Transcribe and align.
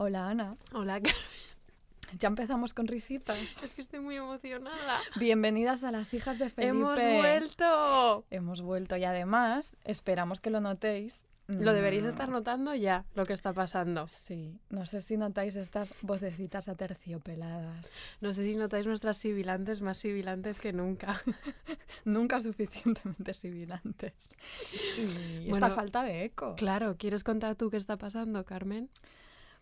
Hola 0.00 0.28
Ana. 0.28 0.56
Hola, 0.74 1.00
Ya 2.20 2.28
empezamos 2.28 2.72
con 2.72 2.86
risitas. 2.86 3.36
Es 3.64 3.74
que 3.74 3.80
estoy 3.80 3.98
muy 3.98 4.14
emocionada. 4.14 5.00
Bienvenidas 5.16 5.82
a 5.82 5.90
las 5.90 6.14
hijas 6.14 6.38
de 6.38 6.50
Felipe. 6.50 6.68
¡Hemos 6.68 7.02
vuelto! 7.02 8.24
Hemos 8.30 8.62
vuelto 8.62 8.96
y 8.96 9.02
además 9.02 9.76
esperamos 9.82 10.40
que 10.40 10.50
lo 10.50 10.60
notéis. 10.60 11.26
Lo 11.48 11.72
deberéis 11.72 12.04
Mm, 12.04 12.08
estar 12.10 12.28
notando 12.28 12.76
ya, 12.76 13.06
lo 13.16 13.24
que 13.24 13.32
está 13.32 13.52
pasando. 13.52 14.06
Sí, 14.06 14.60
no 14.70 14.86
sé 14.86 15.00
si 15.00 15.16
notáis 15.16 15.56
estas 15.56 15.92
vocecitas 16.02 16.68
aterciopeladas. 16.68 17.92
No 18.20 18.32
sé 18.32 18.44
si 18.44 18.54
notáis 18.54 18.86
nuestras 18.86 19.16
sibilantes 19.16 19.80
más 19.80 19.98
sibilantes 19.98 20.60
que 20.60 20.72
nunca. 20.72 21.20
Nunca 22.04 22.38
suficientemente 22.38 23.34
sibilantes. 23.34 24.14
Y 24.96 25.50
Bueno, 25.50 25.66
esta 25.66 25.74
falta 25.74 26.04
de 26.04 26.22
eco. 26.26 26.54
Claro, 26.54 26.96
¿quieres 26.96 27.24
contar 27.24 27.56
tú 27.56 27.68
qué 27.68 27.78
está 27.78 27.96
pasando, 27.96 28.44
Carmen? 28.44 28.90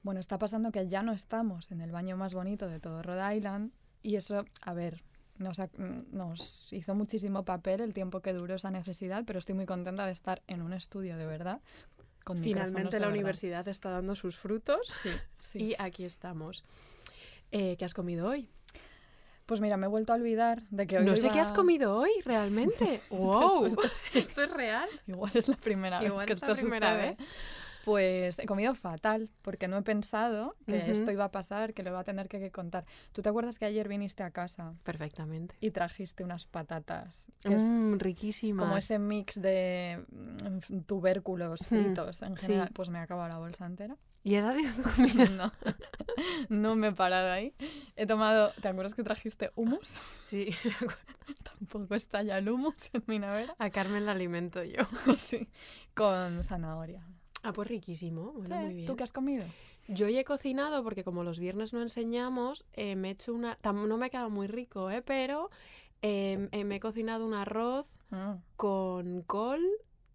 Bueno, 0.07 0.21
está 0.21 0.39
pasando 0.39 0.71
que 0.71 0.87
ya 0.87 1.03
no 1.03 1.13
estamos 1.13 1.73
en 1.73 1.81
el 1.81 1.91
baño 1.91 2.17
más 2.17 2.33
bonito 2.33 2.69
de 2.69 2.79
todo 2.79 3.03
Rhode 3.03 3.39
Island 3.39 3.73
y 4.05 4.15
eso, 4.15 4.45
a 4.63 4.73
ver, 4.73 5.03
nos, 5.37 5.61
nos 6.13 6.73
hizo 6.73 6.95
muchísimo 6.95 7.45
papel 7.45 7.81
el 7.81 7.93
tiempo 7.93 8.21
que 8.21 8.33
duró 8.33 8.55
esa 8.55 8.71
necesidad, 8.71 9.25
pero 9.27 9.41
estoy 9.41 9.57
muy 9.57 9.67
contenta 9.67 10.07
de 10.07 10.13
estar 10.13 10.45
en 10.47 10.63
un 10.63 10.75
estudio 10.75 11.17
de 11.17 11.27
verdad. 11.27 11.61
Con 12.23 12.41
Finalmente 12.41 12.91
de 12.91 13.01
la 13.01 13.07
verdad. 13.07 13.15
universidad 13.15 13.67
está 13.67 13.91
dando 13.91 14.15
sus 14.15 14.37
frutos 14.37 14.95
Sí, 15.03 15.11
sí. 15.41 15.59
y 15.65 15.75
aquí 15.77 16.05
estamos. 16.05 16.63
Eh, 17.51 17.75
¿Qué 17.77 17.85
has 17.85 17.93
comido 17.93 18.29
hoy? 18.29 18.49
Pues 19.45 19.61
mira, 19.61 19.77
me 19.77 19.87
he 19.87 19.89
vuelto 19.89 20.13
a 20.13 20.17
olvidar 20.17 20.63
de 20.71 20.87
que 20.87 20.99
hoy 20.99 21.05
No 21.05 21.17
sé 21.17 21.31
qué 21.31 21.41
has 21.41 21.51
comido 21.53 21.97
hoy, 21.99 22.11
realmente. 22.25 23.01
¡Wow! 23.11 23.67
esto 23.67 23.83
¿Esto 24.15 24.43
es 24.43 24.51
real? 24.53 24.89
Igual 25.09 25.33
es 25.35 25.49
la 25.49 25.57
primera 25.57 26.05
Igual 26.05 26.19
vez 26.19 26.27
que 26.27 26.33
es 26.35 26.41
la 26.43 26.47
esto 26.49 26.61
primera 26.61 26.95
sucede. 26.95 27.17
Pues 27.87 28.41
he 28.41 28.47
comido 28.47 28.75
fatal, 28.75 29.31
porque 29.43 29.69
no 29.69 29.77
he 29.77 29.83
pensado 29.83 30.57
que 30.67 30.91
esto 30.91 31.13
iba 31.13 31.23
a 31.23 31.31
pasar, 31.31 31.73
que 31.73 31.85
lo 31.85 31.91
iba 31.91 32.01
a 32.01 32.05
tener 32.05 32.29
que, 32.29 32.41
que 32.41 32.51
contar. 32.51 32.85
¿Tú 33.13 33.23
te 33.23 33.29
acuerdas 33.29 33.61
que 33.61 33.65
ayer 33.65 33.87
viniste 33.87 34.25
a 34.25 34.33
casa 34.33 34.75
Perfectamente. 34.83 35.55
y 35.61 35.71
trajiste 35.71 36.25
unas 36.25 36.47
patatas? 36.47 37.31
Es 37.45 37.63
Mmm, 37.63 37.99
riquísimas. 37.99 38.65
como 38.65 38.77
ese 38.77 38.99
mix 38.99 39.41
de 39.41 40.05
mm, 40.11 40.81
tubérculos 40.81 41.61
fritos 41.69 42.23
en 42.23 42.37
sí. 42.37 42.47
general. 42.47 42.71
Pues 42.75 42.89
me 42.91 42.99
he 42.99 43.03
acabado 43.03 43.29
la 43.29 43.39
bolsa 43.39 43.67
entera. 43.67 43.97
¿Y 44.25 44.35
esa 44.35 44.49
ha 44.49 44.53
sido 44.55 44.83
tu 44.83 44.91
comida? 44.97 45.29
no, 45.29 45.53
no 46.49 46.75
me 46.75 46.89
he 46.89 46.93
parado 46.93 47.31
ahí. 47.31 47.55
He 47.95 48.05
tomado, 48.07 48.51
¿te 48.61 48.67
acuerdas 48.67 48.95
que 48.95 49.05
trajiste 49.05 49.53
hummus? 49.55 49.93
Sí, 50.23 50.51
Tampoco 51.45 51.95
está 51.95 52.25
ya 52.25 52.39
el 52.39 52.49
hummus 52.49 52.91
en 52.93 53.05
mi 53.07 53.21
nevera. 53.21 53.55
a 53.61 53.71
Carmen 53.71 54.07
la 54.07 54.11
alimento 54.13 54.65
yo. 54.65 54.83
sí, 55.17 55.47
con 55.95 56.43
zanahoria. 56.43 57.07
Ah, 57.47 57.53
pues 57.53 57.69
riquísimo. 57.69 58.33
Bueno, 58.33 58.57
Sí, 58.57 58.65
muy 58.65 58.75
bien. 58.75 58.87
¿Tú 58.87 58.97
qué 58.97 59.05
has 59.05 59.13
comido? 59.13 59.45
Yo 59.89 60.09
ya 60.09 60.19
he 60.21 60.25
cocinado 60.25 60.83
porque 60.83 61.05
como 61.05 61.23
los 61.23 61.39
viernes 61.39 61.73
no 61.73 61.81
enseñamos, 61.81 62.67
eh, 62.73 62.97
me 62.97 63.09
he 63.09 63.11
hecho 63.13 63.33
una... 63.33 63.57
No 63.63 63.97
me 63.97 64.07
ha 64.07 64.11
quedado 64.11 64.31
muy 64.31 64.49
rico, 64.49 64.91
¿eh? 64.91 65.01
Pero 65.01 65.51
eh, 66.03 66.49
eh, 66.51 66.65
me 66.65 66.77
he 66.77 66.81
cocinado 66.81 67.25
un 67.25 67.35
arroz 67.35 67.97
Mm. 68.11 68.35
con 68.57 69.23
col 69.23 69.61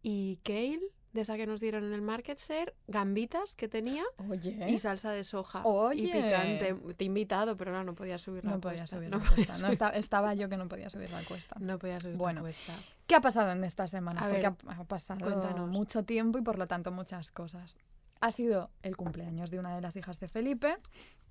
y 0.01 0.37
kale, 0.43 0.79
de 1.13 1.21
esa 1.21 1.35
que 1.35 1.45
nos 1.45 1.59
dieron 1.59 1.83
en 1.83 1.93
el 1.93 2.01
market 2.01 2.39
share, 2.39 2.73
gambitas 2.87 3.55
que 3.55 3.67
tenía 3.67 4.03
Oye, 4.29 4.69
y 4.69 4.77
salsa 4.77 5.11
de 5.11 5.23
soja. 5.23 5.59
¿Eh? 5.59 5.63
Oye. 5.65 6.03
Y 6.03 6.07
picante. 6.07 6.75
Te 6.95 7.03
he 7.03 7.07
invitado, 7.07 7.57
pero 7.57 7.71
no, 7.71 7.83
no 7.83 7.93
podía 7.95 8.17
subir 8.17 8.45
la 8.45 8.51
no 8.51 8.61
podía 8.61 8.77
cuesta. 8.79 8.95
subir 8.97 9.09
no 9.09 9.17
la 9.17 9.23
podía 9.25 9.45
cuesta. 9.47 9.53
No, 9.53 9.59
subir- 9.67 9.71
esta- 9.71 9.89
estaba 9.89 10.33
yo 10.33 10.47
que 10.49 10.57
no 10.57 10.67
podía 10.69 10.89
subir 10.89 11.09
la 11.11 11.21
cuesta. 11.23 11.55
no 11.59 11.77
podía 11.79 11.99
subir 11.99 12.15
Bueno. 12.15 12.39
la 12.39 12.45
cuesta. 12.45 12.73
¿Qué 13.07 13.15
ha 13.15 13.21
pasado 13.21 13.51
en 13.51 13.63
estas 13.65 13.91
semanas? 13.91 14.23
A 14.23 14.27
Porque 14.29 14.41
ver, 14.49 14.53
ha, 14.69 14.81
ha 14.81 14.83
pasado 14.85 15.19
cuéntanos. 15.19 15.69
mucho 15.69 16.03
tiempo 16.05 16.39
y 16.39 16.41
por 16.43 16.57
lo 16.57 16.67
tanto 16.67 16.91
muchas 16.91 17.29
cosas. 17.31 17.75
Ha 18.21 18.31
sido 18.31 18.69
el 18.83 18.95
cumpleaños 18.95 19.49
de 19.49 19.59
una 19.59 19.75
de 19.75 19.81
las 19.81 19.95
hijas 19.97 20.19
de 20.19 20.27
Felipe. 20.29 20.77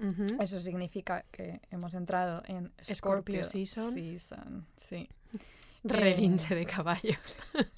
Ujú. 0.01 0.27
Eso 0.43 0.59
significa 0.61 1.25
que 1.31 1.61
hemos 1.71 1.95
entrado 1.95 2.43
en 2.49 2.73
Scorpio 2.83 2.95
Scorpio, 2.97 3.45
season. 3.45 3.93
season, 3.95 4.67
Sí. 4.77 5.09
Relinche 5.85 6.55
de 6.55 6.67
caballos. 6.67 7.39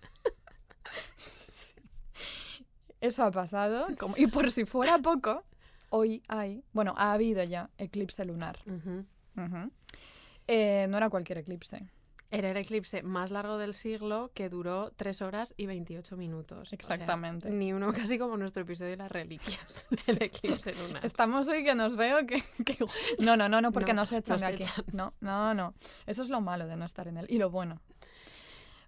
Eso 3.02 3.24
ha 3.24 3.30
pasado. 3.30 3.86
como- 3.98 4.16
y 4.16 4.26
por 4.28 4.50
si 4.50 4.64
fuera 4.64 4.98
poco, 4.98 5.44
hoy 5.90 6.22
hay, 6.28 6.64
bueno, 6.72 6.94
ha 6.96 7.12
habido 7.12 7.42
ya 7.44 7.68
eclipse 7.76 8.24
lunar. 8.24 8.58
Eh, 10.48 10.86
no 10.88 10.96
era 10.96 11.10
cualquier 11.10 11.38
eclipse. 11.38 11.88
Era 12.30 12.50
el 12.50 12.56
eclipse 12.56 13.02
más 13.02 13.30
largo 13.30 13.58
del 13.58 13.74
siglo 13.74 14.30
que 14.34 14.48
duró 14.48 14.90
3 14.96 15.20
horas 15.20 15.52
y 15.58 15.66
28 15.66 16.16
minutos. 16.16 16.58
O 16.60 16.64
sea, 16.64 16.76
Exactamente. 16.76 17.50
ni 17.50 17.74
uno 17.74 17.92
casi 17.92 18.18
como 18.18 18.38
nuestro 18.38 18.62
episodio 18.62 18.92
de 18.92 18.96
las 18.96 19.12
reliquias. 19.12 19.86
El 20.06 20.22
eclipse 20.22 20.74
lunar. 20.74 21.04
Estamos 21.04 21.46
hoy 21.48 21.62
que 21.62 21.74
nos 21.74 21.94
veo 21.94 22.26
que... 22.26 22.42
que- 22.64 22.78
No, 23.18 23.36
no, 23.36 23.50
no, 23.50 23.60
no, 23.60 23.70
porque 23.70 23.92
No, 23.92 24.00
nos 24.02 24.12
echan 24.12 24.34
nos 24.34 24.40
de 24.40 24.46
aquí. 24.46 24.62
echan. 24.62 24.84
No, 24.94 25.12
no, 25.20 25.52
no. 25.52 25.74
Eso 26.06 26.22
es 26.22 26.30
lo 26.30 26.40
malo 26.40 26.66
de 26.66 26.76
no 26.76 26.86
estar 26.86 27.06
en 27.06 27.18
él. 27.18 27.26
Y 27.28 27.36
lo 27.36 27.50
bueno. 27.50 27.82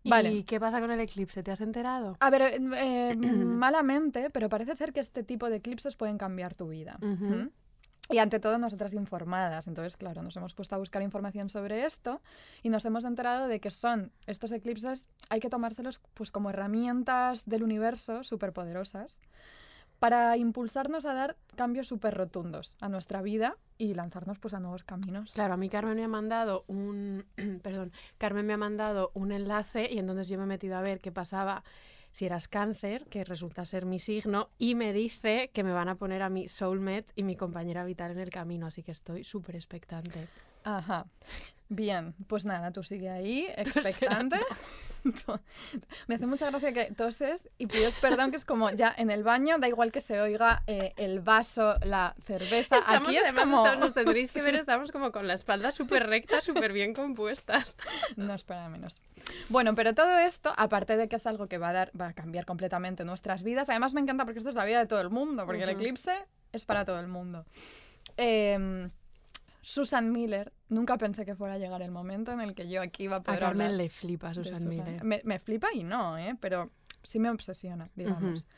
¿Y 0.05 0.11
Vale. 0.11 0.45
qué 0.45 0.61
pasa 0.61 0.81
con 0.81 0.91
el 0.91 1.01
eclipse? 1.01 1.43
¿Te 1.43 1.51
has 1.51 1.63
enterado? 1.63 2.19
A 2.21 2.29
ver, 2.29 2.43
eh, 2.43 2.59
eh, 2.77 3.17
malamente, 3.17 4.29
pero 4.29 4.51
parece 4.51 4.77
ser 4.77 4.93
que 4.93 5.01
este 5.01 5.23
tipo 5.25 5.49
de 5.49 5.57
eclipses 5.57 5.97
pueden 5.97 6.19
cambiar 6.19 6.55
tu 6.55 6.69
vida. 6.69 6.99
Ujú. 7.01 7.25
¿Mm? 7.25 7.51
Y 8.11 8.19
ante 8.19 8.39
todo 8.39 8.59
nosotras 8.59 8.93
informadas. 8.93 9.67
Entonces, 9.67 9.97
claro, 9.97 10.23
nos 10.23 10.37
hemos 10.37 10.53
puesto 10.53 10.75
a 10.75 10.79
buscar 10.79 11.01
información 11.01 11.49
sobre 11.49 11.87
esto 11.87 12.21
y 12.63 12.69
nos 12.69 12.85
hemos 12.85 13.07
enterado 13.07 13.49
de 13.49 13.61
que 13.61 13.71
son 13.71 14.13
estos 14.27 14.53
eclipses, 14.53 15.07
hay 15.31 15.41
que 15.41 15.49
tomárselos 15.49 16.03
pues 16.13 16.31
como 16.31 16.51
herramientas 16.51 17.47
del 17.47 17.63
universo 17.63 18.23
superpoderosas 18.25 19.19
para 20.05 20.37
impulsarnos 20.37 21.07
a 21.07 21.15
dar 21.15 21.35
cambios 21.57 21.89
súper 21.89 22.13
rotundos 22.13 22.77
a 22.83 22.91
nuestra 22.91 23.23
vida 23.23 23.57
y 23.79 23.95
lanzarnos 23.95 24.39
pues 24.39 24.53
a 24.53 24.61
nuevos 24.61 24.85
caminos. 24.85 25.33
Claro, 25.33 25.55
a 25.55 25.57
mí 25.57 25.71
Carmen 25.71 25.97
me 25.97 26.05
ha 26.05 26.09
mandado 26.09 26.67
un... 26.67 27.25
Perdón, 27.63 27.91
Carmen 28.19 28.45
me 28.45 28.53
ha 28.53 28.59
mandado 28.59 29.13
un 29.15 29.33
enlace 29.33 29.89
y 29.91 29.99
entonces 29.99 30.29
yo 30.29 30.37
me 30.37 30.45
he 30.45 30.47
metido 30.47 30.77
a 30.77 30.83
ver 30.83 31.01
qué 31.01 31.11
pasaba 31.11 31.65
si 32.13 32.27
eras 32.27 32.49
cáncer, 32.49 33.07
que 33.07 33.25
resulta 33.25 33.65
ser 33.65 33.87
mi 33.87 33.99
signo, 33.99 34.51
y 34.59 34.75
me 34.75 34.93
dice 34.93 35.51
que 35.55 35.65
me 35.65 35.73
van 35.73 35.89
a 35.89 35.95
poner 35.95 36.21
a 36.21 36.29
mi 36.29 36.49
soulmate 36.49 37.07
y 37.17 37.23
mi 37.23 37.35
compañera 37.35 37.83
vital 37.83 38.11
en 38.11 38.19
el 38.19 38.29
camino, 38.29 38.67
así 38.67 38.83
que 38.83 38.93
estoy 38.93 39.25
súper 39.25 39.57
expectante. 39.57 40.29
Ajá. 40.65 41.07
Bien, 41.69 42.15
pues 42.27 42.45
nada, 42.45 42.71
tú 42.73 42.83
sigue 42.83 43.09
ahí, 43.11 43.47
expectante. 43.57 44.37
Me 46.07 46.15
hace 46.15 46.27
mucha 46.27 46.49
gracia 46.51 46.73
que 46.73 46.87
toses 46.95 47.49
y 47.59 47.67
pides 47.67 47.97
perdón, 47.97 48.31
que 48.31 48.39
es 48.39 48.47
como 48.47 48.71
ya 48.71 48.95
en 48.97 49.11
el 49.11 49.23
baño, 49.23 49.59
da 49.59 49.69
igual 49.69 49.93
que 49.93 50.01
se 50.01 50.19
oiga 50.19 50.63
eh, 50.67 50.95
el 50.97 51.21
vaso, 51.21 51.75
la 51.83 52.15
cerveza. 52.25 52.79
Estamos, 52.79 53.09
Aquí 53.09 53.19
es 53.19 53.25
además, 53.25 53.45
como. 53.45 53.65
estamos- 53.67 53.81
nos 53.85 53.95
tendréis 53.95 54.33
que 54.33 54.41
ver, 54.41 54.55
estamos 54.55 54.91
como 54.91 55.13
con 55.13 55.27
la 55.27 55.35
espalda 55.35 55.73
súper 55.73 56.07
recta, 56.07 56.41
súper 56.41 56.73
bien 56.73 56.95
compuestas. 56.95 57.77
No 58.17 58.33
espera 58.35 58.69
menos. 58.71 58.99
Bueno, 59.51 59.75
pero 59.75 59.95
todo 59.95 60.19
esto, 60.19 60.55
aparte 60.57 60.97
de 60.97 61.07
que 61.09 61.17
es 61.17 61.27
algo 61.27 61.49
que 61.49 61.59
va 61.59 61.69
a 61.69 61.73
dar, 61.75 61.91
va 62.01 62.09
a 62.09 62.13
cambiar 62.15 62.47
completamente 62.47 63.05
nuestras 63.05 63.43
vidas, 63.43 63.69
además 63.69 63.93
me 63.93 64.01
encanta 64.01 64.25
porque 64.25 64.39
esto 64.39 64.51
es 64.51 64.57
la 64.57 64.65
vida 64.65 64.79
de 64.79 64.87
todo 64.87 65.01
el 65.03 65.11
mundo, 65.11 65.45
porque 65.45 65.65
el 65.65 65.71
Ujú. 65.71 65.81
eclipse 65.81 66.15
es 66.53 66.65
para 66.65 66.85
todo 66.87 66.99
el 67.01 67.09
mundo. 67.09 67.45
Em, 68.17 68.91
Susan 69.65 70.13
Miller, 70.13 70.53
nunca 70.69 70.97
pensé 70.99 71.25
que 71.25 71.35
fuera 71.35 71.55
a 71.55 71.59
llegar 71.59 71.81
el 71.83 71.91
momento 71.91 72.33
en 72.33 72.41
el 72.41 72.55
que 72.55 72.69
yo 72.69 72.83
aquí 72.83 73.05
iba 73.05 73.17
a 73.17 73.19
A 73.21 73.23
poder 73.23 73.41
Carmen 73.41 73.63
hablar 73.67 73.79
le 73.79 73.89
flipa 73.89 74.29
de 74.29 74.35
Susan 74.35 74.59
Susan- 74.59 74.69
Miller. 74.69 75.05
Me, 75.05 75.21
me 75.25 75.39
flipa 75.39 75.69
y 75.73 75.85
no, 75.85 76.19
¿eh? 76.19 76.37
pero 76.41 76.71
sí 77.03 77.19
me 77.19 77.31
obsesiona, 77.31 77.91
digamos. 77.95 78.41
Ujú. 78.43 78.49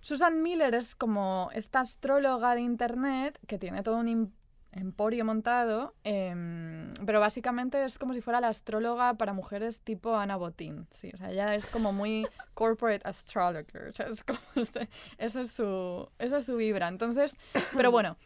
Susan 0.00 0.42
Miller 0.42 0.74
es 0.74 0.94
como 0.94 1.50
esta 1.52 1.80
astróloga 1.80 2.54
de 2.54 2.62
internet 2.62 3.38
que 3.46 3.58
tiene 3.58 3.82
todo 3.82 3.98
un 3.98 4.32
emporio 4.72 5.24
montado, 5.24 5.94
em, 6.04 6.94
pero 7.04 7.20
básicamente 7.20 7.84
es 7.84 7.98
como 7.98 8.14
si 8.14 8.20
fuera 8.22 8.40
la 8.40 8.48
astróloga 8.48 9.14
para 9.14 9.32
mujeres 9.34 9.80
tipo 9.80 10.16
Ana 10.16 10.36
Botín. 10.36 10.86
Sí, 10.90 11.10
o 11.12 11.16
sea, 11.18 11.30
ella 11.32 11.54
es 11.54 11.68
como 11.68 11.92
muy 11.92 12.24
corporate 12.54 13.06
astrologer. 13.06 13.88
o 13.88 13.92
sea, 13.92 14.06
es 14.06 14.22
como 14.24 14.38
este- 14.54 14.88
eso, 15.18 15.40
es 15.40 15.50
su, 15.50 16.08
eso 16.18 16.36
es 16.38 16.46
su 16.46 16.56
vibra. 16.56 16.88
Entonces, 16.88 17.34
pero 17.76 17.90
bueno. 17.92 18.16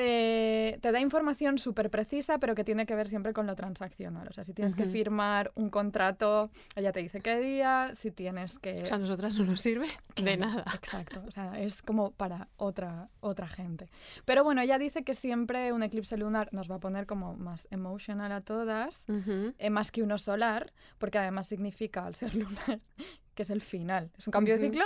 Eh, 0.00 0.78
te 0.80 0.92
da 0.92 1.00
información 1.00 1.58
súper 1.58 1.90
precisa, 1.90 2.38
pero 2.38 2.54
que 2.54 2.62
tiene 2.62 2.86
que 2.86 2.94
ver 2.94 3.08
siempre 3.08 3.32
con 3.32 3.48
lo 3.48 3.56
transaccional. 3.56 4.28
O 4.28 4.32
sea, 4.32 4.44
si 4.44 4.54
tienes 4.54 4.76
que 4.76 4.84
firmar 4.84 5.50
un 5.56 5.70
contrato, 5.70 6.50
ella 6.76 6.92
te 6.92 7.02
dice 7.02 7.20
qué 7.20 7.40
día, 7.40 7.90
si 7.94 8.12
tienes 8.12 8.60
que... 8.60 8.82
O 8.82 8.86
sea, 8.86 8.94
a 8.94 8.98
nosotras 9.00 9.36
no 9.36 9.44
nos 9.44 9.60
sirve 9.60 9.88
de 10.14 10.36
nada. 10.36 10.64
Exacto, 10.74 11.24
o 11.26 11.32
sea, 11.32 11.58
es 11.58 11.82
como 11.82 12.12
para 12.12 12.48
otra, 12.56 13.10
otra 13.18 13.48
gente. 13.48 13.90
Pero 14.24 14.44
bueno, 14.44 14.62
ella 14.62 14.78
dice 14.78 15.02
que 15.02 15.16
siempre 15.16 15.72
un 15.72 15.82
eclipse 15.82 16.16
lunar 16.16 16.48
nos 16.52 16.70
va 16.70 16.76
a 16.76 16.80
poner 16.80 17.06
como 17.06 17.34
más 17.34 17.66
emotional 17.72 18.30
a 18.30 18.40
todas, 18.40 19.04
eh, 19.58 19.70
más 19.70 19.90
que 19.90 20.04
uno 20.04 20.18
solar, 20.18 20.72
porque 20.98 21.18
además 21.18 21.48
significa 21.48 22.06
al 22.06 22.14
ser 22.14 22.34
lunar 22.36 22.80
que 23.34 23.42
es 23.42 23.50
el 23.50 23.62
final. 23.62 24.12
Es 24.16 24.28
un 24.28 24.32
cambio 24.32 24.58
de 24.58 24.66
ciclo 24.66 24.84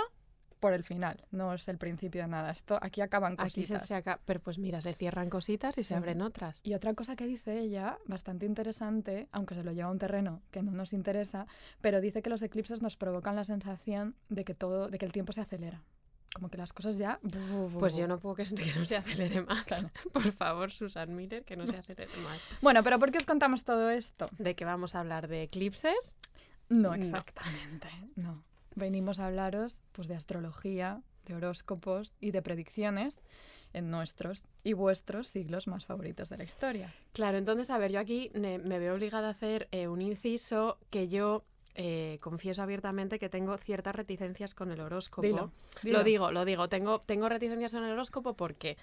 por 0.63 0.71
el 0.73 0.83
final, 0.85 1.25
no 1.31 1.53
es 1.53 1.67
el 1.67 1.77
principio 1.77 2.21
de 2.21 2.29
nada. 2.29 2.49
Esto 2.49 2.79
aquí 2.81 3.01
acaban 3.01 3.33
Aquí 3.37 3.65
se 3.65 3.73
cositas. 3.73 3.87
saca, 3.87 4.19
pero 4.23 4.39
pues 4.39 4.57
mira, 4.59 4.79
se 4.79 4.93
cierran 4.93 5.29
cositas 5.29 5.77
y 5.77 5.81
Sí. 5.83 5.89
se 5.89 5.95
abren 5.95 6.21
otras. 6.21 6.61
Y 6.63 6.73
otra 6.73 6.93
cosa 6.93 7.17
que 7.17 7.25
dice 7.27 7.59
ella, 7.59 7.97
bastante 8.05 8.45
interesante, 8.45 9.27
aunque 9.33 9.55
se 9.55 9.63
lo 9.65 9.73
lleva 9.73 9.89
a 9.89 9.91
un 9.91 9.99
terreno 9.99 10.41
que 10.51 10.63
no 10.63 10.71
nos 10.71 10.93
interesa, 10.93 11.47
pero 11.81 11.99
dice 11.99 12.21
que 12.21 12.29
los 12.29 12.41
eclipses 12.41 12.81
nos 12.81 12.95
provocan 12.95 13.35
la 13.35 13.43
sensación 13.43 14.15
de 14.29 14.45
que 14.45 14.53
todo, 14.53 14.87
de 14.87 14.97
que 14.97 15.05
el 15.05 15.11
tiempo 15.11 15.33
se 15.33 15.41
acelera. 15.41 15.83
como 16.33 16.49
que 16.49 16.57
las 16.57 16.73
cosas 16.73 16.97
ya... 16.97 17.19
Pues 17.77 17.95
yo 17.95 18.07
no 18.07 18.17
puedo 18.19 18.33
que, 18.35 18.43
que 18.55 18.73
no 18.79 18.85
se 18.85 18.95
acelere 18.95 19.41
más. 19.41 19.67
Por 20.13 20.31
favor, 20.31 20.71
Susan 20.71 21.13
Miller, 21.15 21.43
que 21.43 21.55
no 21.57 21.67
se 21.67 21.77
acelere 21.77 22.09
más. 22.23 22.39
Bueno, 22.61 22.81
pero 22.83 22.97
¿por 22.97 23.11
qué 23.11 23.19
os 23.19 23.25
contamos 23.27 23.63
todo 23.65 23.91
esto? 23.91 24.27
¿De 24.39 24.55
que 24.55 24.65
vamos 24.65 24.95
a 24.95 25.01
hablar? 25.01 25.27
¿De 25.27 25.43
eclipses? 25.43 26.17
No, 26.69 26.95
exactamente, 26.95 27.87
no. 28.15 28.43
Venimos 28.75 29.19
a 29.19 29.27
hablaros 29.27 29.77
pues, 29.91 30.07
de 30.07 30.15
astrología, 30.15 31.01
de 31.25 31.35
horóscopos 31.35 32.13
y 32.19 32.31
de 32.31 32.41
predicciones 32.41 33.21
en 33.73 33.89
nuestros 33.89 34.43
y 34.63 34.73
vuestros 34.73 35.27
siglos 35.27 35.67
más 35.67 35.85
favoritos 35.85 36.29
de 36.29 36.37
la 36.37 36.43
historia. 36.43 36.93
Claro, 37.11 37.37
entonces, 37.37 37.69
a 37.69 37.77
ver, 37.77 37.91
yo 37.91 37.99
aquí 37.99 38.31
me, 38.35 38.57
veo 38.59 38.93
obligada 38.93 39.27
a 39.27 39.31
hacer 39.31 39.67
eh, 39.71 39.87
un 39.87 40.01
inciso 40.01 40.77
que 40.89 41.07
yo 41.07 41.43
eh, 41.75 42.19
confieso 42.21 42.61
abiertamente 42.61 43.17
que 43.17 43.29
tengo 43.29 43.57
ciertas 43.57 43.95
reticencias 43.95 44.53
con 44.53 44.69
el 44.71 44.79
horóscopo. 44.79 45.51
Lo 45.81 46.03
digo, 46.03 46.31
lo 46.31 46.45
digo. 46.45 46.69
Tengo, 46.69 46.99
tengo 46.99 47.29
reticencias 47.29 47.73
con 47.73 47.83
el 47.83 47.91
horóscopo 47.91 48.35
porque 48.35 48.77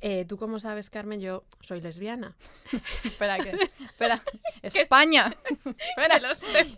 eh, 0.00 0.24
tú 0.24 0.36
como 0.36 0.60
sabes, 0.60 0.90
Carmen, 0.90 1.20
yo 1.20 1.44
soy 1.60 1.80
lesbiana. 1.80 2.36
espera, 3.04 3.38
que, 3.38 3.50
espera, 3.84 4.22
España. 4.62 5.36
espera, 5.64 6.20
lo 6.20 6.34
sé. 6.34 6.74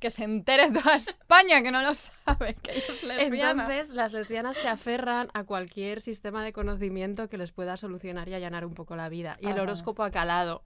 Que, 0.00 0.10
se 0.10 0.24
entere 0.24 0.70
toda 0.70 0.96
España 0.96 1.62
que 1.62 1.70
no 1.70 1.82
lo 1.82 1.94
sabe, 1.94 2.54
que 2.62 2.70
es 2.72 3.02
lesbiana. 3.02 3.64
Entonces, 3.64 3.90
las 3.90 4.12
lesbianas 4.12 4.56
se 4.56 4.68
aferran 4.68 5.28
a 5.34 5.44
cualquier 5.44 6.00
sistema 6.00 6.44
de 6.44 6.52
conocimiento 6.52 7.28
que 7.28 7.38
les 7.38 7.52
pueda 7.52 7.76
solucionar 7.76 8.28
y 8.28 8.34
allanar 8.34 8.64
un 8.64 8.74
poco 8.74 8.96
la 8.96 9.08
vida. 9.08 9.36
Y 9.40 9.48
el 9.48 9.58
horóscopo 9.58 10.02
ha 10.02 10.10
calado 10.10 10.62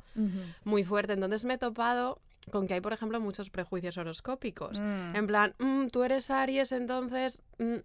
muy 0.65 0.85
fuerte. 0.85 1.15
Entonces 1.15 1.45
me 1.45 1.55
he 1.55 1.59
topado 1.59 2.21
con 2.51 2.67
que 2.67 2.75
hay, 2.75 2.81
por 2.81 2.93
ejemplo, 2.93 3.21
muchos 3.21 3.51
prejuicios 3.51 3.97
horoscópicos. 3.97 4.79
Mm. 4.79 5.17
En 5.17 5.27
plan, 5.27 5.55
mm, 5.59 5.89
tú 5.89 6.03
eres 6.03 6.31
Aries, 6.31 6.73
entonces... 6.73 7.43
Mm", 7.59 7.77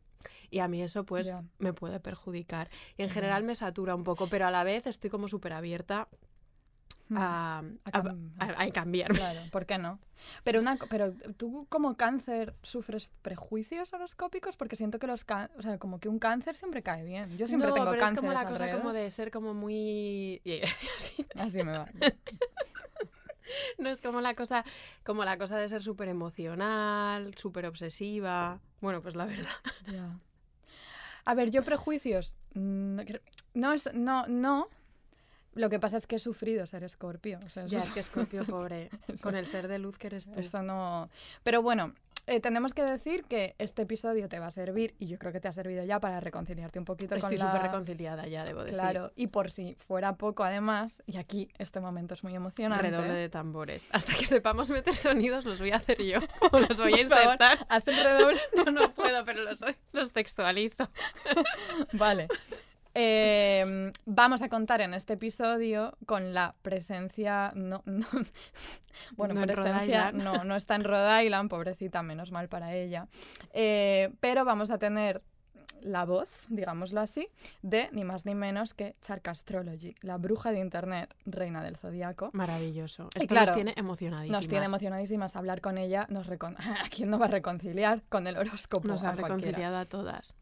y 0.49 0.59
a 0.59 0.67
mí 0.67 0.81
eso 0.81 1.05
pues 1.05 1.43
me 1.59 1.73
puede 1.73 1.99
perjudicar. 1.99 2.69
Y 2.97 3.03
en 3.03 3.09
general 3.09 3.43
me 3.43 3.55
satura 3.55 3.93
un 3.93 4.03
poco, 4.03 4.27
pero 4.27 4.47
a 4.47 4.51
la 4.51 4.63
vez 4.63 4.87
estoy 4.87 5.09
como 5.09 5.27
súper 5.27 5.53
abierta 5.53 6.07
a, 7.13 7.63
cambiar. 8.73 9.11
Claro, 9.11 9.41
¿por 9.51 9.65
qué 9.65 9.77
no? 9.77 9.99
Pero, 10.43 10.59
una, 10.59 10.77
pero 10.89 11.13
tú 11.37 11.67
como 11.69 11.97
cáncer 11.97 12.55
sufres 12.63 13.09
prejuicios 13.21 13.93
horoscópicos 13.93 14.57
porque 14.57 14.75
siento 14.75 14.97
que 14.97 15.07
los 15.07 15.25
o 15.57 15.61
sea, 15.61 15.77
como 15.77 15.99
que 15.99 16.09
un 16.09 16.19
cáncer 16.19 16.55
siempre 16.55 16.81
cae 16.81 17.03
bien. 17.03 17.37
Yo 17.37 17.47
siempre 17.47 17.71
tengo 17.71 17.91
cáncer. 17.91 18.13
Es 18.13 18.19
como 18.19 18.33
la 18.33 18.45
cosa 18.45 18.71
como 18.71 18.93
de 18.93 19.11
ser 19.11 19.31
como 19.31 19.53
muy 19.53 20.41
así 21.35 21.63
me 21.63 21.71
va. 21.71 21.87
no 23.77 23.89
es 23.89 24.01
como 24.01 24.21
la 24.21 24.35
cosa, 24.35 24.63
como 25.03 25.25
la 25.25 25.37
cosa 25.37 25.57
de 25.57 25.69
ser 25.69 25.83
súper 25.83 26.07
emocional, 26.07 27.33
súper 27.35 27.65
obsesiva. 27.65 28.59
Bueno, 28.81 29.01
pues 29.01 29.15
la 29.15 29.25
verdad. 29.25 29.51
A 31.25 31.33
ver, 31.33 31.49
yo 31.49 31.63
prejuicios. 31.63 32.35
Mm, 32.53 32.99
no 33.55 33.73
es, 33.73 33.93
no, 33.93 34.27
no. 34.27 34.67
Lo 35.53 35.69
que 35.69 35.79
pasa 35.79 35.97
es 35.97 36.05
que 36.05 36.17
he 36.17 36.19
sufrido 36.19 36.67
ser 36.67 36.83
escorpio. 36.83 37.39
ya, 37.67 37.79
es 37.79 37.93
que 37.93 38.01
escorpio, 38.01 38.45
pobre. 38.45 38.89
con 39.23 39.35
el 39.35 39.47
ser 39.47 39.67
de 39.67 39.79
luz 39.79 39.97
que 39.97 40.07
eres 40.07 40.29
tú. 40.31 40.39
Eso 40.39 40.61
no. 40.61 41.09
Pero 41.43 41.61
bueno, 41.61 41.93
eh, 42.27 42.39
tenemos 42.39 42.73
que 42.73 42.83
decir 42.83 43.25
que 43.25 43.55
este 43.59 43.83
episodio 43.83 44.27
te 44.29 44.39
va 44.39 44.47
a 44.47 44.51
servir, 44.51 44.95
y 44.99 45.07
yo 45.07 45.17
creo 45.17 45.31
que 45.31 45.39
te 45.39 45.47
ha 45.47 45.53
servido 45.53 45.83
ya 45.83 45.99
para 45.99 46.19
reconciliarte 46.19 46.79
un 46.79 46.85
poquito 46.85 47.15
Estoy 47.15 47.37
súper 47.37 47.61
reconciliada 47.61 48.27
ya, 48.27 48.43
debo 48.43 48.61
decir. 48.61 48.75
Claro, 48.75 49.11
y 49.15 49.27
por 49.27 49.51
si 49.51 49.75
fuera 49.75 50.15
poco 50.15 50.43
además, 50.43 51.03
y 51.05 51.17
aquí 51.17 51.49
este 51.57 51.79
momento 51.79 52.13
es 52.13 52.23
muy 52.23 52.35
emocionante. 52.35 52.89
Redoble 52.89 53.13
de 53.13 53.29
tambores. 53.29 53.87
Hasta 53.91 54.13
que 54.15 54.27
sepamos 54.27 54.69
meter 54.69 54.95
sonidos 54.95 55.45
los 55.45 55.59
voy 55.59 55.71
a 55.71 55.77
hacer 55.77 56.01
yo, 56.03 56.19
o 56.51 56.59
los 56.59 56.77
voy 56.79 56.93
a 56.93 57.01
insertar. 57.01 57.65
haz 57.69 57.85
redoble. 57.85 58.39
no, 58.65 58.71
no 58.71 58.93
puedo, 58.93 59.23
pero 59.25 59.43
los, 59.43 59.63
los 59.93 60.11
textualizo. 60.11 60.89
vale. 61.93 62.27
Em, 62.97 63.91
vamos 64.05 64.41
a 64.41 64.47
contar 64.47 64.79
en 64.79 64.93
este 64.93 65.13
episodio 65.13 65.97
con 66.05 66.33
la 66.33 66.55
presencia. 66.61 67.51
No, 67.53 67.83
bueno, 69.17 69.41
presencia 69.41 70.13
no, 70.13 70.45
no 70.45 70.55
está 70.55 70.75
en 70.75 70.85
Rhode 70.85 71.25
Island, 71.25 71.49
pobrecita, 71.49 72.01
menos 72.03 72.31
mal 72.31 72.47
para 72.47 72.73
ella. 72.73 73.07
Eh, 73.51 74.13
pero 74.21 74.45
vamos 74.45 74.71
a 74.71 74.77
tener 74.77 75.21
la 75.81 76.05
voz, 76.05 76.45
digámoslo 76.47 77.01
así, 77.01 77.27
de 77.61 77.89
ni 77.91 78.05
más 78.05 78.25
ni 78.25 78.33
menos 78.33 78.73
que 78.73 78.95
Chark 79.01 79.27
Astrology, 79.27 79.93
la 80.01 80.17
bruja 80.17 80.51
de 80.51 80.59
internet, 80.59 81.13
reina 81.25 81.61
del 81.61 81.75
zodiaco. 81.75 82.29
Maravilloso. 82.31 83.09
Esto 83.13 83.27
claro, 83.27 83.47
nos 83.47 83.55
tiene 83.55 83.73
emocionadísimas. 83.75 84.39
Nos 84.39 84.47
tiene 84.47 84.65
emocionadísimas. 84.67 85.35
Hablar 85.35 85.59
con 85.59 85.77
ella, 85.77 86.07
nos 86.09 86.27
¿a 86.29 86.89
quién 86.89 87.09
no 87.09 87.19
va 87.19 87.25
a 87.25 87.29
reconciliar 87.29 88.03
con 88.07 88.25
el 88.25 88.37
horóscopo? 88.37 88.87
Nos 88.87 89.03
ha 89.03 89.11
reconciliado 89.11 89.75
a 89.75 89.85
todas. 89.85 90.33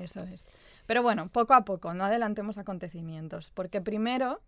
Eso 0.00 0.20
es. 0.20 0.48
Pero 0.92 1.02
bueno, 1.02 1.30
poco 1.30 1.54
a 1.54 1.64
poco, 1.64 1.94
no 1.94 2.04
adelantemos 2.04 2.58
acontecimientos, 2.58 3.50
porque 3.50 3.80
primero 3.80 4.42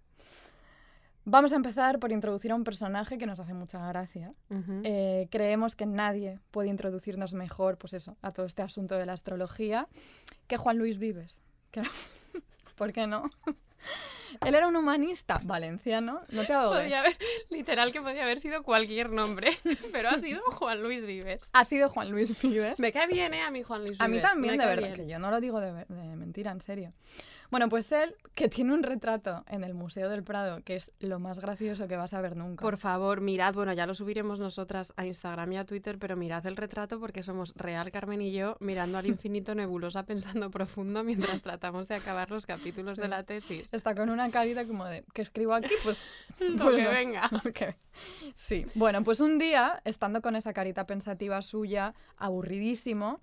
vamos 1.24 1.54
a 1.54 1.56
empezar 1.56 1.98
por 1.98 2.12
introducir 2.12 2.52
a 2.52 2.54
un 2.54 2.64
personaje 2.64 3.16
que 3.16 3.24
nos 3.24 3.40
hace 3.40 3.54
mucha 3.54 3.78
gracia. 3.88 4.34
Eh, 4.82 5.26
creemos 5.30 5.74
que 5.74 5.86
nadie 5.86 6.40
puede 6.50 6.68
introducirnos 6.68 7.32
mejor, 7.32 7.78
pues 7.78 7.94
eso, 7.94 8.18
a 8.20 8.30
todo 8.30 8.44
este 8.44 8.60
asunto 8.60 8.98
de 8.98 9.06
la 9.06 9.14
astrología 9.14 9.88
que 10.46 10.58
Juan 10.58 10.76
Luis 10.76 10.98
Vives. 10.98 11.40
¿Por 12.76 12.92
qué 12.92 13.06
no? 13.06 13.30
Él 14.44 14.54
era 14.54 14.66
un 14.66 14.76
humanista 14.76 15.40
valenciano, 15.44 16.20
no 16.30 16.44
te 16.44 16.52
ahogues. 16.52 16.92
literal 17.50 17.92
que 17.92 18.00
podía 18.00 18.24
haber 18.24 18.40
sido 18.40 18.62
cualquier 18.62 19.10
nombre, 19.10 19.56
pero 19.92 20.08
ha 20.08 20.18
sido 20.18 20.42
Juan 20.46 20.82
Luis 20.82 21.06
Vives. 21.06 21.44
Ha 21.52 21.64
sido 21.64 21.88
Juan 21.88 22.10
Luis 22.10 22.40
Vives. 22.40 22.78
Me 22.78 22.92
cae 22.92 23.06
bien, 23.06 23.32
¿eh? 23.34 23.42
A 23.42 23.50
mí 23.50 23.62
Juan 23.62 23.80
Luis 23.80 23.92
Vives. 23.92 24.04
A 24.04 24.08
mí 24.08 24.20
también, 24.20 24.58
de 24.58 24.66
verdad, 24.66 24.92
que 24.92 25.06
yo 25.06 25.18
no 25.18 25.30
lo 25.30 25.40
digo 25.40 25.60
de, 25.60 25.72
de 25.72 26.16
mentira, 26.16 26.50
en 26.50 26.60
serio. 26.60 26.92
Bueno, 27.54 27.68
pues 27.68 27.92
él, 27.92 28.16
que 28.34 28.48
tiene 28.48 28.74
un 28.74 28.82
retrato 28.82 29.44
en 29.46 29.62
el 29.62 29.74
Museo 29.74 30.08
del 30.08 30.24
Prado, 30.24 30.64
que 30.64 30.74
es 30.74 30.90
lo 30.98 31.20
más 31.20 31.38
gracioso 31.38 31.86
que 31.86 31.96
vas 31.96 32.12
a 32.12 32.20
ver 32.20 32.34
nunca. 32.34 32.60
Por 32.60 32.78
favor, 32.78 33.20
mirad, 33.20 33.54
bueno, 33.54 33.72
ya 33.72 33.86
lo 33.86 33.94
subiremos 33.94 34.40
nosotras 34.40 34.92
a 34.96 35.06
Instagram 35.06 35.52
y 35.52 35.58
a 35.58 35.64
Twitter, 35.64 35.96
pero 36.00 36.16
mirad 36.16 36.44
el 36.46 36.56
retrato 36.56 36.98
porque 36.98 37.22
somos 37.22 37.54
Real 37.54 37.92
Carmen 37.92 38.22
y 38.22 38.32
yo 38.32 38.56
mirando 38.58 38.98
al 38.98 39.06
infinito 39.06 39.54
nebulosa 39.54 40.02
pensando 40.02 40.50
profundo 40.50 41.04
mientras 41.04 41.42
tratamos 41.42 41.86
de 41.86 41.94
acabar 41.94 42.28
los 42.32 42.44
capítulos 42.44 42.98
de 42.98 43.06
la 43.06 43.22
tesis. 43.22 43.68
Está 43.72 43.94
con 43.94 44.10
una 44.10 44.32
carita 44.32 44.66
como 44.66 44.84
de, 44.86 45.04
¿qué 45.14 45.22
escribo 45.22 45.54
aquí? 45.54 45.74
Pues 45.84 46.00
lo 46.40 46.72
que 46.72 46.88
venga. 46.88 47.30
Sí, 48.32 48.66
bueno, 48.74 49.04
pues 49.04 49.20
un 49.20 49.38
día, 49.38 49.80
estando 49.84 50.20
con 50.20 50.34
esa 50.34 50.52
carita 50.52 50.84
pensativa 50.84 51.40
suya, 51.42 51.94
aburridísimo, 52.16 53.20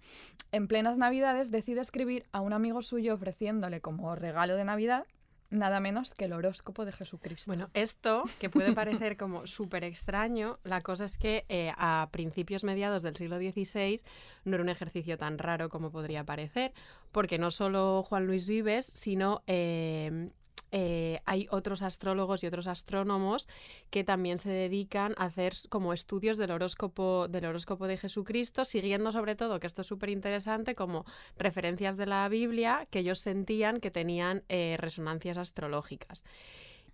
en 0.53 0.67
plenas 0.67 0.97
navidades 0.97 1.51
decide 1.51 1.81
escribir 1.81 2.25
a 2.31 2.39
un 2.39 2.53
amigo 2.53 2.81
suyo 2.81 3.13
ofreciéndole 3.13 3.81
como 3.81 4.09
regalo 4.21 4.55
de 4.55 4.63
Navidad 4.63 5.05
nada 5.51 5.79
menos 5.79 6.15
que 6.15 6.25
el 6.25 6.33
horóscopo 6.33 6.85
de 6.85 6.93
Jesucristo. 6.93 7.49
Bueno, 7.51 7.69
esto, 7.73 8.23
que 8.39 8.49
puede 8.49 8.73
parecer 8.73 9.17
como 9.17 9.45
súper 9.45 9.83
extraño, 9.83 10.59
la 10.63 10.81
cosa 10.81 11.05
es 11.05 11.17
que 11.17 11.45
eh, 11.49 11.71
a 11.77 12.09
principios 12.11 12.63
mediados 12.63 13.03
del 13.03 13.15
siglo 13.15 13.37
XVI 13.37 14.01
no 14.45 14.55
era 14.55 14.63
un 14.63 14.69
ejercicio 14.69 15.17
tan 15.17 15.37
raro 15.37 15.69
como 15.69 15.91
podría 15.91 16.23
parecer, 16.23 16.73
porque 17.11 17.37
no 17.37 17.51
solo 17.51 18.03
Juan 18.03 18.25
Luis 18.25 18.47
Vives, 18.47 18.85
sino 18.85 19.43
eh, 19.45 20.31
eh, 20.71 21.19
hay 21.25 21.47
otros 21.51 21.81
astrólogos 21.81 22.43
y 22.43 22.47
otros 22.47 22.67
astrónomos 22.67 23.47
que 23.89 24.03
también 24.03 24.37
se 24.37 24.49
dedican 24.49 25.13
a 25.17 25.25
hacer 25.25 25.53
como 25.69 25.93
estudios 25.93 26.37
del 26.37 26.51
horóscopo, 26.51 27.27
del 27.27 27.45
horóscopo 27.45 27.87
de 27.87 27.97
Jesucristo, 27.97 28.63
siguiendo 28.65 29.11
sobre 29.11 29.35
todo, 29.35 29.59
que 29.59 29.67
esto 29.67 29.81
es 29.81 29.87
súper 29.87 30.09
interesante, 30.09 30.75
como 30.75 31.05
referencias 31.37 31.97
de 31.97 32.05
la 32.05 32.27
Biblia 32.29 32.87
que 32.89 32.99
ellos 32.99 33.19
sentían 33.19 33.79
que 33.79 33.91
tenían 33.91 34.43
eh, 34.49 34.77
resonancias 34.79 35.37
astrológicas. 35.37 36.23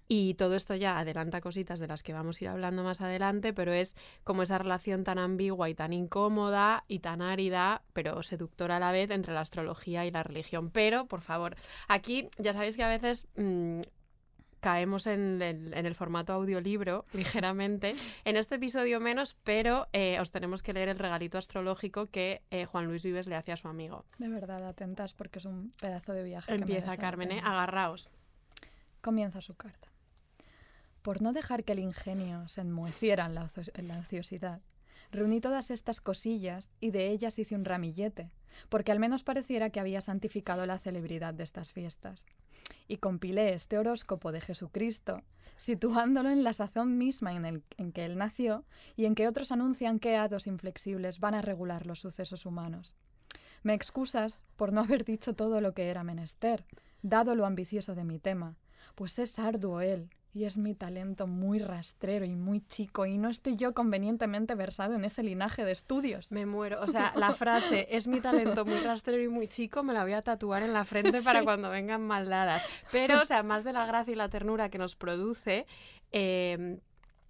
Y 0.07 0.35
todo 0.35 0.55
esto 0.55 0.73
ya 0.75 0.97
adelanta 0.97 1.41
cositas 1.41 1.79
de 1.79 1.87
las 1.87 2.01
que 2.01 2.13
vamos 2.13 2.39
a 2.39 2.45
ir 2.45 2.49
hablando 2.49 2.83
más 2.83 3.01
adelante, 3.01 3.51
pero 3.53 3.73
es 3.73 3.95
como 4.23 4.43
esa 4.43 4.57
relación 4.57 5.03
tan 5.03 5.17
ambigua 5.17 5.69
y 5.69 5.75
tan 5.75 5.91
incómoda 5.91 6.85
y 6.87 6.99
tan 6.99 7.21
árida, 7.21 7.81
pero 7.93 8.23
seductora 8.23 8.77
a 8.77 8.79
la 8.79 8.93
vez 8.93 9.11
entre 9.11 9.33
la 9.33 9.41
astrología 9.41 10.05
y 10.05 10.11
la 10.11 10.23
religión. 10.23 10.69
Pero, 10.71 11.07
por 11.07 11.21
favor, 11.21 11.57
aquí 11.89 12.29
ya 12.37 12.53
sabéis 12.53 12.77
que 12.77 12.83
a 12.83 12.87
veces 12.87 13.27
mm, 13.35 13.81
caemos 14.61 15.07
en 15.07 15.41
el, 15.41 15.95
formato 15.95 16.31
audiolibro 16.31 17.03
ligeramente. 17.13 17.93
En 18.23 18.37
este 18.37 18.55
episodio 18.55 19.01
menos, 19.01 19.35
pero 19.43 19.87
eh, 19.91 20.21
os 20.21 20.31
tenemos 20.31 20.63
que 20.63 20.71
leer 20.71 20.87
el 20.87 20.99
regalito 20.99 21.37
astrológico 21.37 22.05
que 22.05 22.43
eh, 22.49 22.65
Juan 22.65 22.85
Luis 22.85 23.03
Vives 23.03 23.27
le 23.27 23.35
hace 23.35 23.51
a 23.51 23.57
su 23.57 23.67
amigo. 23.67 24.05
De 24.19 24.29
verdad, 24.29 24.65
atentas 24.65 25.13
porque 25.13 25.39
es 25.39 25.45
un 25.45 25.73
pedazo 25.81 26.13
de 26.13 26.23
viaje. 26.23 26.53
Empieza, 26.53 26.95
Carmen, 26.95 27.33
¿eh? 27.33 27.41
agarraos. 27.43 28.09
Comienza 29.01 29.41
su 29.41 29.53
carta 29.55 29.89
por 31.07 31.21
no 31.21 31.31
dejar 31.31 31.63
que 31.63 31.71
el 31.71 31.79
ingenio 31.79 32.45
se 32.49 32.59
enmoheciera 32.59 33.27
en 33.27 33.33
la, 33.33 33.97
ociosidad. 33.97 34.59
Reuní 35.09 35.39
todas 35.39 35.71
estas 35.71 36.01
cosillas 36.01 36.73
y 36.81 36.91
de 36.91 37.07
ellas 37.07 37.39
hice 37.39 37.55
un 37.55 37.63
ramillete, 37.63 38.29
porque 38.67 38.91
al 38.91 38.99
menos 38.99 39.23
pareciera 39.23 39.69
que 39.69 39.79
había 39.79 40.01
santificado 40.01 40.65
la 40.65 40.79
celebridad 40.79 41.33
de 41.33 41.45
estas 41.45 41.71
fiestas. 41.71 42.25
Y 42.89 42.97
compilé 42.97 43.53
este 43.53 43.77
horóscopo 43.77 44.33
de 44.33 44.41
Jesucristo, 44.41 45.23
situándolo 45.55 46.29
en 46.29 46.43
la 46.43 46.51
sazón 46.51 46.97
misma 46.97 47.31
en, 47.31 47.63
en 47.77 47.91
que 47.93 48.03
él 48.03 48.17
nació 48.17 48.65
y 48.97 49.05
en 49.05 49.15
que 49.15 49.29
otros 49.29 49.53
anuncian 49.53 49.99
que 49.99 50.17
hados 50.17 50.45
inflexibles 50.45 51.21
van 51.21 51.35
a 51.35 51.41
regular 51.41 51.85
los 51.85 52.01
sucesos 52.01 52.45
humanos. 52.45 52.97
Me 53.63 53.73
excusas 53.73 54.43
por 54.57 54.73
no 54.73 54.81
haber 54.81 55.05
dicho 55.05 55.33
todo 55.35 55.61
lo 55.61 55.73
que 55.73 55.87
era 55.87 56.03
menester, 56.03 56.65
dado 57.01 57.33
lo 57.33 57.45
ambicioso 57.45 57.95
de 57.95 58.03
mi 58.03 58.19
tema, 58.19 58.57
pues 58.95 59.19
es 59.19 59.39
arduo 59.39 59.79
él, 59.79 60.09
y 60.37 60.45
es 60.45 60.59
mi 60.59 60.75
talento 60.75 61.25
muy 61.25 61.57
rastrero 61.57 62.23
y 62.23 62.35
muy 62.35 62.61
chico, 62.61 63.07
y 63.07 63.17
no 63.17 63.27
estoy 63.27 63.55
yo 63.55 63.73
convenientemente 63.73 64.53
versado 64.53 64.93
en 64.93 65.03
ese 65.03 65.23
linaje 65.23 65.65
de 65.65 65.71
estudios. 65.71 66.31
Me 66.31 66.45
muero. 66.45 66.79
O 66.81 66.87
sea, 66.87 67.11
la 67.15 67.33
frase 67.33 67.87
es 67.89 68.05
mi 68.05 68.21
talento 68.21 68.63
muy 68.63 68.77
rastrero 68.77 69.23
y 69.23 69.29
muy 69.29 69.47
chico, 69.47 69.83
me 69.83 69.93
la 69.93 70.03
voy 70.03 70.13
a 70.13 70.21
tatuar 70.21 70.61
en 70.61 70.73
la 70.73 70.85
frente 70.85 71.23
para 71.23 71.43
cuando 71.43 71.71
vengan 71.71 72.05
maldadas. 72.05 72.69
Pero, 72.91 73.19
o 73.21 73.25
sea, 73.25 73.41
más 73.41 73.63
de 73.63 73.73
la 73.73 73.87
gracia 73.87 74.13
y 74.13 74.15
la 74.15 74.29
ternura 74.29 74.69
que 74.69 74.77
nos 74.77 74.95
produce, 74.95 75.65
eh, 76.11 76.79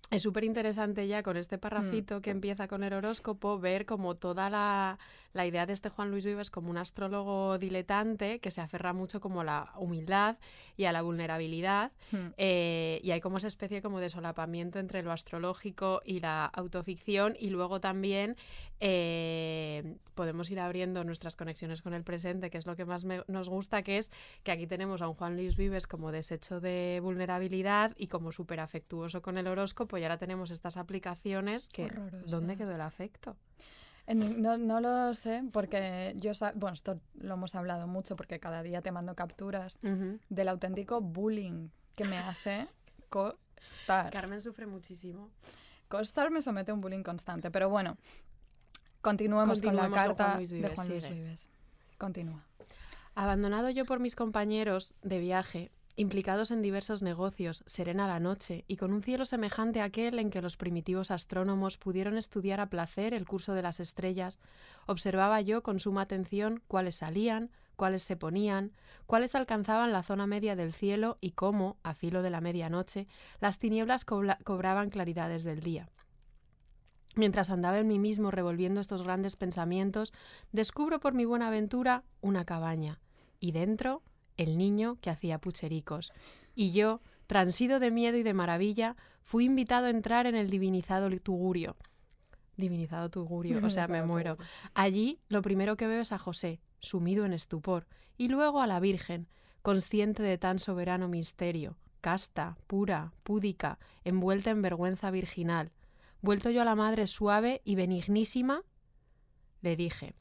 es 0.09 0.21
súper 0.23 0.43
interesante 0.43 1.07
ya 1.07 1.21
con 1.23 1.35
este 1.37 1.57
parrafito 1.57 2.21
que 2.21 2.29
empieza 2.29 2.67
con 2.67 2.83
el 2.83 2.93
horóscopo, 2.93 3.59
ver 3.59 3.85
como 3.85 4.15
toda 4.15 4.49
la, 4.49 4.99
la 5.33 5.45
idea 5.45 5.65
de 5.65 5.73
este 5.73 5.89
Juan 5.89 6.11
Luis 6.11 6.25
Vives 6.25 6.49
como 6.49 6.69
un 6.69 6.77
astrólogo 6.77 7.57
diletante 7.57 8.39
que 8.39 8.51
se 8.51 8.61
aferra 8.61 8.93
mucho 8.93 9.19
como 9.19 9.41
a 9.41 9.43
la 9.43 9.73
humildad 9.77 10.37
y 10.77 10.85
a 10.85 10.91
la 10.93 11.01
vulnerabilidad. 11.01 11.91
Hmm. 12.11 12.27
Eh, 12.37 13.01
y 13.03 13.11
hay 13.11 13.19
como 13.19 13.37
esa 13.37 13.47
especie 13.47 13.81
como 13.81 13.99
de 13.99 14.09
solapamiento 14.09 14.79
entre 14.79 15.03
lo 15.03 15.11
astrológico 15.11 16.01
y 16.05 16.21
la 16.21 16.45
autoficción 16.45 17.35
y 17.37 17.49
luego 17.49 17.81
también 17.81 18.37
eh, 18.79 19.97
podemos 20.15 20.49
ir 20.49 20.59
abriendo 20.59 21.03
nuestras 21.03 21.35
conexiones 21.35 21.81
con 21.81 21.93
el 21.93 22.03
presente, 22.03 22.49
que 22.49 22.57
es 22.57 22.65
lo 22.65 22.75
que 22.75 22.85
más 22.85 23.05
me- 23.05 23.23
nos 23.27 23.49
gusta, 23.49 23.83
que 23.83 23.97
es 23.97 24.11
que 24.43 24.51
aquí 24.51 24.67
tenemos 24.67 25.01
a 25.01 25.07
un 25.09 25.15
Juan 25.15 25.35
Luis 25.35 25.57
Vives 25.57 25.87
como 25.87 26.11
deshecho 26.11 26.59
de 26.61 26.99
vulnerabilidad 27.01 27.93
y 27.97 28.07
como 28.07 28.31
súper 28.31 28.59
afectuoso 28.59 29.21
con 29.21 29.37
el 29.37 29.47
horóscopo 29.47 29.96
y 29.97 30.03
ahora 30.03 30.17
tenemos 30.17 30.51
estas 30.51 30.77
aplicaciones 30.77 31.69
que... 31.69 31.91
¿Dónde 32.25 32.57
quedó 32.57 32.75
el 32.75 32.81
afecto? 32.81 33.35
No, 34.07 34.57
no 34.57 34.79
lo 34.79 35.13
sé, 35.13 35.43
porque 35.51 36.13
yo, 36.15 36.31
bueno, 36.55 36.73
esto 36.73 37.01
lo 37.15 37.33
hemos 37.33 37.55
hablado 37.55 37.87
mucho, 37.87 38.15
porque 38.15 38.39
cada 38.39 38.63
día 38.63 38.81
te 38.81 38.91
mando 38.91 39.15
capturas 39.15 39.79
del 39.81 40.47
auténtico 40.47 41.01
bullying 41.01 41.69
que 41.95 42.05
me 42.05 42.17
hace 42.17 42.67
costar. 43.09 44.11
Carmen 44.11 44.41
sufre 44.41 44.65
muchísimo. 44.65 45.29
Costar 45.89 46.31
me 46.31 46.41
somete 46.41 46.71
a 46.71 46.73
un 46.73 46.81
bullying 46.81 47.03
constante, 47.03 47.51
pero 47.51 47.69
bueno, 47.69 47.97
continuemos 49.01 49.61
con 49.61 49.75
la 49.75 49.83
Continuemos 49.83 50.07
con 50.07 50.15
Juan 50.15 50.15
carta 50.15 50.37
Luis 50.37 50.49
de 50.51 50.75
Juan 50.75 50.87
Luis. 50.89 51.09
Vives. 51.09 51.49
Continúa. 51.97 52.45
Abandonado 53.15 53.69
yo 53.71 53.85
por 53.85 53.99
mis 53.99 54.15
compañeros 54.15 54.93
de 55.01 55.19
viaje, 55.19 55.71
implicados 55.97 56.51
en 56.51 56.61
diversos 56.61 57.01
negocios, 57.01 57.63
serena 57.65 58.07
la 58.07 58.19
noche, 58.19 58.63
y 58.67 58.77
con 58.77 58.93
un 58.93 59.01
cielo 59.01 59.25
semejante 59.25 59.81
a 59.81 59.85
aquel 59.85 60.19
en 60.19 60.29
que 60.29 60.43
los 60.43 60.55
primitivos 60.55 61.09
astrónomos 61.09 61.79
pudieron 61.79 62.17
estudiar 62.17 62.59
a 62.59 62.69
placer 62.69 63.15
el 63.15 63.25
curso 63.25 63.53
de 63.53 63.63
las 63.63 63.79
estrellas, 63.79 64.39
observaba 64.85 65.41
yo 65.41 65.63
con 65.63 65.79
suma 65.79 66.01
atención 66.01 66.61
cuáles 66.67 66.97
salían, 66.97 67.49
cuáles 67.75 68.03
se 68.03 68.15
ponían, 68.15 68.73
cuáles 69.07 69.33
alcanzaban 69.33 69.91
la 69.91 70.03
zona 70.03 70.27
media 70.27 70.55
del 70.55 70.71
cielo 70.71 71.17
y 71.19 71.31
cómo, 71.31 71.77
a 71.81 71.95
filo 71.95 72.21
de 72.21 72.29
la 72.29 72.41
medianoche, 72.41 73.07
las 73.39 73.57
tinieblas 73.57 74.05
cobraban 74.05 74.91
claridades 74.91 75.43
del 75.43 75.61
día. 75.61 75.89
Mientras 77.15 77.49
andaba 77.49 77.79
en 77.79 77.87
mí 77.87 77.97
mismo 77.97 78.29
revolviendo 78.29 78.81
estos 78.81 79.01
grandes 79.01 79.35
pensamientos, 79.35 80.13
descubro 80.51 80.99
por 80.99 81.15
mi 81.15 81.25
buena 81.25 81.49
ventura 81.49 82.03
una 82.21 82.45
cabaña, 82.45 82.99
y 83.39 83.51
dentro 83.51 84.03
el 84.37 84.57
niño 84.57 84.97
que 85.01 85.09
hacía 85.09 85.39
puchericos. 85.39 86.11
Y 86.55 86.71
yo, 86.71 87.01
transido 87.27 87.79
de 87.79 87.91
miedo 87.91 88.17
y 88.17 88.23
de 88.23 88.33
maravilla, 88.33 88.95
fui 89.23 89.45
invitado 89.45 89.87
a 89.87 89.89
entrar 89.89 90.25
en 90.25 90.35
el 90.35 90.49
divinizado 90.49 91.09
tugurio. 91.19 91.75
Divinizado 92.55 93.09
tugurio, 93.09 93.59
o 93.63 93.69
sea, 93.69 93.87
me 93.87 94.03
muero. 94.03 94.37
Allí 94.73 95.19
lo 95.27 95.41
primero 95.41 95.77
que 95.77 95.85
veo 95.85 96.01
es 96.01 96.11
a 96.11 96.17
José, 96.17 96.59
sumido 96.79 97.25
en 97.25 97.33
estupor, 97.33 97.87
y 98.17 98.29
luego 98.29 98.61
a 98.61 98.67
la 98.67 98.79
Virgen, 98.79 99.27
consciente 99.61 100.23
de 100.23 100.37
tan 100.37 100.59
soberano 100.59 101.07
misterio, 101.07 101.77
casta, 102.01 102.57
pura, 102.67 103.11
púdica, 103.23 103.79
envuelta 104.05 104.49
en 104.49 104.61
vergüenza 104.61 105.11
virginal. 105.11 105.71
Vuelto 106.21 106.49
yo 106.49 106.61
a 106.61 106.65
la 106.65 106.75
madre 106.75 107.05
suave 107.05 107.61
y 107.63 107.75
benignísima, 107.75 108.63
le 109.61 109.75
dije, 109.75 110.15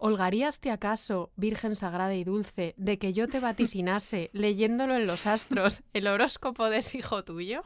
¿Holgaríaste 0.00 0.70
acaso, 0.70 1.30
Virgen 1.36 1.76
sagrada 1.76 2.14
y 2.14 2.24
dulce, 2.24 2.74
de 2.76 2.98
que 2.98 3.12
yo 3.12 3.28
te 3.28 3.38
vaticinase, 3.38 4.30
leyéndolo 4.34 4.96
en 4.96 5.06
los 5.06 5.26
astros, 5.26 5.82
el 5.92 6.06
horóscopo 6.06 6.70
de 6.70 6.78
ese 6.78 6.98
hijo 6.98 7.22
tuyo? 7.22 7.62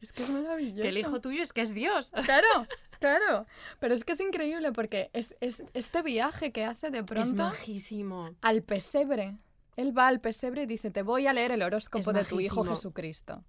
Es 0.00 0.12
que 0.12 0.22
es 0.22 0.30
maravilloso. 0.30 0.82
Que 0.82 0.88
el 0.88 0.98
hijo 0.98 1.20
tuyo 1.20 1.42
es 1.42 1.52
que 1.52 1.62
es 1.62 1.74
Dios. 1.74 2.12
Claro, 2.24 2.66
claro. 3.00 3.46
Pero 3.80 3.94
es 3.94 4.04
que 4.04 4.12
es 4.12 4.20
increíble 4.20 4.72
porque 4.72 5.10
es, 5.12 5.34
es 5.40 5.62
este 5.74 6.02
viaje 6.02 6.52
que 6.52 6.64
hace 6.64 6.90
de 6.90 6.98
Es 6.98 7.04
pronto 7.04 7.42
majísimo. 7.44 8.30
al 8.40 8.62
pesebre. 8.62 9.36
Él 9.76 9.96
va 9.96 10.06
al 10.06 10.20
pesebre 10.20 10.62
y 10.62 10.66
dice, 10.66 10.90
te 10.90 11.02
voy 11.02 11.26
a 11.26 11.32
leer 11.32 11.50
el 11.50 11.62
horóscopo 11.62 12.10
Es 12.12 12.16
de 12.16 12.24
tu 12.24 12.40
hijo. 12.40 12.64
Jesucristo. 12.64 13.42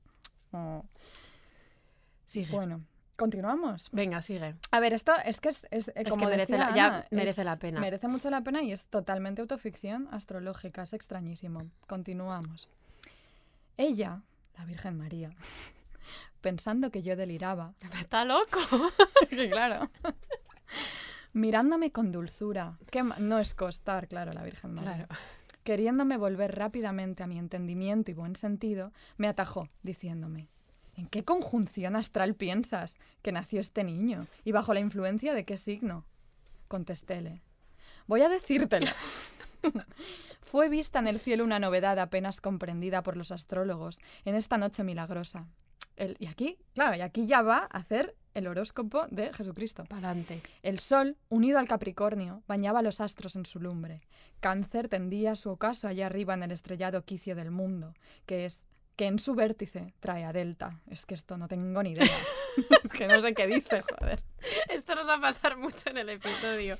Oh, 0.51 0.84
Sigue. 2.25 2.51
Bueno, 2.51 2.84
continuamos. 3.16 3.90
Venga, 3.92 4.22
sigue. 4.22 4.56
A 4.72 4.80
ver, 4.80 4.94
esto 4.94 5.14
es 5.26 5.40
que 5.40 5.50
es, 5.50 5.68
es, 5.72 5.90
eh, 5.90 5.94
Es 5.98 6.10
como 6.10 6.26
que 6.26 6.32
merece 6.32 6.54
decía 6.54 6.70
la- 6.70 6.76
ya 6.76 6.86
Ana, 6.88 7.06
merece 7.12 7.42
es- 7.42 7.46
la 7.46 7.56
pena. 7.58 7.80
Merece 7.80 8.08
mucho 8.08 8.30
la 8.30 8.42
pena 8.42 8.62
y 8.62 8.72
es 8.72 8.88
totalmente 8.88 9.42
autoficción 9.42 10.08
astrológica, 10.12 10.84
es 10.84 10.94
extrañísimo. 10.94 11.70
Continuamos. 11.88 12.70
Ella, 13.78 14.22
la 14.58 14.66
Virgen 14.66 14.98
María, 14.98 15.30
pensando 16.42 16.92
que 16.92 17.02
yo 17.04 17.16
deliraba, 17.16 17.74
Está 18.00 18.26
loco. 18.26 18.60
claro, 19.30 19.90
mirándome 21.34 21.92
con 21.92 22.12
dulzura, 22.12 22.78
que 22.92 23.04
no 23.04 23.40
es 23.40 23.54
costar, 23.54 24.08
claro, 24.08 24.32
la 24.34 24.44
Virgen 24.44 24.74
María, 24.74 25.06
Claro. 25.08 25.08
queriéndome 25.64 26.18
volver 26.18 26.56
rápidamente 26.56 27.24
a 27.24 27.28
mi 27.28 27.38
entendimiento 27.38 28.12
y 28.12 28.14
buen 28.14 28.36
sentido, 28.36 28.92
me 29.18 29.28
atajó, 29.28 29.68
diciéndome, 29.84 30.48
¿en 30.98 31.08
qué 31.08 31.24
conjunción 31.24 31.96
astral 31.96 32.36
piensas 32.36 32.98
que 33.22 33.32
nació 33.32 33.60
este 33.60 33.84
niño? 33.84 34.28
¿Y 34.44 34.52
bajo 34.52 34.74
la 34.74 34.80
influencia 34.80 35.34
de 35.34 35.46
qué 35.46 35.58
signo? 35.58 36.06
Contestéle, 36.68 37.42
voy 38.08 38.22
a 38.22 38.30
decírtelo. 38.30 38.88
Fue 40.42 40.70
vista 40.70 41.00
en 41.00 41.08
el 41.08 41.20
cielo 41.20 41.44
una 41.44 41.60
novedad 41.60 42.00
apenas 42.00 42.40
comprendida 42.42 43.04
por 43.04 43.18
los 43.18 43.32
astrólogos 43.32 44.00
en 44.25 44.36
esta 44.36 44.58
noche 44.58 44.84
milagrosa. 44.84 45.48
El- 45.96 46.18
y 46.20 46.28
aquí, 46.28 46.58
claro, 46.74 46.96
y 46.96 47.02
aquí 47.02 47.25
ya 47.25 47.42
va 47.42 47.60
a 47.72 47.78
hacer 47.78 48.16
el 48.34 48.48
horóscopo 48.48 49.08
de 49.08 49.34
Jesucristo. 49.34 49.86
Pa'lante. 49.86 50.42
El 50.62 50.80
sol, 50.80 51.18
unido 51.30 51.58
al 51.58 51.68
Capricornio, 51.68 52.44
bañaba 52.48 52.82
los 52.82 53.00
astros 53.00 53.36
en 53.38 53.46
su 53.46 53.60
lumbre. 53.60 54.02
Cáncer 54.42 54.90
tendía 54.90 55.36
su 55.36 55.50
ocaso 55.50 55.88
allá 55.88 56.08
arriba 56.08 56.34
en 56.34 56.44
el 56.44 56.52
estrellado 56.52 57.04
quicio 57.06 57.36
del 57.36 57.50
mundo, 57.50 57.94
que 58.25 58.46
es 58.46 58.66
que 58.96 59.08
en 59.08 59.20
su 59.20 59.36
vértice 59.36 59.94
trae 60.00 60.24
a 60.24 60.34
Delta. 60.34 60.80
Es 60.90 61.06
que 61.06 61.16
esto 61.16 61.38
no 61.38 61.48
tengo 61.48 61.84
ni 61.84 61.92
idea. 61.92 62.08
es 62.84 62.92
que 62.92 63.08
no 63.08 63.22
sé 63.22 63.34
qué 63.34 63.48
dice, 63.48 63.82
joder. 63.82 64.24
Esto 64.70 64.96
nos 64.96 65.08
va 65.08 65.16
a 65.16 65.22
pasar 65.22 65.58
mucho 65.58 65.90
en 65.90 65.98
el 65.98 66.10
episodio. 66.10 66.78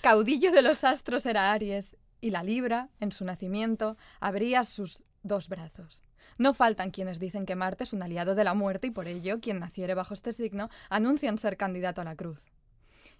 Caudillo 0.00 0.50
de 0.52 0.62
los 0.62 0.84
astros 0.84 1.26
era 1.26 1.52
Aries, 1.52 1.96
y 2.20 2.30
la 2.30 2.42
Libra, 2.42 2.88
en 3.00 3.12
su 3.12 3.24
nacimiento, 3.24 3.96
abría 4.20 4.64
sus 4.64 5.04
dos 5.22 5.48
brazos. 5.48 6.02
No 6.38 6.54
faltan 6.54 6.90
quienes 6.90 7.18
dicen 7.18 7.46
que 7.46 7.56
Marte 7.56 7.84
es 7.84 7.92
un 7.92 8.02
aliado 8.02 8.34
de 8.34 8.44
la 8.44 8.54
muerte 8.54 8.88
y 8.88 8.90
por 8.90 9.06
ello 9.06 9.40
quien 9.40 9.60
naciere 9.60 9.94
bajo 9.94 10.14
este 10.14 10.32
signo 10.32 10.68
anuncian 10.90 11.38
ser 11.38 11.56
candidato 11.56 12.00
a 12.00 12.04
la 12.04 12.16
cruz. 12.16 12.50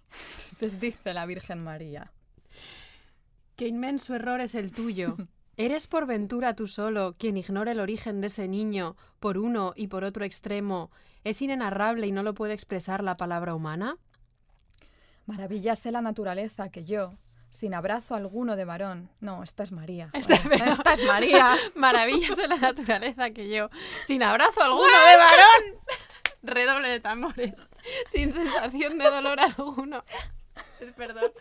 Entonces 0.51 0.79
dice 0.79 1.13
la 1.13 1.25
Virgen 1.25 1.63
María. 1.63 2.11
Qué 3.55 3.67
inmenso 3.67 4.13
error 4.13 4.39
es 4.39 4.55
el 4.55 4.71
tuyo. 4.71 5.17
¿Eres 5.57 5.87
por 5.87 6.05
ventura 6.05 6.55
tú 6.55 6.67
solo 6.67 7.15
quien 7.17 7.35
ignora 7.37 7.71
el 7.71 7.79
origen 7.79 8.21
de 8.21 8.27
ese 8.27 8.47
niño 8.47 8.95
por 9.19 9.37
uno 9.39 9.73
y 9.75 9.87
por 9.87 10.03
otro 10.03 10.23
extremo? 10.23 10.91
¿Es 11.23 11.41
inenarrable 11.41 12.05
y 12.07 12.11
no 12.11 12.21
lo 12.23 12.33
puede 12.35 12.53
expresar 12.53 13.03
la 13.03 13.17
palabra 13.17 13.55
humana? 13.55 13.97
Maravillase 15.25 15.91
la 15.91 16.01
naturaleza 16.01 16.69
que 16.69 16.85
yo, 16.85 17.15
sin 17.49 17.73
abrazo 17.73 18.13
alguno 18.15 18.55
de 18.55 18.65
varón. 18.65 19.09
No, 19.19 19.41
esta 19.43 19.63
es 19.63 19.71
María. 19.71 20.09
Esta- 20.13 20.93
es 20.93 21.03
María. 21.05 21.55
Maravillas 21.75 22.37
de 22.37 22.47
la 22.47 22.57
naturaleza 22.57 23.31
que 23.31 23.49
yo, 23.49 23.69
sin 24.05 24.21
abrazo 24.23 24.61
alguno 24.61 24.83
de 24.83 25.17
varón. 25.17 25.81
Redoble 26.43 26.87
de 26.89 26.99
tambores, 26.99 27.67
sin 28.11 28.31
sensación 28.31 28.99
de 28.99 29.05
dolor 29.09 29.39
alguno. 29.39 30.03
Perdón. 30.95 31.31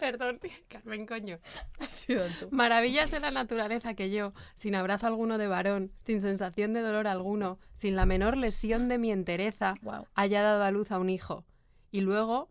Perdón, 0.00 0.40
Carmen, 0.68 1.06
coño. 1.06 1.38
Has 1.78 1.92
sido 1.92 2.24
tú. 2.40 2.48
Maravillas 2.50 3.10
de 3.10 3.20
la 3.20 3.30
naturaleza 3.30 3.94
que 3.94 4.10
yo, 4.10 4.32
sin 4.54 4.74
abrazo 4.74 5.06
alguno 5.06 5.38
de 5.38 5.46
varón, 5.46 5.92
sin 6.02 6.20
sensación 6.20 6.72
de 6.72 6.80
dolor 6.80 7.06
alguno, 7.06 7.58
sin 7.74 7.94
la 7.94 8.06
menor 8.06 8.36
lesión 8.36 8.88
de 8.88 8.98
mi 8.98 9.12
entereza, 9.12 9.74
Wow. 9.82 10.06
haya 10.14 10.42
dado 10.42 10.64
a 10.64 10.70
luz 10.70 10.90
a 10.90 10.98
un 10.98 11.10
hijo. 11.10 11.44
Y 11.92 12.00
luego 12.00 12.48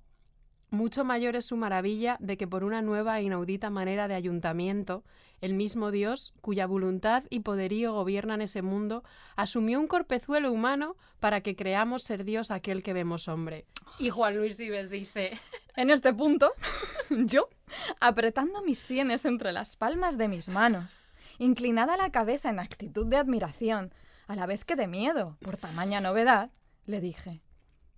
Mucho 0.71 1.03
mayor 1.03 1.35
es 1.35 1.45
su 1.45 1.57
maravilla 1.57 2.15
de 2.19 2.37
que 2.37 2.47
por 2.47 2.63
una 2.63 2.83
nueva 2.83 3.19
e 3.19 3.23
inaudita 3.23 3.71
manera 3.71 4.07
de 4.07 4.13
ayuntamiento, 4.13 5.03
el 5.41 5.53
mismo 5.53 5.91
Dios, 5.91 6.33
cuya 6.41 6.67
voluntad 6.67 7.23
y 7.29 7.41
poderío 7.41 7.93
gobiernan 7.93 8.41
ese 8.41 8.61
mundo, 8.61 9.03
asumió 9.35 9.79
un 9.79 9.87
corpezuelo 9.87 10.51
humano 10.51 10.95
para 11.19 11.41
que 11.41 11.55
creamos 11.55 12.03
ser 12.03 12.25
Dios 12.25 12.51
aquel 12.51 12.83
que 12.83 12.93
vemos 12.93 13.27
hombre. 13.27 13.65
Y 13.97 14.09
Juan 14.09 14.37
Luis 14.37 14.57
Vives 14.57 14.89
dice... 14.89 15.39
En 15.75 15.89
este 15.89 16.13
punto, 16.13 16.51
yo, 17.09 17.47
apretando 18.01 18.61
mis 18.63 18.79
sienes 18.79 19.23
entre 19.23 19.53
las 19.53 19.77
palmas 19.77 20.17
de 20.17 20.27
mis 20.27 20.49
manos, 20.49 20.99
inclinada 21.37 21.95
la 21.95 22.11
cabeza 22.11 22.49
en 22.49 22.59
actitud 22.59 23.05
de 23.05 23.15
admiración, 23.15 23.93
a 24.27 24.35
la 24.35 24.45
vez 24.45 24.65
que 24.65 24.75
de 24.75 24.87
miedo 24.87 25.37
por 25.41 25.55
tamaña 25.55 26.01
novedad, 26.01 26.51
le 26.85 26.99
dije, 26.99 27.41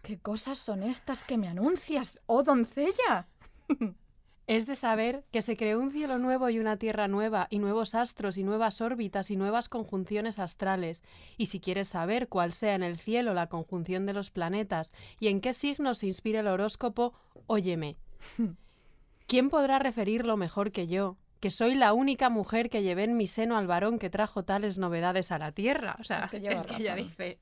¿qué 0.04 0.20
cosas 0.20 0.60
son 0.60 0.84
estas 0.84 1.24
que 1.24 1.38
me 1.38 1.48
anuncias, 1.48 2.20
oh 2.28 2.44
doncella? 2.44 3.28
Es 4.48 4.66
de 4.66 4.76
saber 4.76 5.24
que 5.32 5.42
se 5.42 5.56
creó 5.56 5.80
un 5.80 5.92
cielo 5.92 6.18
nuevo 6.18 6.50
y 6.50 6.60
una 6.60 6.78
tierra 6.78 7.08
nueva, 7.08 7.48
y 7.50 7.60
nuevos 7.60 7.96
astros 7.96 8.38
y 8.38 8.44
nuevas 8.44 8.82
órbitas 8.82 9.32
y 9.32 9.36
nuevas 9.38 9.70
conjunciones 9.70 10.40
astrales. 10.40 11.04
Y 11.38 11.46
si 11.46 11.60
quieres 11.60 11.88
saber 11.88 12.28
cuál 12.28 12.52
sea 12.52 12.76
en 12.76 12.84
el 12.84 12.98
cielo 12.98 13.34
la 13.34 13.48
conjunción 13.48 14.06
de 14.06 14.14
los 14.14 14.32
planetas 14.32 14.94
y 15.20 15.28
en 15.28 15.42
qué 15.42 15.54
signos 15.54 16.00
se 16.00 16.08
inspira 16.08 16.42
el 16.42 16.48
horóscopo, 16.48 17.14
óyeme. 17.48 17.98
¿Quién 19.28 19.50
podrá 19.50 19.80
referirlo 19.80 20.36
mejor 20.36 20.72
que 20.72 20.88
yo? 20.88 21.18
Que 21.40 21.52
soy 21.52 21.74
la 21.76 21.94
única 21.94 22.30
mujer 22.30 22.70
que 22.70 22.84
llevé 22.84 23.06
en 23.06 23.18
mi 23.18 23.28
seno 23.28 23.58
al 23.58 23.68
varón 23.68 24.00
que 24.00 24.10
trajo 24.10 24.44
tales 24.44 24.78
novedades 24.78 25.32
a 25.32 25.40
la 25.40 25.52
tierra. 25.54 25.96
O 26.00 26.04
sea, 26.04 26.24
Es 26.24 26.30
que 26.30 26.38
es 26.38 26.68
que 26.68 26.78
razón. 26.90 26.96
dice. 26.98 27.40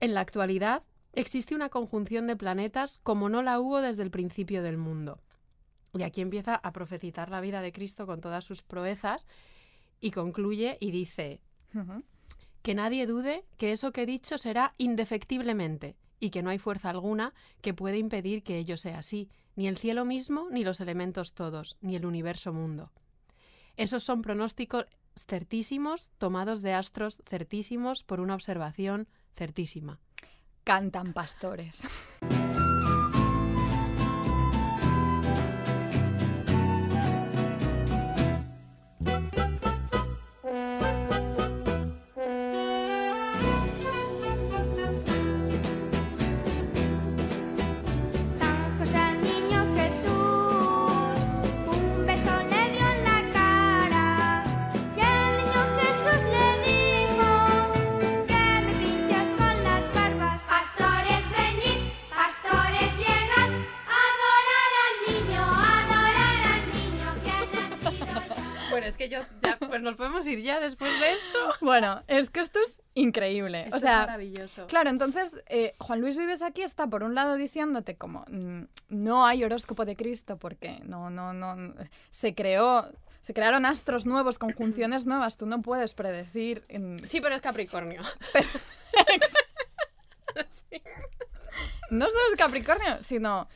En 0.00 0.14
la 0.14 0.20
actualidad 0.20 0.82
existe 1.12 1.54
una 1.54 1.68
conjunción 1.70 2.26
de 2.26 2.36
planetas 2.36 3.00
como 3.02 3.28
no 3.28 3.42
la 3.42 3.58
hubo 3.58 3.80
desde 3.80 4.02
el 4.04 4.10
principio 4.10 4.62
del 4.62 4.76
mundo. 4.76 5.20
Y 5.94 6.02
aquí 6.02 6.20
empieza 6.20 6.56
a 6.56 6.72
profetizar 6.72 7.30
la 7.30 7.40
vida 7.40 7.60
de 7.60 7.72
Cristo 7.72 8.06
con 8.06 8.20
todas 8.20 8.44
sus 8.44 8.62
proezas 8.62 9.26
y 10.00 10.10
concluye 10.10 10.76
y 10.80 10.90
dice 10.90 11.40
que 12.62 12.74
nadie 12.74 13.06
dude 13.06 13.44
que 13.56 13.72
eso 13.72 13.92
que 13.92 14.02
he 14.02 14.06
dicho 14.06 14.38
será 14.38 14.74
indefectiblemente 14.78 15.96
y 16.20 16.30
que 16.30 16.42
no 16.42 16.50
hay 16.50 16.58
fuerza 16.58 16.90
alguna 16.90 17.34
que 17.60 17.74
pueda 17.74 17.96
impedir 17.96 18.42
que 18.42 18.58
ello 18.58 18.76
sea 18.76 18.98
así, 18.98 19.28
ni 19.56 19.68
el 19.68 19.78
cielo 19.78 20.04
mismo, 20.04 20.48
ni 20.50 20.64
los 20.64 20.80
elementos 20.80 21.34
todos, 21.34 21.76
ni 21.80 21.96
el 21.96 22.06
universo 22.06 22.52
mundo. 22.52 22.90
Esos 23.76 24.02
son 24.04 24.22
pronósticos 24.22 24.86
certísimos 25.16 26.12
tomados 26.18 26.62
de 26.62 26.72
astros 26.72 27.20
certísimos 27.28 28.02
por 28.02 28.20
una 28.20 28.34
observación 28.34 29.08
certísima. 29.34 30.00
Cantan 30.64 31.12
pastores. 31.12 31.82
nos 69.84 69.94
podemos 69.96 70.26
ir 70.26 70.40
ya 70.40 70.58
después 70.60 70.90
de 71.00 71.12
esto. 71.12 71.38
Bueno, 71.60 72.02
es 72.08 72.30
que 72.30 72.40
esto 72.40 72.58
es 72.60 72.82
increíble. 72.94 73.62
Esto 73.62 73.74
o 73.74 73.76
es 73.76 73.82
sea, 73.82 74.00
maravilloso. 74.00 74.66
Claro, 74.66 74.90
entonces 74.90 75.36
eh, 75.48 75.72
Juan 75.78 76.00
Luis 76.00 76.16
Vives 76.16 76.42
aquí 76.42 76.62
está 76.62 76.86
por 76.88 77.02
un 77.02 77.14
lado 77.14 77.36
diciéndote 77.36 77.96
como 77.96 78.24
mm, 78.28 78.64
no 78.88 79.26
hay 79.26 79.44
horóscopo 79.44 79.84
de 79.84 79.94
Cristo 79.96 80.36
porque 80.38 80.80
no, 80.84 81.10
no, 81.10 81.32
no 81.32 81.74
se 82.10 82.34
creó, 82.34 82.90
se 83.20 83.32
crearon 83.34 83.64
astros 83.66 84.04
nuevos, 84.06 84.38
conjunciones 84.38 85.06
nuevas, 85.06 85.36
tú 85.36 85.46
no 85.46 85.62
puedes 85.62 85.94
predecir. 85.94 86.64
mm, 86.70 86.96
Sí, 87.04 87.20
pero 87.20 87.34
es 87.34 87.40
Capricornio. 87.40 88.02
Sí. 90.50 90.82
no 91.90 92.06
solo 92.06 92.22
es 92.32 92.36
Capricornio, 92.36 93.02
sino 93.02 93.46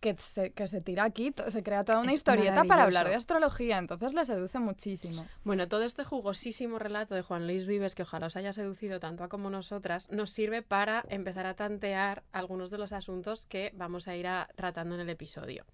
que 0.00 0.16
se, 0.16 0.52
que 0.52 0.66
se 0.66 0.80
tira 0.80 1.04
aquí, 1.04 1.32
se 1.48 1.62
crea 1.62 1.84
toda 1.84 2.00
una 2.00 2.10
Es 2.10 2.16
historieta 2.16 2.64
para 2.64 2.84
hablar 2.84 3.06
de 3.08 3.14
astrología, 3.14 3.76
entonces 3.78 4.14
le 4.14 4.24
seduce 4.24 4.58
muchísimo. 4.58 5.26
Bueno, 5.44 5.68
todo 5.68 5.82
este 5.84 6.04
jugosísimo 6.04 6.78
relato 6.78 7.14
de 7.14 7.22
Juan 7.22 7.46
Luis 7.46 7.66
Vives, 7.66 7.94
que 7.94 8.02
ojalá 8.02 8.26
os 8.28 8.36
haya 8.36 8.52
seducido 8.54 8.98
tanto 8.98 9.24
a 9.24 9.28
como 9.28 9.50
nosotras, 9.50 10.10
nos 10.10 10.30
sirve 10.30 10.62
para 10.62 11.04
empezar 11.10 11.44
a 11.46 11.54
tantear 11.54 12.22
algunos 12.32 12.70
de 12.70 12.78
los 12.78 12.92
asuntos 12.94 13.44
que 13.46 13.72
vamos 13.76 14.08
a 14.08 14.16
ir 14.16 14.26
a- 14.26 14.48
tratando 14.56 14.94
en 14.94 15.02
el 15.02 15.10
episodio. 15.10 15.66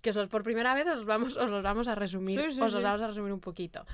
Que 0.00 0.10
os 0.10 0.28
por 0.28 0.44
primera 0.44 0.72
vez 0.74 0.86
os 0.86 0.98
los 0.98 1.06
vamos, 1.06 1.36
os 1.36 1.50
los 1.50 1.62
vamos 1.64 1.88
a 1.88 1.96
resumir, 1.96 2.40
Sí, 2.40 2.50
sí, 2.52 2.62
os 2.62 2.72
los 2.72 2.82
vamos 2.84 3.02
a 3.02 3.08
resumir 3.08 3.32
un 3.32 3.40
poquito. 3.40 3.84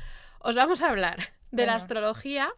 Os 0.41 0.55
vamos 0.55 0.83
a 0.83 0.91
hablar 0.91 1.17
de 1.51 1.65
la 1.65 1.75
astrología, 1.77 2.51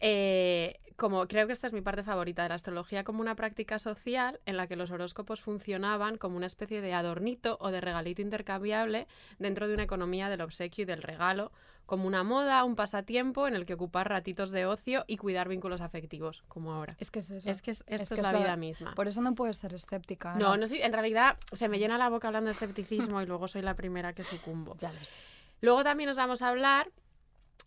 eh, 0.00 0.80
como 0.98 1.26
creo 1.28 1.46
que 1.46 1.52
esta 1.52 1.68
es 1.68 1.72
mi 1.72 1.80
parte 1.80 2.02
favorita 2.02 2.42
de 2.42 2.48
la 2.50 2.56
astrología 2.56 3.04
como 3.04 3.20
una 3.20 3.36
práctica 3.36 3.78
social 3.78 4.40
en 4.46 4.56
la 4.56 4.66
que 4.66 4.74
los 4.74 4.90
horóscopos 4.90 5.40
funcionaban 5.40 6.18
como 6.18 6.36
una 6.36 6.46
especie 6.46 6.80
de 6.80 6.92
adornito 6.92 7.56
o 7.60 7.70
de 7.70 7.80
regalito 7.80 8.20
intercambiable 8.20 9.06
dentro 9.38 9.68
de 9.68 9.74
una 9.74 9.84
economía 9.84 10.28
del 10.28 10.40
obsequio 10.40 10.82
y 10.82 10.86
del 10.86 11.02
regalo, 11.02 11.52
como 11.86 12.06
una 12.08 12.24
moda, 12.24 12.64
un 12.64 12.74
pasatiempo 12.74 13.46
en 13.46 13.54
el 13.54 13.64
que 13.64 13.74
ocupar 13.74 14.08
ratitos 14.08 14.50
de 14.50 14.66
ocio 14.66 15.04
y 15.06 15.18
cuidar 15.18 15.48
vínculos 15.48 15.80
afectivos, 15.80 16.42
como 16.48 16.72
ahora. 16.72 16.96
Es 16.98 17.12
que 17.12 17.20
es 17.20 17.30
eso. 17.30 17.48
Es 17.48 17.62
que 17.62 17.70
es- 17.70 17.84
esto 17.86 18.16
que 18.16 18.20
es, 18.20 18.26
la 18.32 18.36
vida 18.38 18.56
misma. 18.56 18.94
Por 18.96 19.06
eso 19.06 19.22
no 19.22 19.34
puedes 19.36 19.56
ser 19.58 19.72
escéptica. 19.74 20.34
No, 20.34 20.56
no 20.56 20.66
sé, 20.66 20.84
en 20.84 20.92
realidad 20.92 21.38
se 21.52 21.68
me 21.68 21.78
llena 21.78 21.96
la 21.96 22.08
boca 22.10 22.26
hablando 22.26 22.48
de 22.48 22.54
escepticismo 22.54 23.22
y 23.22 23.26
luego 23.26 23.46
soy 23.46 23.62
la 23.62 23.74
primera 23.74 24.12
que 24.14 24.24
sucumbo. 24.24 24.76
Ya 24.80 24.92
lo 24.92 24.98
sé. 25.04 25.14
Luego 25.60 25.82
también 25.84 26.08
nos 26.08 26.16
vamos 26.16 26.42
a 26.42 26.48
hablar 26.48 26.90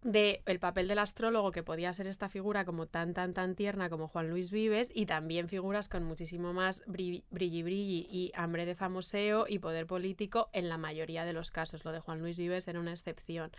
de 0.04 0.42
el 0.48 0.60
papel 0.60 0.88
del 0.88 0.98
astrólogo 1.00 1.52
que 1.52 1.62
podía 1.62 1.94
ser 1.94 2.08
esta 2.08 2.28
figura 2.28 2.66
como 2.66 2.88
tan 2.88 3.14
tan 3.14 3.34
tan 3.34 3.54
tierna 3.56 3.90
como 3.90 4.08
Juan 4.08 4.30
Luis 4.32 4.50
Vives 4.50 4.90
y 4.94 5.06
también 5.06 5.48
figuras 5.48 5.90
con 5.90 6.04
muchísimo 6.04 6.54
más 6.54 6.84
bri- 6.88 7.24
brilli 7.30 7.62
brilli 7.62 8.08
y 8.10 8.32
hambre 8.34 8.66
de 8.66 8.74
famoseo 8.74 9.46
y 9.48 9.60
poder 9.60 9.86
político 9.86 10.50
en 10.54 10.70
la 10.70 10.78
mayoría 10.78 11.24
de 11.24 11.34
los 11.34 11.52
casos. 11.52 11.86
Lo 11.86 11.92
de 11.92 12.00
Juan 12.00 12.20
Luis 12.20 12.38
Vives 12.38 12.68
era 12.68 12.80
una 12.80 12.92
excepción. 12.94 13.52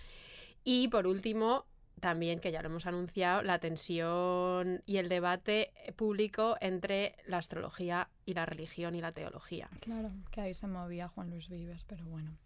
Y 0.64 0.88
por 0.88 1.06
último, 1.06 1.64
también, 2.00 2.40
que 2.40 2.50
ya 2.50 2.62
lo 2.62 2.68
hemos 2.68 2.86
anunciado, 2.86 3.42
la 3.42 3.60
tensión 3.60 4.82
y 4.86 4.96
el 4.96 5.08
debate 5.08 5.72
público 5.94 6.56
entre 6.60 7.14
la 7.26 7.38
astrología 7.38 8.08
y 8.26 8.34
la 8.34 8.46
religión 8.46 8.96
y 8.96 9.00
la 9.00 9.12
teología. 9.12 9.68
Claro, 9.80 10.08
que 10.32 10.40
ahí 10.40 10.54
se 10.54 10.66
movía 10.66 11.06
Juan 11.06 11.30
Luis 11.30 11.48
Vives, 11.48 11.84
pero 11.86 12.04
bueno. 12.06 12.36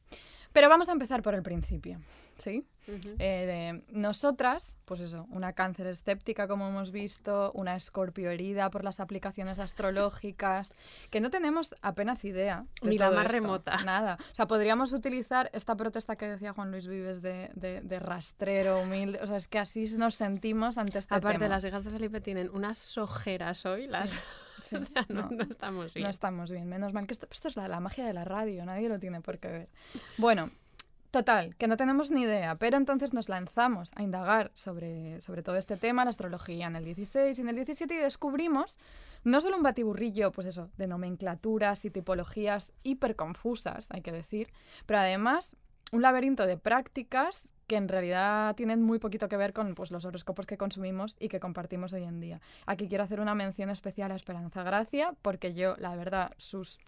Pero 0.53 0.69
vamos 0.69 0.89
a 0.91 0.93
empezar 0.93 1.23
por 1.23 1.35
el 1.35 1.43
principio, 1.43 1.99
¿sí? 2.39 2.67
Eh, 2.89 3.83
de 3.89 3.99
nosotras, 3.99 4.79
pues 4.85 5.01
eso, 5.01 5.27
una 5.31 5.55
cáncer 5.55 5.89
escéptica 5.89 6.47
como 6.47 6.69
hemos 6.69 6.93
visto, 6.93 7.51
una 7.53 7.75
escorpio 7.75 8.31
herida 8.31 8.71
por 8.71 8.85
las 8.85 9.01
aplicaciones 9.01 9.59
astrológicas, 9.59 10.73
que 11.11 11.21
no 11.21 11.31
tenemos 11.31 11.75
apenas 11.83 12.25
idea. 12.25 12.65
de 12.83 12.91
Ni 12.91 12.99
la 12.99 13.11
más 13.11 13.25
esto, 13.27 13.33
remota. 13.33 13.77
Nada. 13.85 14.19
O 14.31 14.35
sea, 14.35 14.47
podríamos 14.47 14.93
utilizar 14.93 15.51
esta 15.53 15.75
protesta 15.77 16.15
que 16.15 16.29
decía 16.29 16.53
Juan 16.53 16.71
Luis 16.71 16.87
Vives 16.87 17.23
de, 17.23 17.51
de- 17.55 17.81
de 17.81 17.99
rastrero, 17.99 18.81
humilde. 18.83 19.19
O 19.21 19.27
sea, 19.27 19.37
es 19.37 19.49
que 19.49 19.59
así 19.59 19.85
nos 19.97 20.15
sentimos 20.15 20.79
ante 20.79 20.99
este 21.01 21.17
Aparte, 21.17 21.39
tema. 21.41 21.49
las 21.57 21.65
hijas 21.65 21.83
de 21.83 21.91
Felipe 21.91 22.21
tienen 22.21 22.51
unas 22.53 22.97
ojeras 22.99 23.67
hoy, 23.67 23.89
las... 23.89 24.15
Sí, 24.63 24.77
o 24.77 24.85
sea, 24.85 25.05
no, 25.09 25.23
no. 25.23 25.31
no 25.31 25.43
estamos 25.45 25.93
bien. 25.93 26.05
No 26.05 26.11
estamos 26.11 26.51
bien, 26.53 26.69
menos 26.69 26.93
mal 26.93 27.09
que 27.09 27.15
esto, 27.15 27.27
esto 27.33 27.49
es 27.49 27.57
la, 27.57 27.67
la 27.67 27.81
magia 27.81 28.07
de 28.07 28.13
la 28.13 28.25
radio, 28.25 28.65
nadie 28.65 28.89
lo 28.89 29.01
tiene 29.01 29.21
por 29.23 29.39
qué 29.41 29.49
ver. 29.49 29.69
Bueno, 30.19 30.51
total, 31.17 31.57
que 31.57 31.67
no 31.67 31.79
tenemos 31.79 32.11
ni 32.11 32.25
idea, 32.25 32.57
pero 32.57 32.77
entonces 32.77 33.15
nos 33.15 33.31
lanzamos 33.31 33.91
a 33.95 34.03
indagar 34.03 34.51
sobre, 34.55 35.19
sobre 35.23 35.43
todo 35.43 35.57
este 35.57 35.79
tema, 35.79 36.05
la 36.05 36.11
astrología 36.11 36.67
en 36.67 36.77
el 36.77 36.85
16 36.85 37.39
y 37.39 37.41
en 37.41 37.49
el 37.49 37.55
17 37.55 37.95
y 37.95 37.97
descubrimos 37.97 38.77
no 39.25 39.41
solo 39.41 39.57
un 39.57 39.63
batiburrillo, 39.63 40.31
pues 40.31 40.47
eso, 40.47 40.69
de 40.77 40.87
nomenclaturas 40.87 41.87
y 41.87 41.91
tipologías 41.91 42.75
hiperconfusas, 42.83 43.91
hay 43.93 44.03
que 44.03 44.13
decir, 44.13 44.53
pero 44.85 44.99
además 44.99 45.57
un 45.91 46.03
laberinto 46.03 46.47
de 46.47 46.59
prácticas 46.59 47.49
que 47.67 47.77
en 47.77 47.89
realidad 47.89 48.55
tienen 48.55 48.83
muy 48.83 48.99
poquito 48.99 49.31
que 49.31 49.39
ver 49.39 49.55
con 49.55 49.75
pues, 49.75 49.91
los 49.91 50.05
horóscopos 50.05 50.45
que 50.45 50.59
consumimos 50.59 51.17
y 51.19 51.29
que 51.29 51.41
compartimos 51.41 51.95
hoy 51.95 52.05
en 52.05 52.21
día. 52.21 52.43
Aquí 52.67 52.89
quiero 52.89 53.05
hacer 53.05 53.21
una 53.21 53.35
mención 53.35 53.71
especial 53.71 54.13
a 54.13 54.17
Esperanza 54.17 54.63
Gracia, 54.65 55.15
porque 55.23 55.55
yo, 55.55 55.77
la 55.79 55.97
verdad, 55.97 56.33
sus, 56.37 56.79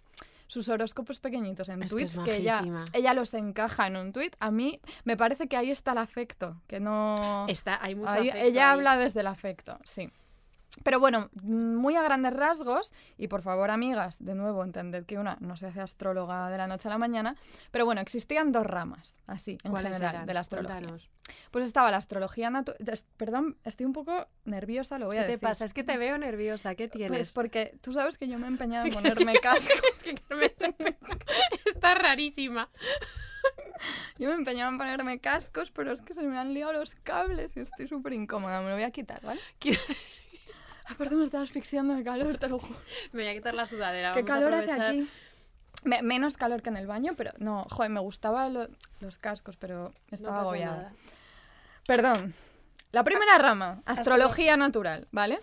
sus 0.49 0.69
horóscopos 0.69 1.21
pequeñitos 1.21 1.69
en 1.69 1.83
Es 1.85 1.95
que 1.95 2.03
es 2.03 2.13
tweets, 2.15 2.29
que, 2.29 2.37
ella, 2.39 2.65
ella 2.93 3.15
los 3.15 3.33
encaja 3.35 3.87
en 3.87 3.97
un 3.97 4.13
tweet, 4.13 4.33
a 4.41 4.51
mí 4.51 4.81
me 5.05 5.17
parece 5.17 5.47
que 5.47 5.57
ahí 5.57 5.71
está 5.71 5.93
el 5.93 5.99
afecto, 5.99 6.61
que 6.67 6.81
no... 6.81 7.47
Está, 7.49 7.79
hay 7.81 7.95
mucho 7.95 8.11
Ahí- 8.11 8.31
afecto 8.31 8.47
ella 8.49 8.71
ahí. 8.71 8.75
habla 8.79 8.97
desde 8.97 9.21
el 9.21 9.29
afecto, 9.29 9.79
sí. 9.85 10.11
Pero 10.85 11.01
bueno, 11.01 11.29
muy 11.43 11.97
a 11.97 12.03
grandes 12.03 12.33
rasgos, 12.33 12.93
y 13.17 13.29
por 13.29 13.43
favor, 13.43 13.71
amigas, 13.71 14.25
de 14.25 14.35
nuevo, 14.35 14.63
entended 14.65 15.05
que 15.07 15.19
una 15.19 15.37
no 15.41 15.57
se 15.57 15.67
hace 15.67 15.81
astróloga 15.81 16.51
de 16.51 16.59
la 16.59 16.67
noche 16.67 16.89
a 16.89 16.91
la 16.93 16.99
mañana, 16.99 17.37
pero 17.71 17.85
bueno, 17.85 18.01
existían 18.01 18.53
dos 18.53 18.65
ramas, 18.65 19.19
así, 19.27 19.59
en 19.65 19.71
¿Cuáles 19.71 19.93
general, 19.95 20.15
eran? 20.15 20.27
de 20.27 20.35
la 20.35 20.41
astrología. 20.41 20.77
Cuéntanos. 20.77 21.11
Pues 21.51 21.65
estaba 21.67 21.91
la 21.91 21.99
astrología 21.99 22.49
natural. 22.49 22.79
Perdón, 23.17 23.57
estoy 23.65 23.85
un 23.87 23.93
poco 23.93 24.29
nerviosa, 24.45 24.99
lo 24.99 25.07
voy 25.07 25.19
a 25.19 25.21
¿Qué 25.23 25.27
te 25.27 25.33
decir. 25.33 25.49
pasa? 25.49 25.65
Es 25.65 25.75
que 25.75 25.85
te 25.85 25.97
veo 25.99 26.17
nerviosa. 26.17 26.75
¿Qué 26.75 26.89
Pues 26.89 26.97
tienes? 26.97 27.31
porque 27.33 27.77
tú 27.83 27.93
sabes 27.93 28.17
que 28.17 28.29
yo 28.29 28.39
me 28.39 28.47
he 28.47 28.49
empeñado 28.49 28.87
en 28.87 28.93
ponerme 28.95 29.35
casco. 29.41 29.75
es 29.97 30.05
que 30.05 30.15
Carmen 30.15 30.53
está 31.67 31.95
rarísima. 31.95 32.71
Yo 34.19 34.29
me 34.29 34.35
he 34.35 34.39
empeñado 34.39 34.71
en 34.73 34.79
ponerme 34.79 35.21
cascos, 35.21 35.71
pero 35.71 35.93
es 35.93 36.01
que 36.03 36.15
se 36.15 36.23
me 36.23 36.39
han 36.39 36.55
liado 36.55 36.73
los 36.73 36.95
cables 36.95 37.57
y 37.57 37.61
estoy 37.61 37.87
súper 37.87 38.13
incómoda. 38.15 38.61
Me 38.61 38.69
lo 38.69 38.75
voy 38.75 38.83
a 38.85 38.91
quitar, 38.91 39.21
¿vale? 39.23 39.41
Aparte 40.91 41.15
me 41.15 41.25
estaba 41.25 41.45
asfixiando 41.45 41.95
de 41.95 42.03
calor, 42.05 42.39
te 42.39 42.49
lo 42.49 42.59
juro. 42.59 42.79
Me 43.13 43.23
voy 43.23 43.31
a 43.31 43.35
quitar 43.35 43.55
la 43.55 43.67
sudadera. 43.67 44.13
Qué 44.13 44.25
calor 44.25 44.55
hace 44.55 44.73
aquí. 44.73 45.09
Me- 45.85 46.03
menos 46.03 46.37
calor 46.37 46.61
que 46.63 46.71
en 46.71 46.77
el 46.77 46.87
baño, 46.87 47.15
pero 47.17 47.33
no, 47.39 47.65
joder, 47.71 47.91
me 47.91 48.01
gustaban 48.01 48.53
lo- 48.55 48.69
los 49.01 49.19
cascos, 49.19 49.57
pero 49.57 49.93
No 50.11 50.15
estaba 50.15 50.37
pasa 50.37 50.43
agobiada. 50.43 50.77
nada. 50.77 50.93
Perdón. 51.87 52.35
La 52.91 53.05
primera 53.05 53.37
rama, 53.37 53.83
astrología 53.85 54.57
natural, 54.57 55.09
¿vale? 55.13 55.39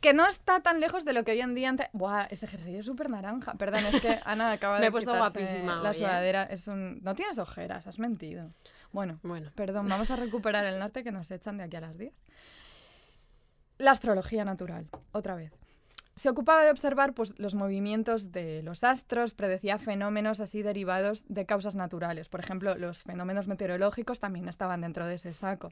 Que 0.00 0.12
no 0.14 0.28
está 0.28 0.60
tan 0.60 0.78
lejos 0.78 1.04
de 1.04 1.12
lo 1.12 1.24
que 1.24 1.32
hoy 1.32 1.40
en 1.40 1.54
día... 1.56 1.68
ante- 1.68 1.90
Buah, 1.92 2.26
ese 2.30 2.46
jersey 2.46 2.76
es 2.76 2.86
súper 2.86 3.10
naranja. 3.10 3.54
Perdón, 3.54 3.84
es 3.86 4.00
que 4.00 4.20
Ana 4.24 4.52
acaba 4.52 4.76
Me 4.76 4.82
de 4.82 4.86
he 4.86 4.90
puesto 4.92 5.12
guapísima 5.12 5.82
La 5.82 5.90
hoy, 5.90 5.96
¿eh? 5.96 5.98
sudadera 5.98 6.44
es 6.44 6.68
un... 6.68 7.00
No 7.02 7.16
tienes 7.16 7.38
ojeras, 7.38 7.88
has 7.88 7.98
mentido. 7.98 8.52
Bueno, 8.92 9.18
Bueno, 9.24 9.50
perdón, 9.56 9.88
vamos 9.88 10.08
a 10.12 10.16
recuperar 10.16 10.64
el 10.66 10.78
norte 10.78 11.02
que 11.02 11.10
nos 11.10 11.28
echan 11.32 11.58
de 11.58 11.64
aquí 11.64 11.76
a 11.76 11.80
las 11.80 11.98
10. 11.98 12.12
La 13.78 13.90
astrología 13.90 14.44
natural, 14.44 14.88
otra 15.12 15.34
vez. 15.34 15.52
Se 16.16 16.30
ocupaba 16.30 16.64
de 16.64 16.70
observar 16.70 17.12
pues, 17.12 17.34
los 17.38 17.54
movimientos 17.54 18.30
de 18.30 18.62
los 18.62 18.84
astros, 18.84 19.34
predecía 19.34 19.78
fenómenos 19.78 20.40
así 20.40 20.62
derivados 20.62 21.24
de 21.28 21.44
causas 21.44 21.74
naturales. 21.74 22.28
Por 22.28 22.38
ejemplo, 22.38 22.76
los 22.76 23.02
fenómenos 23.02 23.48
meteorológicos 23.48 24.20
también 24.20 24.48
estaban 24.48 24.82
dentro 24.82 25.06
de 25.06 25.14
ese 25.14 25.32
saco. 25.32 25.70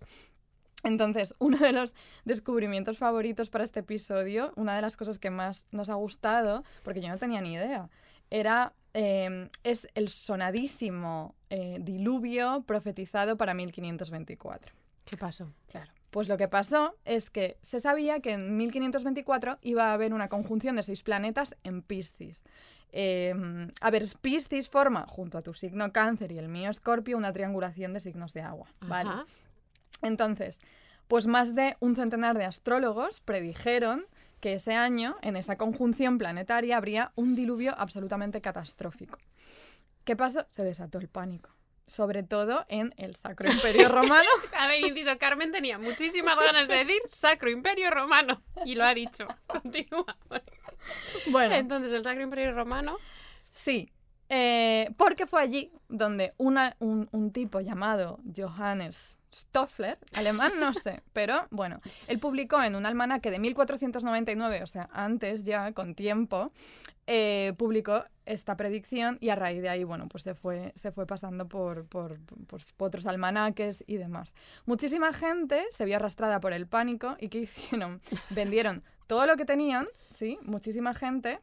Entonces, 0.82 1.36
uno 1.38 1.58
de 1.58 1.72
los 1.72 1.94
descubrimientos 2.24 2.98
favoritos 2.98 3.50
para 3.50 3.62
este 3.62 3.80
episodio, 3.80 4.52
una 4.56 4.74
de 4.74 4.82
las 4.82 4.96
cosas 4.96 5.20
que 5.20 5.30
más 5.30 5.68
nos 5.70 5.88
ha 5.90 5.94
gustado, 5.94 6.64
porque 6.82 7.00
yo 7.00 7.08
no 7.08 7.18
tenía 7.18 7.40
ni 7.40 7.54
idea, 7.54 7.88
era 8.30 8.72
eh, 8.94 9.48
es 9.62 9.86
el 9.94 10.08
sonadísimo 10.08 11.36
eh, 11.50 11.78
diluvio 11.80 12.64
profetizado 12.66 13.36
para 13.36 13.54
1524. 13.54 14.74
¿qué 15.04 15.16
pasó? 15.16 15.52
Claro. 15.68 15.92
Pues 16.12 16.28
lo 16.28 16.36
que 16.36 16.46
pasó 16.46 16.94
es 17.06 17.30
que 17.30 17.56
se 17.62 17.80
sabía 17.80 18.20
que 18.20 18.32
en 18.32 18.58
1524 18.58 19.58
iba 19.62 19.84
a 19.84 19.94
haber 19.94 20.12
una 20.12 20.28
conjunción 20.28 20.76
de 20.76 20.82
seis 20.82 21.02
planetas 21.02 21.56
en 21.64 21.80
Piscis. 21.80 22.44
Eh, 22.92 23.34
a 23.80 23.90
ver, 23.90 24.04
Piscis 24.20 24.68
forma, 24.68 25.06
junto 25.08 25.38
a 25.38 25.42
tu 25.42 25.54
signo 25.54 25.90
cáncer 25.90 26.30
y 26.30 26.36
el 26.36 26.48
mío 26.48 26.68
escorpio, 26.68 27.16
una 27.16 27.32
triangulación 27.32 27.94
de 27.94 28.00
signos 28.00 28.34
de 28.34 28.42
agua. 28.42 28.68
Entonces, 30.02 30.60
pues 31.08 31.26
más 31.26 31.54
de 31.54 31.78
un 31.80 31.96
centenar 31.96 32.36
de 32.36 32.44
astrólogos 32.44 33.22
predijeron 33.22 34.04
que 34.40 34.52
ese 34.52 34.74
año, 34.74 35.16
en 35.22 35.36
esa 35.36 35.56
conjunción 35.56 36.18
planetaria, 36.18 36.76
habría 36.76 37.12
un 37.14 37.34
diluvio 37.34 37.74
absolutamente 37.78 38.42
catastrófico. 38.42 39.18
¿Qué 40.04 40.14
pasó? 40.14 40.46
Se 40.50 40.62
desató 40.62 40.98
el 40.98 41.08
pánico. 41.08 41.48
Sobre 41.92 42.22
todo 42.22 42.64
en 42.68 42.94
el 42.96 43.16
Sacro 43.16 43.50
Imperio 43.52 43.88
Romano. 43.90 44.28
A 44.58 44.66
ver, 44.66 44.80
inciso, 44.80 45.10
Carmen 45.18 45.52
tenía 45.52 45.78
muchísimas 45.78 46.38
ganas 46.38 46.66
de 46.66 46.76
decir 46.84 47.02
Sacro 47.10 47.50
Imperio 47.50 47.90
Romano. 47.90 48.42
Y 48.64 48.76
lo 48.76 48.84
ha 48.84 48.94
dicho. 48.94 49.26
Continúa. 49.46 50.16
Bueno, 51.30 51.54
Entonces, 51.54 51.92
el 51.92 52.02
Sacro 52.02 52.22
Imperio 52.22 52.52
Romano. 52.54 52.96
sí. 53.50 53.90
eh, 54.30 54.88
porque 54.96 55.26
fue 55.26 55.42
allí 55.42 55.70
donde 55.90 56.32
una- 56.38 56.74
un, 56.78 57.08
un 57.12 57.30
tipo 57.32 57.60
llamado 57.60 58.18
Johannes 58.34 59.18
Stoffler, 59.34 59.98
alemán 60.14 60.52
no 60.58 60.72
sé, 60.72 61.02
pero 61.12 61.46
bueno, 61.50 61.80
él 62.06 62.18
publicó 62.18 62.62
en 62.62 62.74
un 62.74 62.86
almanaque 62.86 63.30
de 63.30 63.38
1499, 63.38 64.62
o 64.62 64.66
sea, 64.66 64.88
antes 64.92 65.42
ya, 65.44 65.72
con 65.72 65.94
tiempo, 65.94 66.50
eh, 67.14 67.52
publicó 67.58 68.06
esta 68.24 68.56
predicción 68.56 69.18
y 69.20 69.28
a 69.28 69.36
raíz 69.36 69.60
de 69.60 69.68
ahí, 69.68 69.84
bueno, 69.84 70.08
pues 70.08 70.22
se 70.22 70.34
fue, 70.34 70.72
se 70.76 70.92
fue 70.92 71.04
pasando 71.04 71.46
por, 71.46 71.84
por, 71.84 72.18
pues, 72.46 72.64
por 72.74 72.88
otros 72.88 73.06
almanaques 73.06 73.84
y 73.86 73.98
demás. 73.98 74.32
Muchísima 74.64 75.12
gente 75.12 75.62
se 75.72 75.84
vio 75.84 75.96
arrastrada 75.96 76.40
por 76.40 76.54
el 76.54 76.66
pánico 76.66 77.16
y 77.20 77.28
¿qué 77.28 77.40
hicieron? 77.40 78.00
Vendieron 78.30 78.82
todo 79.08 79.26
lo 79.26 79.36
que 79.36 79.44
tenían, 79.44 79.88
¿sí? 80.08 80.38
Muchísima 80.40 80.94
gente. 80.94 81.40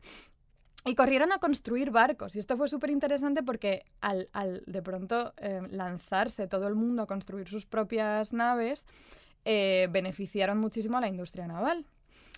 Y 0.86 0.96
corrieron 0.96 1.32
a 1.32 1.38
construir 1.38 1.92
barcos. 1.92 2.36
Y 2.36 2.40
esto 2.40 2.58
fue 2.58 2.68
súper 2.68 2.90
interesante 2.90 3.44
porque 3.44 3.86
al, 4.02 4.28
al 4.34 4.64
de 4.66 4.82
pronto 4.82 5.36
eh, 5.38 5.62
lanzarse 5.70 6.48
todo 6.48 6.68
el 6.68 6.74
mundo 6.74 7.04
a 7.04 7.06
construir 7.06 7.48
sus 7.48 7.68
propias 7.68 8.34
naves, 8.34 8.88
eh, 9.46 9.88
beneficiaron 9.92 10.58
muchísimo 10.58 10.98
a 10.98 11.02
la 11.02 11.10
industria 11.10 11.46
naval. 11.46 11.86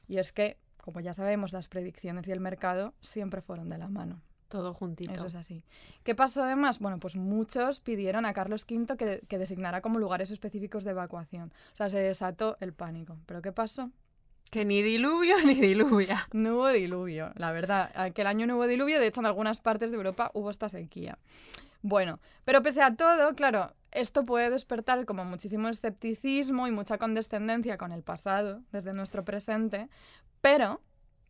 Y 0.10 0.17
es 0.17 0.34
que, 0.34 0.58
como 0.82 1.00
ya 1.00 1.13
sabemos, 1.13 1.54
las 1.54 1.67
predicciones 1.67 2.28
y 2.28 2.32
el 2.32 2.39
mercado 2.39 2.94
siempre 3.02 3.41
fueron 3.41 3.70
de 3.70 3.78
la 3.78 3.88
mano. 3.88 4.22
Todo 4.50 4.74
juntito. 4.74 5.13
Eso 5.13 5.28
es 5.28 5.36
así. 5.36 5.63
¿Qué 6.04 6.13
pasó 6.13 6.44
además? 6.44 6.80
Bueno, 6.80 7.00
pues 7.00 7.15
muchos 7.15 7.80
pidieron 7.80 8.26
a 8.26 8.34
Carlos 8.34 8.65
V 8.70 8.98
que, 8.98 9.22
que 9.28 9.38
designara 9.38 9.80
como 9.80 9.98
lugares 9.98 10.30
específicos 10.30 10.84
de 10.84 10.91
evacuación. 10.91 11.54
O 11.74 11.76
sea, 11.78 11.89
se 11.89 12.00
desató 12.00 12.58
el 12.60 12.74
pánico. 12.74 13.17
¿Pero 13.26 13.41
qué 13.41 13.54
pasó? 13.54 13.91
Que 14.50 14.65
ni 14.65 14.82
diluvio 14.82 15.36
ni 15.46 15.56
diluvia. 15.56 16.28
No 16.34 16.56
hubo 16.56 16.67
diluvio, 16.67 17.32
la 17.36 17.54
verdad. 17.54 17.91
Aquel 17.96 18.28
año 18.28 18.46
no 18.48 18.58
hubo 18.58 18.67
diluvio, 18.67 19.00
de 19.00 19.08
hecho 19.08 19.22
en 19.22 19.28
algunas 19.28 19.62
partes 19.62 19.91
de 19.91 19.98
Europa 19.98 20.32
hubo 20.34 20.50
esta 20.50 20.67
sequía. 20.67 21.17
Bueno, 21.82 22.20
pero 22.44 22.62
pese 22.62 22.82
a 22.82 22.96
todo, 22.96 23.34
claro, 23.34 23.74
esto 23.91 24.26
puede 24.26 24.50
despertar 24.50 25.06
como 25.06 25.26
muchísimo 25.26 25.70
escepticismo 25.70 26.67
y 26.67 26.72
mucha 26.72 26.98
condescendencia 26.98 27.78
con 27.78 27.91
el 27.91 28.04
pasado, 28.04 28.62
desde 28.72 28.94
nuestro 28.94 29.24
presente, 29.24 29.89
pero 30.41 30.82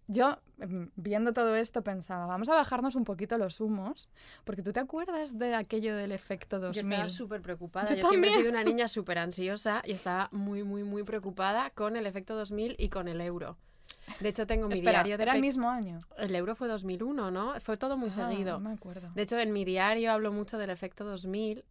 yo, 0.07 0.39
mm, 0.57 0.85
viendo 0.95 1.31
todo 1.31 1.55
esto, 1.55 1.83
pensaba, 1.83 2.25
vamos 2.25 2.49
a 2.49 2.53
bajarnos 2.55 2.95
un 2.95 3.03
poquito 3.05 3.37
los 3.37 3.61
humos, 3.61 4.09
porque 4.43 4.61
tú 4.61 4.73
te 4.73 4.79
acuerdas 4.79 5.37
de 5.37 5.55
aquello 5.55 5.95
del 5.95 6.11
efecto 6.11 6.59
2000. 6.59 6.83
Yo 6.83 6.89
estaba 6.89 7.09
súper 7.09 7.41
preocupada. 7.41 7.93
Yo 7.93 8.01
Yo, 8.01 8.07
siempre 8.09 8.29
he 8.29 8.33
sido 8.33 8.49
una 8.49 8.63
niña 8.63 8.87
súper 8.89 9.19
ansiosa 9.19 9.81
y 9.85 9.91
estaba 9.91 10.27
muy, 10.31 10.63
muy, 10.63 10.83
muy 10.83 11.03
preocupada 11.03 11.69
con 11.69 11.95
el 11.95 12.05
efecto 12.07 12.35
2000 12.35 12.75
y 12.77 12.89
con 12.89 13.07
el 13.07 13.21
euro. 13.21 13.57
De 14.19 14.29
hecho, 14.29 14.45
tengo 14.47 14.67
mi 14.67 14.73
Espera, 14.73 14.99
diario 14.99 15.17
de 15.17 15.23
era 15.23 15.35
el 15.35 15.41
mismo 15.41 15.69
año. 15.69 16.01
El 16.17 16.35
euro 16.35 16.55
fue 16.55 16.67
2001, 16.67 17.31
¿no? 17.31 17.59
Fue 17.61 17.77
todo 17.77 17.95
muy 17.97 18.09
Ah, 18.09 18.11
seguido. 18.11 18.59
No 18.59 18.69
me 18.69 18.75
acuerdo. 18.75 19.11
De 19.13 19.21
hecho, 19.21 19.37
en 19.39 19.53
mi 19.53 19.63
diario 19.63 20.11
hablo 20.11 20.33
mucho 20.33 20.57
del 20.57 20.71
efecto 20.71 21.05
2000. 21.05 21.63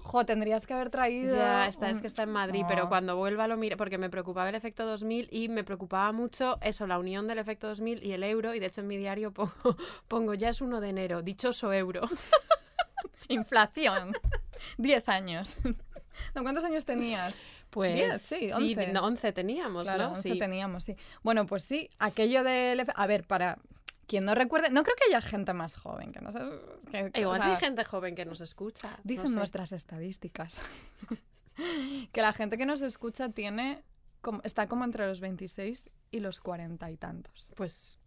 Jo, 0.00 0.24
tendrías 0.24 0.66
que 0.66 0.74
haber 0.74 0.90
traído. 0.90 1.34
Ya 1.34 1.66
está, 1.66 1.90
es 1.90 2.00
que 2.00 2.06
está 2.06 2.22
en 2.22 2.30
Madrid, 2.30 2.64
pero 2.68 2.88
cuando 2.88 3.16
vuelva 3.16 3.48
lo 3.48 3.56
mire, 3.56 3.76
porque 3.76 3.98
me 3.98 4.08
preocupaba 4.08 4.48
el 4.48 4.54
efecto 4.54 4.86
2000 4.86 5.28
y 5.30 5.48
me 5.48 5.64
preocupaba 5.64 6.12
mucho 6.12 6.58
eso, 6.62 6.86
la 6.86 6.98
unión 6.98 7.26
del 7.26 7.38
efecto 7.38 7.66
2000 7.68 8.04
y 8.04 8.12
el 8.12 8.22
euro. 8.22 8.54
Y 8.54 8.60
de 8.60 8.66
hecho, 8.66 8.80
en 8.80 8.86
mi 8.86 8.96
diario 8.96 9.32
pongo, 9.32 9.52
pongo 10.08 10.34
ya 10.34 10.50
es 10.50 10.60
1 10.60 10.80
de 10.80 10.88
enero, 10.88 11.22
dichoso 11.22 11.72
euro. 11.72 12.02
Inflación. 13.28 14.12
10 14.78 15.08
años. 15.08 15.56
¿No, 16.34 16.42
¿Cuántos 16.42 16.64
años 16.64 16.84
tenías? 16.84 17.34
Pues 17.70 17.94
Diez, 17.94 18.22
sí, 18.22 18.50
once. 18.52 18.92
no, 18.92 19.04
11 19.04 19.32
teníamos, 19.32 19.84
Claro, 19.84 20.04
¿no? 20.04 20.10
11 20.12 20.22
Sí. 20.32 20.38
teníamos, 20.38 20.84
sí. 20.84 20.96
Bueno, 21.22 21.46
pues 21.46 21.64
sí, 21.64 21.88
aquello 21.98 22.42
del... 22.42 22.82
A 22.94 23.06
ver, 23.06 23.24
para 23.24 23.58
quien 24.08 24.24
no 24.24 24.34
recuerde... 24.34 24.70
No 24.70 24.82
creo 24.82 24.96
que 24.96 25.04
haya 25.08 25.20
gente 25.20 25.52
más 25.52 25.76
joven 25.76 26.10
que 26.10 26.20
no 26.20 26.32
sé... 26.32 26.38
que- 26.90 27.10
que- 27.12 27.20
Igual 27.20 27.40
o 27.40 27.44
hay 27.44 27.56
gente 27.56 27.84
joven 27.84 28.16
que 28.16 28.24
nos 28.24 28.40
escucha. 28.40 28.90
no 28.90 28.96
Dicen 29.04 29.28
sé. 29.28 29.36
nuestras 29.36 29.70
estadísticas 29.70 30.60
que 32.12 32.22
la 32.22 32.32
gente 32.32 32.56
que 32.58 32.66
nos 32.66 32.82
escucha 32.82 33.28
tiene... 33.30 33.82
como- 34.20 34.40
está 34.44 34.66
como 34.68 34.84
entre 34.84 35.06
los 35.06 35.20
26 35.20 35.90
y 36.10 36.20
los 36.20 36.40
40 36.40 36.90
y 36.90 36.96
tantos. 36.96 37.52
Pues 37.56 37.98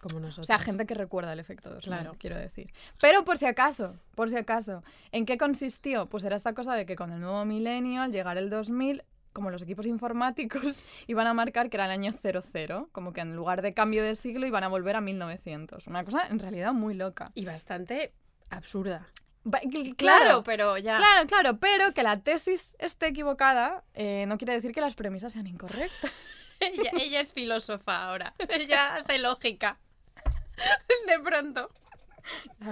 como 0.00 0.18
nosotros. 0.18 0.44
O 0.44 0.46
sea, 0.46 0.58
gente 0.58 0.86
que 0.86 0.94
recuerda 0.94 1.32
el 1.34 1.40
efecto 1.40 1.68
2000, 1.68 1.82
Claro. 1.84 2.16
quiero 2.18 2.38
decir. 2.38 2.72
Pero 3.00 3.22
por 3.24 3.36
si 3.36 3.44
acaso, 3.46 4.00
por 4.14 4.30
si 4.30 4.36
acaso, 4.36 4.82
¿en 5.12 5.26
qué 5.26 5.36
consistió? 5.36 6.08
Pues 6.08 6.24
era 6.24 6.36
esta 6.36 6.54
cosa 6.54 6.74
de 6.74 6.86
que 6.86 6.96
con 6.96 7.12
el 7.12 7.20
nuevo 7.20 7.44
milenio, 7.44 8.00
al 8.00 8.10
llegar 8.12 8.38
el 8.38 8.48
2000, 8.48 9.02
como 9.32 9.50
los 9.50 9.62
equipos 9.62 9.86
informáticos 9.86 10.82
iban 11.06 11.26
a 11.26 11.34
marcar 11.34 11.70
que 11.70 11.76
era 11.76 11.86
el 11.86 11.90
año 11.92 12.12
00, 12.12 12.88
como 12.92 13.12
que 13.12 13.20
en 13.20 13.36
lugar 13.36 13.62
de 13.62 13.74
cambio 13.74 14.02
de 14.02 14.14
siglo 14.16 14.46
iban 14.46 14.64
a 14.64 14.68
volver 14.68 14.96
a 14.96 15.00
1900. 15.00 15.86
Una 15.86 16.04
cosa 16.04 16.26
en 16.28 16.38
realidad 16.38 16.72
muy 16.72 16.94
loca. 16.94 17.30
Y 17.34 17.44
bastante 17.44 18.12
absurda. 18.50 19.06
Claro, 19.42 19.94
Claro, 19.96 20.42
pero 20.42 20.76
ya. 20.76 20.96
claro, 20.96 21.26
claro, 21.26 21.58
pero 21.58 21.92
que 21.94 22.02
la 22.02 22.20
tesis 22.20 22.76
esté 22.78 23.06
equivocada 23.06 23.84
eh, 23.94 24.26
no 24.26 24.36
quiere 24.36 24.52
decir 24.52 24.72
que 24.72 24.82
las 24.82 24.94
premisas 24.94 25.32
sean 25.32 25.46
incorrectas. 25.46 26.12
ella, 26.60 26.90
ella 26.92 27.20
es 27.20 27.32
filósofa 27.32 28.04
ahora. 28.04 28.34
Ella 28.50 28.96
hace 28.96 29.18
lógica. 29.18 29.78
De 31.06 31.18
pronto. 31.20 31.70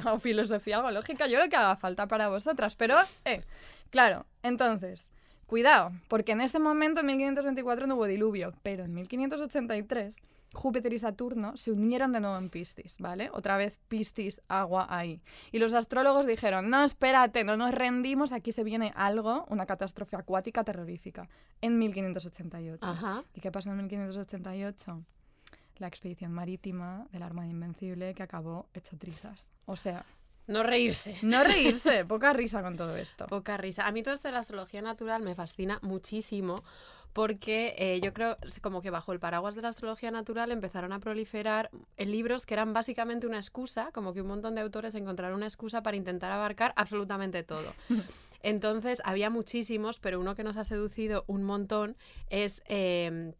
Hago 0.04 0.18
filosofía, 0.18 0.76
hago 0.76 0.90
lógica, 0.90 1.26
yo 1.26 1.38
lo 1.38 1.48
que 1.48 1.56
haga 1.56 1.76
falta 1.76 2.06
para 2.06 2.28
vosotras. 2.28 2.76
Pero, 2.76 2.96
eh, 3.24 3.42
claro, 3.90 4.26
entonces, 4.42 5.10
cuidado, 5.48 5.90
porque 6.06 6.32
en 6.32 6.42
ese 6.42 6.60
momento, 6.60 7.00
en 7.00 7.06
1524, 7.06 7.88
no 7.88 7.96
hubo 7.96 8.06
diluvio, 8.06 8.54
pero 8.62 8.84
en 8.84 8.94
1583 8.94 10.16
Júpiter 10.52 10.92
y 10.92 10.98
Saturno 10.98 11.56
se 11.56 11.72
unieron 11.72 12.12
de 12.12 12.20
nuevo 12.20 12.38
en 12.38 12.48
Piscis, 12.48 12.96
¿vale? 12.98 13.30
Otra 13.32 13.56
vez 13.56 13.78
Piscis, 13.88 14.40
agua 14.48 14.86
ahí. 14.88 15.20
Y 15.52 15.58
los 15.58 15.74
astrólogos 15.74 16.26
dijeron, 16.26 16.70
no, 16.70 16.84
espérate, 16.84 17.44
no 17.44 17.56
nos 17.56 17.72
rendimos, 17.72 18.32
aquí 18.32 18.52
se 18.52 18.64
viene 18.64 18.92
algo, 18.96 19.46
una 19.48 19.66
catástrofe 19.66 20.16
acuática 20.16 20.64
terrorífica, 20.64 21.28
en 21.60 21.78
1588. 21.78 22.86
Ajá. 22.86 23.24
¿Y 23.34 23.40
qué 23.40 23.50
pasó 23.50 23.70
en 23.70 23.76
1588? 23.78 25.02
La 25.76 25.86
expedición 25.86 26.32
marítima 26.32 27.06
de 27.12 27.18
la 27.18 27.26
Armada 27.26 27.48
Invencible 27.48 28.14
que 28.14 28.22
acabó 28.22 28.68
hecho 28.74 28.96
trizas. 28.96 29.52
O 29.66 29.76
sea, 29.76 30.04
No 30.48 30.62
reírse. 30.64 31.16
no 31.22 31.44
reírse, 31.44 32.04
poca 32.04 32.32
risa 32.32 32.62
con 32.62 32.76
todo 32.76 32.96
esto. 32.96 33.26
Poca 33.26 33.56
risa. 33.56 33.86
A 33.86 33.92
mí 33.92 34.02
todo 34.02 34.14
esto 34.14 34.28
de 34.28 34.32
la 34.32 34.40
astrología 34.40 34.82
natural 34.82 35.22
me 35.22 35.36
fascina 35.36 35.78
muchísimo 35.82 36.64
porque 37.12 37.74
eh, 37.78 38.00
yo 38.02 38.12
creo 38.12 38.36
como 38.60 38.82
que 38.82 38.90
bajo 38.90 39.12
el 39.12 39.20
paraguas 39.20 39.54
de 39.54 39.62
la 39.62 39.68
astrología 39.68 40.10
natural 40.10 40.50
empezaron 40.52 40.92
a 40.92 41.00
proliferar 41.00 41.70
en 41.96 42.10
libros 42.10 42.46
que 42.46 42.54
eran 42.54 42.72
básicamente 42.72 43.26
una 43.26 43.38
excusa, 43.38 43.90
como 43.92 44.12
que 44.12 44.22
un 44.22 44.28
montón 44.28 44.54
de 44.54 44.60
autores 44.60 44.94
encontraron 44.94 45.36
una 45.36 45.46
excusa 45.46 45.82
para 45.82 45.96
intentar 45.96 46.32
abarcar 46.32 46.72
absolutamente 46.76 47.42
todo. 47.42 47.72
Entonces 48.42 49.02
había 49.04 49.30
muchísimos, 49.30 49.98
pero 49.98 50.20
uno 50.20 50.34
que 50.34 50.44
nos 50.44 50.56
ha 50.56 50.64
seducido 50.64 51.24
un 51.26 51.44
montón 51.44 51.96
es... 52.30 52.62
eh, 52.66 53.32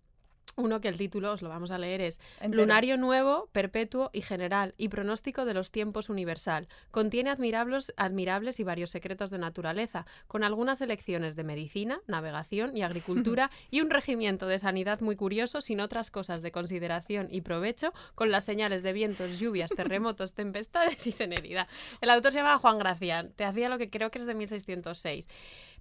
uno 0.58 0.80
que 0.80 0.88
el 0.88 0.96
título, 0.96 1.32
os 1.32 1.42
lo 1.42 1.48
vamos 1.48 1.70
a 1.70 1.78
leer, 1.78 2.00
es 2.00 2.20
Entero. 2.40 2.62
Lunario 2.62 2.96
nuevo, 2.96 3.48
perpetuo 3.52 4.10
y 4.12 4.22
general, 4.22 4.74
y 4.76 4.88
pronóstico 4.88 5.44
de 5.44 5.54
los 5.54 5.70
tiempos 5.70 6.08
universal. 6.08 6.68
Contiene 6.90 7.30
admirables, 7.30 7.94
admirables 7.96 8.60
y 8.60 8.64
varios 8.64 8.90
secretos 8.90 9.30
de 9.30 9.38
naturaleza, 9.38 10.06
con 10.26 10.44
algunas 10.44 10.80
elecciones 10.80 11.36
de 11.36 11.44
medicina, 11.44 12.00
navegación 12.06 12.76
y 12.76 12.82
agricultura, 12.82 13.50
y 13.70 13.80
un 13.80 13.90
regimiento 13.90 14.46
de 14.46 14.58
sanidad 14.58 15.00
muy 15.00 15.16
curioso, 15.16 15.60
sin 15.60 15.80
otras 15.80 16.10
cosas 16.10 16.42
de 16.42 16.52
consideración 16.52 17.28
y 17.30 17.40
provecho, 17.40 17.92
con 18.14 18.30
las 18.30 18.44
señales 18.44 18.82
de 18.82 18.92
vientos, 18.92 19.38
lluvias, 19.38 19.70
terremotos, 19.70 20.34
tempestades 20.34 21.06
y 21.06 21.12
serenidad. 21.12 21.68
El 22.00 22.10
autor 22.10 22.32
se 22.32 22.38
llamaba 22.38 22.58
Juan 22.58 22.78
Gracián, 22.78 23.32
te 23.32 23.44
hacía 23.44 23.68
lo 23.68 23.78
que 23.78 23.90
creo 23.90 24.10
que 24.10 24.18
es 24.18 24.26
de 24.26 24.34
1606. 24.34 25.28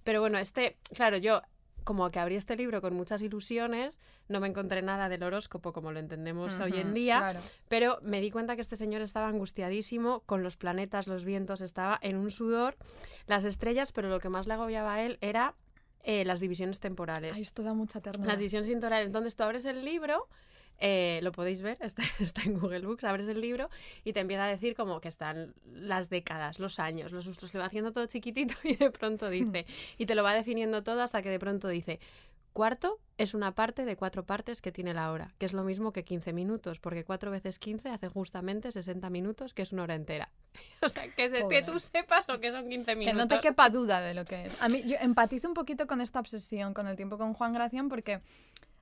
Pero 0.04 0.20
bueno, 0.20 0.38
este, 0.38 0.78
claro, 0.94 1.16
yo 1.18 1.42
como 1.88 2.10
que 2.10 2.20
abrí 2.20 2.36
este 2.36 2.54
libro 2.54 2.82
con 2.82 2.94
muchas 2.94 3.22
ilusiones, 3.22 3.98
no 4.28 4.40
me 4.40 4.46
encontré 4.46 4.82
nada 4.82 5.08
del 5.08 5.22
horóscopo 5.22 5.72
como 5.72 5.90
lo 5.90 5.98
entendemos 5.98 6.60
hoy 6.60 6.78
en 6.78 6.92
día, 6.92 7.18
claro. 7.18 7.40
pero 7.70 7.98
me 8.02 8.20
di 8.20 8.30
cuenta 8.30 8.56
que 8.56 8.60
este 8.60 8.76
señor 8.76 9.00
estaba 9.00 9.28
angustiadísimo 9.28 10.20
con 10.26 10.42
los 10.42 10.58
planetas, 10.58 11.06
los 11.06 11.24
vientos, 11.24 11.62
estaba 11.62 11.98
en 12.02 12.16
un 12.16 12.30
sudor, 12.30 12.76
las 13.26 13.46
estrellas, 13.46 13.92
pero 13.92 14.10
lo 14.10 14.20
que 14.20 14.28
más 14.28 14.46
le 14.46 14.52
agobiaba 14.52 14.92
a 14.92 15.02
él 15.02 15.16
era 15.22 15.54
eh, 16.02 16.26
las 16.26 16.40
divisiones 16.40 16.78
temporales. 16.78 17.32
Ay, 17.34 17.40
esto 17.40 17.62
da 17.62 17.72
mucha 17.72 18.02
ternura. 18.02 18.32
Las 18.32 18.38
divisiones 18.38 18.68
temporales. 18.68 19.06
Entonces 19.06 19.34
tú 19.34 19.44
abres 19.44 19.64
el 19.64 19.82
libro, 19.82 20.28
eh, 20.78 21.20
lo 21.22 21.32
podéis 21.32 21.60
ver, 21.62 21.76
está, 21.82 22.02
está 22.20 22.42
en 22.42 22.58
Google 22.58 22.86
Books, 22.86 23.04
abres 23.04 23.28
el 23.28 23.40
libro 23.40 23.68
y 24.04 24.12
te 24.12 24.20
empieza 24.20 24.44
a 24.44 24.48
decir 24.48 24.74
como 24.74 25.00
que 25.00 25.08
están 25.08 25.54
las 25.64 26.08
décadas, 26.08 26.58
los 26.58 26.78
años, 26.78 27.12
los 27.12 27.26
lustros, 27.26 27.52
le 27.54 27.60
va 27.60 27.66
haciendo 27.66 27.92
todo 27.92 28.06
chiquitito 28.06 28.54
y 28.64 28.76
de 28.76 28.90
pronto 28.90 29.28
dice, 29.30 29.66
y 29.96 30.06
te 30.06 30.14
lo 30.14 30.22
va 30.22 30.34
definiendo 30.34 30.82
todo 30.82 31.02
hasta 31.02 31.22
que 31.22 31.30
de 31.30 31.38
pronto 31.38 31.68
dice, 31.68 31.98
cuarto 32.52 32.98
es 33.18 33.34
una 33.34 33.52
parte 33.54 33.84
de 33.84 33.96
cuatro 33.96 34.24
partes 34.24 34.62
que 34.62 34.70
tiene 34.72 34.94
la 34.94 35.10
hora, 35.10 35.34
que 35.38 35.46
es 35.46 35.52
lo 35.52 35.64
mismo 35.64 35.92
que 35.92 36.04
15 36.04 36.32
minutos, 36.32 36.78
porque 36.78 37.04
cuatro 37.04 37.30
veces 37.32 37.58
15 37.58 37.88
hace 37.90 38.08
justamente 38.08 38.70
60 38.70 39.10
minutos, 39.10 39.54
que 39.54 39.62
es 39.62 39.72
una 39.72 39.82
hora 39.82 39.94
entera. 39.96 40.30
o 40.82 40.88
sea, 40.88 41.08
que, 41.14 41.28
se- 41.28 41.46
que 41.48 41.62
tú 41.62 41.80
sepas 41.80 42.26
lo 42.28 42.38
que 42.40 42.52
son 42.52 42.68
15 42.68 42.84
Que 42.92 42.96
minutos. 42.96 43.16
no 43.18 43.28
te 43.28 43.40
quepa 43.40 43.70
duda 43.70 44.00
de 44.00 44.14
lo 44.14 44.24
que 44.24 44.46
es. 44.46 44.62
A 44.62 44.68
mí, 44.68 44.82
yo 44.86 44.96
empatizo 45.00 45.48
un 45.48 45.54
poquito 45.54 45.86
con 45.88 46.00
esta 46.00 46.20
obsesión 46.20 46.74
con 46.74 46.86
el 46.86 46.94
tiempo 46.96 47.18
con 47.18 47.34
Juan 47.34 47.52
Gracián 47.52 47.88
porque 47.88 48.20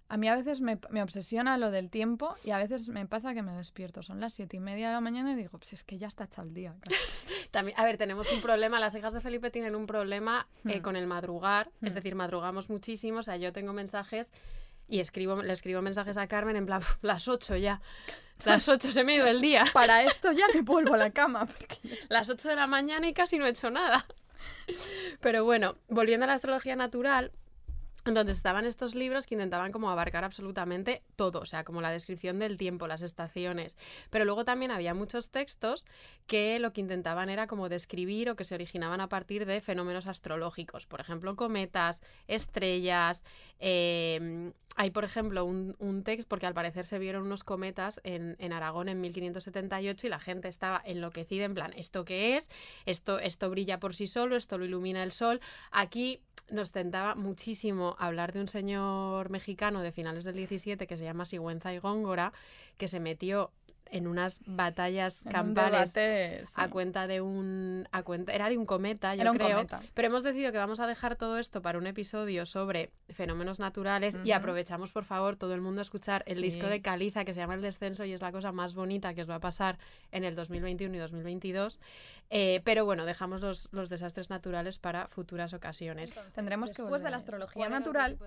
a 0.09 0.17
mí 0.17 0.29
a 0.29 0.37
veces 0.37 0.61
me, 0.61 0.79
me 0.91 1.03
obsesiona 1.03 1.59
lo 1.59 1.71
del 1.71 1.91
tiempo 1.91 2.35
y 2.45 2.51
a 2.51 2.59
veces 2.59 2.89
me 2.89 3.07
pasa 3.07 3.35
que 3.35 3.43
me 3.43 3.53
despierto. 3.53 4.03
Son 4.03 4.21
las 4.21 4.35
siete 4.35 4.57
y 4.57 4.61
media 4.61 4.89
de 4.89 4.93
la 4.95 5.01
mañana 5.01 5.33
y 5.33 5.35
digo, 5.35 5.59
pues 5.59 5.73
es 5.73 5.83
que 5.85 5.99
ya 5.99 6.07
está 6.09 6.25
echado 6.25 6.47
el 6.49 6.55
día. 6.55 6.75
casi". 6.81 7.49
También, 7.51 7.79
a 7.79 7.85
ver, 7.85 7.97
tenemos 7.97 8.31
un 8.33 8.41
problema, 8.41 8.79
las 8.81 8.95
hijas 8.95 9.13
de 9.13 9.21
Felipe 9.21 9.51
tienen 9.51 9.75
un 9.75 9.87
problema 9.87 10.47
eh, 10.65 10.79
Hmm. 10.79 10.83
con 10.83 10.97
el 10.97 11.07
madrugar, 11.07 11.71
es 11.83 11.93
Hmm. 11.93 11.97
decir, 11.97 12.15
madrugamos 12.15 12.69
muchísimo, 12.71 13.19
o 13.19 13.23
sea, 13.23 13.37
yo 13.37 13.53
tengo 13.53 13.73
mensajes 13.73 14.33
y 14.89 15.01
escribo, 15.01 15.43
le 15.43 15.53
escribo 15.53 15.83
mensajes 15.83 16.17
a 16.17 16.29
Carmen 16.29 16.55
en 16.57 16.67
plan, 16.67 16.79
"Uf, 16.79 16.99
las 17.03 17.27
8 17.27 17.57
ya, 17.57 17.81
las 18.45 18.69
8 18.69 18.93
se 18.93 19.03
me 19.03 19.13
ha 19.13 19.17
ido 19.17 19.27
el 19.27 19.41
día, 19.41 19.65
Para 19.73 20.05
esto 20.05 20.31
ya 20.33 20.47
me 20.55 20.61
vuelvo 20.63 20.95
a 20.95 20.99
la 20.99 21.11
cama. 21.11 21.47
Porque... 21.47 21.79
las 22.09 22.29
8 22.31 22.49
de 22.49 22.55
la 22.57 22.67
mañana 22.69 23.09
y 23.09 23.13
casi 23.13 23.39
no 23.39 23.47
he 23.47 23.51
hecho 23.51 23.71
nada. 23.71 24.07
Pero 25.21 25.45
bueno, 25.45 25.77
volviendo 25.89 26.25
a 26.25 26.27
la 26.29 26.35
astrología 26.35 26.77
natural, 26.77 27.33
donde 28.15 28.33
estaban 28.33 28.67
estos 28.67 28.95
libros 28.95 29.27
que 29.27 29.35
intentaban 29.35 29.73
como 29.73 29.91
abarcar 29.91 30.25
absolutamente 30.25 31.03
todo, 31.17 31.41
o 31.41 31.47
sea, 31.47 31.65
como 31.65 31.81
la 31.81 31.91
descripción 31.91 32.39
del 32.39 32.57
tiempo, 32.57 32.87
las 32.87 33.03
estaciones. 33.03 33.77
Pero 34.11 34.25
luego 34.25 34.45
también 34.45 34.71
había 34.71 34.95
muchos 34.95 35.31
textos 35.31 35.85
que 36.27 36.59
lo 36.59 36.73
que 36.73 36.81
intentaban 36.81 37.29
era 37.31 37.47
como 37.47 37.69
describir 37.69 38.31
o 38.31 38.37
que 38.37 38.45
se 38.45 38.55
originaban 38.55 39.01
a 39.01 39.09
partir 39.09 39.47
de 39.47 39.61
fenómenos 39.61 40.07
astrológicos. 40.07 40.87
Por 40.87 41.01
ejemplo, 41.01 41.37
cometas, 41.37 42.03
estrellas. 42.29 43.25
eh, 43.59 44.53
hay, 44.77 44.91
por 44.91 45.05
ejemplo, 45.05 45.45
un, 45.47 45.75
un 45.79 46.05
texto, 46.05 46.29
porque 46.29 46.45
al 46.45 46.53
parecer 46.53 46.87
se 46.87 46.99
vieron 46.99 47.23
unos 47.25 47.45
cometas 47.45 47.99
en, 48.05 48.37
en 48.39 48.53
Aragón 48.53 48.91
en 48.91 49.01
1578 49.01 50.07
y 50.07 50.11
la 50.11 50.21
gente 50.21 50.49
estaba 50.49 50.83
enloquecida 50.85 51.47
en 51.47 51.55
plan, 51.55 51.73
¿esto 51.77 52.05
qué 52.05 52.37
es? 52.37 52.51
Esto, 52.85 53.19
esto 53.19 53.49
brilla 53.49 53.81
por 53.81 53.95
sí 53.95 54.07
solo, 54.07 54.37
esto 54.37 54.59
lo 54.59 54.67
ilumina 54.67 55.03
el 55.03 55.13
sol. 55.13 55.41
Aquí 55.71 56.21
nos 56.51 56.73
tentaba 56.73 57.15
muchísimo 57.15 57.97
hablar 57.99 58.33
de 58.33 58.41
un 58.41 58.49
señor 58.49 59.31
mexicano 59.31 59.83
de 59.83 59.93
finales 59.93 60.25
del 60.25 60.37
17 60.37 60.87
que 60.87 60.97
se 60.97 61.05
llama 61.05 61.27
Sigüenza 61.27 61.73
y 61.73 61.79
Góngora, 61.79 62.33
que 62.77 62.89
se 62.89 63.01
metió 63.01 63.51
en 63.91 64.07
unas 64.07 64.41
batallas 64.47 65.25
en 65.27 65.33
campales 65.33 65.95
debate, 65.95 66.45
sí. 66.47 66.53
a 66.57 66.69
cuenta 66.69 67.07
de 67.07 67.21
un 67.21 67.89
a 67.93 68.03
cuenta 68.03 68.33
era 68.33 68.49
de 68.49 68.59
un 68.59 68.67
cometa 68.67 69.15
yo 69.15 69.23
Era 69.23 69.31
un 69.33 69.39
creo 69.39 69.57
cometa. 69.57 69.81
pero 69.95 70.09
hemos 70.09 70.23
decidido 70.25 70.53
que 70.53 70.59
vamos 70.59 70.81
a 70.81 70.87
dejar 70.87 71.17
todo 71.17 71.39
esto 71.39 71.63
para 71.63 71.79
un 71.79 71.87
episodio 71.87 72.47
sobre 72.47 72.91
fenómenos 73.11 73.61
naturales 73.61 74.19
y 74.25 74.33
aprovechamos 74.33 74.93
por 74.93 75.05
favor 75.05 75.37
todo 75.37 75.55
el 75.55 75.61
mundo 75.61 75.81
a 75.81 75.83
escuchar 75.83 76.23
el 76.27 76.37
Sí. 76.37 76.43
disco 76.43 76.67
de 76.67 76.83
Caliza 76.83 77.25
que 77.25 77.33
se 77.35 77.41
llama 77.41 77.55
El 77.55 77.63
Descenso 77.63 78.05
y 78.05 78.13
es 78.13 78.21
la 78.23 78.33
cosa 78.33 78.53
más 78.53 78.75
bonita 78.75 79.15
que 79.15 79.23
os 79.23 79.31
va 79.31 79.37
a 79.37 79.41
pasar 79.41 79.79
en 80.13 80.25
el 80.25 80.35
2021 80.35 80.95
y 80.95 80.99
2022 80.99 81.79
Eh, 82.31 82.61
pero 82.65 82.85
bueno 82.85 83.05
dejamos 83.05 83.41
los, 83.41 83.69
los 83.73 83.89
desastres 83.89 84.31
naturales 84.31 84.79
para 84.79 85.07
futuras 85.07 85.53
ocasiones 85.53 86.13
Tendremos 86.35 86.73
que 86.73 86.83
Después 86.83 87.03
de 87.03 87.11
la 87.11 87.17
astrología 87.19 87.69
natural, 87.69 88.19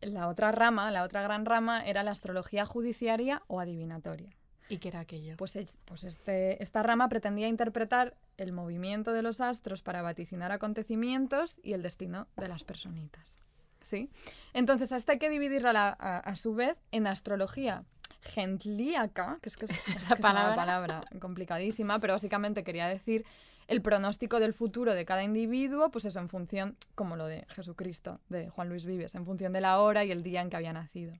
la 0.00 0.28
otra 0.28 0.52
rama, 0.52 0.90
la 0.90 1.02
otra 1.02 1.22
gran 1.22 1.44
rama 1.44 1.84
era 1.84 2.02
la 2.02 2.12
astrología 2.12 2.64
judiciaria 2.64 3.42
o 3.48 3.60
adivinatoria. 3.60 4.30
Y 4.70 4.78
qué 4.78 4.88
era 4.88 5.00
aquello 5.00 5.36
Pues, 5.36 5.56
es- 5.56 5.76
pues 5.84 6.04
este, 6.04 6.62
esta 6.62 6.82
rama 6.82 7.08
pretendía 7.08 7.48
interpretar 7.48 8.14
el 8.38 8.52
movimiento 8.52 9.12
de 9.12 9.22
los 9.22 9.40
astros 9.42 9.82
para 9.82 10.00
vaticinar 10.02 10.52
acontecimientos 10.52 11.58
y 11.62 11.74
el 11.74 11.82
destino 11.82 12.26
de 12.36 12.48
las 12.48 12.64
personitas. 12.64 13.36
¿Sí? 13.82 14.10
Entonces, 14.52 14.92
a 14.92 14.96
esta 14.98 15.12
hay 15.12 15.18
que 15.18 15.30
dividirla 15.30 15.70
a, 15.70 15.72
la- 15.72 15.96
a- 15.98 16.18
a 16.18 16.36
su 16.36 16.54
vez 16.54 16.76
en 16.92 17.06
astrología 17.06 17.84
gentlíaca, 18.22 19.38
que 19.42 19.48
es 19.48 19.56
que 19.56 19.64
es, 19.66 19.70
es 19.72 19.84
que 19.86 19.92
es 19.94 20.10
una 20.10 20.18
palabra. 20.20 20.54
palabra 20.54 21.04
complicadísima, 21.20 21.98
pero 21.98 22.14
básicamente 22.14 22.64
quería 22.64 22.88
decir 22.88 23.24
el 23.68 23.82
pronóstico 23.82 24.40
del 24.40 24.52
futuro 24.52 24.94
de 24.94 25.04
cada 25.04 25.22
individuo, 25.22 25.90
pues 25.90 26.04
eso 26.04 26.18
en 26.18 26.28
función, 26.28 26.76
como 26.96 27.16
lo 27.16 27.26
de 27.26 27.46
Jesucristo, 27.50 28.20
de 28.28 28.48
Juan 28.50 28.68
Luis 28.68 28.84
Vives, 28.84 29.14
en 29.14 29.24
función 29.24 29.52
de 29.52 29.60
la 29.60 29.78
hora 29.78 30.04
y 30.04 30.10
el 30.10 30.22
día 30.24 30.40
en 30.42 30.50
que 30.50 30.56
había 30.56 30.72
nacido. 30.72 31.14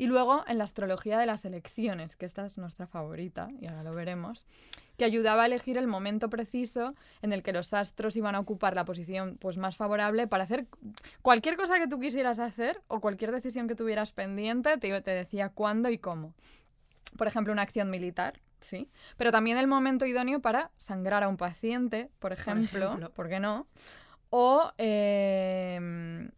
Y 0.00 0.06
luego 0.06 0.44
en 0.48 0.56
la 0.56 0.64
astrología 0.64 1.18
de 1.18 1.26
las 1.26 1.44
elecciones, 1.44 2.16
que 2.16 2.24
esta 2.24 2.46
es 2.46 2.56
nuestra 2.56 2.86
favorita, 2.86 3.50
y 3.60 3.66
ahora 3.66 3.82
lo 3.82 3.92
veremos, 3.92 4.46
que 4.96 5.04
ayudaba 5.04 5.42
a 5.42 5.46
elegir 5.46 5.76
el 5.76 5.86
momento 5.86 6.30
preciso 6.30 6.94
en 7.20 7.34
el 7.34 7.42
que 7.42 7.52
los 7.52 7.74
astros 7.74 8.16
iban 8.16 8.34
a 8.34 8.40
ocupar 8.40 8.74
la 8.74 8.86
posición 8.86 9.36
pues, 9.38 9.58
más 9.58 9.76
favorable 9.76 10.26
para 10.26 10.44
hacer 10.44 10.64
cualquier 11.20 11.58
cosa 11.58 11.78
que 11.78 11.86
tú 11.86 12.00
quisieras 12.00 12.38
hacer 12.38 12.80
o 12.88 13.02
cualquier 13.02 13.30
decisión 13.30 13.68
que 13.68 13.74
tuvieras 13.74 14.12
pendiente, 14.12 14.78
te, 14.78 15.02
te 15.02 15.10
decía 15.10 15.50
cuándo 15.50 15.90
y 15.90 15.98
cómo. 15.98 16.32
Por 17.18 17.26
ejemplo, 17.26 17.52
una 17.52 17.60
acción 17.60 17.90
militar, 17.90 18.40
¿sí? 18.60 18.88
Pero 19.18 19.32
también 19.32 19.58
el 19.58 19.66
momento 19.66 20.06
idóneo 20.06 20.40
para 20.40 20.70
sangrar 20.78 21.24
a 21.24 21.28
un 21.28 21.36
paciente, 21.36 22.08
por 22.20 22.32
ejemplo, 22.32 22.86
ejemplo. 22.86 23.10
¿por 23.10 23.28
qué 23.28 23.38
no? 23.38 23.66
O 24.30 24.72
eh, 24.78 26.30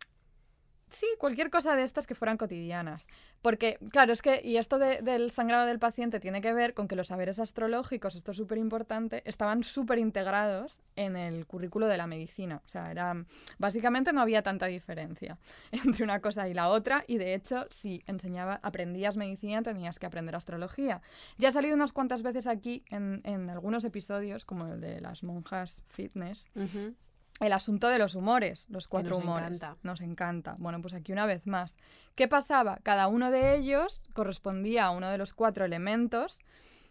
Sí, 0.93 1.07
cualquier 1.19 1.49
cosa 1.49 1.75
de 1.75 1.83
estas 1.85 2.07
que 2.07 2.15
fueran 2.15 2.37
cotidianas. 2.37 3.07
Porque, 3.41 3.79
claro, 3.91 4.13
es 4.13 4.21
que, 4.21 4.43
y 4.45 4.59
esto 4.59 4.79
de- 4.79 5.01
del 5.01 5.31
sangrado 5.31 5.67
del 5.67 5.79
paciente 5.79 6.21
tiene 6.21 6.43
que 6.43 6.53
ver 6.53 6.75
con 6.75 6.87
que 6.87 6.97
los 6.97 7.07
saberes 7.09 7.39
astrológicos, 7.39 8.15
esto 8.15 8.33
es 8.33 8.37
súper 8.37 8.59
importante, 8.59 9.23
estaban 9.25 9.65
súper 9.65 9.99
integrados 9.99 10.81
en 10.97 11.17
el 11.17 11.47
currículo 11.47 11.87
de 11.87 11.97
la 11.97 12.07
medicina. 12.07 12.61
O 12.67 12.69
sea, 12.69 12.91
era, 12.91 13.25
básicamente 13.59 14.13
no 14.13 14.21
había 14.21 14.43
tanta 14.43 14.67
diferencia 14.67 15.39
entre 15.73 16.05
una 16.05 16.21
cosa 16.21 16.47
y 16.47 16.53
la 16.55 16.69
otra, 16.69 17.05
y 17.07 17.17
de 17.17 17.35
hecho, 17.35 17.67
si 17.71 18.03
enseñaba, 18.07 18.61
aprendías 18.63 19.17
medicina, 19.17 19.63
tenías 19.63 19.99
que 19.99 20.05
aprender 20.07 20.37
astrología. 20.37 21.01
Ya 21.39 21.49
ha 21.49 21.53
salido 21.53 21.75
unas 21.75 21.93
cuantas 21.93 22.23
veces 22.23 22.47
aquí 22.47 22.85
en, 22.91 23.23
en 23.25 23.49
algunos 23.49 23.85
episodios, 23.85 24.45
como 24.45 24.67
el 24.67 24.81
de 24.83 25.01
las 25.01 25.23
monjas 25.23 25.85
fitness, 25.89 26.51
Ujú. 26.55 26.95
El 27.41 27.53
asunto 27.53 27.89
de 27.89 27.99
los 27.99 28.15
humores, 28.15 28.67
los 28.69 28.87
cuatro 28.89 29.11
nos 29.17 29.25
humores. 29.25 29.47
encanta. 29.59 29.77
Nos 29.83 30.01
encanta. 30.01 30.55
Bueno, 30.59 30.81
pues 30.81 30.95
aquí 30.95 31.13
una 31.13 31.27
vez 31.27 31.47
más. 31.47 31.77
¿Qué 32.15 32.29
pasaba? 32.29 32.79
Cada 32.83 33.09
uno 33.09 33.31
de 33.31 33.57
ellos 33.57 34.01
correspondía 34.13 34.85
a 34.87 34.91
uno 34.91 35.11
de 35.11 35.19
los 35.19 35.35
cuatro 35.35 35.65
elementos 35.65 36.39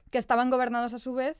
que 0.09 0.17
estaban 0.17 0.49
gobernados 0.49 0.93
a 0.93 0.99
su 0.99 1.13
vez 1.13 1.37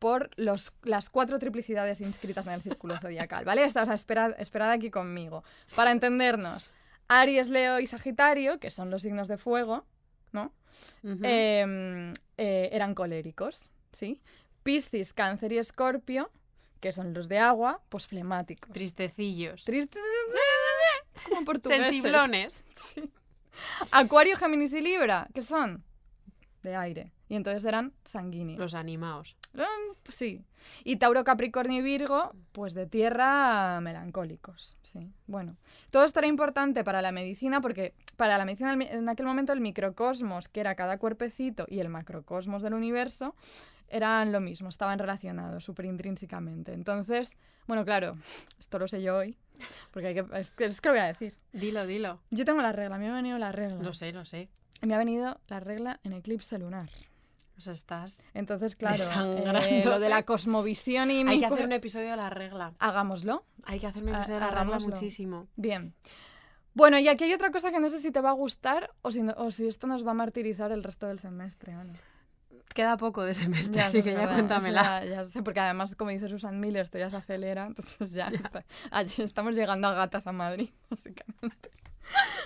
por 0.00 0.30
los, 0.36 0.72
las 0.82 1.08
cuatro 1.10 1.38
triplicidades 1.38 2.00
inscritas 2.00 2.46
en 2.48 2.54
el 2.54 2.62
círculo 2.62 2.98
zodiacal, 2.98 3.44
¿vale? 3.44 3.64
Esta- 3.64 3.82
O 3.82 3.86
sea, 3.86 3.94
esperad, 3.94 4.34
esperad 4.40 4.72
aquí 4.72 4.90
conmigo. 4.90 5.44
Para 5.76 5.92
entendernos, 5.92 6.72
Aries, 7.06 7.48
Leo 7.50 7.78
y 7.78 7.86
Sagitario, 7.86 8.58
que 8.58 8.72
son 8.72 8.90
los 8.90 9.02
signos 9.02 9.28
de 9.28 9.36
fuego, 9.38 9.84
¿no? 10.32 10.52
Em, 11.04 12.12
eh, 12.38 12.70
eran 12.72 12.94
coléricos, 12.96 13.70
¿sí? 13.92 14.20
Piscis, 14.64 15.12
Cáncer 15.12 15.52
y 15.52 15.58
Escorpio, 15.58 16.32
que 16.82 16.92
son 16.92 17.14
los 17.14 17.28
de 17.28 17.38
agua, 17.38 17.80
pues 17.88 18.08
flemáticos. 18.08 18.72
Tristecillos. 18.72 19.64
Tristes, 19.64 20.02
como 21.28 21.44
portugueses. 21.44 21.86
Sensiblones. 21.86 22.64
Acuario, 23.92 24.36
Géminis 24.36 24.72
y 24.72 24.80
Libra, 24.80 25.28
que 25.32 25.42
son 25.42 25.84
de 26.64 26.74
aire. 26.74 27.12
Y 27.28 27.36
entonces 27.36 27.64
eran 27.64 27.92
sanguíneos. 28.04 28.58
Los 28.58 28.74
animados. 28.74 29.36
Pues 30.02 30.16
sí. 30.16 30.44
Y 30.82 30.96
Tauro, 30.96 31.22
Capricornio 31.22 31.78
y 31.78 31.82
Virgo, 31.82 32.34
pues 32.50 32.74
de 32.74 32.86
tierra 32.86 33.80
melancólicos. 33.80 34.76
Sí. 34.82 35.12
Bueno, 35.28 35.56
todo 35.90 36.04
esto 36.04 36.18
era 36.18 36.26
importante 36.26 36.82
para 36.82 37.00
la 37.00 37.12
medicina 37.12 37.60
porque 37.60 37.94
para 38.16 38.38
la 38.38 38.44
medicina 38.44 38.72
en 38.72 39.08
aquel 39.08 39.26
momento 39.26 39.52
el 39.52 39.60
microcosmos, 39.60 40.48
que 40.48 40.60
era 40.60 40.74
cada 40.74 40.98
cuerpecito, 40.98 41.64
y 41.68 41.78
el 41.78 41.88
macrocosmos 41.88 42.62
del 42.62 42.74
universo, 42.74 43.36
eran 43.92 44.32
lo 44.32 44.40
mismo, 44.40 44.68
estaban 44.68 44.98
relacionados 44.98 45.64
súper 45.64 45.84
intrínsecamente. 45.86 46.72
Entonces, 46.72 47.36
bueno, 47.66 47.84
claro, 47.84 48.14
esto 48.58 48.78
lo 48.78 48.88
sé 48.88 49.00
yo 49.02 49.16
hoy, 49.18 49.36
porque 49.92 50.08
hay 50.08 50.14
que, 50.14 50.24
es, 50.34 50.50
que, 50.50 50.64
es 50.64 50.80
que 50.80 50.88
lo 50.88 50.94
voy 50.94 51.02
a 51.02 51.06
decir. 51.06 51.36
Dilo, 51.52 51.86
dilo. 51.86 52.20
Yo 52.30 52.44
tengo 52.44 52.60
la 52.62 52.72
regla, 52.72 52.98
me 52.98 53.08
ha 53.08 53.14
venido 53.14 53.38
la 53.38 53.52
regla. 53.52 53.82
Lo 53.82 53.94
sé, 53.94 54.12
lo 54.12 54.24
sé. 54.24 54.48
Me 54.80 54.94
ha 54.94 54.98
venido 54.98 55.40
la 55.46 55.60
regla 55.60 56.00
en 56.02 56.12
eclipse 56.14 56.58
lunar. 56.58 56.90
O 57.56 57.60
sea, 57.60 57.74
estás... 57.74 58.28
Entonces, 58.34 58.74
claro, 58.74 59.00
eh, 59.60 59.82
lo 59.84 60.00
de 60.00 60.08
la 60.08 60.24
cosmovisión 60.24 61.10
y 61.12 61.22
Hay 61.28 61.38
que 61.38 61.46
hacer 61.46 61.64
un 61.64 61.72
episodio 61.72 62.10
de 62.10 62.16
la 62.16 62.30
regla. 62.30 62.72
Hagámoslo. 62.80 63.44
Hay 63.64 63.78
que 63.78 63.86
hacer 63.86 64.02
un 64.02 64.08
Ha- 64.08 64.16
episodio 64.18 64.34
de 64.36 64.40
la 64.40 64.46
regla 64.50 64.60
hagámoslo. 64.62 64.88
muchísimo. 64.96 65.46
Bien. 65.54 65.94
Bueno, 66.74 66.98
y 66.98 67.06
aquí 67.06 67.24
hay 67.24 67.34
otra 67.34 67.52
cosa 67.52 67.70
que 67.70 67.78
no 67.78 67.90
sé 67.90 67.98
si 68.00 68.10
te 68.10 68.20
va 68.22 68.30
a 68.30 68.32
gustar 68.32 68.90
o 69.02 69.12
si, 69.12 69.22
no- 69.22 69.34
o 69.36 69.50
si 69.52 69.68
esto 69.68 69.86
nos 69.86 70.04
va 70.04 70.12
a 70.12 70.14
martirizar 70.14 70.72
el 70.72 70.82
resto 70.82 71.06
del 71.06 71.20
semestre. 71.20 71.74
Ana. 71.74 71.92
Queda 72.74 72.96
poco 72.96 73.22
de 73.22 73.34
semestre, 73.34 73.76
Ya, 73.80 73.86
así 73.86 74.02
que 74.02 74.12
ya 74.14 74.26
cuéntamela. 74.28 75.04
Ya, 75.04 75.10
ya 75.10 75.24
sé, 75.24 75.42
porque 75.42 75.60
además, 75.60 75.94
como 75.94 76.10
dice 76.10 76.28
Susan 76.28 76.58
Miller, 76.58 76.82
esto 76.84 76.98
ya 76.98 77.10
se 77.10 77.16
acelera, 77.16 77.66
entonces 77.68 78.12
ya 78.12 78.28
está- 78.28 78.64
estamos 79.22 79.54
llegando 79.54 79.88
a 79.88 79.94
gatas 79.94 80.26
a 80.26 80.32
Madrid, 80.32 80.70
básicamente. 80.90 81.70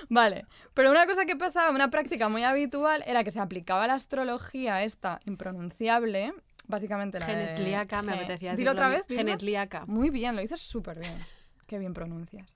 Vale, 0.09 0.47
pero 0.75 0.91
una 0.91 1.07
cosa 1.07 1.25
que 1.25 1.35
pasaba, 1.37 1.71
una 1.71 1.91
práctica 1.91 2.29
muy 2.29 2.43
habitual, 2.45 3.03
era 3.07 3.25
que 3.25 3.31
se 3.31 3.41
aplicaba 3.41 3.87
la 3.87 3.95
astrología 3.95 4.83
esta 4.83 5.19
impronunciable, 5.25 6.33
básicamente 6.67 7.19
la 7.21 7.27
de- 7.27 7.33
Genetliaca, 7.35 8.03
me 8.03 8.13
apetecía 8.13 8.55
Dilo 8.57 8.73
decirlo 8.73 8.73
otra 8.73 8.89
vez, 8.89 9.07
dilo. 9.07 9.21
Genetliaca. 9.21 9.87
Muy 9.87 10.11
bien, 10.11 10.35
lo 10.37 10.43
dices 10.43 10.61
súper 10.61 10.99
bien. 10.99 11.17
Qué 11.67 11.79
bien 11.79 11.95
pronuncias. 11.95 12.55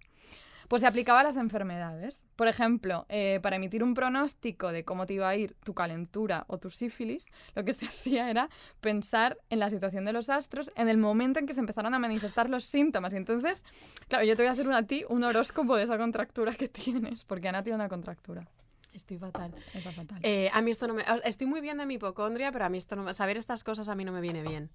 Pues 0.70 0.83
se 0.83 0.87
aplicaba 0.87 1.18
a 1.18 1.24
las 1.24 1.35
enfermedades. 1.35 2.28
Por 2.37 2.46
ejemplo, 2.46 3.04
eh, 3.09 3.40
para 3.42 3.56
emitir 3.56 3.83
un 3.83 3.92
pronóstico 3.92 4.70
de 4.70 4.85
cómo 4.85 5.04
te 5.04 5.14
iba 5.14 5.28
a 5.28 5.35
ir 5.35 5.56
tu 5.64 5.74
calentura 5.74 6.44
o 6.46 6.59
tu 6.59 6.70
sífilis, 6.70 7.26
lo 7.56 7.64
que 7.64 7.72
se 7.72 7.87
hacía 7.88 8.30
era 8.30 8.48
pensar 8.80 9.37
en 9.50 9.59
la 9.59 9.68
situación 9.68 10.04
de 10.04 10.12
los 10.12 10.30
astros 10.30 10.70
en 10.76 10.88
el 10.88 10.96
momento 10.96 11.40
en 11.40 11.46
que 11.46 11.54
se 11.54 11.61
empezaron 11.61 11.92
a 11.92 11.98
manifestar 11.98 12.48
los 12.48 12.64
síntomas. 12.66 13.12
Y 13.14 13.16
entonces, 13.16 13.64
claro, 14.06 14.24
yo 14.24 14.37
te 14.37 14.42
voy 14.44 14.48
a 14.48 14.52
hacer 14.52 14.68
un- 14.68 14.74
a 14.74 14.85
ti 14.87 15.04
un 15.09 15.24
horóscopo 15.24 15.74
de 15.74 15.83
esa 15.83 15.98
contractura 15.98 16.54
que 16.54 16.68
tienes, 17.09 17.24
porque 17.24 17.48
Ana 17.48 17.64
tiene 17.64 17.74
una 17.74 17.88
contractura. 17.88 18.46
Estoy 18.92 19.18
fatal. 19.18 19.52
Está 19.74 19.90
fatal. 19.90 20.20
Eh, 20.22 20.50
a 20.52 20.62
mí 20.62 20.70
esto 20.70 20.87
no 20.87 20.94
me... 20.94 21.04
Estoy 21.24 21.48
muy 21.48 21.61
bien 21.61 21.78
de 21.78 21.87
mi 21.87 21.94
hipocondria, 21.94 22.52
pero 22.52 22.64
a 22.66 22.68
mí 22.68 22.78
esto 22.78 22.94
no. 22.94 23.12
Saber 23.12 23.37
estas 23.37 23.64
cosas 23.64 23.88
a 23.88 23.96
mí 23.96 24.04
no 24.04 24.12
me 24.12 24.20
viene 24.20 24.42
bien. 24.42 24.70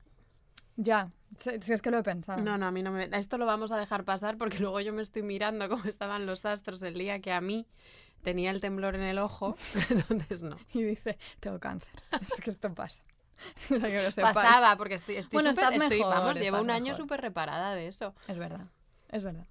Ya, 0.75 1.11
si, 1.37 1.73
es 1.73 1.81
que 1.81 1.91
lo 1.91 1.97
he 1.97 2.03
pensado. 2.03 2.41
No, 2.41 2.57
no, 2.57 2.67
a 2.67 2.71
mí 2.71 2.81
no 2.81 2.91
me... 2.91 3.09
Esto 3.11 3.37
lo 3.37 3.45
vamos 3.45 3.71
a 3.71 3.77
dejar 3.77 4.03
pasar 4.05 4.37
porque 4.37 4.59
luego 4.59 4.79
yo 4.81 4.93
me 4.93 5.01
estoy 5.01 5.23
mirando 5.23 5.67
cómo 5.69 5.83
estaban 5.85 6.25
los 6.25 6.45
astros 6.45 6.81
el 6.81 6.95
día 6.95 7.19
que 7.19 7.31
a 7.31 7.41
mí 7.41 7.67
tenía 8.21 8.51
el 8.51 8.61
temblor 8.61 8.95
en 8.95 9.01
el 9.01 9.17
ojo. 9.17 9.55
Entonces 9.89 10.43
no. 10.43 10.57
Y 10.73 10.83
dice, 10.83 11.17
tengo 11.39 11.59
cáncer. 11.59 11.91
es 12.21 12.41
que 12.41 12.49
esto 12.49 12.73
pasa. 12.73 13.03
O 13.69 13.79
sea, 13.79 13.89
que 13.89 14.01
lo 14.01 14.11
sepáis. 14.11 14.35
Pasaba 14.35 14.77
porque 14.77 14.95
estoy... 14.95 15.17
estoy 15.17 15.37
Bueno, 15.37 15.49
estás 15.49 15.73
estoy- 15.73 15.97
mejor, 15.97 16.13
Vamos, 16.13 16.39
llevo 16.39 16.61
un 16.61 16.69
año 16.69 16.95
súper 16.95 17.21
reparada 17.21 17.75
de 17.75 17.87
eso. 17.87 18.15
Es 18.27 18.37
verdad, 18.37 18.67
es 19.09 19.23
verdad. 19.23 19.45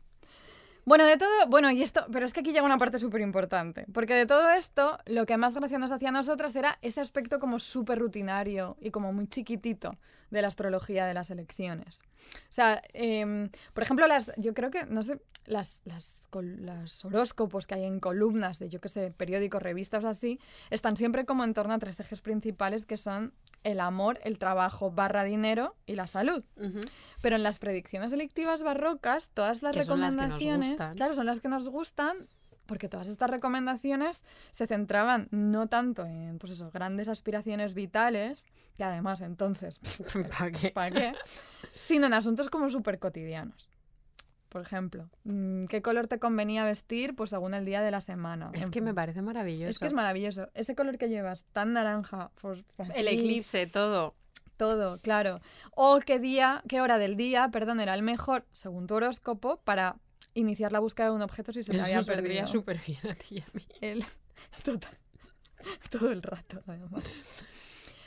Bueno, 0.86 1.06
de 1.06 1.16
todo, 1.16 1.30
bueno, 1.48 1.70
y 1.70 1.82
esto, 1.82 2.06
pero 2.12 2.26
es 2.26 2.34
que 2.34 2.40
aquí 2.40 2.52
llega 2.52 2.64
una 2.64 2.76
parte 2.76 2.98
súper 2.98 3.22
importante, 3.22 3.86
porque 3.94 4.14
de 4.14 4.26
todo 4.26 4.50
esto, 4.50 4.98
lo 5.06 5.24
que 5.24 5.38
más 5.38 5.54
gracia 5.54 5.78
nos 5.78 5.90
hacía 5.90 6.10
a 6.10 6.12
nosotras 6.12 6.54
era 6.56 6.78
ese 6.82 7.00
aspecto 7.00 7.40
como 7.40 7.58
súper 7.58 7.98
rutinario 7.98 8.76
y 8.80 8.90
como 8.90 9.12
muy 9.12 9.26
chiquitito 9.26 9.96
de 10.30 10.42
la 10.42 10.48
astrología 10.48 11.06
de 11.06 11.14
las 11.14 11.30
elecciones. 11.30 12.02
O 12.50 12.52
sea, 12.52 12.82
em, 12.92 13.48
por 13.72 13.82
ejemplo, 13.82 14.06
las, 14.06 14.32
yo 14.36 14.52
creo 14.52 14.70
que, 14.70 14.84
no 14.84 15.04
sé, 15.04 15.20
las, 15.46 15.82
las, 15.84 17.04
horóscopos 17.04 17.66
que 17.66 17.74
hay 17.74 17.84
en 17.84 18.00
columnas 18.00 18.58
de, 18.58 18.68
yo 18.68 18.80
qué 18.80 18.88
sé, 18.88 19.10
periódicos, 19.10 19.62
revistas 19.62 20.04
así, 20.04 20.38
están 20.70 20.96
siempre 20.96 21.24
como 21.24 21.44
en 21.44 21.54
torno 21.54 21.74
a 21.74 21.78
tres 21.78 21.98
ejes 22.00 22.20
principales 22.20 22.84
que 22.84 22.96
son 22.96 23.32
el 23.64 23.80
amor, 23.80 24.20
el 24.22 24.38
trabajo 24.38 24.90
barra 24.90 25.24
dinero 25.24 25.74
y 25.86 25.96
la 25.96 26.06
salud. 26.06 26.44
Pero 27.20 27.36
en 27.36 27.42
las 27.42 27.58
predicciones 27.58 28.12
electivas 28.12 28.62
barrocas, 28.62 29.30
todas 29.30 29.62
las 29.62 29.74
Que 29.74 29.82
son 29.82 30.00
las 30.00 30.14
que 30.14 30.22
nos 30.22 30.38
recomendaciones, 30.38 30.96
claro, 30.96 31.14
son 31.14 31.26
las 31.26 31.40
que 31.40 31.48
nos 31.48 31.68
gustan, 31.68 32.28
porque 32.66 32.88
todas 32.88 33.08
estas 33.08 33.30
recomendaciones 33.30 34.22
se 34.50 34.66
centraban 34.66 35.28
no 35.30 35.66
tanto 35.66 36.04
en, 36.04 36.38
pues 36.38 36.52
eso, 36.52 36.70
grandes 36.70 37.08
aspiraciones 37.08 37.74
vitales, 37.74 38.46
que 38.76 38.84
además 38.84 39.20
entonces, 39.22 39.80
¿Para 40.38 40.50
qué? 40.50 40.70
¿para 40.70 40.90
qué? 40.90 41.12
Sino 41.74 42.06
en 42.06 42.14
asuntos 42.14 42.50
como 42.50 42.70
súper 42.70 42.98
cotidianos. 42.98 43.68
Por 44.54 44.62
ejemplo, 44.62 45.10
mm, 45.24 45.64
¿qué 45.64 45.82
color 45.82 46.06
te 46.06 46.20
convenía 46.20 46.62
vestir? 46.62 47.16
Pues 47.16 47.30
según 47.30 47.54
el 47.54 47.64
día 47.64 47.82
de 47.82 47.90
la 47.90 48.00
semana. 48.00 48.52
Es 48.54 48.70
que 48.70 48.80
me 48.80 48.94
parece 48.94 49.20
maravilloso. 49.20 49.68
Es 49.68 49.80
que 49.80 49.88
es 49.88 49.92
maravilloso. 49.92 50.48
Ese 50.54 50.76
color 50.76 50.96
que 50.96 51.08
llevas, 51.08 51.42
tan 51.52 51.72
naranja, 51.72 52.30
pues, 52.40 52.62
El 52.94 53.08
así, 53.08 53.18
eclipse, 53.18 53.66
todo. 53.66 54.14
todo, 54.56 54.98
claro. 55.00 55.40
O 55.72 55.98
qué 55.98 56.20
día, 56.20 56.62
qué 56.68 56.80
hora 56.80 56.98
del 56.98 57.16
día, 57.16 57.48
perdón, 57.50 57.80
era 57.80 57.94
el 57.94 58.02
mejor, 58.04 58.46
según 58.52 58.86
tu 58.86 58.94
horóscopo, 58.94 59.56
para 59.64 59.96
iniciar 60.34 60.70
la 60.70 60.78
búsqueda 60.78 61.06
de 61.06 61.16
un 61.16 61.22
objeto 61.22 61.52
si 61.52 61.64
se 61.64 61.72
Eso 61.74 61.82
había 61.86 62.02
perdido. 62.02 62.46
súper 62.46 62.78
bien 62.86 63.00
a 63.10 63.16
ti 63.16 63.26
y 63.30 63.40
a 63.40 63.46
mí. 63.54 63.66
El- 63.80 64.04
Total. 64.64 64.96
Todo 65.90 66.12
el 66.12 66.22
rato, 66.22 66.62
además. 66.68 67.02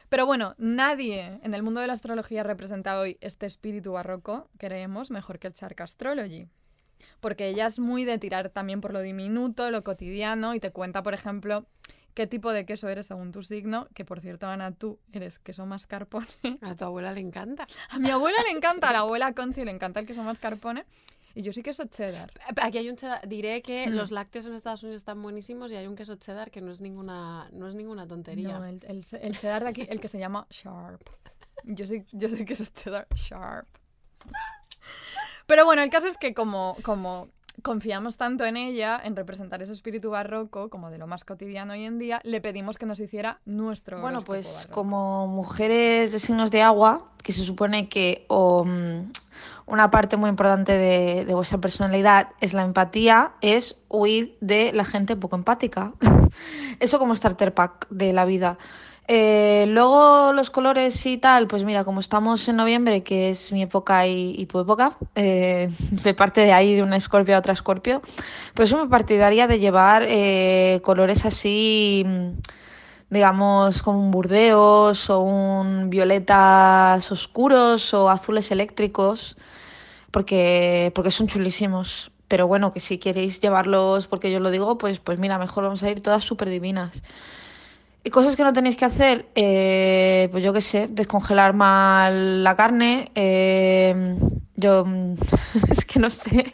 Pero 0.09 0.25
bueno, 0.25 0.55
nadie 0.57 1.39
en 1.43 1.53
el 1.53 1.63
mundo 1.63 1.81
de 1.81 1.87
la 1.87 1.93
astrología 1.93 2.43
representa 2.43 2.99
hoy 2.99 3.17
este 3.19 3.45
espíritu 3.45 3.91
barroco, 3.91 4.49
creemos, 4.57 5.11
mejor 5.11 5.37
que 5.39 5.47
el 5.47 5.53
Shark 5.53 5.81
Astrology. 5.81 6.47
Porque 7.19 7.47
ella 7.47 7.67
es 7.67 7.79
muy 7.79 8.05
de 8.05 8.17
tirar 8.17 8.49
también 8.49 8.79
por 8.79 8.93
lo 8.93 9.01
diminuto, 9.01 9.69
lo 9.69 9.83
cotidiano, 9.83 10.55
y 10.55 10.59
te 10.59 10.71
cuenta, 10.71 11.03
por 11.03 11.13
ejemplo, 11.13 11.65
qué 12.13 12.25
tipo 12.25 12.53
de 12.53 12.65
queso 12.65 12.87
eres 12.89 13.07
según 13.07 13.31
tu 13.31 13.43
signo, 13.43 13.87
que 13.93 14.05
por 14.05 14.21
cierto, 14.21 14.47
Ana, 14.47 14.71
tú 14.71 14.99
eres 15.11 15.39
queso 15.39 15.65
mascarpone. 15.65 16.27
A 16.61 16.75
tu 16.75 16.85
abuela 16.85 17.11
le 17.11 17.19
encanta. 17.19 17.67
A 17.89 17.99
mi 17.99 18.09
abuela 18.09 18.37
le 18.43 18.57
encanta, 18.57 18.89
a 18.89 18.93
la 18.93 18.99
abuela 18.99 19.33
Conchi 19.33 19.65
le 19.65 19.71
encanta 19.71 19.99
el 19.99 20.07
queso 20.07 20.23
mascarpone, 20.23 20.85
y 21.37 21.43
yo 21.43 21.53
sí 21.53 21.61
queso 21.61 21.85
cheddar. 21.85 22.31
Aquí 22.61 22.79
hay 22.79 22.89
un 22.89 22.95
cheddar. 22.95 23.27
Diré 23.27 23.61
que 23.61 23.87
Hmm. 23.87 23.95
los 23.95 24.11
lácteos 24.11 24.45
en 24.47 24.53
Estados 24.55 24.81
Unidos 24.83 25.01
están 25.01 25.21
buenísimos 25.21 25.71
y 25.71 25.75
hay 25.75 25.85
un 25.87 25.95
queso 25.95 26.15
cheddar 26.15 26.49
que 26.51 26.61
no 26.61 26.71
es 26.71 26.81
ninguna, 26.81 27.47
no 27.51 27.67
es 27.67 27.75
ninguna 27.75 28.07
tontería. 28.07 28.57
No, 28.57 28.65
el, 28.65 28.79
el, 28.87 29.05
el 29.21 29.37
cheddar 29.37 29.63
de 29.63 29.69
aquí, 29.69 29.85
el 29.89 29.99
que 29.99 30.07
se 30.07 30.17
llama 30.19 30.47
Sharp. 30.49 31.01
Yo 31.63 31.85
sí, 31.85 32.03
yo 32.11 32.27
sí 32.29 32.43
que 32.45 32.53
es 32.53 32.73
cheddar 32.73 33.07
Sharp. 33.15 33.67
Pero 35.45 35.65
bueno, 35.65 35.81
el 35.81 35.89
caso 35.89 36.07
es 36.07 36.17
que 36.17 36.33
como, 36.33 36.75
como 36.83 37.29
confiamos 37.63 38.17
tanto 38.17 38.45
en 38.45 38.57
ella, 38.57 38.99
en 39.03 39.15
representar 39.15 39.61
ese 39.61 39.73
espíritu 39.73 40.09
barroco, 40.11 40.69
como 40.69 40.89
de 40.89 40.97
lo 40.97 41.07
más 41.07 41.23
cotidiano 41.25 41.73
hoy 41.73 41.83
en 41.83 41.99
día, 41.99 42.19
le 42.23 42.41
pedimos 42.41 42.77
que 42.77 42.85
nos 42.85 42.99
hiciera 42.99 43.39
nuestro 43.45 43.99
Bueno, 44.01 44.21
pues 44.21 44.53
barroco. 44.53 44.73
como 44.73 45.27
mujeres 45.27 46.11
de 46.11 46.19
signos 46.19 46.51
de 46.51 46.61
agua, 46.61 47.11
que 47.23 47.33
se 47.33 47.43
supone 47.43 47.89
que 47.89 48.25
o, 48.29 48.63
mm, 48.63 49.11
una 49.65 49.91
parte 49.91 50.15
muy 50.17 50.29
importante 50.29 50.71
de, 50.71 51.25
de 51.25 51.33
vuestra 51.33 51.57
personalidad 51.59 52.29
es 52.39 52.53
la 52.53 52.63
empatía, 52.63 53.33
es 53.41 53.75
huir 53.89 54.37
de 54.39 54.71
la 54.71 54.85
gente 54.85 55.15
poco 55.15 55.35
empática. 55.35 55.93
Eso 56.79 56.99
como 56.99 57.15
starter 57.15 57.53
pack 57.53 57.87
de 57.89 58.13
la 58.13 58.25
vida. 58.25 58.57
Eh, 59.09 59.65
luego 59.69 60.33
los 60.33 60.49
colores 60.51 61.05
y 61.05 61.17
tal, 61.17 61.47
pues 61.47 61.63
mira, 61.63 61.85
como 61.85 62.01
estamos 62.01 62.45
en 62.49 62.57
noviembre, 62.57 63.03
que 63.03 63.29
es 63.29 63.53
mi 63.53 63.61
época 63.63 64.05
y, 64.05 64.45
tu 64.47 64.59
época, 64.59 64.97
eh, 65.15 65.69
de 65.79 66.13
parte 66.13 66.41
de 66.41 66.51
ahí 66.51 66.75
de 66.75 66.83
una 66.83 66.97
escorpio 66.97 67.35
a 67.35 67.39
otra 67.39 67.53
escorpio, 67.53 68.01
pues 68.53 68.69
yo 68.69 68.77
me 68.77 68.89
partidaría 68.89 69.47
de 69.47 69.59
llevar 69.59 70.03
eh, 70.07 70.81
colores 70.83 71.25
así, 71.25 72.03
mm, 72.05 72.29
digamos, 73.09 73.81
como 73.81 73.99
un 73.99 74.11
burdeos 74.11 75.09
o 75.09 75.21
un 75.21 75.89
violetas 75.89 77.09
oscuros 77.11 77.93
o 77.93 78.09
azules 78.09 78.51
eléctricos. 78.51 79.37
porque, 80.11 80.91
porque 80.95 81.11
son 81.11 81.27
chulísimos. 81.27 82.11
Pero 82.27 82.47
bueno, 82.47 82.73
que 82.73 82.79
si 82.81 82.97
queréis 82.97 83.39
llevarlos 83.41 84.07
porque 84.07 84.31
yo 84.31 84.39
lo 84.39 84.51
digo, 84.51 84.77
pues, 84.77 84.99
pues 84.99 85.19
mira, 85.19 85.37
mejor 85.37 85.65
vamos 85.65 85.83
a 85.83 85.89
ir 85.89 86.01
todas 86.01 86.23
súper 86.23 86.49
divinas. 86.49 87.03
Y 88.03 88.09
cosas 88.09 88.35
que 88.35 88.43
no 88.43 88.53
tenéis 88.53 88.77
que 88.77 88.85
hacer, 88.85 89.27
eh, 89.35 90.29
pues 90.31 90.43
yo 90.43 90.53
qué 90.53 90.61
sé, 90.61 90.87
descongelar 90.87 91.53
mal 91.53 92.43
la 92.43 92.55
carne. 92.55 93.11
eh, 93.15 94.15
yo 94.57 94.85
es 95.69 95.85
que 95.85 95.99
no 95.99 96.09
sé. 96.09 96.53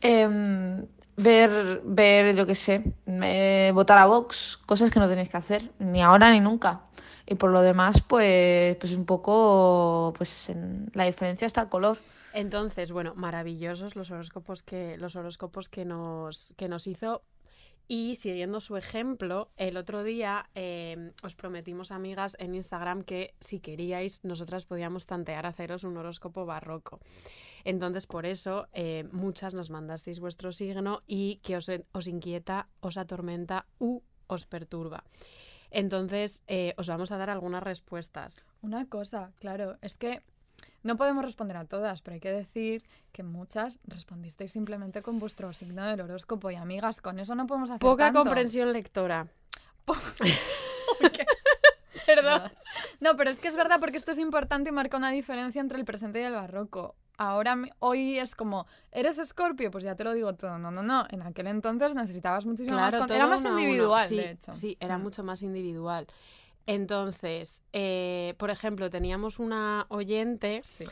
Em, 0.00 0.84
ver, 1.16 1.80
ver, 1.84 2.34
yo 2.34 2.46
qué 2.46 2.54
sé, 2.54 2.82
votar 3.72 3.98
a 3.98 4.06
Vox, 4.06 4.58
cosas 4.66 4.90
que 4.90 5.00
no 5.00 5.08
tenéis 5.08 5.28
que 5.28 5.36
hacer, 5.36 5.70
ni 5.78 6.02
ahora 6.02 6.30
ni 6.32 6.40
nunca. 6.40 6.82
Y 7.26 7.36
por 7.36 7.50
lo 7.50 7.62
demás, 7.62 8.02
pues, 8.02 8.76
pues 8.76 8.92
un 8.92 9.06
poco, 9.06 10.12
pues 10.16 10.48
en 10.48 10.90
la 10.94 11.04
diferencia 11.04 11.46
está 11.46 11.62
el 11.62 11.68
color. 11.68 11.98
Entonces, 12.32 12.92
bueno, 12.92 13.14
maravillosos 13.16 13.96
los 13.96 14.10
horóscopos 14.10 14.62
que, 14.62 14.96
los 14.98 15.16
horóscopos 15.16 15.68
que 15.68 15.84
nos, 15.84 16.54
que 16.56 16.68
nos 16.68 16.86
hizo. 16.86 17.22
Y 17.92 18.14
siguiendo 18.14 18.60
su 18.60 18.76
ejemplo, 18.76 19.50
el 19.56 19.76
otro 19.76 20.04
día 20.04 20.48
eh, 20.54 21.10
os 21.24 21.34
prometimos, 21.34 21.90
amigas, 21.90 22.36
en 22.38 22.54
Instagram 22.54 23.02
que 23.02 23.34
si 23.40 23.58
queríais, 23.58 24.20
nosotras 24.22 24.64
podíamos 24.64 25.06
tantear 25.06 25.44
haceros 25.44 25.82
un 25.82 25.96
horóscopo 25.96 26.46
barroco. 26.46 27.00
Entonces, 27.64 28.06
por 28.06 28.26
eso, 28.26 28.68
eh, 28.74 29.08
muchas 29.10 29.54
nos 29.54 29.70
mandasteis 29.70 30.20
vuestro 30.20 30.52
signo 30.52 31.02
y 31.08 31.40
que 31.42 31.56
os, 31.56 31.68
os 31.90 32.06
inquieta, 32.06 32.68
os 32.78 32.96
atormenta 32.96 33.66
u 33.80 34.02
os 34.28 34.46
perturba. 34.46 35.02
Entonces, 35.72 36.44
eh, 36.46 36.74
os 36.76 36.86
vamos 36.86 37.10
a 37.10 37.18
dar 37.18 37.28
algunas 37.28 37.64
respuestas. 37.64 38.44
Una 38.62 38.88
cosa, 38.88 39.32
claro, 39.40 39.78
es 39.82 39.96
que 39.96 40.22
no 40.82 40.96
podemos 40.96 41.24
responder 41.24 41.56
a 41.56 41.64
todas, 41.64 42.02
pero 42.02 42.14
hay 42.14 42.20
que 42.20 42.32
decir 42.32 42.84
que 43.12 43.22
muchas 43.22 43.78
respondisteis 43.84 44.52
simplemente 44.52 45.02
con 45.02 45.18
vuestro 45.18 45.52
signo 45.52 45.84
del 45.86 46.00
horóscopo 46.00 46.50
y 46.50 46.56
amigas, 46.56 47.00
con 47.00 47.18
eso 47.18 47.34
no 47.34 47.46
podemos 47.46 47.70
hacer 47.70 47.80
Poca 47.80 48.06
tanto. 48.06 48.22
comprensión 48.22 48.72
lectora. 48.72 49.26
Perdón. 52.06 52.42
No, 53.00 53.16
pero 53.16 53.30
es 53.30 53.38
que 53.38 53.48
es 53.48 53.56
verdad 53.56 53.78
porque 53.80 53.96
esto 53.96 54.12
es 54.12 54.18
importante 54.18 54.70
y 54.70 54.72
marca 54.72 54.96
una 54.96 55.10
diferencia 55.10 55.60
entre 55.60 55.78
el 55.78 55.84
presente 55.84 56.20
y 56.20 56.24
el 56.24 56.32
barroco. 56.32 56.96
Ahora, 57.18 57.56
hoy 57.80 58.18
es 58.18 58.34
como, 58.34 58.66
¿eres 58.92 59.18
escorpio? 59.18 59.70
Pues 59.70 59.84
ya 59.84 59.94
te 59.94 60.04
lo 60.04 60.14
digo 60.14 60.34
todo. 60.34 60.58
No, 60.58 60.70
no, 60.70 60.82
no. 60.82 61.06
En 61.10 61.22
aquel 61.22 61.46
entonces 61.48 61.94
necesitabas 61.94 62.46
muchísimo 62.46 62.78
más. 62.78 62.94
con- 62.94 63.06
todo 63.06 63.14
Era 63.16 63.26
más 63.26 63.44
individual, 63.44 64.08
Sí, 64.08 64.16
de 64.16 64.30
hecho. 64.30 64.54
Sí, 64.54 64.76
era 64.80 64.96
Mm. 64.98 65.02
mucho 65.02 65.22
más 65.22 65.42
individual. 65.42 66.06
Entonces, 66.74 67.62
eh, 67.72 68.34
por 68.38 68.50
ejemplo, 68.50 68.90
teníamos 68.90 69.40
una 69.40 69.86
oyente, 69.88 70.60
Sí. 70.62 70.84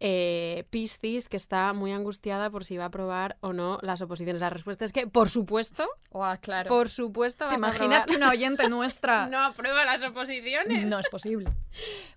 eh, 0.00 0.64
Piscis, 0.70 1.28
que 1.28 1.36
está 1.36 1.72
muy 1.74 1.92
angustiada 1.92 2.48
por 2.48 2.64
si 2.64 2.78
va 2.78 2.84
a 2.84 2.86
aprobar 2.86 3.36
o 3.40 3.52
no 3.52 3.78
las 3.82 4.00
oposiciones. 4.00 4.40
La 4.40 4.48
respuesta 4.48 4.86
es 4.86 4.92
que, 4.94 5.06
por 5.06 5.28
supuesto, 5.28 5.86
Guau, 6.10 6.38
claro. 6.40 6.68
por 6.70 6.88
supuesto, 6.88 7.48
¿Te 7.48 7.56
vas 7.58 7.72
a 7.74 7.84
imaginas 7.84 8.06
que 8.06 8.16
una 8.16 8.30
oyente 8.30 8.68
nuestra 8.70 9.28
no 9.28 9.40
aprueba 9.44 9.84
las 9.84 10.02
oposiciones? 10.02 10.86
no 10.86 10.98
es 10.98 11.08
posible? 11.08 11.50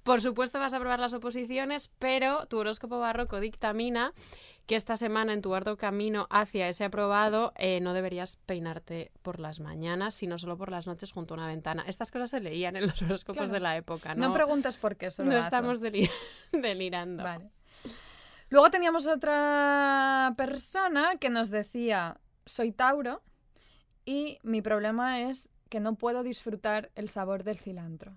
Por 0.04 0.22
supuesto 0.22 0.58
vas 0.60 0.72
a 0.72 0.78
aprobar 0.78 1.00
las 1.00 1.14
oposiciones, 1.14 1.92
pero 2.00 2.46
tu 2.48 2.58
horóscopo 2.60 3.00
barroco 3.00 3.42
dictamina 3.42 4.14
que 4.70 4.76
esta 4.76 4.98
semana 4.98 5.34
en 5.34 5.42
tu 5.42 5.56
arduo 5.56 5.78
camino 5.78 6.28
hacia 6.30 6.70
ese 6.70 6.84
aprobado 6.84 7.54
eh, 7.56 7.80
no 7.82 7.94
deberías 7.94 8.36
peinarte 8.46 9.12
por 9.24 9.40
las 9.40 9.60
mañanas, 9.60 10.14
sino 10.14 10.38
solo 10.38 10.58
por 10.60 10.70
las 10.70 10.86
noches 10.86 11.12
junto 11.12 11.34
a 11.34 11.38
una 11.38 11.48
ventana. 11.48 11.84
Estas 11.88 12.12
cosas 12.12 12.30
se 12.30 12.40
leían 12.40 12.76
en 12.76 12.86
los 12.86 13.02
horóscopos 13.02 13.38
Claro. 13.38 13.52
de 13.52 13.60
la 13.62 13.76
época, 13.78 14.14
No, 14.14 14.28
¿no? 14.28 14.34
preguntes 14.36 14.78
por 14.78 14.96
qué, 14.96 15.10
solo 15.10 15.32
no 15.32 15.38
hazlo. 15.38 15.46
estamos 15.46 15.82
deli- 15.82 16.08
delirando. 16.52 17.24
Vale. 17.24 17.50
Luego 18.50 18.70
teníamos 18.70 19.08
otra 19.08 20.36
persona 20.38 21.16
que 21.20 21.32
nos 21.32 21.50
decía, 21.50 22.20
soy 22.46 22.72
Tauro 22.72 23.24
y 24.06 24.38
mi 24.44 24.62
problema 24.62 25.22
es 25.22 25.50
que 25.70 25.80
no 25.80 25.96
puedo 25.96 26.22
disfrutar 26.22 26.92
el 26.94 27.10
sabor 27.10 27.44
del 27.44 27.58
cilantro. 27.58 28.16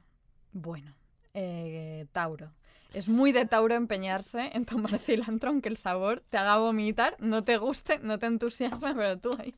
Bueno, 0.52 0.94
eh, 1.32 2.04
Tauro. 2.12 2.52
Es 2.92 3.08
muy 3.08 3.32
de 3.32 3.46
Tauro 3.46 3.74
empeñarse 3.74 4.50
en 4.52 4.66
tomar 4.66 4.98
cilantro, 4.98 5.48
aunque 5.48 5.70
el 5.70 5.78
sabor 5.78 6.22
te 6.28 6.36
haga 6.36 6.58
vomitar, 6.58 7.16
no 7.20 7.42
te 7.42 7.56
guste, 7.56 7.98
no 8.00 8.18
te 8.18 8.26
entusiasme, 8.26 8.94
pero 8.94 9.18
tú 9.18 9.30
ahí 9.38 9.54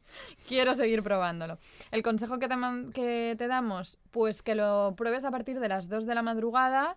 quiero 0.46 0.74
seguir 0.76 1.02
probándolo. 1.02 1.58
El 1.90 2.02
consejo 2.04 2.38
que 2.38 2.48
te, 2.48 2.54
que 2.92 3.34
te 3.36 3.48
damos, 3.48 3.98
pues 4.12 4.42
que 4.42 4.54
lo 4.54 4.94
pruebes 4.96 5.24
a 5.24 5.32
partir 5.32 5.58
de 5.58 5.68
las 5.68 5.88
2 5.88 6.06
de 6.06 6.14
la 6.14 6.22
madrugada 6.22 6.96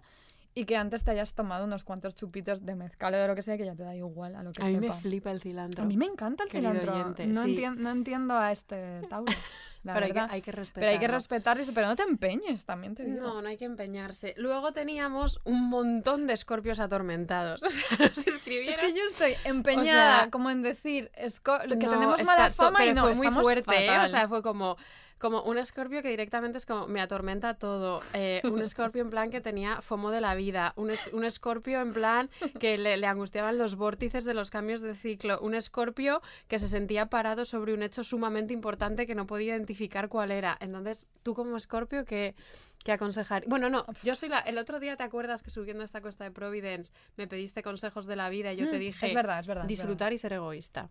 y 0.57 0.65
que 0.65 0.75
antes 0.75 1.03
te 1.03 1.11
hayas 1.11 1.33
tomado 1.33 1.65
unos 1.65 1.83
cuantos 1.83 2.15
chupitos 2.15 2.65
de 2.65 2.75
mezcal 2.75 3.13
o 3.13 3.17
de 3.17 3.27
lo 3.27 3.35
que 3.35 3.43
sea, 3.43 3.57
que 3.57 3.65
ya 3.65 3.75
te 3.75 3.83
da 3.83 3.95
igual 3.95 4.35
a 4.35 4.43
lo 4.43 4.51
que 4.51 4.61
A 4.63 4.65
mí 4.65 4.73
me 4.77 4.87
sepa. 4.87 4.93
flipa 4.95 5.31
el 5.31 5.39
cilantro. 5.41 5.83
A 5.83 5.85
mí 5.85 5.97
me 5.97 6.05
encanta 6.05 6.43
el 6.45 6.49
cilantro. 6.49 6.93
oyente, 6.93 7.27
no, 7.27 7.43
sí. 7.43 7.63
no 7.77 7.91
entiendo 7.91 8.33
a 8.37 8.51
este 8.51 9.01
Tauro, 9.09 9.31
la 9.83 9.93
pero 9.93 10.05
hay 10.05 10.11
que, 10.11 10.13
verdad. 10.19 10.29
hay 10.33 10.41
que 10.41 10.51
respetarlo. 10.51 10.81
pero 10.81 10.91
hay 10.91 10.99
que 10.99 11.07
respetarlo, 11.13 11.63
pero 11.75 11.87
no 11.87 11.95
te 11.95 12.03
empeñes, 12.03 12.65
también 12.65 12.95
te 12.95 13.03
digo. 13.03 13.21
No, 13.21 13.41
no 13.41 13.47
hay 13.49 13.57
que 13.57 13.65
empeñarse. 13.65 14.33
Luego 14.37 14.73
teníamos 14.73 15.39
un 15.43 15.69
montón 15.69 16.25
de 16.27 16.33
escorpios 16.33 16.79
atormentados. 16.79 17.61
O 17.67 17.69
sea, 17.69 17.97
nos 17.99 18.17
Es 18.17 18.27
escribieron... 18.27 18.79
que 18.79 18.93
yo 18.93 19.03
estoy 19.05 19.33
empeñada 19.45 20.21
sea, 20.21 20.29
como 20.31 20.49
en 20.49 20.61
decir 20.63 21.11
que 21.11 21.85
No, 21.85 21.91
tenemos 21.91 22.23
mala 22.23 22.47
to- 22.49 22.53
fama 22.55 22.85
y 22.85 22.93
no, 22.93 23.13
fue 23.13 23.29
muy 23.29 23.43
fuerte, 23.43 23.85
¿eh? 23.85 23.99
O 23.99 24.09
sea, 24.09 24.27
fue 24.27 24.41
como, 24.41 24.75
como 25.19 25.41
un 25.43 25.57
escorpio 25.57 26.01
que 26.01 26.09
directamente 26.09 26.57
es 26.57 26.65
como 26.65 26.87
me 26.87 27.01
atormenta 27.01 27.55
todo. 27.55 28.01
Eh, 28.13 28.41
un 28.45 28.61
escorpio 28.61 29.01
en 29.01 29.09
plan 29.09 29.29
que 29.31 29.41
tenía 29.41 29.81
fomo 29.81 30.11
de 30.11 30.21
la 30.21 30.35
vida. 30.35 30.73
Un, 30.75 30.91
es- 30.91 31.09
un 31.13 31.23
escorpio 31.25 31.81
en 31.81 31.93
plan 31.93 32.29
que 32.59 32.77
le, 32.77 32.97
le 32.97 33.07
angustiaban 33.07 33.57
los 33.57 33.75
vórtices 33.75 34.25
de 34.25 34.33
los 34.33 34.49
cambios 34.51 34.81
de 34.81 34.95
ciclo. 34.95 35.39
Un 35.39 35.55
escorpio 35.55 36.21
que 36.47 36.59
se 36.59 36.67
sentía 36.67 37.07
parado 37.07 37.45
sobre 37.45 37.73
un 37.73 37.83
hecho 37.83 38.03
sumamente 38.03 38.53
importante 38.53 39.07
que 39.07 39.15
no 39.15 39.25
podía 39.27 39.53
identificar 39.55 40.09
cuál 40.09 40.31
era. 40.31 40.57
Entonces, 40.59 41.09
tú 41.23 41.33
como 41.33 41.57
escorpio, 41.57 42.05
¿qué, 42.05 42.35
qué 42.83 42.91
aconsejar? 42.91 43.43
Bueno, 43.47 43.69
no, 43.69 43.85
yo 44.03 44.15
soy 44.15 44.29
la... 44.29 44.39
El 44.39 44.57
otro 44.57 44.79
día, 44.79 44.95
¿te 44.97 45.03
acuerdas 45.03 45.41
que 45.43 45.49
subiendo 45.49 45.83
esta 45.83 46.01
cuesta 46.01 46.23
de 46.23 46.31
Providence 46.31 46.93
me 47.15 47.27
pediste 47.27 47.63
consejos 47.63 48.05
de 48.05 48.15
la 48.15 48.29
vida 48.29 48.53
y 48.53 48.57
yo 48.57 48.69
te 48.69 48.77
Mm, 48.77 48.79
dije... 48.79 49.07
es 49.07 49.13
verdad, 49.13 49.39
es 49.39 49.47
verdad. 49.47 49.63
es 49.63 49.67
Disfrutar 49.69 50.13
y 50.13 50.17
ser 50.17 50.33
egoísta. 50.33 50.89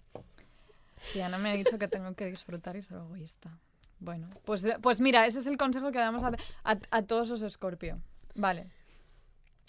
Sí, 1.03 1.21
Ana 1.21 1.39
me 1.39 1.51
ha 1.51 1.55
dicho 1.55 1.79
que 1.79 1.87
tengo 1.89 2.15
que 2.15 2.27
disfrutar 2.27 2.75
y 2.77 2.83
ser 2.83 2.97
egoísta. 2.99 3.57
Bueno, 3.99 4.29
pues, 4.45 4.65
pues 4.83 5.01
mira, 5.01 5.27
ese 5.27 5.39
es 5.41 5.47
el 5.47 5.57
consejo 5.57 5.91
que 5.91 5.99
damos 5.99 6.23
a, 6.23 6.33
a- 6.65 6.79
a 6.91 7.03
todos 7.03 7.31
los 7.31 7.53
Scorpio. 7.53 7.99
Vale. 8.35 8.67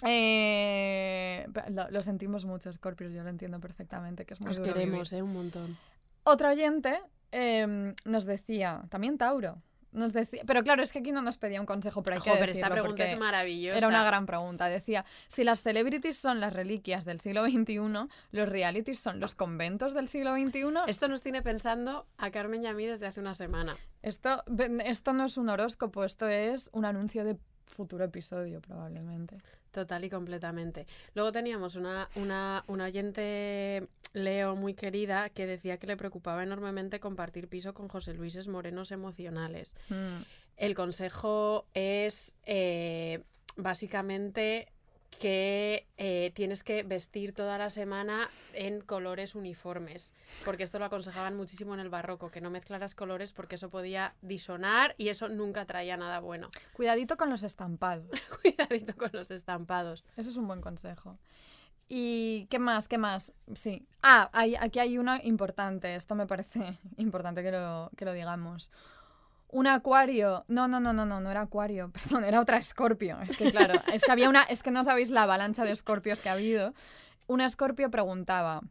Eh, 0.06 1.48
lo, 1.70 1.90
lo 1.90 2.02
sentimos 2.02 2.46
mucho, 2.46 2.72
Scorpios, 2.72 3.14
yo 3.14 3.24
lo 3.24 3.30
entiendo 3.30 3.60
perfectamente, 3.60 4.26
que 4.26 4.34
es 4.36 4.42
muy 4.42 4.52
Os 4.52 4.58
duro 4.58 4.74
queremos, 4.74 5.10
vivir. 5.10 5.20
¿eh? 5.20 5.24
Un 5.24 5.34
montón. 5.34 5.78
Otro 6.24 6.50
oyente 6.50 7.00
em, 7.32 7.94
nos 8.06 8.26
decía, 8.26 8.84
también 8.90 9.18
Tauro, 9.18 9.62
nos 9.92 10.14
decía, 10.14 10.44
pero 10.46 10.64
claro, 10.64 10.84
es 10.84 10.92
que 10.92 11.00
aquí 11.00 11.12
no 11.12 11.22
nos 11.22 11.38
pedía 11.38 11.60
un 11.60 11.66
consejo, 11.66 12.04
pero 12.04 12.18
hay 12.18 12.22
que 12.22 12.30
Jo, 12.30 12.36
pero 12.40 12.52
esta 12.52 12.70
pregunta 12.70 13.06
es 13.06 13.18
maravillosa. 13.18 13.78
Era 13.78 13.88
una 13.88 14.04
gran 14.04 14.26
pregunta. 14.26 14.70
Decía, 14.70 15.06
si 15.28 15.44
las 15.44 15.62
celebrities 15.62 16.18
son 16.18 16.40
las 16.40 16.54
reliquias 16.54 17.06
del 17.06 17.20
siglo 17.20 17.46
XXI, 17.46 18.08
los 18.32 18.50
realities 18.50 19.00
son 19.00 19.20
los 19.20 19.36
conventos 19.36 19.94
del 19.94 20.08
siglo 20.08 20.36
XXI. 20.36 20.68
Esto 20.88 21.08
nos 21.08 21.22
tiene 21.22 21.42
pensando 21.42 22.08
a 22.18 22.32
Carmen 22.32 22.64
y 22.64 22.68
a 22.68 22.74
mí 22.74 22.86
desde 22.86 23.08
hace 23.08 23.20
una 23.20 23.34
semana. 23.34 23.76
Esto, 24.02 24.44
esto 24.86 25.14
no 25.14 25.26
es 25.26 25.38
un 25.38 25.50
horóscopo, 25.50 26.04
esto 26.04 26.28
es 26.28 26.70
un 26.74 26.86
anuncio 26.86 27.24
de 27.24 27.38
futuro 27.66 28.04
episodio, 28.06 28.62
probablemente. 28.62 29.38
Total 29.78 30.04
y 30.04 30.10
completamente. 30.10 30.88
Luego 31.14 31.32
teníamos 31.32 31.76
una, 31.76 32.10
una, 32.16 32.64
una 32.66 32.86
oyente 32.86 33.88
Leo 34.12 34.56
muy 34.56 34.74
querida 34.74 35.30
que 35.30 35.46
decía 35.46 35.78
que 35.78 35.86
le 35.86 35.96
preocupaba 35.96 36.42
enormemente 36.42 37.00
compartir 37.00 37.48
piso 37.48 37.76
con 37.76 37.88
José 37.88 38.16
Luises 38.16 38.48
Morenos 38.48 38.92
emocionales. 38.92 39.76
Mm, 39.90 40.24
El 40.56 40.74
consejo 40.74 41.68
es 41.76 42.38
eh, 42.48 43.22
básicamente 43.56 44.70
que 45.20 45.88
eh, 45.98 46.32
tienes 46.36 46.64
que 46.64 46.84
vestir 46.84 47.34
toda 47.34 47.58
la 47.58 47.70
semana 47.70 48.30
en 48.54 48.82
colores 48.82 49.34
uniformes, 49.36 50.14
porque 50.46 50.64
esto 50.64 50.80
lo 50.80 50.86
aconsejaban 50.86 51.36
muchísimo 51.36 51.74
en 51.74 51.80
el 51.80 51.90
barroco, 51.90 52.30
que 52.30 52.42
no 52.42 52.50
mezclaras 52.50 52.94
colores 52.96 53.34
porque 53.34 53.56
eso 53.56 53.70
podía 53.70 54.14
disonar 54.22 54.94
y 54.98 55.10
eso 55.10 55.28
nunca 55.30 55.66
traía 55.66 55.98
nada 55.98 56.20
bueno. 56.20 56.50
Cuidadito 56.74 57.18
con 57.18 57.30
los 57.30 57.44
estampados. 57.44 58.08
Cuidadito 58.42 58.96
con 58.96 59.10
los 59.14 59.32
estampados. 59.32 60.04
Eso 60.18 60.30
es 60.30 60.38
un 60.38 60.48
buen 60.48 60.62
consejo. 60.62 61.18
¿Y 61.90 62.48
qué 62.50 62.60
más? 62.60 62.88
¿Qué 62.90 62.98
más? 62.98 63.32
Sí. 63.56 63.88
Ah, 64.04 64.30
hay- 64.34 64.56
aquí 64.56 64.80
hay 64.80 64.98
uno 64.98 65.18
importante. 65.24 65.96
Esto 65.96 66.16
me 66.16 66.28
parece 66.28 66.78
importante 66.98 67.42
que 67.44 67.52
lo, 67.52 67.90
que 67.96 68.04
lo 68.06 68.12
digamos. 68.14 68.72
Un 69.50 69.68
acuario. 69.68 70.44
No, 70.48 70.68
no, 70.68 70.80
no, 70.80 70.92
no, 70.94 71.06
no, 71.06 71.22
no 71.22 71.32
era 71.32 71.42
acuario. 71.42 71.92
Perdón, 71.94 72.26
era 72.26 72.42
otra 72.42 72.58
escorpio. 72.58 73.20
Es 73.22 73.38
que 73.38 73.52
claro, 73.52 73.82
es 73.94 74.04
que 74.04 74.12
había 74.12 74.30
una. 74.30 74.44
Es 74.44 74.62
que 74.64 74.72
no 74.72 74.84
sabéis 74.84 75.10
la 75.10 75.24
avalancha 75.24 75.64
de 75.64 75.72
escorpios 75.72 76.20
que 76.22 76.30
ha 76.30 76.34
habido. 76.34 76.74
Una 77.28 77.46
escorpio 77.46 77.90
preguntaba. 77.92 78.62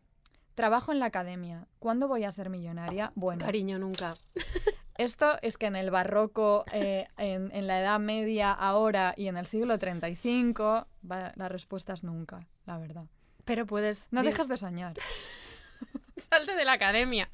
Trabajo 0.55 0.93
en 0.93 0.99
la 1.01 1.07
academia. 1.07 1.67
¿Cuándo 1.79 2.09
voy 2.09 2.25
a 2.25 2.33
ser 2.33 2.49
millonaria? 2.49 3.13
Bueno, 3.15 3.45
Cariño, 3.45 3.79
nunca. 3.79 4.15
esto 4.97 5.39
es 5.43 5.59
que 5.59 5.67
en 5.67 5.77
el 5.77 5.91
barroco, 5.91 6.65
eh, 6.73 7.07
en, 7.19 7.51
en 7.53 7.67
la 7.67 7.81
Edad 7.81 8.01
Media, 8.01 8.53
ahora 8.53 9.13
y 9.19 9.29
en 9.29 9.37
el 9.37 9.47
siglo 9.47 9.79
35, 9.79 10.87
va- 11.11 11.33
la 11.37 11.49
respuesta 11.51 11.93
es 11.93 12.05
nunca, 12.05 12.47
la 12.65 12.79
verdad. 12.79 13.05
Pero 13.45 13.67
puedes... 13.67 14.09
No 14.13 14.23
dejes 14.23 14.49
de 14.49 14.57
soñar. 14.57 14.95
Salte 16.17 16.55
de 16.57 16.65
la 16.65 16.73
academia. 16.73 17.29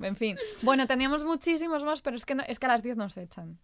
En 0.00 0.16
fin. 0.16 0.36
Bueno, 0.62 0.86
teníamos 0.86 1.24
muchísimos 1.24 1.84
más, 1.84 2.02
pero 2.02 2.16
es 2.16 2.24
que, 2.26 2.34
no- 2.34 2.44
es 2.46 2.58
que 2.58 2.66
a 2.66 2.70
las 2.70 2.82
10 2.82 2.96
nos 2.96 3.16
echan. 3.16 3.58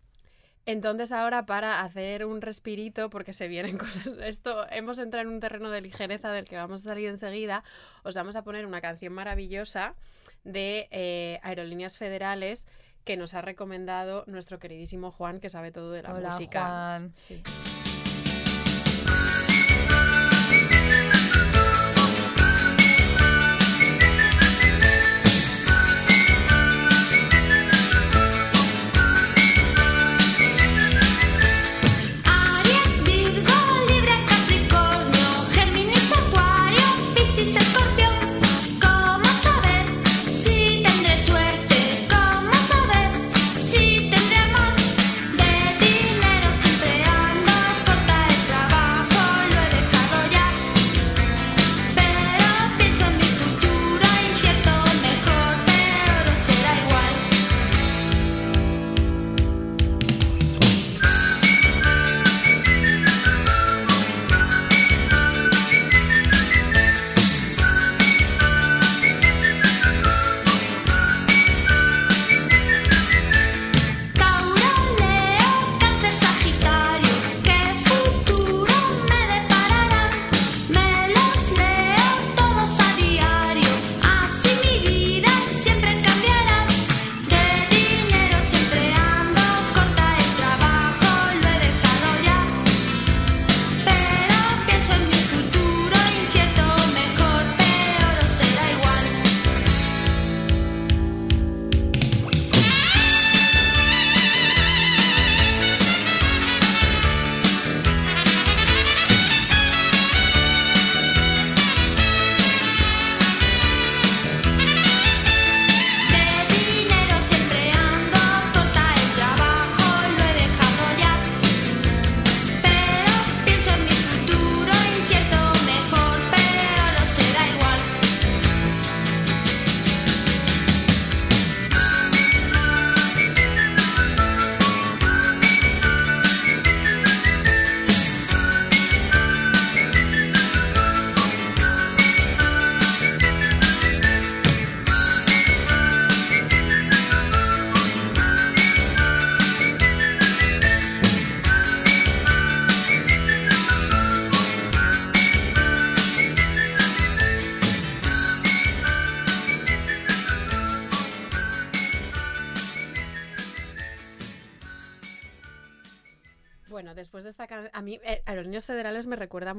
Entonces 0.66 1.12
ahora 1.12 1.46
para 1.46 1.80
hacer 1.80 2.26
un 2.26 2.42
respirito, 2.42 3.08
porque 3.08 3.32
se 3.32 3.48
vienen 3.48 3.78
cosas, 3.78 4.08
esto 4.22 4.66
hemos 4.70 4.98
entrado 4.98 5.26
en 5.26 5.34
un 5.34 5.40
terreno 5.40 5.70
de 5.70 5.80
ligereza 5.80 6.30
del 6.30 6.44
que 6.44 6.56
vamos 6.56 6.82
a 6.82 6.84
salir 6.90 7.08
enseguida, 7.08 7.64
os 8.02 8.14
vamos 8.14 8.36
a 8.36 8.44
poner 8.44 8.66
una 8.66 8.80
canción 8.82 9.12
maravillosa 9.14 9.94
de 10.44 10.88
eh, 10.90 11.40
Aerolíneas 11.42 11.96
Federales 11.96 12.68
que 13.04 13.16
nos 13.16 13.32
ha 13.32 13.40
recomendado 13.40 14.24
nuestro 14.26 14.58
queridísimo 14.58 15.10
Juan, 15.10 15.40
que 15.40 15.48
sabe 15.48 15.72
todo 15.72 15.90
de 15.92 16.02
la 16.02 16.12
Hola, 16.14 16.30
música. 16.30 16.60
Juan. 16.60 17.14
Sí. 17.18 17.42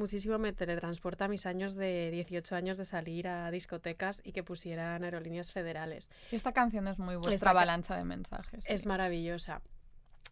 Muchísimo, 0.10 0.39
me 0.39 0.53
teletransporta 0.53 1.26
a 1.26 1.28
mis 1.28 1.45
años 1.45 1.76
de 1.76 2.10
18 2.10 2.55
años 2.55 2.80
de 2.80 2.86
salir 2.86 3.28
a 3.28 3.51
discotecas 3.51 4.24
y 4.26 4.32
que 4.32 4.41
pusieran 4.43 5.03
Aerolíneas 5.03 5.51
Federales. 5.51 6.10
Esta 6.32 6.51
canción 6.51 6.88
es 6.88 6.97
muy 6.97 7.14
vuestra 7.16 7.36
Esta 7.36 7.49
avalancha 7.51 7.95
de 7.95 8.05
mensajes. 8.05 8.68
Es 8.68 8.82
sí. 8.82 8.88
maravillosa. 8.88 9.62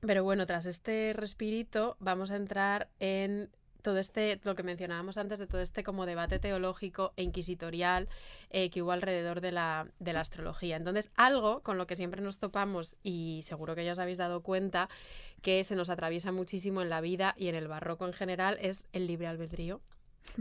Pero 0.02 0.24
bueno, 0.24 0.48
tras 0.48 0.66
este 0.66 1.14
respirito 1.14 1.96
vamos 2.00 2.32
a 2.32 2.38
entrar 2.38 2.90
en 3.00 3.52
todo 3.88 4.00
este, 4.00 4.38
lo 4.44 4.54
que 4.54 4.64
mencionábamos 4.64 5.18
antes, 5.18 5.40
de 5.40 5.48
todo 5.48 5.62
este 5.62 5.82
como 5.82 6.06
debate 6.06 6.40
teológico 6.40 7.14
e 7.16 7.24
inquisitorial 7.24 8.10
eh, 8.50 8.70
que 8.70 8.82
hubo 8.82 8.92
alrededor 8.92 9.40
de 9.40 9.54
la, 9.54 9.88
de 10.00 10.12
la 10.12 10.20
astrología. 10.20 10.76
Entonces, 10.76 11.10
algo 11.16 11.62
con 11.64 11.78
lo 11.78 11.88
que 11.88 11.96
siempre 11.96 12.22
nos 12.22 12.38
topamos, 12.38 12.98
y 13.02 13.40
seguro 13.44 13.76
que 13.76 13.86
ya 13.86 13.94
os 13.94 14.00
habéis 14.00 14.18
dado 14.18 14.42
cuenta, 14.44 14.90
que 15.42 15.64
se 15.64 15.78
nos 15.78 15.90
atraviesa 15.90 16.34
muchísimo 16.34 16.82
en 16.82 16.90
la 16.90 17.00
vida 17.00 17.34
y 17.38 17.48
en 17.48 17.56
el 17.56 17.70
barroco 17.70 18.06
en 18.06 18.12
general, 18.12 18.58
es 18.62 18.88
el 18.92 19.08
libre 19.08 19.28
albedrío. 19.28 19.80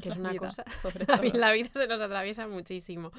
Que 0.02 0.08
es 0.08 0.16
una 0.16 0.32
vida, 0.32 0.40
cosa 0.40 0.64
sobre 0.82 1.06
todo. 1.06 1.22
la 1.22 1.52
vida 1.52 1.70
se 1.72 1.86
nos 1.86 2.00
atraviesa 2.00 2.48
muchísimo. 2.48 3.12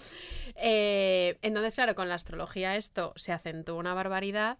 Eh, 0.58 1.38
entonces, 1.42 1.74
claro, 1.74 1.96
con 1.96 2.10
la 2.10 2.16
astrología 2.16 2.76
esto 2.76 3.14
se 3.16 3.32
acentuó 3.32 3.78
una 3.78 3.94
barbaridad 3.94 4.58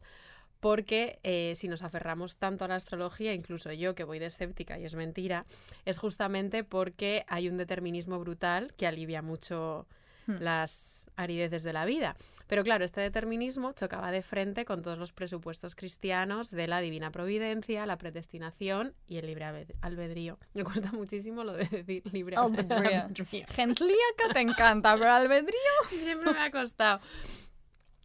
porque 0.59 1.19
eh, 1.23 1.53
si 1.55 1.67
nos 1.67 1.83
aferramos 1.83 2.37
tanto 2.37 2.65
a 2.65 2.67
la 2.67 2.75
astrología, 2.75 3.33
incluso 3.33 3.71
yo 3.73 3.95
que 3.95 4.03
voy 4.03 4.19
de 4.19 4.25
escéptica 4.27 4.77
y 4.79 4.85
es 4.85 4.95
mentira, 4.95 5.45
es 5.85 5.97
justamente 5.99 6.63
porque 6.63 7.23
hay 7.27 7.47
un 7.49 7.57
determinismo 7.57 8.19
brutal 8.19 8.73
que 8.77 8.87
alivia 8.87 9.21
mucho 9.21 9.85
Hmm. 10.29 10.41
las 10.41 11.09
arideces 11.15 11.63
de 11.63 11.71
la 11.71 11.85
vida. 11.85 12.17
Pero 12.47 12.61
claro, 12.65 12.83
este 12.83 12.99
determinismo 12.99 13.71
chocaba 13.71 14.11
de 14.11 14.21
frente 14.21 14.65
con 14.65 14.81
todos 14.81 14.97
los 14.97 15.13
presupuestos 15.13 15.73
cristianos 15.73 16.51
de 16.51 16.67
la 16.67 16.81
divina 16.81 17.11
providencia, 17.11 17.85
la 17.85 17.97
predestinación 17.97 18.93
y 19.07 19.19
el 19.19 19.25
libre 19.27 19.45
albed- 19.45 19.73
albedrío. 19.79 20.37
Me 20.53 20.65
cuesta 20.65 20.91
muchísimo 20.91 21.45
lo 21.45 21.53
de 21.53 21.63
decir 21.69 22.03
libre 22.11 22.35
Albedrío. 22.35 23.03
albedrío. 23.03 23.45
Gentlíaca 23.47 24.33
te 24.33 24.41
encanta, 24.41 24.97
pero 24.97 25.11
albedrío. 25.13 25.55
Siempre 25.91 26.33
me 26.33 26.39
ha 26.41 26.51
costado. 26.51 26.99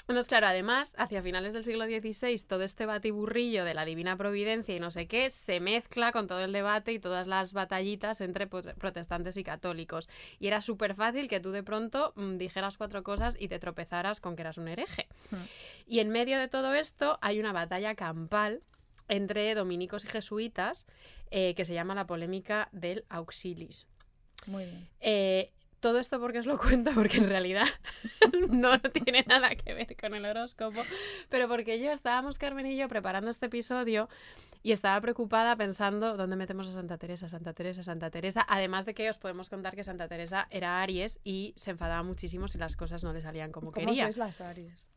Entonces, 0.09 0.29
claro, 0.29 0.49
además, 0.49 0.95
hacia 0.99 1.23
finales 1.23 1.53
del 1.53 1.63
siglo 1.63 1.85
XVI, 1.85 2.37
todo 2.47 2.63
este 2.63 2.87
batiburrillo 2.87 3.65
de 3.65 3.75
la 3.75 3.85
divina 3.85 4.17
providencia 4.17 4.75
y 4.75 4.81
no 4.81 4.91
sé 4.91 5.07
qué 5.07 5.31
se 5.31 5.61
mezcla 5.61 6.11
con 6.11 6.27
todo 6.27 6.41
el 6.41 6.53
debate 6.53 6.93
y 6.93 6.99
todas 6.99 7.27
las 7.27 7.53
batallitas 7.53 8.21
entre 8.21 8.47
protestantes 8.47 9.37
y 9.37 9.45
católicos. 9.45 10.09
Y 10.41 10.49
era 10.49 10.61
súper 10.61 10.95
fácil 10.95 11.29
que 11.29 11.41
tú 11.41 11.53
de 11.53 11.63
pronto 11.63 12.13
mm, 12.17 12.37
dijeras 12.37 12.77
cuatro 12.77 13.03
cosas 13.03 13.37
y 13.39 13.49
te 13.49 13.59
tropezaras 13.59 14.21
con 14.21 14.35
que 14.35 14.43
eras 14.43 14.59
un 14.59 14.69
hereje. 14.69 15.07
Hmm. 15.31 15.45
Y 15.87 16.01
en 16.01 16.11
medio 16.11 16.39
de 16.39 16.49
todo 16.49 16.75
esto 16.75 17.19
hay 17.23 17.39
una 17.39 17.53
batalla 17.53 17.95
campal 17.95 18.63
entre 19.09 19.55
dominicos 19.55 20.05
y 20.05 20.09
jesuitas 20.09 20.87
eh, 21.31 21.55
que 21.55 21.65
se 21.65 21.75
llama 21.75 21.95
la 21.95 22.07
polémica 22.07 22.69
del 22.73 23.05
auxilis. 23.09 23.87
Muy 24.47 24.65
bien. 24.65 24.89
Eh, 25.01 25.53
todo 25.83 25.99
esto 25.99 26.19
porque 26.19 26.39
os 26.39 26.47
lo 26.47 26.57
cuento, 26.65 26.93
porque 26.95 27.19
en 27.19 27.29
realidad 27.29 27.67
no, 28.49 28.81
tiene 28.81 29.25
nada 29.29 29.55
que 29.55 29.75
ver 29.75 29.95
con 30.01 30.15
el 30.15 30.25
horóscopo, 30.25 30.81
pero 31.29 31.49
porque 31.49 31.79
yo 31.79 31.93
estábamos, 31.93 32.39
Carmen 32.39 32.65
y 32.65 32.77
yo, 32.79 32.89
preparando 32.89 33.31
este 33.31 33.47
episodio 33.47 34.09
y 34.63 34.73
estaba 34.73 34.99
preocupada 35.01 35.55
pensando 35.57 36.17
dónde 36.17 36.37
metemos 36.37 36.69
a 36.69 36.73
Santa 36.73 36.97
Teresa, 36.97 37.29
Santa 37.29 37.53
Teresa, 37.53 37.83
Santa 37.83 38.11
Teresa. 38.11 38.47
Además 38.49 38.87
de 38.87 38.95
que 38.95 39.11
os 39.11 39.19
podemos 39.19 39.51
contar 39.51 39.75
que 39.75 39.85
Santa 39.85 40.09
Teresa 40.09 40.47
era 40.51 40.81
Aries 40.81 41.19
y 41.25 41.53
se 41.57 41.73
enfadaba 41.73 42.03
muchísimo 42.05 42.47
si 42.49 42.59
las 42.59 42.77
cosas 42.77 43.03
no 43.03 43.13
le 43.13 43.21
salían 43.21 43.51
como 43.51 43.73
¿Cómo 43.73 43.87
quería. 43.87 44.05
sois 44.05 44.17
las 44.17 44.41
Aries? 44.41 44.89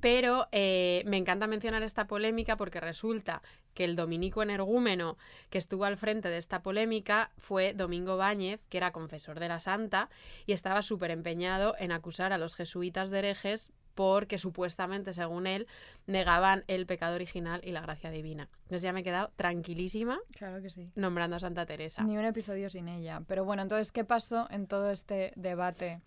Pero 0.00 0.48
eh, 0.52 1.02
me 1.06 1.16
encanta 1.16 1.46
mencionar 1.46 1.82
esta 1.82 2.06
polémica 2.06 2.56
porque 2.56 2.80
resulta 2.80 3.42
que 3.74 3.84
el 3.84 3.96
dominico 3.96 4.42
energúmeno 4.42 5.16
que 5.50 5.58
estuvo 5.58 5.84
al 5.84 5.96
frente 5.96 6.28
de 6.28 6.38
esta 6.38 6.62
polémica 6.62 7.30
fue 7.38 7.72
Domingo 7.72 8.16
Báñez, 8.16 8.60
que 8.68 8.78
era 8.78 8.92
confesor 8.92 9.40
de 9.40 9.48
la 9.48 9.60
Santa, 9.60 10.10
y 10.46 10.52
estaba 10.52 10.82
súper 10.82 11.10
empeñado 11.10 11.74
en 11.78 11.92
acusar 11.92 12.32
a 12.32 12.38
los 12.38 12.54
jesuitas 12.54 13.10
de 13.10 13.18
herejes 13.20 13.72
porque 13.94 14.38
supuestamente, 14.38 15.12
según 15.12 15.46
él, 15.46 15.66
negaban 16.06 16.64
el 16.66 16.86
pecado 16.86 17.14
original 17.14 17.60
y 17.62 17.72
la 17.72 17.82
gracia 17.82 18.10
divina. 18.10 18.48
Entonces 18.62 18.82
ya 18.82 18.92
me 18.92 19.00
he 19.00 19.04
quedado 19.04 19.32
tranquilísima 19.36 20.18
Claro 20.34 20.62
que 20.62 20.70
sí. 20.70 20.90
nombrando 20.94 21.36
a 21.36 21.40
Santa 21.40 21.66
Teresa. 21.66 22.02
Ni 22.02 22.16
un 22.16 22.24
episodio 22.24 22.70
sin 22.70 22.88
ella. 22.88 23.22
Pero 23.26 23.44
bueno, 23.44 23.62
entonces, 23.62 23.92
¿qué 23.92 24.04
pasó 24.04 24.48
en 24.50 24.66
todo 24.66 24.90
este 24.90 25.32
debate 25.36 26.00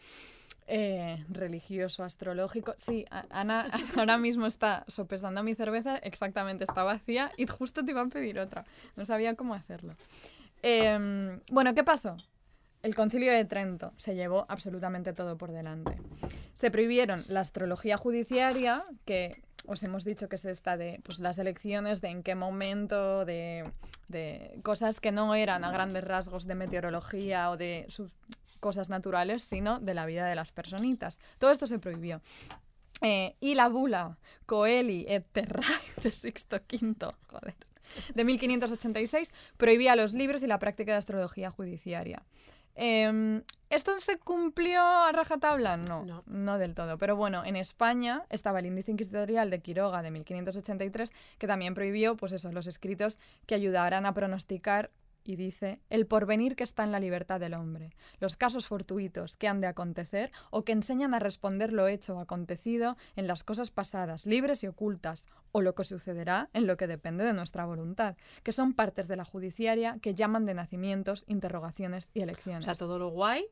eh, 0.67 1.23
religioso, 1.29 2.03
astrológico? 2.03 2.73
Sí, 2.77 3.05
Ana 3.29 3.69
ahora 3.97 4.17
mismo 4.17 4.47
está 4.47 4.83
sopesando 4.87 5.43
mi 5.43 5.55
cerveza, 5.55 5.97
exactamente, 5.97 6.63
está 6.63 6.83
vacía 6.83 7.31
y 7.37 7.45
justo 7.45 7.85
te 7.85 7.91
iba 7.91 8.01
a 8.01 8.07
pedir 8.07 8.39
otra. 8.39 8.65
No 8.95 9.05
sabía 9.05 9.35
cómo 9.35 9.53
hacerlo. 9.53 9.95
Em, 10.61 11.39
bueno, 11.51 11.75
¿qué 11.75 11.83
pasó? 11.83 12.17
El 12.81 12.95
concilio 12.95 13.31
de 13.31 13.45
Trento 13.45 13.93
se 13.97 14.15
llevó 14.15 14.45
absolutamente 14.47 15.13
todo 15.13 15.37
por 15.37 15.51
delante. 15.51 15.97
Se 16.53 16.71
prohibieron 16.71 17.23
la 17.29 17.41
astrología 17.41 17.97
judiciaria, 17.97 18.85
que 19.05 19.41
os 19.67 19.83
hemos 19.83 20.03
dicho 20.03 20.29
que 20.29 20.35
es 20.35 20.45
esta 20.45 20.77
de 20.77 20.99
pues, 21.03 21.19
las 21.19 21.37
elecciones, 21.37 22.01
de 22.01 22.09
en 22.09 22.23
qué 22.23 22.35
momento, 22.35 23.25
de, 23.25 23.69
de 24.07 24.59
cosas 24.63 24.99
que 24.99 25.11
no 25.11 25.35
eran 25.35 25.63
a 25.63 25.71
grandes 25.71 26.03
rasgos 26.03 26.45
de 26.45 26.55
meteorología 26.55 27.49
o 27.49 27.57
de 27.57 27.85
sus 27.89 28.17
cosas 28.59 28.89
naturales, 28.89 29.43
sino 29.43 29.79
de 29.79 29.93
la 29.93 30.05
vida 30.05 30.27
de 30.27 30.35
las 30.35 30.51
personitas. 30.51 31.19
Todo 31.39 31.51
esto 31.51 31.67
se 31.67 31.79
prohibió. 31.79 32.21
Eh, 33.01 33.35
y 33.41 33.55
la 33.55 33.67
bula 33.67 34.17
Coeli 34.45 35.05
et 35.07 35.25
Terrae 35.31 35.63
de 36.01 36.11
Sixto 36.11 36.55
V, 36.55 37.13
joder, 37.27 37.55
de 38.13 38.23
1586 38.23 39.33
prohibía 39.57 39.95
los 39.95 40.13
libros 40.13 40.41
y 40.43 40.47
la 40.47 40.59
práctica 40.59 40.93
de 40.93 40.99
astrología 40.99 41.51
judiciaria. 41.51 42.23
Em, 42.75 43.41
¿Esto 43.69 43.99
se 43.99 44.17
cumplió 44.19 44.81
a 44.81 45.11
rajatabla? 45.11 45.75
No, 45.77 46.23
No. 46.27 46.57
del 46.57 46.75
todo. 46.75 46.97
Pero 46.97 47.15
bueno, 47.15 47.43
en 47.43 47.55
España 47.55 48.23
estaba 48.29 48.59
el 48.59 48.67
índice 48.67 48.91
inquisitorial 48.91 49.49
de 49.49 49.59
Quiroga 49.59 50.01
de 50.01 50.11
1583 50.11 51.11
que 51.39 51.47
también 51.47 51.73
prohibió, 51.73 52.15
pues 52.15 52.31
eso, 52.31 52.51
los 52.51 52.67
escritos 52.67 53.17
que 53.47 53.55
ayudaran 53.55 54.05
a 54.05 54.13
pronosticar 54.13 54.91
y 55.25 55.35
dice 55.35 55.79
el 55.89 56.05
porvenir 56.05 56.55
que 56.55 56.63
está 56.63 56.83
en 56.83 56.91
la 56.91 56.99
libertad 56.99 57.39
del 57.39 57.55
hombre, 57.55 57.89
los 58.19 58.37
casos 58.37 58.67
fortuitos 58.67 59.35
que 59.35 59.47
han 59.47 59.59
de 59.59 59.67
acontecer 59.67 60.31
o 60.51 60.63
que 60.63 60.71
enseñan 60.71 61.13
a 61.13 61.19
responder 61.19 61.73
lo 61.73 61.87
hecho 61.87 62.15
o 62.15 62.19
acontecido 62.19 62.95
en 63.15 63.27
las 63.27 63.43
cosas 63.43 63.71
pasadas, 63.71 64.25
libres 64.25 64.63
y 64.63 64.67
ocultas, 64.67 65.27
o 65.51 65.61
lo 65.61 65.73
que 65.73 65.83
sucederá 65.83 66.49
en 66.53 66.67
lo 66.67 66.77
que 66.77 66.87
depende 66.87 67.23
de 67.23 67.33
nuestra 67.33 67.65
voluntad, 67.65 68.15
que 68.43 68.51
son 68.51 68.73
partes 68.73 69.07
de 69.07 69.15
la 69.15 69.25
judiciaria 69.25 69.97
que 70.01 70.13
llaman 70.13 70.45
de 70.45 70.53
nacimientos, 70.53 71.23
interrogaciones 71.27 72.09
y 72.13 72.19
O 72.19 72.23
elecciones. 72.23 72.65
sea, 72.65 72.75
todo 72.75 72.99
lo 72.99 73.09
guay 73.09 73.45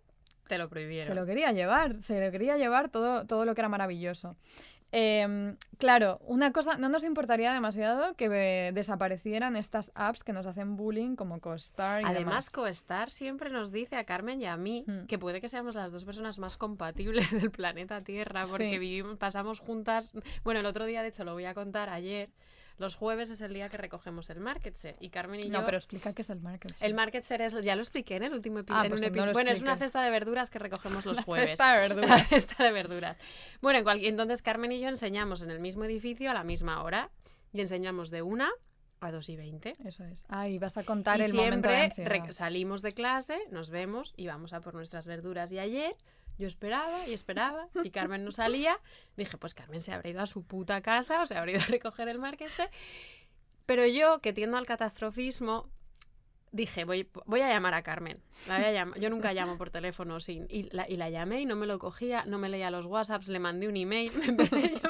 te 0.48 0.58
lo 0.58 0.68
prohibieron. 0.70 1.08
Se 1.08 1.16
lo 1.16 1.26
quería 1.26 1.52
llevar, 1.52 2.02
se 2.02 2.24
lo 2.24 2.32
quería 2.32 2.58
llevar 2.58 2.90
todo, 2.90 3.26
todo 3.26 3.46
lo 3.46 3.56
que 3.56 3.62
era 3.62 3.70
maravilloso. 3.70 4.36
Em, 4.96 5.58
claro, 5.80 6.20
una 6.24 6.52
cosa, 6.52 6.78
no 6.78 6.88
nos 6.88 7.04
importaría 7.04 7.52
demasiado 7.52 8.14
que 8.16 8.26
eh, 8.32 8.72
desaparecieran 8.74 9.56
estas 9.56 9.92
apps 9.96 10.24
que 10.24 10.34
nos 10.34 10.46
hacen 10.46 10.76
bullying 10.76 11.16
como 11.16 11.40
CoStar 11.42 12.04
y 12.04 12.06
Además, 12.06 12.20
demás. 12.26 12.50
CoStar 12.52 13.10
siempre 13.10 13.50
nos 13.50 13.72
dice 13.72 13.96
a 13.96 14.04
Carmen 14.06 14.40
y 14.40 14.46
a 14.46 14.56
mí 14.56 14.86
Mm. 14.86 15.06
que 15.08 15.18
puede 15.18 15.42
que 15.42 15.50
seamos 15.50 15.74
las 15.74 15.92
dos 15.92 16.06
personas 16.06 16.38
más 16.38 16.58
compatibles 16.58 17.32
del 17.32 17.50
planeta 17.50 18.02
Tierra, 18.04 18.44
porque 18.48 18.70
Sí. 18.74 18.78
vivimos, 18.78 19.18
pasamos 19.18 19.60
juntas. 19.62 20.14
Bueno, 20.44 20.60
el 20.60 20.66
otro 20.68 20.86
día, 20.86 21.02
de 21.02 21.08
hecho, 21.08 21.24
lo 21.24 21.34
voy 21.34 21.46
a 21.46 21.56
contar 21.56 21.90
ayer. 21.90 22.30
Los 22.80 22.96
jueves 22.96 23.30
es 23.30 23.40
el 23.42 23.54
día 23.54 23.70
que 23.70 23.78
recogemos 23.78 24.30
el 24.32 24.40
market 24.40 24.76
share 24.76 24.96
y 25.00 25.10
Carmen 25.10 25.40
y 25.46 25.50
No, 25.50 25.60
yo. 25.60 25.66
pero 25.66 25.78
explica 25.78 26.12
qué 26.14 26.24
es 26.24 26.30
el 26.32 26.40
market. 26.40 26.72
El 26.72 26.78
share. 26.78 26.94
market 26.96 27.24
share 27.24 27.42
es, 27.42 27.54
ya 27.64 27.76
lo 27.76 27.82
expliqué 27.82 28.16
en 28.16 28.24
el 28.24 28.34
último 28.34 28.60
epi- 28.60 28.66
Ah, 28.70 28.84
en 28.86 28.90
pues 28.90 29.02
un 29.02 29.08
no 29.08 29.12
episodio. 29.14 29.34
bueno, 29.34 29.52
es 29.52 29.62
una 29.62 29.78
cesta 29.78 30.02
de 30.04 30.10
verduras 30.10 30.50
que 30.50 30.60
recogemos 30.60 31.06
los 31.06 31.16
La 31.18 31.22
jueves. 31.24 31.52
cesta 31.52 31.74
de 31.74 31.88
La 31.90 31.96
verduras. 31.96 32.28
cesta 32.30 32.64
de 32.64 32.72
verduras. 32.72 33.18
Bueno, 33.62 33.78
en 33.80 33.84
cual- 33.86 34.04
entonces 34.04 34.42
Carmen 34.42 34.72
y 34.72 34.80
yo 34.80 34.90
enseñamos 34.90 35.42
en 35.44 35.52
el 35.52 35.60
mismo 35.60 35.84
edificio 35.86 36.32
a 36.32 36.34
la 36.34 36.44
misma 36.44 36.82
hora 36.84 37.10
y 37.54 37.62
enseñamos 37.62 38.10
de 38.10 38.22
una 38.24 38.50
a 39.02 39.12
dos 39.12 39.30
y 39.30 39.36
veinte. 39.36 39.74
Eso 39.86 40.06
es. 40.06 40.26
Ay, 40.30 40.58
vas 40.58 40.78
a 40.78 40.84
contar 40.84 41.20
Y 41.20 41.24
el 41.26 41.34
momento 41.34 41.68
de 41.68 41.74
siempre 41.76 41.84
ansiedad. 42.16 42.26
re- 42.28 42.34
salimos 42.34 42.82
de 42.82 42.94
clase, 42.94 43.38
nos 43.52 43.70
vemos 43.70 44.14
y 44.18 44.28
vamos 44.28 44.54
a 44.54 44.62
por 44.62 44.74
nuestras 44.74 45.06
verduras. 45.08 45.52
Y 45.52 45.60
ayer 45.60 45.96
yo 46.38 46.48
esperaba 46.48 47.08
y 47.08 47.14
esperaba 47.14 47.68
y 47.84 47.92
Carmen 47.92 48.26
no 48.26 48.32
salía. 48.32 48.80
Dije, 49.18 49.38
pues 49.38 49.54
Carmen 49.54 49.82
se 49.82 49.94
habrá 49.94 50.10
ido 50.10 50.22
a 50.22 50.28
su 50.28 50.44
puta 50.44 50.82
casa 50.82 51.22
o 51.22 51.26
se 51.26 51.36
habrá 51.36 51.52
ido 51.52 51.62
a 51.62 51.66
recoger 51.66 52.08
el 52.08 52.20
market. 52.20 52.52
Pero 53.66 53.86
yo, 53.86 54.20
que 54.20 54.34
tiendo 54.34 54.58
al 54.58 54.66
catastrofismo, 54.66 55.70
dije, 56.54 56.86
voy, 56.86 57.10
voy 57.26 57.42
a 57.42 57.50
llamar 57.50 57.74
a 57.74 57.82
Carmen. 57.82 58.22
La 58.48 58.58
voy 58.58 58.66
a 58.66 59.00
yo 59.00 59.10
nunca 59.10 59.34
llamo 59.34 59.58
por 59.58 59.72
teléfono 59.72 60.20
sin. 60.20 60.46
Y 60.50 60.70
la, 60.72 60.88
y 60.88 60.96
la 60.96 61.10
llamé 61.10 61.42
y 61.42 61.46
no 61.46 61.56
me 61.56 61.66
lo 61.66 61.80
cogía, 61.80 62.24
no 62.26 62.38
me 62.38 62.48
leía 62.48 62.72
los 62.72 62.86
WhatsApps, 62.86 63.28
le 63.28 63.40
mandé 63.40 63.68
un 63.68 63.76
email. 63.76 64.12
Me 64.18 64.28
empecé, 64.28 64.72
yo, 64.72 64.90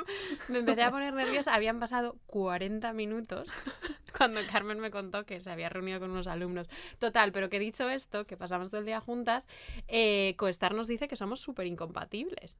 me 0.49 0.59
empecé 0.59 0.83
a 0.83 0.91
poner 0.91 1.13
nerviosa. 1.13 1.55
Habían 1.55 1.79
pasado 1.79 2.17
40 2.27 2.91
minutos 2.93 3.49
cuando 4.17 4.41
Carmen 4.51 4.79
me 4.79 4.91
contó 4.91 5.25
que 5.25 5.41
se 5.41 5.49
había 5.49 5.69
reunido 5.69 5.99
con 5.99 6.11
unos 6.11 6.27
alumnos. 6.27 6.67
Total, 6.99 7.31
pero 7.31 7.49
que 7.49 7.59
dicho 7.59 7.89
esto, 7.89 8.27
que 8.27 8.37
pasamos 8.37 8.69
todo 8.69 8.81
el 8.81 8.85
día 8.85 8.99
juntas, 8.99 9.47
eh, 9.87 10.35
Coestar 10.37 10.73
nos 10.75 10.87
dice 10.87 11.07
que 11.07 11.15
somos 11.15 11.39
súper 11.39 11.65
incompatibles. 11.65 12.59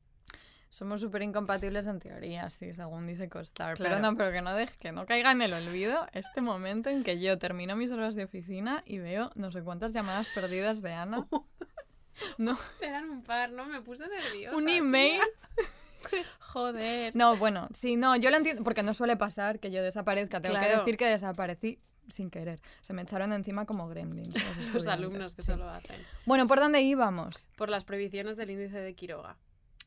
Somos 0.73 1.01
súper 1.01 1.21
incompatibles 1.21 1.85
en 1.85 1.99
teoría, 1.99 2.49
sí, 2.49 2.73
según 2.73 3.05
dice 3.05 3.29
Costar. 3.29 3.77
Claro. 3.77 3.95
Pero 3.97 4.01
no, 4.11 4.17
pero 4.17 4.31
que 4.31 4.41
no 4.41 4.55
deje, 4.55 4.75
que 4.79 4.91
no 4.91 5.05
caiga 5.05 5.31
en 5.31 5.43
el 5.43 5.53
olvido 5.53 6.07
este 6.13 6.41
momento 6.41 6.89
en 6.89 7.03
que 7.03 7.19
yo 7.19 7.37
termino 7.37 7.75
mis 7.75 7.91
horas 7.91 8.15
de 8.15 8.23
oficina 8.23 8.81
y 8.87 8.97
veo 8.97 9.29
no 9.35 9.51
sé 9.51 9.61
cuántas 9.61 9.93
llamadas 9.93 10.29
perdidas 10.29 10.81
de 10.81 10.93
Ana. 10.93 11.27
No, 12.37 12.57
Eran 12.79 13.09
un 13.09 13.23
par, 13.23 13.51
¿no? 13.51 13.65
Me 13.65 13.81
puse 13.81 14.07
nerviosa. 14.07 14.55
un 14.55 14.69
email. 14.69 15.19
Joder. 16.39 17.15
No, 17.15 17.35
bueno, 17.37 17.67
sí, 17.73 17.95
no, 17.95 18.15
yo 18.15 18.29
lo 18.29 18.37
entiendo, 18.37 18.63
porque 18.63 18.83
no 18.83 18.93
suele 18.93 19.15
pasar 19.17 19.59
que 19.59 19.71
yo 19.71 19.81
desaparezca. 19.81 20.39
Tengo 20.41 20.55
que 20.55 20.61
Claro. 20.61 20.79
decir 20.79 20.95
que 20.97 21.05
desaparecí 21.07 21.79
sin 22.09 22.29
querer. 22.29 22.61
Se 22.81 22.93
me 22.93 23.01
echaron 23.01 23.33
encima 23.33 23.65
como 23.65 23.87
gremlins. 23.87 24.33
los 24.73 24.85
alumnos 24.87 25.35
que 25.35 25.41
sí. 25.41 25.51
solo 25.51 25.67
hacen. 25.69 25.95
Bueno, 26.25 26.47
¿por 26.47 26.59
dónde 26.59 26.81
íbamos? 26.81 27.45
Por 27.57 27.69
las 27.69 27.83
prohibiciones 27.83 28.37
del 28.37 28.51
índice 28.51 28.79
de 28.79 28.93
Quiroga. 28.93 29.37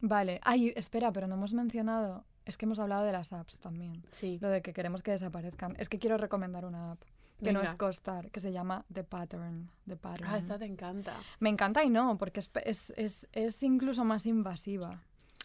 Vale. 0.01 0.41
Ay, 0.43 0.73
espera, 0.77 1.13
pero 1.13 1.27
no 1.27 1.35
hemos 1.35 1.55
mencionado. 1.55 2.25
Es 2.45 2.57
que 2.57 2.65
hemos 2.65 2.79
hablado 2.79 3.05
de 3.05 3.13
las 3.13 3.33
apps 3.33 3.59
también. 3.59 4.05
Sí. 4.11 4.39
Lo 4.41 4.49
de 4.49 4.63
que 4.63 4.73
queremos 4.73 5.03
que 5.03 5.11
desaparezcan. 5.11 5.75
Es 5.79 5.89
que 5.89 5.99
quiero 5.99 6.17
recomendar 6.17 6.65
una 6.65 6.93
app 6.93 7.03
que 7.43 7.53
no 7.53 7.61
es 7.61 7.75
Costar, 7.75 8.31
que 8.31 8.41
se 8.41 8.53
llama 8.53 8.85
The 8.93 9.05
Pattern. 9.05 9.71
The 9.87 9.97
Pattern. 9.97 10.31
Ah, 10.31 10.39
esta 10.39 10.59
te 10.59 10.65
encanta. 10.65 11.15
Me 11.39 11.51
encanta 11.51 11.85
y 11.85 11.91
no, 11.91 12.17
porque 12.17 12.41
es, 12.41 12.51
es, 12.65 12.93
es, 12.97 13.29
es 13.33 13.63
incluso 13.63 14.05
más 14.05 14.27
invasiva. 14.27 15.03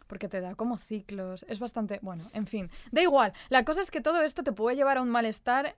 Porque 0.07 0.27
te 0.27 0.41
da 0.41 0.55
como 0.55 0.77
ciclos. 0.77 1.45
Es 1.47 1.59
bastante. 1.59 1.99
Bueno, 2.01 2.23
en 2.33 2.45
fin. 2.45 2.69
Da 2.91 3.01
igual. 3.01 3.33
La 3.49 3.65
cosa 3.65 3.81
es 3.81 3.91
que 3.91 4.01
todo 4.01 4.21
esto 4.21 4.43
te 4.43 4.51
puede 4.51 4.75
llevar 4.75 4.97
a 4.97 5.01
un 5.01 5.09
malestar 5.09 5.75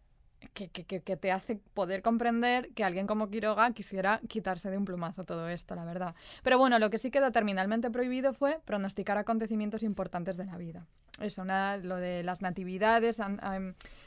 que, 0.53 0.69
que, 0.69 0.83
que, 0.85 1.17
te 1.17 1.31
hace 1.31 1.59
poder 1.73 2.01
comprender 2.01 2.69
que 2.73 2.83
alguien 2.83 3.07
como 3.07 3.29
Quiroga 3.29 3.71
quisiera 3.71 4.21
quitarse 4.27 4.69
de 4.69 4.77
un 4.77 4.85
plumazo 4.85 5.23
todo 5.23 5.49
esto, 5.49 5.75
la 5.75 5.85
verdad. 5.85 6.15
Pero 6.43 6.57
bueno, 6.57 6.79
lo 6.79 6.89
que 6.89 6.97
sí 6.97 7.11
quedó 7.11 7.31
terminalmente 7.31 7.89
prohibido 7.89 8.33
fue 8.33 8.59
pronosticar 8.65 9.17
acontecimientos 9.17 9.83
importantes 9.83 10.37
de 10.37 10.45
la 10.45 10.57
vida. 10.57 10.85
Eso, 11.19 11.45
nada, 11.45 11.77
lo 11.77 11.97
de 11.97 12.23
las 12.23 12.41
natividades, 12.41 13.19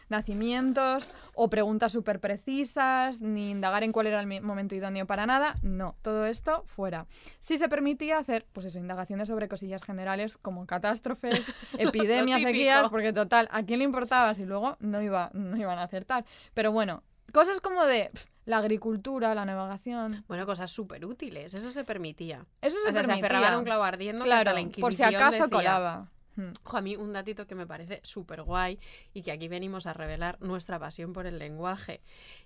nacimientos 0.09 1.13
o 1.35 1.49
preguntas 1.51 1.93
súper 1.93 2.21
precisas, 2.21 3.21
ni 3.23 3.51
indagar 3.51 3.83
en 3.85 3.93
cuál 3.93 4.07
era 4.07 4.21
el 4.21 4.43
momento 4.43 4.75
idóneo 4.75 5.07
para 5.07 5.27
nada. 5.27 5.55
No, 5.63 5.97
todo 6.03 6.27
esto 6.27 6.63
fuera. 6.67 7.07
Sí 7.39 7.59
se 7.59 7.69
permitía 7.69 8.19
hacer, 8.19 8.47
pues 8.53 8.67
eso, 8.67 8.79
indagaciones 8.79 9.29
sobre 9.29 9.49
cosillas 9.49 9.83
generales 9.83 10.37
como 10.39 10.67
catástrofes, 10.67 11.47
epidemias, 11.79 12.43
sequías, 12.43 12.89
porque 12.89 13.13
total, 13.13 13.49
¿a 13.51 13.63
quién 13.65 13.79
le 13.81 13.85
importaba 13.85 14.35
si 14.35 14.45
luego 14.45 14.77
no, 14.81 15.03
iba, 15.03 15.31
no 15.33 15.57
iban 15.57 15.79
a 15.79 15.83
acertar? 15.85 16.25
Pero 16.55 16.73
bueno, 16.73 17.03
cosas 17.33 17.61
como 17.61 17.85
de 17.85 18.11
la 18.45 18.59
agricultura, 18.59 19.35
la 19.35 19.45
navegación, 19.45 20.25
Bueno, 20.29 20.47
cosas 20.47 20.71
súper 20.71 21.05
útiles. 21.05 21.53
Eso 21.53 21.71
se 21.73 21.83
permitía. 21.83 22.47
eso 22.63 22.77
se 22.85 22.91
o 22.91 22.93
sea, 22.93 23.03
se 23.03 23.09
permitía. 23.09 23.27
aferraban 23.27 23.55
a 23.55 23.59
un 23.59 23.65
clavo 23.65 23.83
ardiendo 23.83 24.25
que 24.25 24.31
hasta 24.31 24.43
claro, 24.43 24.55
la 24.55 24.61
Inquisición 24.61 24.83
por 24.83 24.95
si 24.95 25.03
acaso 25.03 25.31
decía- 25.45 25.49
colaba. 25.51 26.11
Hmm. 26.37 26.53
Ojo, 26.65 26.77
a 26.77 26.83
mí 26.83 26.97
un 26.97 27.13
datito 27.13 27.47
que 27.47 27.55
me 27.55 27.67
parece 27.67 28.01
súper 28.03 28.43
guay 28.43 28.79
y 29.13 29.23
que 29.23 29.33
aquí 29.33 29.49
venimos 29.49 29.87
a 29.87 29.93
revelar 29.93 30.41
nuestra 30.41 30.79
pasión 30.79 31.13
por 31.13 31.27
el 31.27 31.39
lenguaje. 31.39 32.01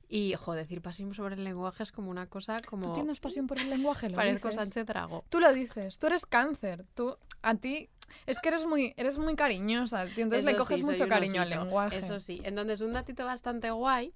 Y, 0.09 0.35
ojo, 0.35 0.55
decir 0.55 0.81
pasión 0.81 1.13
sobre 1.15 1.35
el 1.35 1.45
lenguaje 1.45 1.83
es 1.83 1.93
como 1.93 2.11
una 2.11 2.27
cosa 2.27 2.57
como... 2.67 2.87
¿Tú 2.87 2.93
tienes 2.95 3.21
pasión 3.21 3.47
por 3.47 3.59
el 3.59 3.71
lenguaje? 3.71 4.09
Lo 4.09 4.15
Parezco 4.17 4.49
dices. 4.49 4.63
Sánchez 4.63 4.87
Drago. 4.87 5.25
Tú 5.29 5.41
lo 5.41 5.53
dices, 5.53 5.99
tú 5.99 6.07
eres 6.07 6.27
cáncer, 6.27 6.87
tú, 6.95 7.17
a 7.43 7.55
ti 7.55 7.91
Es 8.27 8.39
que 8.41 8.49
eres 8.49 8.65
muy, 8.67 8.95
eres 8.97 9.19
muy 9.19 9.35
cariñosa, 9.37 10.07
tío, 10.07 10.25
entonces 10.25 10.45
le 10.45 10.53
Eso 10.53 10.61
coges 10.61 10.81
sí, 10.81 10.91
mucho 10.91 11.09
cariño 11.09 11.43
al 11.43 11.51
lenguaje. 11.51 11.99
Eso 11.99 12.19
sí. 12.21 12.41
Entonces, 12.45 12.81
un 12.81 12.93
datito 12.93 13.25
bastante 13.25 13.71
guay 13.71 14.13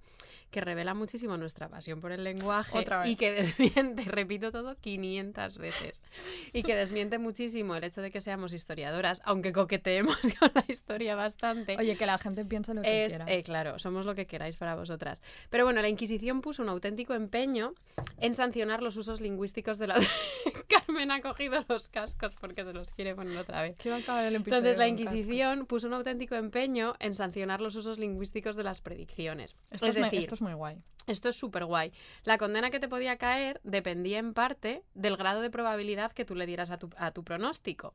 que 0.51 0.61
revela 0.61 0.95
muchísimo 0.95 1.37
nuestra 1.37 1.69
pasión 1.69 2.01
por 2.01 2.13
el 2.13 2.23
lenguaje 2.23 2.79
Otra 2.79 3.01
vez. 3.01 3.11
y 3.11 3.17
que 3.17 3.33
desmiente, 3.33 4.05
repito 4.05 4.53
todo 4.53 4.77
500 4.77 5.59
veces, 5.59 6.05
y 6.53 6.63
que 6.63 6.77
desmiente 6.77 7.19
muchísimo 7.19 7.75
el 7.75 7.83
hecho 7.83 8.03
de 8.03 8.13
que 8.13 8.21
seamos 8.21 8.53
historiadoras, 8.53 9.21
aunque 9.25 9.53
coqueteemos 9.53 10.17
con 10.39 10.51
la 10.55 10.65
historia 10.69 11.17
bastante. 11.17 11.77
Oye, 11.77 11.97
que 11.97 12.07
la 12.07 12.19
gente 12.19 12.45
piense 12.45 12.73
lo 12.73 12.83
que 12.83 13.05
Es, 13.05 13.13
quiera. 13.13 13.25
eh, 13.33 13.43
claro, 13.43 13.81
somos 13.81 14.07
lo 14.07 14.15
que 14.15 14.27
queráis 14.27 14.57
para 14.57 14.77
vosotras. 14.77 15.23
Pero 15.51 15.65
bueno, 15.65 15.83
la 15.83 15.89
Inquisición 15.89 16.41
puso 16.41 16.63
un 16.63 16.69
auténtico 16.69 17.15
empeño 17.15 17.75
en 18.19 18.35
sancionar 18.35 18.81
los 18.81 18.97
usos 18.97 19.21
lingüísticos 19.21 19.79
de 19.79 19.89
las... 19.89 20.07
Carmen 20.69 21.11
ha 21.11 21.21
cogido 21.21 21.65
los 21.69 21.89
cascos 21.89 22.35
porque 22.41 22.63
se 22.65 22.73
los 22.73 22.93
quiere 22.93 23.15
poner 23.15 23.37
otra 23.39 23.63
vez. 23.63 23.77
Quiero 23.85 23.99
acabar 23.99 24.25
el 24.25 24.35
episodio 24.37 24.57
Entonces 24.61 24.79
la. 24.79 24.89
Inquisición 24.89 25.67
puso 25.67 25.89
un 25.89 25.93
auténtico 25.93 26.37
empeño 26.37 26.95
en 27.01 27.15
sancionar 27.15 27.61
los 27.61 27.77
usos 27.77 27.99
lingüísticos 27.99 28.57
de 28.57 28.65
las 28.65 28.81
predicciones. 28.81 29.57
Esto 29.71 29.85
es 29.85 29.95
es, 29.95 30.01
me- 30.01 30.07
decir, 30.07 30.21
esto 30.21 30.37
es 30.37 30.41
muy 30.41 30.55
guay. 30.55 30.79
Esto 31.07 31.29
es 31.29 31.37
súper 31.37 31.65
guay. 31.65 31.93
La 32.25 32.39
condena 32.39 32.71
que 32.71 32.81
te 32.81 32.89
podía 32.89 33.17
caer 33.19 33.61
dependía 33.65 34.19
en 34.19 34.33
parte 34.35 34.83
del 34.95 35.17
grado 35.17 35.41
de 35.41 35.51
probabilidad 35.51 36.13
que 36.13 36.25
tú 36.25 36.35
le 36.35 36.47
dieras 36.47 36.71
a 36.71 36.79
tu, 36.79 36.91
a 36.97 37.11
tu 37.11 37.25
pronóstico. 37.25 37.93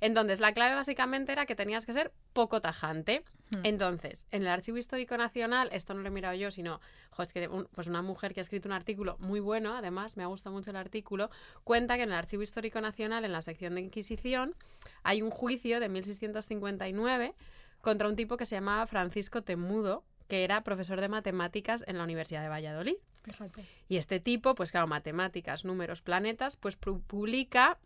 Entonces, 0.00 0.40
la 0.40 0.52
clave 0.52 0.74
básicamente 0.74 1.32
era 1.32 1.46
que 1.46 1.54
tenías 1.54 1.86
que 1.86 1.92
ser 1.92 2.12
poco 2.32 2.60
tajante. 2.60 3.22
Hmm. 3.56 3.60
Entonces, 3.64 4.28
en 4.30 4.42
el 4.42 4.48
Archivo 4.48 4.78
Histórico 4.78 5.16
Nacional, 5.16 5.68
esto 5.72 5.94
no 5.94 6.00
lo 6.02 6.08
he 6.08 6.10
mirado 6.10 6.34
yo, 6.34 6.50
sino, 6.50 6.80
jo, 7.10 7.22
es 7.22 7.32
que 7.32 7.48
un- 7.48 7.66
pues 7.72 7.86
una 7.86 8.02
mujer 8.02 8.32
que 8.34 8.40
ha 8.40 8.42
escrito 8.42 8.68
un 8.68 8.72
artículo 8.72 9.16
muy 9.18 9.40
bueno, 9.40 9.74
además, 9.76 10.16
me 10.16 10.22
ha 10.22 10.26
gustado 10.26 10.54
mucho 10.54 10.70
el 10.70 10.76
artículo, 10.76 11.30
cuenta 11.64 11.96
que 11.96 12.02
en 12.04 12.10
el 12.10 12.14
Archivo 12.16 12.42
Histórico 12.42 12.80
Nacional, 12.80 13.24
en 13.24 13.32
la 13.32 13.42
sección 13.42 13.74
de 13.74 13.80
Inquisición, 13.80 14.54
hay 15.02 15.22
un 15.22 15.30
juicio 15.30 15.80
de 15.80 15.88
1659 15.88 17.34
contra 17.80 18.08
un 18.08 18.16
tipo 18.16 18.36
que 18.36 18.46
se 18.46 18.54
llamaba 18.56 18.86
Francisco 18.86 19.42
Temudo, 19.42 20.04
que 20.30 20.44
era 20.44 20.62
profesor 20.62 20.98
de 21.02 21.10
matemáticas 21.10 21.84
en 21.86 21.98
la 21.98 22.04
Universidad 22.04 22.40
de 22.42 22.48
Valladolid. 22.48 22.94
Fíjate. 23.22 23.66
Y 23.86 23.98
este 23.98 24.18
tipo, 24.18 24.54
pues 24.54 24.70
claro, 24.70 24.86
matemáticas, 24.86 25.66
números, 25.66 26.00
planetas, 26.00 26.56
pues 26.56 26.80
pu- 26.80 27.02
publica 27.02 27.78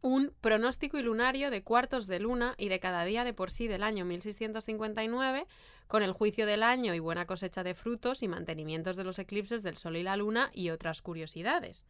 un 0.00 0.32
pronóstico 0.40 0.98
y 0.98 1.02
lunario 1.02 1.50
de 1.50 1.62
cuartos 1.62 2.06
de 2.06 2.20
luna 2.20 2.54
y 2.58 2.68
de 2.68 2.78
cada 2.80 3.04
día 3.04 3.24
de 3.24 3.32
por 3.34 3.50
sí 3.50 3.68
del 3.68 3.82
año 3.82 4.04
1659, 4.04 5.46
con 5.88 6.02
el 6.02 6.12
juicio 6.12 6.46
del 6.46 6.62
año 6.62 6.94
y 6.94 6.98
buena 6.98 7.26
cosecha 7.26 7.62
de 7.62 7.74
frutos 7.74 8.22
y 8.22 8.28
mantenimientos 8.28 8.96
de 8.96 9.04
los 9.04 9.18
eclipses 9.18 9.62
del 9.62 9.76
Sol 9.76 9.96
y 9.96 10.02
la 10.02 10.16
Luna 10.16 10.50
y 10.54 10.70
otras 10.70 11.02
curiosidades. 11.02 11.86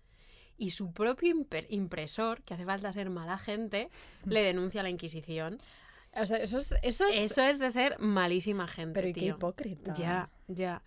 Y 0.56 0.70
su 0.70 0.92
propio 0.92 1.34
impresor, 1.68 2.42
que 2.42 2.54
hace 2.54 2.64
falta 2.64 2.92
ser 2.92 3.10
mala 3.10 3.38
gente, 3.38 3.88
le 4.26 4.42
denuncia 4.42 4.80
a 4.80 4.84
la 4.84 4.90
Inquisición. 4.90 5.58
O 6.16 6.26
sea, 6.26 6.38
eso 6.38 6.58
es... 6.58 6.74
Eso 6.82 7.06
es... 7.08 7.16
Eso 7.16 7.42
es 7.42 7.58
de 7.58 7.70
ser 7.70 7.98
malísima 7.98 8.68
gente, 8.68 8.94
pero 8.94 9.08
y 9.08 9.12
qué 9.12 9.20
tío. 9.20 9.34
hipócrita. 9.34 9.92
Ya, 9.94 10.30
ya. 10.48 10.82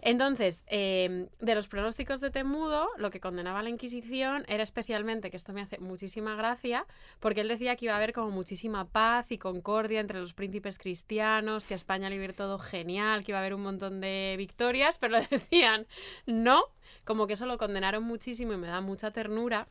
Entonces, 0.00 0.64
eh, 0.68 1.28
de 1.40 1.54
los 1.56 1.66
pronósticos 1.66 2.20
de 2.20 2.30
Temudo, 2.30 2.88
lo 2.98 3.10
que 3.10 3.18
condenaba 3.18 3.58
a 3.58 3.62
la 3.62 3.68
Inquisición 3.68 4.44
era 4.46 4.62
especialmente, 4.62 5.30
que 5.30 5.36
esto 5.36 5.52
me 5.52 5.60
hace 5.60 5.78
muchísima 5.78 6.36
gracia, 6.36 6.86
porque 7.18 7.40
él 7.40 7.48
decía 7.48 7.74
que 7.74 7.86
iba 7.86 7.94
a 7.94 7.96
haber 7.96 8.12
como 8.12 8.30
muchísima 8.30 8.84
paz 8.86 9.26
y 9.30 9.38
concordia 9.38 9.98
entre 9.98 10.20
los 10.20 10.34
príncipes 10.34 10.78
cristianos, 10.78 11.66
que 11.66 11.74
España 11.74 12.08
le 12.08 12.16
iba 12.16 12.22
a 12.22 12.28
ir 12.28 12.34
todo 12.34 12.60
genial, 12.60 13.24
que 13.24 13.32
iba 13.32 13.38
a 13.38 13.40
haber 13.40 13.54
un 13.54 13.62
montón 13.62 14.00
de 14.00 14.36
victorias, 14.38 14.98
pero 14.98 15.18
decían 15.30 15.86
no, 16.26 16.62
como 17.04 17.26
que 17.26 17.32
eso 17.32 17.46
lo 17.46 17.58
condenaron 17.58 18.04
muchísimo 18.04 18.52
y 18.52 18.56
me 18.56 18.68
da 18.68 18.80
mucha 18.80 19.10
ternura, 19.10 19.66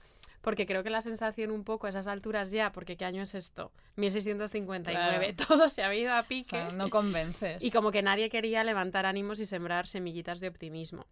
porque 0.48 0.66
creo 0.66 0.82
que 0.82 0.90
la 0.90 1.02
sensación 1.02 1.52
un 1.52 1.66
poco 1.66 1.88
a 1.88 1.90
esas 1.90 2.08
alturas 2.08 2.52
ya, 2.52 2.72
porque 2.72 2.96
¿qué 2.96 3.04
año 3.04 3.22
es 3.22 3.36
esto? 3.36 3.74
1659, 3.98 5.34
todo 5.46 5.68
se 5.68 5.84
ha 5.84 5.94
ido 5.94 6.14
a 6.14 6.22
O 6.22 6.24
pique. 6.24 6.52
sea, 6.52 6.72
no 6.72 6.90
convences. 6.90 7.62
Y 7.62 7.70
como 7.70 7.92
que 7.92 8.02
nadie 8.02 8.30
quería 8.30 8.64
levantar 8.64 9.06
ánimos 9.06 9.42
y 9.42 9.46
sembrar 9.46 9.88
semillitas 9.88 10.40
de 10.40 10.48
optimismo. 10.48 11.06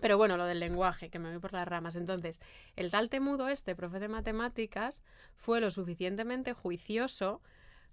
Pero 0.00 0.18
bueno, 0.18 0.36
lo 0.36 0.44
del 0.44 0.58
lenguaje, 0.58 1.08
que 1.08 1.20
me 1.20 1.30
voy 1.30 1.38
por 1.38 1.52
las 1.52 1.68
ramas. 1.68 1.94
Entonces, 1.94 2.40
el 2.74 2.90
tal 2.90 3.10
Temudo 3.10 3.48
este, 3.48 3.76
profe 3.76 4.00
de 4.00 4.08
matemáticas, 4.08 5.04
fue 5.36 5.60
lo 5.60 5.70
suficientemente 5.70 6.52
juicioso 6.52 7.40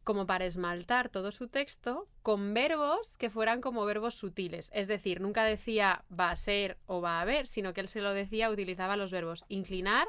como 0.03 0.25
para 0.25 0.45
esmaltar 0.45 1.09
todo 1.09 1.31
su 1.31 1.47
texto 1.47 2.07
con 2.23 2.55
verbos 2.55 3.17
que 3.17 3.29
fueran 3.29 3.61
como 3.61 3.85
verbos 3.85 4.15
sutiles. 4.15 4.71
Es 4.73 4.87
decir, 4.87 5.21
nunca 5.21 5.43
decía 5.43 6.05
va 6.11 6.31
a 6.31 6.35
ser 6.35 6.79
o 6.87 7.01
va 7.01 7.19
a 7.19 7.21
haber, 7.21 7.45
sino 7.45 7.71
que 7.73 7.81
él 7.81 7.87
se 7.87 8.01
lo 8.01 8.13
decía, 8.13 8.49
utilizaba 8.49 8.97
los 8.97 9.11
verbos 9.11 9.45
inclinar, 9.47 10.07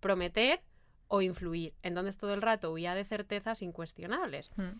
prometer 0.00 0.60
o 1.08 1.22
influir. 1.22 1.72
Entonces 1.82 2.18
todo 2.18 2.34
el 2.34 2.42
rato 2.42 2.70
huía 2.72 2.94
de 2.94 3.04
certezas 3.04 3.62
incuestionables. 3.62 4.50
Hmm. 4.56 4.72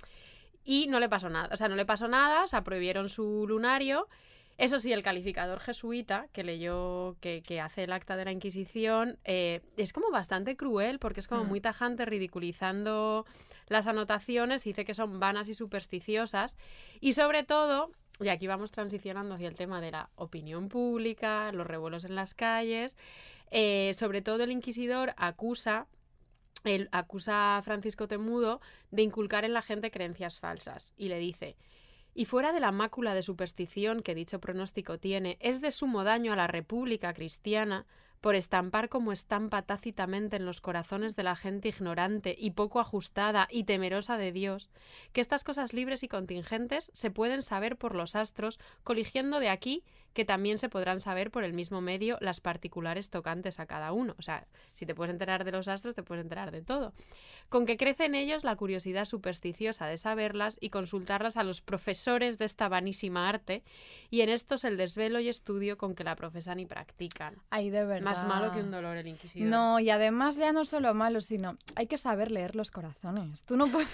Y 0.65 0.87
no 0.89 1.01
le 1.01 1.09
pasó 1.09 1.31
nada. 1.31 1.49
O 1.53 1.57
sea, 1.57 1.69
no 1.69 1.77
le 1.77 1.87
pasó 1.87 2.09
nada, 2.09 2.45
o 2.45 2.49
sea, 2.49 2.63
prohibieron 2.63 3.09
su 3.09 3.47
lunario. 3.49 4.09
Eso 4.59 4.81
sí, 4.81 4.93
el 4.93 5.03
calificador 5.03 5.61
jesuita 5.61 6.27
que 6.33 6.43
leyó, 6.43 7.17
que, 7.21 7.43
que 7.43 7.61
hace 7.61 7.85
el 7.85 7.93
acta 7.93 8.17
de 8.17 8.25
la 8.25 8.33
Inquisición, 8.33 9.17
eh, 9.25 9.61
es 9.77 9.93
como 9.93 10.11
bastante 10.11 10.57
cruel 10.57 10.99
porque 10.99 11.21
es 11.21 11.29
como 11.29 11.45
Mm. 11.45 11.49
muy 11.49 11.61
tajante 11.61 12.05
ridiculizando 12.05 13.25
las 13.69 13.87
anotaciones, 13.87 14.65
dice 14.65 14.85
que 14.85 14.95
son 14.95 15.21
vanas 15.21 15.49
y 15.49 15.55
supersticiosas. 15.55 16.57
Y 17.01 17.13
sobre 17.13 17.45
todo, 17.45 17.93
y 18.21 18.29
aquí 18.29 18.47
vamos 18.47 18.73
transicionando 18.73 19.35
hacia 19.35 19.49
el 19.49 19.57
tema 19.57 19.81
de 19.81 19.91
la 19.91 20.11
opinión 20.17 20.69
pública, 20.69 21.53
los 21.53 21.67
revuelos 21.67 22.05
en 22.05 22.15
las 22.15 22.35
calles, 22.35 22.97
eh, 23.51 23.93
sobre 23.95 24.23
todo 24.23 24.45
el 24.45 24.53
inquisidor 24.53 25.15
acusa 25.17 25.87
acusa 26.91 27.57
a 27.57 27.63
Francisco 27.63 28.09
Temudo 28.09 28.61
de 28.91 29.03
inculcar 29.03 29.45
en 29.45 29.53
la 29.53 29.63
gente 29.63 29.93
creencias 29.93 30.41
falsas 30.41 30.93
y 30.97 31.09
le 31.09 31.19
dice 31.19 31.57
y 32.19 32.25
fuera 32.25 32.53
de 32.53 32.59
la 32.59 32.73
mácula 32.73 33.15
de 33.15 33.23
superstición 33.23 34.03
que 34.03 34.17
dicho 34.17 34.41
pronóstico 34.41 34.99
tiene, 34.99 35.37
es 35.39 35.61
de 35.61 35.71
sumo 35.71 36.03
daño 36.03 36.33
a 36.33 36.37
la 36.37 36.49
República 36.49 37.15
cristiana 37.15 37.87
por 38.21 38.35
estampar 38.35 38.89
como 38.89 39.13
estampa 39.13 39.63
tácitamente 39.63 40.37
en 40.37 40.47
los 40.47 40.61
corazones 40.61 41.17
de 41.17 41.23
la 41.23 41.37
gente 41.37 41.69
ignorante 41.69 42.35
y 42.39 42.53
poco 42.53 42.81
ajustada 42.81 43.49
y 43.51 43.65
temerosa 43.65 44.17
de 44.17 44.33
Dios, 44.33 44.71
que 45.13 45.21
estas 45.21 45.45
cosas 45.45 45.73
libres 45.73 46.03
y 46.03 46.09
contingentes 46.09 46.91
se 46.95 47.11
pueden 47.11 47.43
saber 47.43 47.77
por 47.77 47.95
los 47.95 48.17
astros, 48.17 48.59
coligiendo 48.83 49.41
de 49.41 49.49
aquí 49.49 49.85
que 50.13 50.25
también 50.25 50.59
se 50.59 50.69
podrán 50.69 51.01
saber 51.01 51.31
por 51.31 51.45
el 51.45 51.53
mismo 51.53 51.81
medio 51.81 52.19
las 52.21 52.41
particulares 52.41 53.11
tocantes 53.11 53.61
a 53.61 53.67
cada 53.67 53.93
uno. 53.93 54.15
O 54.19 54.23
sea, 54.23 54.47
si 54.75 54.87
te 54.87 54.95
puedes 54.95 55.13
enterar 55.13 55.45
de 55.45 55.53
los 55.53 55.69
astros, 55.69 55.95
te 55.95 56.03
puedes 56.03 56.23
enterar 56.23 56.51
de 56.51 56.63
todo. 56.63 56.93
Con 57.49 57.67
que 57.67 57.77
crece 57.77 58.07
en 58.07 58.15
ellos 58.15 58.45
la 58.45 58.57
curiosidad 58.57 59.05
supersticiosa 59.05 59.87
de 59.87 59.99
saberlas 59.99 60.59
y 60.61 60.71
consultarlas 60.71 61.37
a 61.37 61.45
los 61.45 61.61
profesores 61.61 62.39
de 62.39 62.45
esta 62.45 62.69
vanísima 62.69 63.29
arte, 63.29 63.63
y 64.11 64.23
en 64.23 64.29
estos 64.29 64.65
el 64.65 64.77
desvelo 64.77 65.21
y 65.21 65.29
estudio 65.29 65.79
con 65.79 65.95
que 65.95 66.05
la 66.05 66.17
profesan 66.17 66.61
y 66.61 66.67
practican. 66.67 67.37
Ay, 67.51 67.71
de 67.71 67.85
verdad. 67.85 68.05
Más 68.05 68.27
malo 68.27 68.53
que 68.53 68.61
un 68.61 68.71
dolor 68.71 68.97
el 68.97 69.07
inquisidor. 69.07 69.49
No, 69.49 69.81
y 69.81 69.91
además 69.91 70.37
ya 70.37 70.53
no 70.53 70.65
solo 70.65 70.93
malo, 70.95 71.21
sino 71.21 71.57
hay 71.77 71.87
que 71.87 71.99
saber 71.99 72.31
leer 72.31 72.57
los 72.57 72.71
corazones. 72.71 73.45
Tú 73.45 73.57
no 73.57 73.69
puedes... 73.69 73.89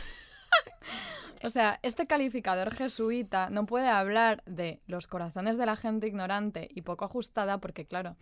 o 1.42 1.50
sea, 1.50 1.78
este 1.82 2.06
calificador 2.06 2.72
jesuita 2.74 3.50
no 3.50 3.66
puede 3.66 3.88
hablar 3.88 4.42
de 4.46 4.80
los 4.86 5.06
corazones 5.06 5.56
de 5.58 5.66
la 5.66 5.76
gente 5.76 6.06
ignorante 6.06 6.68
y 6.72 6.82
poco 6.82 7.04
ajustada 7.04 7.58
porque, 7.58 7.86
claro, 7.86 8.16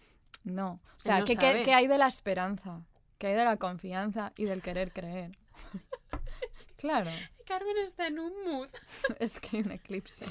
no. 0.44 0.80
O 0.96 1.00
sea, 1.00 1.20
no 1.20 1.24
¿qué, 1.24 1.36
qué- 1.36 1.46
sabe. 1.46 1.62
qué 1.62 1.74
hay 1.74 1.86
de 1.86 1.98
la 1.98 2.08
esperanza? 2.08 2.82
¿Qué 3.18 3.28
hay 3.28 3.34
de 3.34 3.44
la 3.44 3.56
confianza 3.56 4.32
y 4.36 4.44
del 4.44 4.62
querer 4.62 4.92
creer? 4.92 5.30
claro, 6.76 7.10
Carmen 7.46 7.76
está 7.84 8.06
en 8.08 8.18
un 8.18 8.32
mood. 8.44 8.68
es 9.20 9.38
que 9.38 9.58
hay 9.58 9.62
un 9.62 9.72
eclipse. 9.72 10.26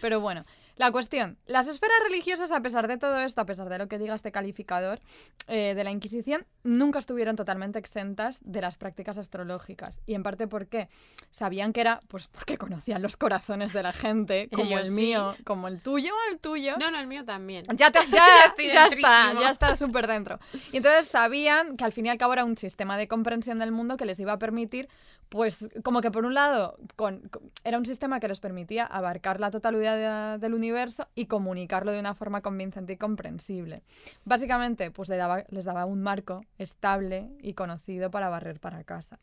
Pero 0.00 0.20
bueno, 0.20 0.44
la 0.76 0.92
cuestión, 0.92 1.38
las 1.46 1.68
esferas 1.68 1.96
religiosas, 2.04 2.52
a 2.52 2.60
pesar 2.60 2.86
de 2.86 2.98
todo 2.98 3.18
esto, 3.20 3.40
a 3.40 3.46
pesar 3.46 3.68
de 3.70 3.78
lo 3.78 3.88
que 3.88 3.98
diga 3.98 4.14
este 4.14 4.30
calificador 4.30 5.00
eh, 5.48 5.74
de 5.74 5.84
la 5.84 5.90
Inquisición, 5.90 6.46
nunca 6.64 6.98
estuvieron 6.98 7.34
totalmente 7.34 7.78
exentas 7.78 8.40
de 8.42 8.60
las 8.60 8.76
prácticas 8.76 9.16
astrológicas. 9.16 10.00
Y 10.04 10.14
en 10.14 10.22
parte 10.22 10.46
porque 10.46 10.88
sabían 11.30 11.72
que 11.72 11.80
era, 11.80 12.00
pues 12.08 12.26
porque 12.26 12.58
conocían 12.58 13.00
los 13.00 13.16
corazones 13.16 13.72
de 13.72 13.82
la 13.82 13.94
gente, 13.94 14.50
como 14.54 14.66
Ellos 14.66 14.80
el 14.80 14.86
sí. 14.88 14.92
mío, 14.92 15.34
como 15.44 15.68
el 15.68 15.80
tuyo 15.80 16.12
o 16.12 16.32
el 16.32 16.38
tuyo. 16.38 16.74
No, 16.78 16.90
no, 16.90 16.98
el 16.98 17.06
mío 17.06 17.24
también. 17.24 17.64
Ya, 17.74 17.90
te, 17.90 18.00
ya, 18.10 18.86
está, 18.86 19.32
ya 19.40 19.50
está 19.50 19.76
súper 19.76 20.06
dentro. 20.06 20.38
Y 20.72 20.78
entonces 20.78 21.08
sabían 21.08 21.78
que 21.78 21.84
al 21.84 21.92
fin 21.92 22.06
y 22.06 22.10
al 22.10 22.18
cabo 22.18 22.34
era 22.34 22.44
un 22.44 22.58
sistema 22.58 22.98
de 22.98 23.08
comprensión 23.08 23.58
del 23.58 23.72
mundo 23.72 23.96
que 23.96 24.04
les 24.04 24.20
iba 24.20 24.32
a 24.32 24.38
permitir, 24.38 24.88
pues 25.28 25.68
como 25.82 26.00
que 26.00 26.10
por 26.10 26.24
un 26.24 26.34
lado 26.34 26.78
con- 26.94 27.28
con- 27.28 27.50
era 27.64 27.78
un 27.78 27.84
sistema 27.86 28.20
que 28.20 28.28
les 28.28 28.40
permitía 28.40 28.84
abarcar 28.84 29.40
la 29.40 29.50
totalidad 29.50 30.34
de- 30.34 30.38
del 30.38 30.54
universo 30.54 31.08
y 31.14 31.26
comunicarlo 31.26 31.92
de 31.92 32.00
una 32.00 32.14
forma 32.14 32.42
convincente 32.42 32.92
y 32.92 32.96
comprensible. 32.96 33.82
Básicamente, 34.24 34.90
pues 34.90 35.08
le 35.08 35.16
daba, 35.16 35.44
les 35.48 35.64
daba 35.64 35.84
un 35.84 36.02
marco 36.02 36.44
estable 36.58 37.30
y 37.42 37.54
conocido 37.54 38.10
para 38.10 38.28
barrer 38.28 38.60
para 38.60 38.84
casa. 38.84 39.18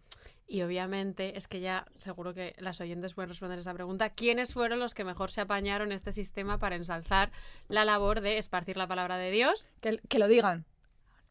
Y 0.46 0.62
obviamente 0.62 1.38
es 1.38 1.48
que 1.48 1.62
ya 1.62 1.86
seguro 1.96 2.34
que 2.34 2.54
las 2.60 2.82
oyentes 2.82 3.14
pueden 3.14 3.30
responder 3.30 3.58
esa 3.60 3.74
pregunta. 3.74 4.10
¿Quiénes 4.10 4.54
fueron 4.54 4.80
los 4.80 4.94
que 4.94 5.06
mejor 5.06 5.32
se 5.32 5.40
apañaron 5.42 5.92
este 5.94 6.12
sistema 6.12 6.60
para 6.60 6.76
ensalzar 6.76 7.32
la 7.70 7.86
labor 7.86 8.20
de 8.20 8.38
esparcir 8.38 8.76
la 8.76 8.88
palabra 8.88 9.18
de 9.18 9.32
Dios? 9.32 9.70
Que, 9.80 10.00
que 10.10 10.20
lo 10.20 10.28
digan. 10.28 10.66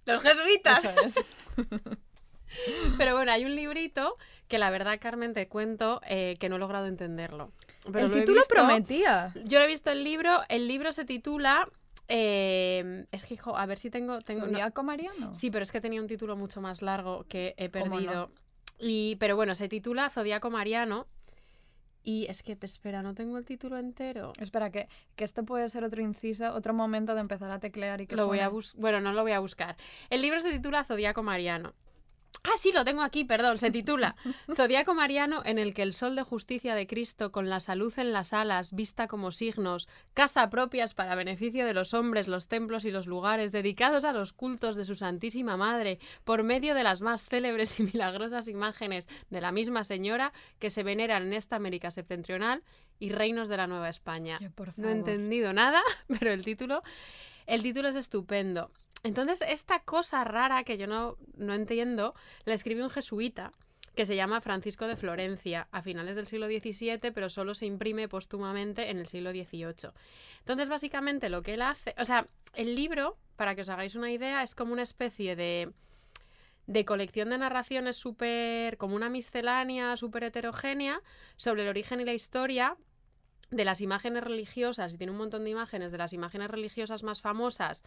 Los 0.06 0.22
jesuitas. 0.22 0.84
Eso 0.86 0.94
es. 1.04 1.14
Pero 2.98 3.14
bueno, 3.16 3.32
hay 3.32 3.44
un 3.44 3.55
librito 3.55 4.16
que 4.48 4.59
la 4.59 4.70
verdad, 4.70 4.98
Carmen, 5.00 5.32
te 5.34 5.48
cuento 5.48 6.00
eh, 6.07 6.34
que 6.38 6.48
no 6.48 6.57
he 6.57 6.59
logrado 6.59 6.86
entenderlo. 6.86 7.53
Pero 7.90 8.07
el 8.07 8.12
lo 8.12 8.18
título 8.18 8.40
visto- 8.40 8.55
prometía. 8.55 9.32
Yo 9.44 9.59
he 9.61 9.66
visto 9.66 9.90
el 9.90 10.05
libro, 10.05 10.40
el 10.48 10.68
libro 10.68 10.92
se 10.92 11.05
titula... 11.05 11.68
eh, 12.09 13.07
es 13.12 13.24
que, 13.24 13.34
hijo, 13.34 13.57
a 13.57 13.66
ver 13.66 13.78
si 13.78 13.90
tengo... 13.90 14.18
tengo 14.20 14.42
no- 14.42 14.53
¿Zodíaco 14.53 14.82
Mariano? 14.82 15.34
Sí, 15.34 15.50
pero 15.50 15.62
es 15.62 15.72
que 15.72 15.80
tenía 15.80 16.00
un 16.00 16.07
título 16.07 16.36
mucho 16.36 16.61
más 16.61 16.82
largo 16.82 17.24
que 17.28 17.55
he 17.57 17.68
perdido. 17.68 18.30
Y, 18.78 19.16
pero 19.16 19.36
bueno, 19.36 19.55
se 19.55 19.68
titula 19.68 20.11
Zodíaco 20.11 20.50
Mariano. 20.50 21.07
Y 22.05 22.26
es 22.28 22.42
que, 22.42 22.59
espera, 22.61 23.00
no 23.03 23.14
tengo 23.14 23.38
el 23.38 23.44
título 23.44 23.78
entero. 23.78 24.32
Espera, 24.40 24.70
que, 24.70 24.88
que 25.14 25.22
este 25.22 25.44
puede 25.44 25.68
ser 25.68 25.84
otro 25.84 26.03
inciso, 26.03 26.53
otro 26.53 26.74
momento 26.74 27.14
de 27.14 27.20
empezar 27.20 27.50
a 27.53 27.61
teclear 27.61 28.00
y 28.00 28.09
que 28.09 28.16
Lo 28.16 28.26
voy 28.26 28.40
a. 28.40 28.50
Bueno, 28.76 29.00
no 29.00 29.12
lo 29.12 29.22
voy 29.22 29.30
a 29.32 29.38
buscar. 29.38 29.76
El 30.11 30.20
libro 30.20 30.40
se 30.40 30.50
titula 30.50 30.82
Zodíaco 30.82 31.22
Mariano. 31.22 31.74
Ah, 32.45 32.57
sí, 32.59 32.72
lo 32.72 32.85
tengo 32.85 33.03
aquí, 33.03 33.24
perdón. 33.24 33.59
Se 33.59 33.70
titula 33.70 34.16
Zodíaco 34.57 34.95
Mariano 34.95 35.43
en 35.45 35.59
el 35.59 35.74
que 35.74 35.83
el 35.83 35.93
sol 35.93 36.16
de 36.16 36.22
justicia 36.22 36.74
de 36.74 36.87
Cristo, 36.87 37.30
con 37.30 37.49
la 37.49 37.61
salud 37.61 37.93
en 37.99 38.12
las 38.12 38.33
alas, 38.33 38.74
vista 38.74 39.07
como 39.07 39.30
signos, 39.30 39.89
casa 40.12 40.51
propias 40.51 40.95
para 40.95 41.14
beneficio 41.14 41.64
de 41.64 41.74
los 41.74 41.95
hombres, 41.95 42.26
los 42.26 42.49
templos 42.49 42.85
y 42.85 42.91
los 42.91 43.07
lugares 43.07 43.53
dedicados 43.53 44.05
a 44.05 44.12
los 44.12 44.33
cultos 44.33 44.76
de 44.76 44.85
su 44.85 44.97
Santísima 44.97 45.57
Madre, 45.57 46.01
por 46.24 46.43
medio 46.43 46.74
de 46.74 46.83
las 46.83 47.01
más 47.01 47.24
célebres 47.24 47.78
y 47.78 47.85
milagrosas 47.85 48.49
imágenes 48.49 49.09
de 49.30 49.41
la 49.41 49.53
misma 49.53 49.85
Señora 49.85 50.33
que 50.59 50.70
se 50.70 50.83
veneran 50.83 51.22
en 51.22 51.33
esta 51.35 51.57
América 51.57 51.91
septentrional 51.91 52.62
y 52.99 53.11
reinos 53.11 53.49
de 53.49 53.57
la 53.57 53.66
Nueva 53.66 53.89
España. 53.89 54.39
No 54.76 54.89
he 54.89 54.93
entendido 54.93 55.53
nada, 55.53 55.83
pero 56.18 56.33
el 56.33 56.45
título, 56.45 56.83
el 57.47 57.62
título 57.62 57.89
es 57.89 57.97
estupendo. 57.97 58.70
Entonces, 59.03 59.42
esta 59.46 59.80
cosa 59.80 60.24
rara 60.24 60.64
que 60.64 60.78
yo 60.78 60.86
no, 60.86 61.16
no 61.36 61.55
entiendo, 61.55 62.14
la 62.44 62.55
escribió 62.55 62.84
un 62.84 62.90
jesuita 62.90 63.53
que 63.94 64.07
se 64.07 64.16
llama 64.16 64.40
Francisco 64.40 64.86
de 64.86 64.96
Florencia 64.96 65.68
a 65.70 65.82
finales 65.82 66.16
del 66.16 66.26
siglo 66.26 66.46
XVII, 66.46 67.12
pero 67.12 67.28
solo 67.28 67.55
se 67.55 67.66
imprime 67.66 68.09
póstumamente 68.09 68.90
en 68.90 68.98
el 68.98 69.07
siglo 69.07 69.32
XVIII. 69.32 69.90
Entonces, 70.38 70.68
básicamente 70.68 71.28
lo 71.28 71.42
que 71.42 71.55
él 71.55 71.62
hace, 71.62 71.94
o 71.98 72.05
sea, 72.05 72.26
el 72.55 72.74
libro, 72.74 73.18
para 73.36 73.55
que 73.55 73.62
os 73.62 73.68
hagáis 73.68 73.94
una 73.94 74.11
idea, 74.11 74.42
es 74.42 74.55
como 74.55 74.72
una 74.72 74.82
especie 74.82 75.36
de 75.36 75.72
de 76.66 76.84
colección 76.84 77.30
de 77.30 77.38
narraciones 77.38 77.96
súper, 77.96 78.76
como 78.76 78.94
una 78.94 79.11
miscelánea 79.11 79.96
súper 79.96 80.24
heterogénea 80.24 81.00
sobre 81.36 81.62
el 81.62 81.68
origen 81.68 82.00
y 82.00 82.05
la 82.05 82.14
historia 82.14 82.76
de 83.50 83.64
las 83.64 83.80
imágenes 83.80 84.24
religiosas, 84.24 84.94
y 84.94 84.96
tiene 84.96 85.11
un 85.11 85.18
montón 85.18 85.44
de 85.44 85.50
imágenes 85.50 85.92
de 85.92 85.98
las 85.98 86.12
imágenes 86.12 86.50
religiosas 86.50 87.03
más 87.03 87.20
famosas 87.20 87.84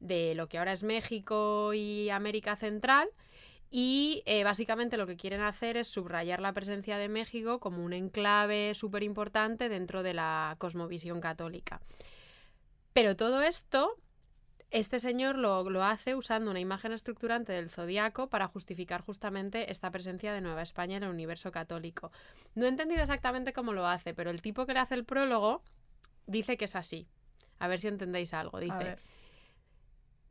de 0.00 0.34
lo 0.34 0.48
que 0.48 0.58
ahora 0.58 0.72
es 0.72 0.82
México 0.82 1.72
y 1.74 2.10
América 2.10 2.56
Central. 2.56 3.08
Y 3.70 4.22
eh, 4.24 4.44
básicamente 4.44 4.96
lo 4.96 5.06
que 5.06 5.16
quieren 5.16 5.42
hacer 5.42 5.76
es 5.76 5.88
subrayar 5.88 6.40
la 6.40 6.54
presencia 6.54 6.96
de 6.96 7.08
México 7.08 7.60
como 7.60 7.84
un 7.84 7.92
enclave 7.92 8.74
súper 8.74 9.02
importante 9.02 9.68
dentro 9.68 10.02
de 10.02 10.14
la 10.14 10.56
cosmovisión 10.58 11.20
católica. 11.20 11.80
Pero 12.94 13.14
todo 13.14 13.42
esto, 13.42 13.94
este 14.70 15.00
señor 15.00 15.36
lo, 15.36 15.68
lo 15.68 15.84
hace 15.84 16.14
usando 16.14 16.50
una 16.50 16.60
imagen 16.60 16.92
estructurante 16.92 17.52
del 17.52 17.68
zodiaco 17.68 18.30
para 18.30 18.48
justificar 18.48 19.02
justamente 19.02 19.70
esta 19.70 19.90
presencia 19.90 20.32
de 20.32 20.40
Nueva 20.40 20.62
España 20.62 20.96
en 20.96 21.02
el 21.02 21.10
universo 21.10 21.52
católico. 21.52 22.10
No 22.54 22.64
he 22.64 22.68
entendido 22.68 23.02
exactamente 23.02 23.52
cómo 23.52 23.74
lo 23.74 23.86
hace, 23.86 24.14
pero 24.14 24.30
el 24.30 24.40
tipo 24.40 24.64
que 24.64 24.72
le 24.72 24.80
hace 24.80 24.94
el 24.94 25.04
prólogo 25.04 25.62
dice 26.26 26.56
que 26.56 26.64
es 26.64 26.74
así. 26.74 27.06
A 27.58 27.68
ver 27.68 27.78
si 27.78 27.88
entendéis 27.88 28.32
algo. 28.32 28.58
Dice, 28.60 28.96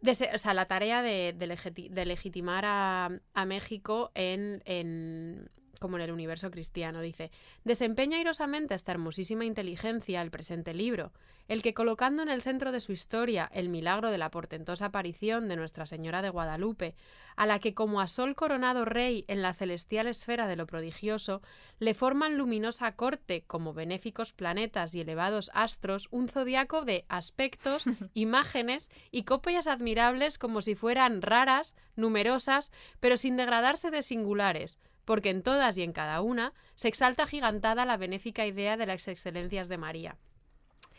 ver. 0.08 0.16
Dese- 0.16 0.32
o 0.34 0.38
sea, 0.38 0.54
la 0.54 0.66
tarea 0.68 1.02
de, 1.02 1.34
de 1.38 1.48
de 1.92 2.06
legitimar 2.06 2.64
a, 2.66 3.10
a 3.34 3.46
México 3.46 4.12
en, 4.16 4.62
en- 4.66 5.50
como 5.80 5.98
en 5.98 6.04
el 6.04 6.12
universo 6.12 6.52
cristiano. 6.52 7.02
Dice, 7.02 7.32
desempeña 7.64 8.18
airosamente 8.18 8.76
esta 8.76 8.92
hermosísima 8.92 9.46
inteligencia 9.46 10.22
el 10.22 10.32
presente 10.32 10.74
libro, 10.74 11.12
el 11.48 11.62
que 11.62 11.74
colocando 11.74 12.24
en 12.24 12.30
el 12.30 12.42
centro 12.42 12.72
de 12.72 12.82
su 12.82 12.92
historia 12.92 13.50
el 13.54 13.70
milagro 13.70 14.12
de 14.12 14.18
la 14.18 14.32
portentosa 14.32 14.88
aparición 14.88 15.48
de 15.48 15.56
Nuestra 15.56 15.86
Señora 15.86 16.22
de 16.22 16.30
Guadalupe, 16.30 16.96
a 17.36 17.46
la 17.46 17.60
que 17.60 17.74
como 17.74 18.02
a 18.02 18.08
sol 18.08 18.36
coronado 18.36 18.84
rey 18.84 19.24
en 19.28 19.42
la 19.42 19.54
celestial 19.54 20.08
esfera 20.08 20.48
de 20.48 20.56
lo 20.56 20.66
prodigioso, 20.66 21.42
le 21.80 21.94
forman 21.94 22.38
luminosa 22.38 22.96
corte 22.96 23.44
como 23.46 23.74
benéficos 23.74 24.34
planetas 24.34 24.96
y 24.96 25.02
elevados 25.02 25.52
astros 25.54 26.08
un 26.12 26.28
zodiaco 26.28 26.84
de 26.84 27.06
aspectos, 27.10 27.86
imágenes 28.14 28.90
y 29.12 29.24
copias 29.24 29.68
admirables 29.68 30.38
como 30.38 30.62
si 30.62 30.76
fueran 30.76 31.22
raras, 31.22 31.76
numerosas, 31.96 32.72
pero 33.00 33.18
sin 33.18 33.38
degradarse 33.38 33.92
de 33.92 34.02
singulares, 34.02 34.80
porque 35.08 35.30
en 35.30 35.42
todas 35.42 35.78
y 35.78 35.84
en 35.84 35.94
cada 35.94 36.20
una 36.20 36.52
se 36.76 36.90
exalta 36.90 37.26
gigantada 37.26 37.86
la 37.86 37.96
benéfica 37.96 38.46
idea 38.46 38.76
de 38.76 38.86
las 38.86 39.08
excelencias 39.08 39.70
de 39.70 39.78
María. 39.78 40.18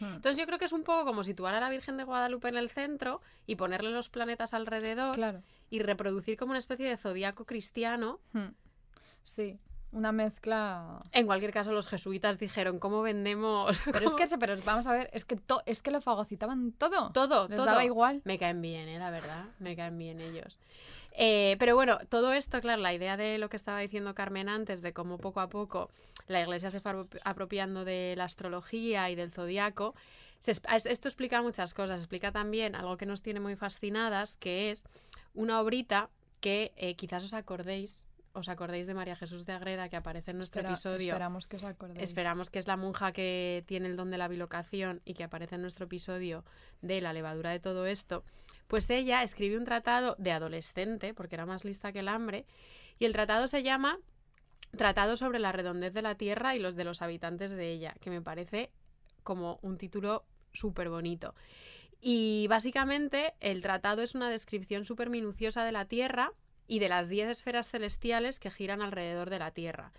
Hmm. 0.01 0.15
Entonces 0.15 0.39
yo 0.39 0.47
creo 0.47 0.59
que 0.59 0.65
es 0.65 0.73
un 0.73 0.83
poco 0.83 1.05
como 1.05 1.25
situar 1.25 1.55
a 1.55 1.61
la 1.61 1.69
Virgen 1.69 1.99
de 1.99 2.05
Guadalupe 2.05 2.49
en 2.49 2.57
el 2.57 2.71
centro 2.71 3.21
y 3.47 3.57
ponerle 3.57 3.91
los 3.91 4.09
planetas 4.09 4.55
alrededor 4.55 5.15
Claro. 5.15 5.43
y 5.69 5.81
reproducir 5.81 6.39
como 6.39 6.53
una 6.53 6.59
especie 6.59 6.89
de 6.89 6.97
zodiaco 6.97 7.45
cristiano. 7.45 8.19
Hmm. 8.33 8.53
Sí, 9.25 9.59
una 9.93 10.12
mezcla. 10.12 11.01
En 11.12 11.26
cualquier 11.26 11.53
caso, 11.53 11.72
los 11.72 11.89
jesuitas 11.89 12.39
dijeron, 12.39 12.78
¿cómo 12.78 13.01
vendemos? 13.03 13.82
Pero 13.84 14.07
es 14.07 14.14
que, 14.14 14.26
se- 14.26 14.39
pero 14.39 14.55
vamos 14.64 14.86
a 14.86 14.93
ver, 14.93 15.11
es 15.12 15.24
que, 15.24 15.36
to- 15.36 15.62
es 15.66 15.82
que 15.82 15.91
lo 15.91 16.01
fagocitaban 16.01 16.72
todo. 16.72 17.11
todo, 17.12 17.49
Les 17.49 17.57
todo. 17.57 17.66
daba 17.66 17.84
igual. 17.84 18.20
Me 18.24 18.39
caen 18.39 18.61
bien, 18.61 18.89
¿eh? 18.89 18.99
la 18.99 19.11
verdad. 19.11 19.45
Me 19.59 19.76
caen 19.76 19.97
bien 19.99 20.20
ellos. 20.20 20.59
Eh, 21.20 21.57
pero 21.59 21.74
bueno, 21.74 21.99
todo 22.09 22.32
esto, 22.32 22.61
claro, 22.61 22.80
la 22.80 22.95
idea 22.95 23.16
de 23.16 23.39
lo 23.39 23.49
que 23.49 23.57
estaba 23.57 23.80
diciendo 23.80 24.14
Carmen 24.14 24.49
antes, 24.49 24.82
de 24.82 24.93
cómo 24.93 25.18
poco 25.18 25.41
a 25.41 25.49
poco 25.49 25.91
la 26.28 26.41
iglesia 26.41 26.70
se 26.70 26.80
fue 26.80 26.93
apro- 26.93 27.20
apropiando 27.24 27.84
de 27.84 28.14
la 28.16 28.24
astrología 28.24 29.11
y 29.11 29.16
del 29.16 29.32
zodiaco, 29.32 29.95
se 30.39 30.53
esto 30.53 31.09
explica 31.09 31.43
muchas 31.43 31.74
cosas. 31.74 32.01
Explica 32.01 32.30
también 32.30 32.76
algo 32.76 32.97
que 32.99 33.07
nos 33.07 33.22
tiene 33.22 33.41
muy 33.41 33.57
fascinadas, 33.57 34.36
que 34.36 34.70
es 34.70 34.84
una 35.34 35.61
obrita 35.61 36.11
que 36.41 36.72
eh, 36.76 36.95
quizás 36.95 37.24
os 37.24 37.34
acordéis, 37.34 38.07
os 38.39 38.49
acordéis 38.49 38.86
de 38.86 38.95
María 38.95 39.16
Jesús 39.16 39.45
de 39.47 39.53
Agreda, 39.53 39.89
que 39.89 39.97
aparece 39.97 40.30
en 40.30 40.39
nuestro 40.39 40.61
Espera- 40.61 40.72
episodio. 40.74 41.12
Esperamos 41.12 41.47
que 41.47 41.57
os 41.57 41.64
acordéis. 41.64 42.03
Esperamos 42.03 42.51
que 42.51 42.59
es 42.59 42.66
la 42.66 42.76
monja 42.76 43.12
que 43.12 43.64
tiene 43.66 43.89
el 43.89 43.97
don 43.97 44.11
de 44.11 44.18
la 44.18 44.28
bilocación 44.28 45.01
y 45.05 45.14
que 45.14 45.24
aparece 45.24 45.57
en 45.57 45.62
nuestro 45.62 45.86
episodio 45.86 46.45
de 46.80 47.01
la 47.01 47.12
levadura 47.12 47.51
de 47.51 47.61
todo 47.61 47.86
esto. 47.86 48.24
Pues 48.66 48.89
ella 48.91 49.22
escribe 49.22 49.57
un 49.57 49.64
tratado 49.64 50.14
de 50.18 50.32
adolescente, 50.32 51.14
porque 51.14 51.34
era 51.36 51.47
más 51.47 51.64
lista 51.64 51.93
que 51.93 52.01
el 52.01 52.09
hambre, 52.09 52.45
y 52.99 53.05
el 53.05 53.12
tratado 53.12 53.49
se 53.49 53.62
llama 53.62 53.99
Tratado 54.76 55.16
sobre 55.16 55.39
la 55.39 55.51
redondez 55.53 55.95
de 55.95 56.03
la 56.03 56.14
Tierra 56.16 56.55
y 56.55 56.59
los 56.59 56.76
de 56.76 56.84
los 56.84 57.01
habitantes 57.01 57.51
de 57.53 57.72
ella, 57.72 57.95
que 58.01 58.11
me 58.11 58.20
parece 58.20 58.70
como 59.22 59.59
un 59.62 59.78
título 59.78 60.24
súper 60.53 60.91
bonito. 60.91 61.34
Y 62.01 62.47
básicamente 62.49 63.32
el 63.41 63.62
tratado 63.62 64.03
es 64.03 64.14
una 64.14 64.28
descripción 64.28 64.84
súper 64.84 65.09
minuciosa 65.09 65.64
de 65.64 65.72
la 65.72 65.86
Tierra 65.86 66.32
y 66.69 66.79
de 66.79 66.89
las 66.89 67.09
10 67.09 67.29
esferas 67.29 67.69
celestiales 67.71 68.39
que 68.39 68.51
giran 68.53 68.83
alrededor 68.83 69.31
de 69.31 69.39
la 69.41 69.51
Tierra. 69.51 69.91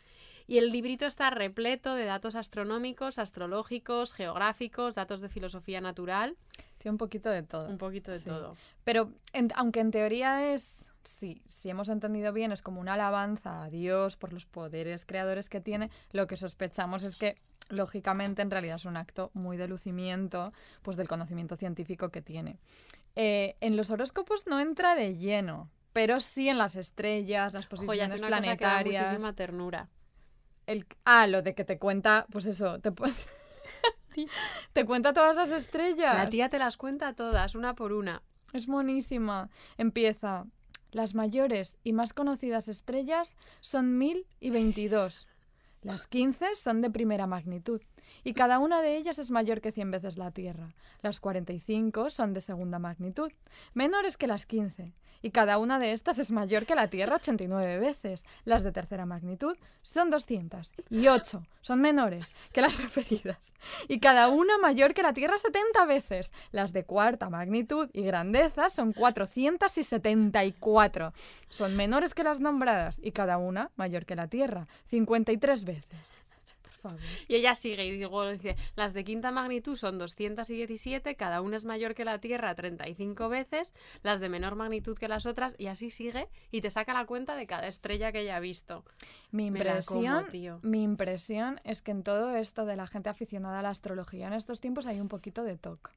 Y 0.48 0.58
el 0.58 0.72
librito 0.72 1.06
está 1.06 1.30
repleto 1.30 1.94
de 1.96 2.06
datos 2.06 2.36
astronómicos, 2.36 3.20
astrológicos, 3.20 4.14
geográficos, 4.14 4.96
datos 4.96 5.22
de 5.22 5.30
filosofía 5.30 5.82
natural, 5.82 6.38
Tiene 6.80 6.94
un 6.94 6.98
poquito 6.98 7.30
de 7.30 7.44
todo. 7.44 7.68
un 7.68 7.78
poquito 7.78 8.12
de 8.12 8.20
Sí. 8.20 8.26
todo. 8.26 8.56
Pero 8.84 9.12
en- 9.34 9.50
aunque 9.56 9.80
en 9.82 9.92
teoría 9.92 10.54
es, 10.54 10.92
sí, 11.04 11.42
si 11.48 11.70
hemos 11.70 11.90
entendido 11.90 12.32
bien, 12.34 12.52
es 12.52 12.62
como 12.62 12.80
una 12.82 12.94
alabanza 12.94 13.64
a 13.64 13.70
Dios 13.70 14.16
por 14.18 14.32
los 14.34 14.46
poderes 14.46 15.06
creadores 15.06 15.50
que 15.50 15.60
tiene, 15.62 15.90
lo 16.14 16.26
que 16.26 16.38
sospechamos 16.38 17.04
es 17.04 17.16
que 17.16 17.36
lógicamente 17.70 18.42
en 18.42 18.50
realidad 18.50 18.78
es 18.78 18.86
un 18.86 18.98
acto 18.98 19.30
muy 19.36 19.56
de 19.58 19.68
lucimiento 19.68 20.52
pues 20.82 20.98
del 20.98 21.08
conocimiento 21.08 21.58
científico 21.58 22.10
que 22.10 22.24
tiene. 22.24 22.58
Eh, 23.16 23.56
en 23.62 23.78
los 23.78 23.92
horóscopos 23.92 24.48
no 24.48 24.60
entra 24.60 24.96
de 24.96 25.16
lleno, 25.18 25.70
pero 26.00 26.22
sí 26.22 26.48
en 26.48 26.58
las 26.58 26.78
estrellas, 26.78 27.54
las 27.54 27.66
Joder, 27.66 27.86
posiciones 27.88 28.22
una 28.22 28.30
cosa 28.30 28.42
que 28.42 28.48
da 28.48 28.56
planetarias. 28.56 29.08
muchísima 29.10 29.34
ternura. 29.34 29.90
El, 30.66 30.88
ah, 31.04 31.28
lo 31.28 31.42
de 31.42 31.54
que 31.54 31.66
te 31.66 31.78
cuenta, 31.78 32.26
pues 32.32 32.46
eso, 32.46 32.80
te, 32.80 32.94
te 34.74 34.86
cuenta 34.86 35.12
todas 35.12 35.36
las 35.36 35.52
estrellas. 35.52 36.16
La 36.16 36.30
tía 36.30 36.48
te 36.48 36.58
las 36.58 36.78
cuenta 36.78 37.12
todas, 37.16 37.54
una 37.54 37.76
por 37.76 37.92
una. 37.92 38.24
Es 38.54 38.70
monísima. 38.70 39.50
Empieza. 39.78 40.46
Las 40.92 41.16
mayores 41.16 41.76
y 41.84 41.92
más 41.92 42.14
conocidas 42.14 42.70
estrellas 42.70 43.36
son 43.60 43.98
1000 43.98 44.26
y 44.40 44.52
22. 44.52 45.28
Las 45.82 46.08
15 46.08 46.56
son 46.56 46.80
de 46.80 46.92
primera 46.92 47.28
magnitud. 47.28 47.82
Y 48.24 48.34
cada 48.34 48.60
una 48.60 48.82
de 48.82 48.98
ellas 48.98 49.20
es 49.20 49.32
mayor 49.32 49.62
que 49.62 49.72
100 49.72 49.92
veces 49.92 50.18
la 50.18 50.32
Tierra. 50.32 50.74
Las 51.02 51.20
45 51.20 52.10
son 52.10 52.34
de 52.34 52.42
segunda 52.42 52.80
magnitud, 52.80 53.32
menores 53.74 54.18
que 54.18 54.28
las 54.28 54.46
15, 54.46 54.94
y 55.22 55.32
cada 55.32 55.58
una 55.58 55.80
de 55.80 55.92
estas 55.92 56.18
es 56.20 56.32
mayor 56.32 56.66
que 56.66 56.76
la 56.76 56.90
Tierra 56.90 57.18
89 57.18 57.80
veces. 57.80 58.26
Las 58.46 58.64
de 58.64 58.72
tercera 58.72 59.06
magnitud 59.06 59.58
son 59.82 60.10
200, 60.10 60.72
y 60.90 61.08
8 61.08 61.46
son 61.62 61.82
menores 61.82 62.34
que 62.54 62.62
las 62.62 62.78
referidas, 62.82 63.54
y 63.88 64.00
cada 64.00 64.30
una 64.30 64.58
mayor 64.58 64.94
que 64.94 65.04
la 65.04 65.14
Tierra 65.14 65.38
70 65.38 65.86
veces. 65.86 66.32
Las 66.52 66.74
de 66.74 66.86
cuarta 66.86 67.30
magnitud 67.30 67.90
y 67.94 68.04
grandeza 68.04 68.70
son 68.70 68.94
474. 68.94 71.14
Son 71.50 71.76
menores 71.76 72.14
que 72.14 72.24
las 72.24 72.40
nombradas 72.40 73.00
y 73.02 73.12
cada 73.12 73.38
una 73.38 73.72
mayor 73.76 74.06
que 74.06 74.16
la 74.16 74.28
Tierra, 74.28 74.68
53 74.88 75.66
veces. 75.66 76.18
Favor. 76.80 77.00
Y 77.28 77.36
ella 77.36 77.56
sigue 77.56 77.86
y 77.86 77.98
luego 77.98 78.30
dice, 78.30 78.56
las 78.76 78.94
de 78.94 79.04
quinta 79.04 79.32
magnitud 79.32 79.76
son 79.76 79.98
217, 79.98 81.16
cada 81.16 81.42
una 81.42 81.58
es 81.58 81.66
mayor 81.66 81.96
que 81.96 82.06
la 82.06 82.20
Tierra 82.20 82.56
35 82.56 83.30
veces, 83.30 83.74
las 84.04 84.20
de 84.20 84.30
menor 84.30 84.56
magnitud 84.56 84.98
que 84.98 85.08
las 85.08 85.26
otras, 85.26 85.56
y 85.58 85.68
así 85.68 85.90
sigue 85.90 86.30
y 86.52 86.62
te 86.62 86.70
saca 86.70 86.94
la 86.94 87.06
cuenta 87.06 87.36
de 87.36 87.48
cada 87.48 87.68
estrella 87.68 88.12
que 88.12 88.22
ella 88.22 88.38
ha 88.38 88.40
visto. 88.40 88.86
Mi 89.32 89.48
como, 89.48 89.58
impresión, 89.58 90.26
tío. 90.30 90.60
mi 90.64 90.84
impresión 90.84 91.60
es 91.64 91.82
que 91.82 91.92
en 91.92 92.04
todo 92.04 92.36
esto 92.36 92.66
de 92.66 92.76
la 92.76 92.88
gente 92.88 93.10
aficionada 93.10 93.60
a 93.60 93.62
la 93.62 93.70
astrología 93.70 94.28
en 94.28 94.34
estos 94.34 94.60
tiempos 94.60 94.86
hay 94.86 95.00
un 95.00 95.08
poquito 95.08 95.44
de 95.44 95.58
toque. 95.58 95.92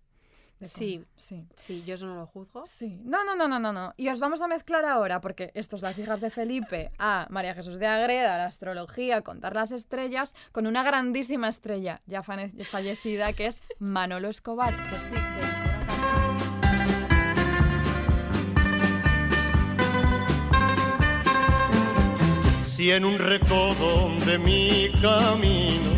Sí. 0.60 1.04
sí. 1.16 1.46
Sí, 1.54 1.82
yo 1.84 1.94
eso 1.94 2.06
no 2.06 2.14
lo 2.14 2.26
juzgo. 2.26 2.66
Sí. 2.66 3.00
No, 3.04 3.24
no, 3.24 3.34
no, 3.34 3.48
no, 3.48 3.58
no, 3.58 3.72
no. 3.72 3.92
Y 3.96 4.08
os 4.08 4.20
vamos 4.20 4.42
a 4.42 4.48
mezclar 4.48 4.84
ahora, 4.84 5.20
porque 5.20 5.50
esto 5.54 5.76
es 5.76 5.82
las 5.82 5.98
hijas 5.98 6.20
de 6.20 6.30
Felipe, 6.30 6.92
a 6.98 7.26
María 7.30 7.54
Jesús 7.54 7.78
de 7.78 7.86
Agreda, 7.86 8.38
la 8.38 8.46
astrología, 8.46 9.22
contar 9.22 9.54
las 9.54 9.72
estrellas, 9.72 10.34
con 10.52 10.66
una 10.66 10.82
grandísima 10.82 11.48
estrella 11.48 12.00
ya 12.06 12.22
fallecida, 12.22 13.32
que 13.32 13.46
es 13.46 13.60
Manolo 13.78 14.28
Escobar, 14.28 14.74
que 14.74 14.96
sí, 14.96 15.22
Si 22.76 22.90
en 22.90 23.04
un 23.04 23.16
recodo 23.16 24.10
de 24.26 24.38
mi 24.38 24.90
camino 25.00 25.92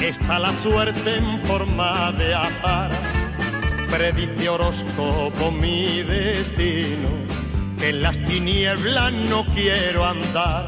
está 0.00 0.38
la 0.38 0.52
suerte 0.62 1.16
en 1.16 1.40
forma 1.44 2.12
de 2.12 2.34
azar, 2.34 2.90
predice 3.94 4.48
horóscopo 4.48 5.52
mi 5.52 6.02
destino, 6.02 7.10
que 7.78 7.90
en 7.90 8.02
las 8.02 8.16
tinieblas 8.24 9.12
no 9.12 9.44
quiero 9.54 10.04
andar. 10.04 10.66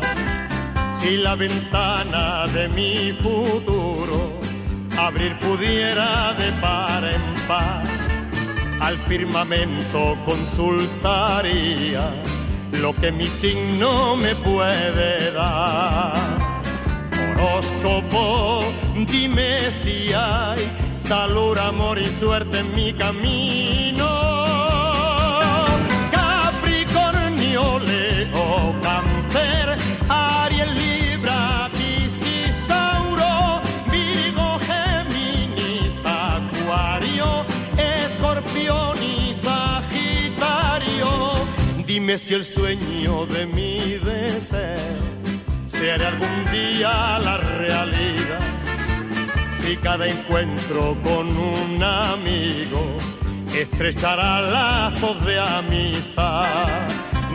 Si 1.01 1.17
la 1.17 1.35
ventana 1.35 2.47
de 2.47 2.69
mi 2.69 3.13
futuro 3.21 4.33
abrir 4.97 5.37
pudiera 5.41 6.35
de 6.35 6.53
par 6.61 7.05
en 7.05 7.35
par, 7.49 7.83
al 8.81 8.97
firmamento 9.09 10.17
consultaría 10.25 12.05
lo 12.81 12.95
que 12.95 13.11
mi 13.11 13.27
signo 13.41 14.15
me 14.15 14.37
puede 14.37 15.33
dar. 15.33 16.15
Horóscopo, 17.35 18.61
dime 19.11 19.73
si 19.83 20.13
hay 20.13 20.86
salud, 21.07 21.57
amor 21.59 21.99
y 21.99 22.07
suerte 22.19 22.59
en 22.59 22.75
mi 22.75 22.93
camino. 22.93 24.07
Capricornio, 26.11 27.79
Leo, 27.81 28.75
Cáncer, 28.83 29.77
Aries, 30.09 30.69
Libra, 30.73 31.71
Piscis, 31.73 32.53
Tauro, 32.67 33.61
Virgo, 33.91 34.59
Géminis, 34.69 35.93
Acuario, 36.05 37.45
Escorpión 37.77 39.03
y 39.03 39.37
Sagitario. 39.43 41.11
Dime 41.87 42.19
si 42.19 42.35
el 42.35 42.45
sueño 42.45 43.27
de 43.27 43.47
mi 43.47 43.79
deseo 43.99 44.77
se 45.73 45.93
hará 45.93 46.09
algún 46.09 46.45
día 46.51 47.19
la 47.21 47.37
realidad. 47.37 48.56
Si 49.67 49.77
cada 49.79 50.07
encuentro 50.07 50.97
con 51.03 51.27
un 51.37 51.83
amigo 51.83 52.87
estrechará 53.53 54.41
lazos 54.41 55.27
de 55.27 55.41
amistad. 55.41 56.45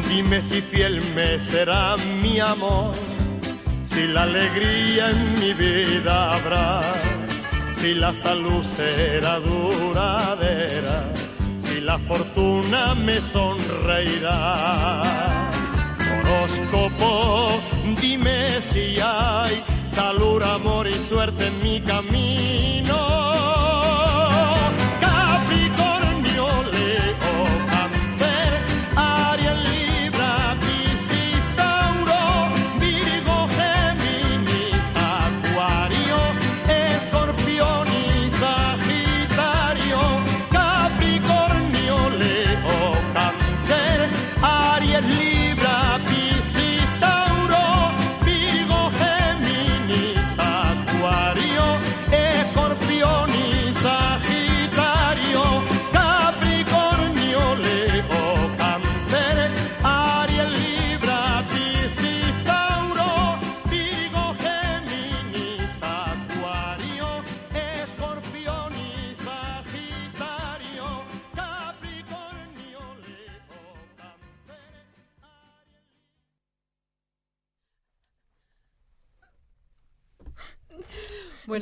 Dime 0.08 0.42
si 0.44 0.62
fiel 0.62 1.02
me 1.14 1.46
será 1.50 1.98
mi 2.22 2.40
amor, 2.40 2.94
si 3.90 4.08
la 4.08 4.24
alegría 4.24 5.10
en 5.10 5.40
mi 5.42 5.52
vida 5.52 6.36
habrá, 6.36 6.82
si 7.82 7.96
la 7.96 8.14
salud 8.24 8.64
será 8.78 9.38
duradera, 9.40 11.12
si 11.66 11.82
la 11.82 12.00
fortuna 12.00 12.96
me 12.96 13.20
sonreirá. 13.34 14.62
Horóscopo, 16.14 17.60
dime 18.00 18.62
si 18.72 19.02
hay 19.02 19.62
salud, 20.02 20.42
amor 20.42 20.88
y 20.88 20.98
suerte 21.10 21.46
en 21.48 21.62
mi 21.62 21.80
camino. 21.82 22.91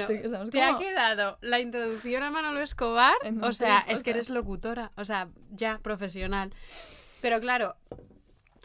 Estamos 0.10 0.50
te 0.50 0.62
ha 0.62 0.78
quedado 0.78 1.38
la 1.42 1.60
introducción 1.60 2.24
a 2.24 2.32
Manolo 2.32 2.62
Escobar. 2.62 3.16
O 3.42 3.52
sea, 3.52 3.80
es 3.88 4.04
que 4.04 4.12
eres 4.12 4.30
locutora, 4.30 4.92
o 4.96 5.06
sea, 5.06 5.30
ya 5.52 5.80
profesional. 5.80 6.52
Pero 7.22 7.40
claro, 7.40 7.76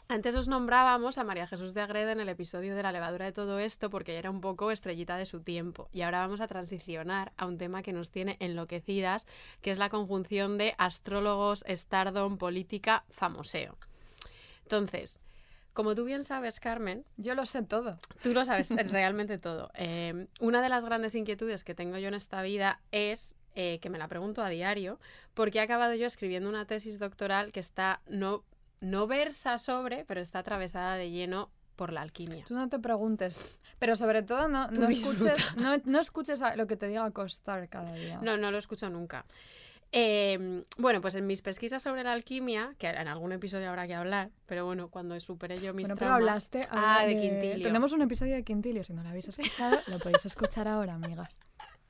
antes 0.07 0.35
os 0.35 0.49
nombrábamos 0.49 1.19
a 1.19 1.25
María 1.25 1.47
Jesús 1.47 1.73
de 1.75 1.81
Agreda 1.81 2.13
en 2.13 2.21
el 2.21 2.29
episodio 2.29 2.77
de 2.77 2.83
la 2.83 2.93
levadura 2.93 3.25
de 3.25 3.33
todo 3.33 3.59
esto 3.59 3.89
porque 3.89 4.17
era 4.17 4.31
un 4.31 4.41
poco 4.41 4.71
estrellita 4.71 5.17
de 5.17 5.27
su 5.27 5.41
tiempo. 5.41 5.89
Y 5.93 6.03
ahora 6.03 6.21
vamos 6.21 6.41
a 6.41 6.47
transicionar 6.47 7.33
a 7.37 7.47
un 7.47 7.59
tema 7.59 7.83
que 7.83 7.93
nos 7.93 8.11
tiene 8.11 8.37
enloquecidas, 8.39 9.27
que 9.63 9.71
es 9.71 9.79
la 9.79 9.89
conjunción 9.89 10.59
de 10.59 10.75
astrólogos, 10.79 11.65
stardom, 11.67 12.37
política, 12.37 13.05
famoseo. 13.11 13.79
Entonces, 14.63 15.21
como 15.75 15.95
tú 15.95 16.05
bien 16.05 16.25
sabes, 16.25 16.61
Carmen, 16.61 17.05
Yo 17.17 17.35
lo 17.35 17.45
sé 17.45 17.63
todo. 17.63 17.99
Tú 18.23 18.33
lo 18.33 18.45
sabes 18.45 18.71
realmente 18.91 19.39
todo. 19.39 19.71
Eh, 19.75 20.29
una 20.41 20.63
de 20.63 20.69
las 20.69 20.85
grandes 20.85 21.15
inquietudes 21.15 21.65
que 21.65 21.75
tengo 21.75 21.99
yo 21.99 22.09
en 22.09 22.15
esta 22.15 22.41
vida 22.43 22.81
es 22.93 23.37
eh, 23.57 23.81
que 23.81 23.91
me 23.91 23.99
la 23.99 24.09
pregunto 24.09 24.43
a 24.43 24.49
diario, 24.49 24.99
porque 25.35 25.59
he 25.59 25.61
acabado 25.61 25.95
yo 25.95 26.07
escribiendo 26.07 26.49
una 26.49 26.65
tesis 26.65 26.99
doctoral 26.99 27.53
que 27.53 27.61
está 27.61 28.01
no, 28.09 28.45
no 28.81 29.07
versa 29.07 29.59
sobre, 29.59 30.05
pero 30.05 30.21
está 30.21 30.39
atravesada 30.39 30.95
de 30.95 31.11
lleno 31.11 31.51
por 31.75 31.93
la 31.93 32.03
alquimia. 32.03 32.45
Tú 32.47 32.55
no 32.55 32.69
te 32.69 32.79
preguntes. 32.79 33.59
Pero 33.81 33.97
sobre 33.97 34.23
todo 34.23 34.47
no, 34.47 34.69
no 34.71 34.89
escuches, 34.89 35.57
no, 35.57 35.77
no 35.85 36.01
escuches 36.01 36.41
a 36.43 36.55
lo 36.55 36.69
que 36.69 36.77
te 36.77 36.87
diga 36.87 37.11
Costar 37.11 37.69
cada 37.69 37.93
día. 37.95 38.21
No, 38.23 38.37
no 38.37 38.53
lo 38.53 38.59
escucho 38.59 38.89
nunca. 38.91 39.27
Eh, 39.97 40.65
bueno, 40.77 41.01
pues 41.01 41.15
en 41.15 41.25
mis 41.29 41.41
pesquisas 41.41 41.81
sobre 41.81 42.03
la 42.03 42.13
alquimia, 42.13 42.75
que 42.79 42.89
en 42.89 43.07
algún 43.07 43.31
episodio 43.31 43.69
habrá 43.71 43.87
que 43.87 43.95
hablar, 43.95 44.31
pero 44.47 44.67
bueno, 44.67 44.89
cuando 44.89 45.19
superé 45.21 45.61
yo 45.61 45.73
mis 45.73 45.85
Bueno, 45.85 45.95
pero 45.97 46.11
traumas- 46.11 46.15
hablaste 46.17 46.67
Ah, 46.71 46.97
habla 47.03 47.07
de 47.15 47.21
Quintilio. 47.21 47.63
Tenemos 47.67 47.93
un 47.93 48.03
episodio 48.03 48.35
de 48.35 48.43
Quintilio, 48.43 48.83
si 48.83 48.93
no 48.93 49.05
lo 49.05 49.09
habéis 49.11 49.29
escuchado, 49.29 49.79
lo 49.87 50.01
podéis 50.01 50.27
escuchar 50.27 50.67
ahora, 50.67 50.95
amigas. 50.95 51.39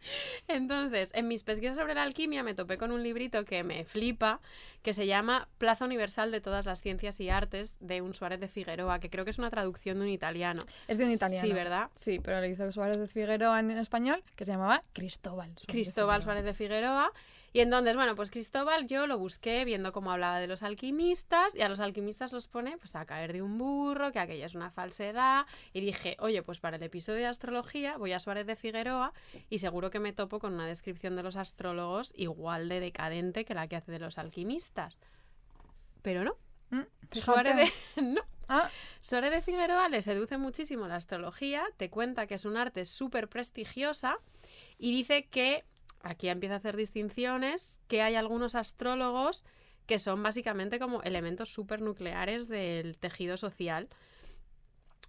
Entonces, 0.48 1.12
en 1.14 1.28
mis 1.28 1.44
pesquisas 1.44 1.76
sobre 1.76 1.94
la 1.94 2.02
alquimia 2.02 2.42
me 2.42 2.55
topé 2.55 2.76
con 2.76 2.90
un 2.92 3.02
librito 3.02 3.42
que 3.46 3.64
me 3.64 3.86
flipa, 3.86 4.40
que 4.82 4.92
se 4.92 5.07
llama 5.07 5.48
Plaza 5.57 5.86
Universal 5.86 6.30
de 6.30 6.42
todas 6.42 6.66
las 6.66 6.82
ciencias 6.82 7.18
y 7.20 7.30
artes 7.30 7.78
de 7.80 8.02
un 8.02 8.12
Suárez 8.12 8.38
de 8.38 8.48
Figueroa, 8.48 9.00
que 9.00 9.09
creo 9.09 9.24
que 9.24 9.30
es 9.30 9.38
una 9.38 9.48
traducción 9.48 9.98
de 9.98 10.05
un 10.05 10.11
italiano. 10.11 10.62
Es 10.88 10.98
de 10.98 11.07
un 11.07 11.11
italiano. 11.11 11.46
Sí, 11.46 11.55
¿verdad? 11.55 11.90
Sí, 11.94 12.20
pero 12.22 12.42
le 12.42 12.50
hizo 12.50 12.70
Suárez 12.70 12.98
de 12.98 13.07
Figueroa 13.09 13.59
en 13.61 13.70
español, 13.70 14.22
que 14.36 14.44
se 14.44 14.52
llamaba 14.52 14.82
Cristóbal. 14.92 15.48
Suárez 15.52 15.66
de 15.66 15.72
Cristóbal. 15.72 16.22
Suárez 16.22 16.44
de 16.44 16.52
Figueroa. 16.52 17.11
Y 17.55 17.61
entonces, 17.61 17.94
bueno, 17.94 18.16
pues 18.16 18.32
Cristóbal 18.32 18.88
yo 18.88 19.07
lo 19.07 19.16
busqué 19.16 19.64
viendo 19.64 19.92
cómo 19.92 20.11
hablaba 20.11 20.40
de 20.40 20.48
los 20.48 20.64
alquimistas 20.64 21.55
y 21.55 21.62
a 21.62 21.68
los 21.68 21.78
alquimistas 21.78 22.32
los 22.32 22.48
pone 22.48 22.76
pues 22.78 22.96
a 22.96 23.07
caer 23.07 23.32
de 23.32 23.42
un 23.42 23.59
burro, 23.59 24.11
que 24.11 24.18
aquella 24.18 24.44
es 24.44 24.57
una 24.57 24.72
falsedad. 24.72 25.46
Y 25.72 25.80
dije, 25.80 26.16
oye, 26.18 26.42
pues 26.42 26.59
para 26.59 26.78
el 26.78 26.82
episodio 26.82 27.20
de 27.20 27.26
astrología 27.26 27.96
voy 27.96 28.12
a 28.12 28.18
Suárez 28.18 28.46
de 28.46 28.57
Figueroa 28.57 29.12
y 29.50 29.59
seguro 29.59 29.90
que 29.90 30.00
me 30.00 30.12
topo 30.12 30.40
con 30.40 30.52
una 30.52 30.66
descripción 30.66 31.14
de 31.14 31.22
los 31.22 31.36
astrólogos 31.36 32.12
igual 32.16 32.68
de 32.68 32.80
decadente 32.80 33.44
que 33.44 33.55
la 33.55 33.68
que 33.68 33.76
hace 33.76 33.92
de 33.92 34.00
los 34.00 34.18
alquimistas. 34.18 34.98
Pero 36.02 36.24
no. 36.24 36.36
Mm, 36.70 36.82
Suárez 37.12 37.55
de... 37.55 38.02
no. 38.02 38.22
Ah, 38.48 38.68
Suárez 39.00 39.30
de 39.30 39.42
Figueroa 39.42 39.88
le 39.88 40.02
seduce 40.02 40.38
muchísimo 40.38 40.88
la 40.88 40.96
astrología, 40.96 41.64
te 41.76 41.88
cuenta 41.88 42.26
que 42.26 42.34
es 42.34 42.46
un 42.46 42.57
arte 42.57 42.84
súper 42.84 43.28
prestigiosa 43.28 44.18
y 44.76 44.90
dice 44.90 45.26
que, 45.26 45.64
aquí 46.05 46.28
empieza 46.28 46.55
a 46.55 46.59
hacer 46.59 46.76
distinciones, 46.76 47.82
que 47.88 48.02
hay 48.02 48.14
algunos 48.14 48.55
astrólogos 48.55 49.44
que 49.86 49.98
son 49.98 50.22
básicamente 50.22 50.78
como 50.78 51.02
elementos 51.02 51.52
súper 51.52 51.80
nucleares 51.80 52.48
del 52.48 52.96
tejido 52.98 53.36
social. 53.36 53.88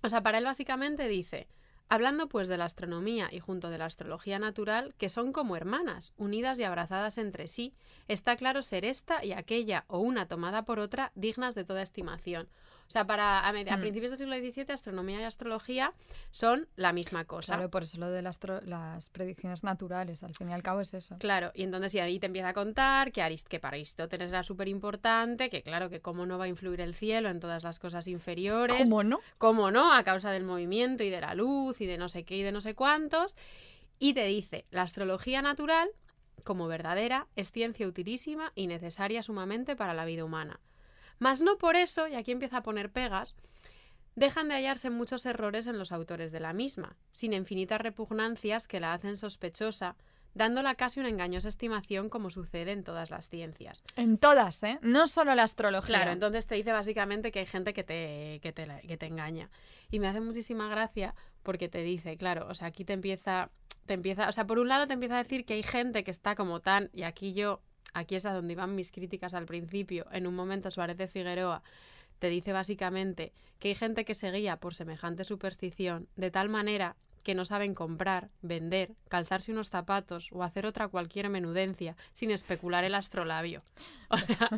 O 0.01 0.09
sea, 0.09 0.23
para 0.23 0.37
él 0.37 0.45
básicamente 0.45 1.07
dice, 1.07 1.47
hablando 1.87 2.27
pues 2.27 2.47
de 2.47 2.57
la 2.57 2.65
astronomía 2.65 3.29
y 3.31 3.39
junto 3.39 3.69
de 3.69 3.77
la 3.77 3.85
astrología 3.85 4.39
natural, 4.39 4.93
que 4.97 5.09
son 5.09 5.31
como 5.31 5.55
hermanas, 5.55 6.13
unidas 6.17 6.59
y 6.59 6.63
abrazadas 6.63 7.17
entre 7.17 7.47
sí, 7.47 7.73
está 8.07 8.35
claro 8.35 8.61
ser 8.61 8.85
esta 8.85 9.23
y 9.23 9.33
aquella 9.33 9.85
o 9.87 9.99
una 9.99 10.27
tomada 10.27 10.65
por 10.65 10.79
otra 10.79 11.11
dignas 11.15 11.55
de 11.55 11.63
toda 11.63 11.81
estimación. 11.81 12.49
O 12.87 12.91
sea, 12.91 13.05
para 13.05 13.39
a, 13.47 13.51
Hmm. 13.51 13.81
principios 13.81 14.11
del 14.11 14.19
siglo 14.19 14.35
XVII, 14.35 14.73
astronomía 14.73 15.19
y 15.19 15.23
astrología 15.23 15.93
son 16.31 16.67
la 16.75 16.93
misma 16.93 17.25
cosa. 17.25 17.53
claro, 17.55 17.69
por 17.69 17.83
eso 17.83 17.97
lo 17.97 18.09
de 18.09 18.21
las, 18.21 18.37
predicciones 19.11 19.63
naturales, 19.63 20.23
al 20.23 20.35
fin 20.35 20.49
y 20.49 20.53
al 20.53 20.61
cabo 20.61 20.81
es 20.81 20.93
eso. 20.93 21.17
Claro, 21.17 21.51
y 21.55 21.63
entonces 21.63 21.95
y 21.95 21.99
ahí 21.99 22.19
te 22.19 22.27
empieza 22.27 22.49
a 22.49 22.53
contar 22.53 23.11
que, 23.11 23.21
Arist 23.21 23.47
que 23.47 23.59
para 23.59 23.75
Aristóteles 23.75 24.31
era 24.31 24.43
súper 24.43 24.67
importante, 24.67 25.49
que 25.49 25.63
claro, 25.63 25.89
que 25.89 25.99
cómo 26.01 26.25
no 26.25 26.37
va 26.37 26.45
a 26.45 26.47
influir 26.47 26.81
el 26.81 26.93
cielo 26.93 27.29
en 27.29 27.39
todas 27.39 27.63
las 27.63 27.79
cosas 27.79 28.07
inferiores. 28.07 28.77
¿Cómo 28.77 29.03
no? 29.03 29.19
cómo 29.37 29.71
no, 29.71 29.93
a 29.93 30.03
causa 30.03 30.31
del 30.31 30.43
movimiento 30.43 31.03
y 31.03 31.09
de 31.09 31.21
la 31.21 31.33
luz 31.33 31.81
y 31.81 31.85
de 31.85 31.97
no 31.97 32.09
sé 32.09 32.23
qué 32.23 32.37
y 32.37 32.43
de 32.43 32.51
no 32.51 32.61
sé 32.61 32.75
cuántos. 32.75 33.35
Y 33.97 34.13
te 34.13 34.25
dice, 34.25 34.65
la 34.71 34.83
astrología 34.83 35.41
natural, 35.41 35.89
como 36.43 36.67
verdadera, 36.67 37.27
es 37.35 37.51
ciencia 37.51 37.87
utilísima 37.87 38.51
y 38.55 38.67
necesaria 38.67 39.23
sumamente 39.23 39.75
para 39.75 39.93
la 39.93 40.05
vida 40.05 40.23
humana. 40.25 40.59
Mas 41.19 41.41
no 41.41 41.57
por 41.57 41.75
eso, 41.75 42.07
y 42.07 42.15
aquí 42.15 42.31
empieza 42.31 42.57
a 42.57 42.63
poner 42.63 42.91
pegas, 42.91 43.35
dejan 44.15 44.47
de 44.47 44.55
hallarse 44.55 44.89
muchos 44.89 45.25
errores 45.25 45.67
en 45.67 45.77
los 45.77 45.91
autores 45.91 46.31
de 46.31 46.39
la 46.39 46.53
misma, 46.53 46.97
sin 47.11 47.33
infinitas 47.33 47.81
repugnancias 47.81 48.67
que 48.67 48.79
la 48.79 48.93
hacen 48.93 49.17
sospechosa, 49.17 49.95
dándola 50.33 50.75
casi 50.75 50.99
una 50.99 51.09
engañosa 51.09 51.47
estimación 51.47 52.09
como 52.09 52.29
sucede 52.29 52.73
en 52.73 52.83
todas 52.83 53.09
las 53.09 53.29
ciencias. 53.29 53.81
En 53.95 54.17
todas, 54.17 54.61
¿eh? 54.63 54.79
No 54.81 55.07
solo 55.07 55.33
la 55.33 55.43
astrología. 55.43 55.95
Claro, 55.95 56.11
entonces 56.11 56.45
te 56.45 56.55
dice 56.55 56.73
básicamente 56.73 57.31
que 57.31 57.39
hay 57.39 57.45
gente 57.45 57.73
que 57.73 57.83
te, 57.83 58.39
que 58.41 58.51
te, 58.51 58.67
que 58.87 58.97
te 58.97 59.05
engaña. 59.05 59.49
Y 59.89 59.99
me 59.99 60.07
hace 60.07 60.19
muchísima 60.19 60.67
gracia 60.67 61.15
porque 61.41 61.69
te 61.69 61.83
dice, 61.83 62.17
claro, 62.17 62.47
o 62.49 62.55
sea, 62.55 62.67
aquí 62.67 62.83
te 62.83 62.93
empieza, 62.93 63.49
te 63.85 63.93
empieza, 63.93 64.27
o 64.27 64.31
sea, 64.33 64.45
por 64.45 64.59
un 64.59 64.67
lado 64.67 64.87
te 64.87 64.93
empieza 64.93 65.15
a 65.15 65.23
decir 65.23 65.45
que 65.45 65.53
hay 65.53 65.63
gente 65.63 66.03
que 66.03 66.11
está 66.11 66.35
como 66.35 66.59
tan, 66.59 66.89
y 66.91 67.03
aquí 67.03 67.33
yo, 67.33 67.61
aquí 67.95 68.15
es 68.15 68.25
a 68.27 68.33
donde 68.33 68.53
iban 68.53 68.75
mis 68.75 68.91
críticas 68.91 69.33
al 69.33 69.45
principio, 69.47 70.05
en 70.11 70.27
un 70.27 70.35
momento 70.35 70.69
Suárez 70.69 70.97
de 70.97 71.07
Figueroa 71.07 71.63
te 72.19 72.29
dice 72.29 72.53
básicamente 72.53 73.33
que 73.59 73.69
hay 73.69 73.75
gente 73.75 74.05
que 74.05 74.15
se 74.15 74.31
guía 74.31 74.57
por 74.57 74.73
semejante 74.73 75.23
superstición, 75.23 76.07
de 76.15 76.31
tal 76.31 76.49
manera 76.49 76.95
que 77.23 77.33
no 77.33 77.43
saben 77.43 77.73
comprar, 77.73 78.29
vender, 78.43 78.93
calzarse 79.09 79.51
unos 79.51 79.69
zapatos 79.69 80.29
o 80.31 80.43
hacer 80.43 80.67
otra 80.67 80.87
cualquier 80.87 81.29
menudencia 81.29 81.97
sin 82.13 82.29
especular 82.29 82.83
el 82.83 82.95
astrolabio. 82.95 83.63
O 84.09 84.17
sea, 84.19 84.49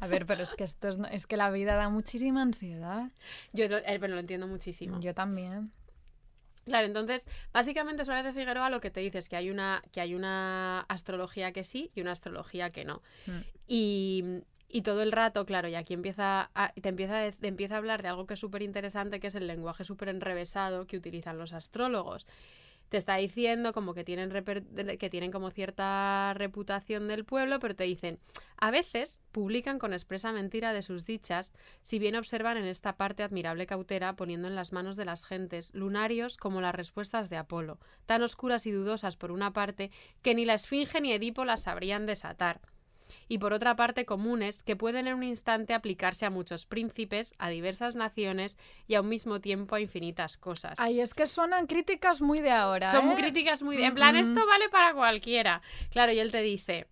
A 0.00 0.06
ver, 0.06 0.24
pero 0.24 0.44
es 0.44 0.54
que 0.54 0.62
esto 0.62 0.88
es, 0.88 0.98
es 1.10 1.26
que 1.26 1.36
la 1.36 1.50
vida 1.50 1.74
da 1.74 1.88
muchísima 1.88 2.42
ansiedad. 2.42 3.10
Yo 3.52 3.68
lo, 3.68 3.78
eh, 3.78 3.98
pero 4.00 4.14
lo 4.14 4.20
entiendo 4.20 4.46
muchísimo. 4.46 5.00
Yo 5.00 5.14
también. 5.14 5.72
Claro, 6.64 6.86
entonces, 6.86 7.28
básicamente 7.52 8.04
Suárez 8.04 8.24
de 8.24 8.32
Figueroa 8.32 8.70
lo 8.70 8.80
que 8.80 8.90
te 8.90 9.00
dice 9.00 9.18
es 9.18 9.28
que 9.28 9.36
hay 9.36 9.50
una, 9.50 9.82
que 9.90 10.00
hay 10.00 10.14
una 10.14 10.80
astrología 10.82 11.52
que 11.52 11.64
sí 11.64 11.90
y 11.94 12.00
una 12.00 12.12
astrología 12.12 12.70
que 12.70 12.84
no. 12.84 13.02
Mm. 13.26 13.40
Y, 13.66 14.24
y 14.68 14.82
todo 14.82 15.02
el 15.02 15.12
rato, 15.12 15.44
claro, 15.44 15.68
y 15.68 15.74
aquí 15.74 15.92
empieza 15.92 16.50
a, 16.54 16.72
te 16.72 16.88
empieza, 16.88 17.26
a, 17.26 17.32
te 17.32 17.48
empieza 17.48 17.74
a 17.74 17.78
hablar 17.78 18.02
de 18.02 18.08
algo 18.08 18.26
que 18.26 18.34
es 18.34 18.40
súper 18.40 18.62
interesante, 18.62 19.20
que 19.20 19.26
es 19.26 19.34
el 19.34 19.46
lenguaje 19.46 19.84
súper 19.84 20.08
enrevesado 20.08 20.86
que 20.86 20.96
utilizan 20.96 21.36
los 21.36 21.52
astrólogos. 21.52 22.26
Te 22.92 22.98
está 22.98 23.16
diciendo 23.16 23.72
como 23.72 23.94
que 23.94 24.04
tienen, 24.04 24.30
que 24.98 25.08
tienen 25.08 25.30
como 25.30 25.50
cierta 25.50 26.34
reputación 26.34 27.08
del 27.08 27.24
pueblo, 27.24 27.58
pero 27.58 27.74
te 27.74 27.84
dicen, 27.84 28.18
a 28.58 28.70
veces 28.70 29.22
publican 29.32 29.78
con 29.78 29.94
expresa 29.94 30.30
mentira 30.30 30.74
de 30.74 30.82
sus 30.82 31.06
dichas, 31.06 31.54
si 31.80 31.98
bien 31.98 32.16
observan 32.16 32.58
en 32.58 32.66
esta 32.66 32.98
parte 32.98 33.22
admirable 33.22 33.66
cautela 33.66 34.14
poniendo 34.14 34.46
en 34.46 34.56
las 34.56 34.74
manos 34.74 34.96
de 34.96 35.06
las 35.06 35.24
gentes 35.24 35.72
lunarios 35.72 36.36
como 36.36 36.60
las 36.60 36.74
respuestas 36.74 37.30
de 37.30 37.38
Apolo, 37.38 37.78
tan 38.04 38.22
oscuras 38.22 38.66
y 38.66 38.72
dudosas 38.72 39.16
por 39.16 39.32
una 39.32 39.54
parte 39.54 39.90
que 40.20 40.34
ni 40.34 40.44
la 40.44 40.52
Esfinge 40.52 41.00
ni 41.00 41.14
Edipo 41.14 41.46
las 41.46 41.62
sabrían 41.62 42.04
desatar 42.04 42.60
y 43.28 43.38
por 43.38 43.52
otra 43.52 43.74
parte 43.74 44.04
comunes 44.04 44.62
que 44.62 44.76
pueden 44.76 45.08
en 45.08 45.14
un 45.14 45.24
instante 45.24 45.74
aplicarse 45.74 46.26
a 46.26 46.30
muchos 46.30 46.66
príncipes, 46.66 47.34
a 47.38 47.48
diversas 47.48 47.96
naciones 47.96 48.56
y 48.86 48.94
a 48.94 49.00
un 49.00 49.08
mismo 49.08 49.40
tiempo 49.40 49.74
a 49.74 49.80
infinitas 49.80 50.36
cosas. 50.36 50.78
Ay, 50.78 51.00
es 51.00 51.12
que 51.12 51.26
suenan 51.26 51.66
críticas 51.66 52.20
muy 52.20 52.40
de 52.40 52.52
ahora. 52.52 52.90
Son 52.90 53.10
¿eh? 53.10 53.14
críticas 53.16 53.62
muy... 53.62 53.82
En 53.82 53.94
plan, 53.94 54.12
Mm, 54.12 54.16
esto 54.16 54.46
vale 54.46 54.68
para 54.68 54.94
cualquiera. 54.94 55.62
Claro, 55.90 56.12
y 56.12 56.18
él 56.18 56.30
te 56.30 56.42
dice... 56.42 56.86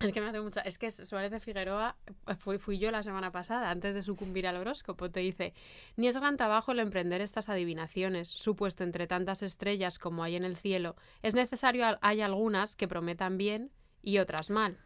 Es 0.00 0.12
que 0.12 0.20
me 0.20 0.28
hace 0.28 0.40
mucha... 0.40 0.62
Es 0.62 0.78
que 0.78 0.90
Suárez 0.90 1.30
de 1.30 1.38
Figueroa 1.38 1.96
fui, 2.38 2.58
fui 2.58 2.78
yo 2.78 2.90
la 2.90 3.04
semana 3.04 3.30
pasada, 3.30 3.70
antes 3.70 3.94
de 3.94 4.02
sucumbir 4.02 4.48
al 4.48 4.56
horóscopo. 4.56 5.10
Te 5.10 5.20
dice, 5.20 5.54
ni 5.96 6.08
es 6.08 6.16
gran 6.16 6.36
trabajo 6.36 6.72
el 6.72 6.80
emprender 6.80 7.20
estas 7.20 7.48
adivinaciones, 7.48 8.28
supuesto 8.28 8.82
entre 8.82 9.06
tantas 9.06 9.42
estrellas 9.42 10.00
como 10.00 10.24
hay 10.24 10.34
en 10.34 10.44
el 10.44 10.56
cielo. 10.56 10.96
Es 11.22 11.34
necesario, 11.34 11.98
hay 12.00 12.20
algunas 12.20 12.74
que 12.74 12.88
prometan 12.88 13.38
bien 13.38 13.70
y 14.02 14.18
otras 14.18 14.50
mal. 14.50 14.78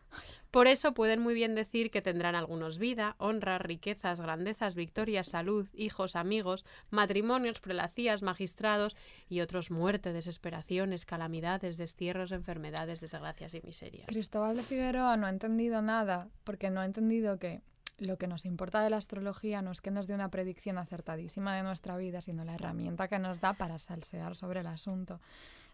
Por 0.50 0.66
eso 0.66 0.94
pueden 0.94 1.20
muy 1.20 1.34
bien 1.34 1.54
decir 1.54 1.90
que 1.90 2.00
tendrán 2.00 2.34
algunos 2.34 2.78
vida, 2.78 3.16
honra, 3.18 3.58
riquezas, 3.58 4.20
grandezas, 4.20 4.74
victorias, 4.74 5.28
salud, 5.28 5.68
hijos, 5.74 6.16
amigos, 6.16 6.64
matrimonios, 6.90 7.60
prelacías, 7.60 8.22
magistrados 8.22 8.96
y 9.28 9.40
otros 9.40 9.70
muerte, 9.70 10.12
desesperaciones, 10.12 11.04
calamidades, 11.04 11.76
destierros, 11.76 12.32
enfermedades, 12.32 13.00
desgracias 13.00 13.54
y 13.54 13.60
miserias. 13.60 14.06
Cristóbal 14.06 14.56
de 14.56 14.62
Figueroa 14.62 15.16
no 15.16 15.26
ha 15.26 15.30
entendido 15.30 15.82
nada, 15.82 16.28
porque 16.44 16.70
no 16.70 16.80
ha 16.80 16.86
entendido 16.86 17.38
que 17.38 17.60
lo 17.98 18.18
que 18.18 18.26
nos 18.26 18.44
importa 18.44 18.82
de 18.82 18.90
la 18.90 18.98
astrología 18.98 19.62
no 19.62 19.72
es 19.72 19.80
que 19.80 19.90
nos 19.90 20.06
dé 20.06 20.14
una 20.14 20.30
predicción 20.30 20.78
acertadísima 20.78 21.56
de 21.56 21.62
nuestra 21.62 21.96
vida, 21.96 22.20
sino 22.20 22.44
la 22.44 22.54
herramienta 22.54 23.08
que 23.08 23.18
nos 23.18 23.40
da 23.40 23.54
para 23.54 23.78
salsear 23.78 24.36
sobre 24.36 24.60
el 24.60 24.66
asunto. 24.66 25.20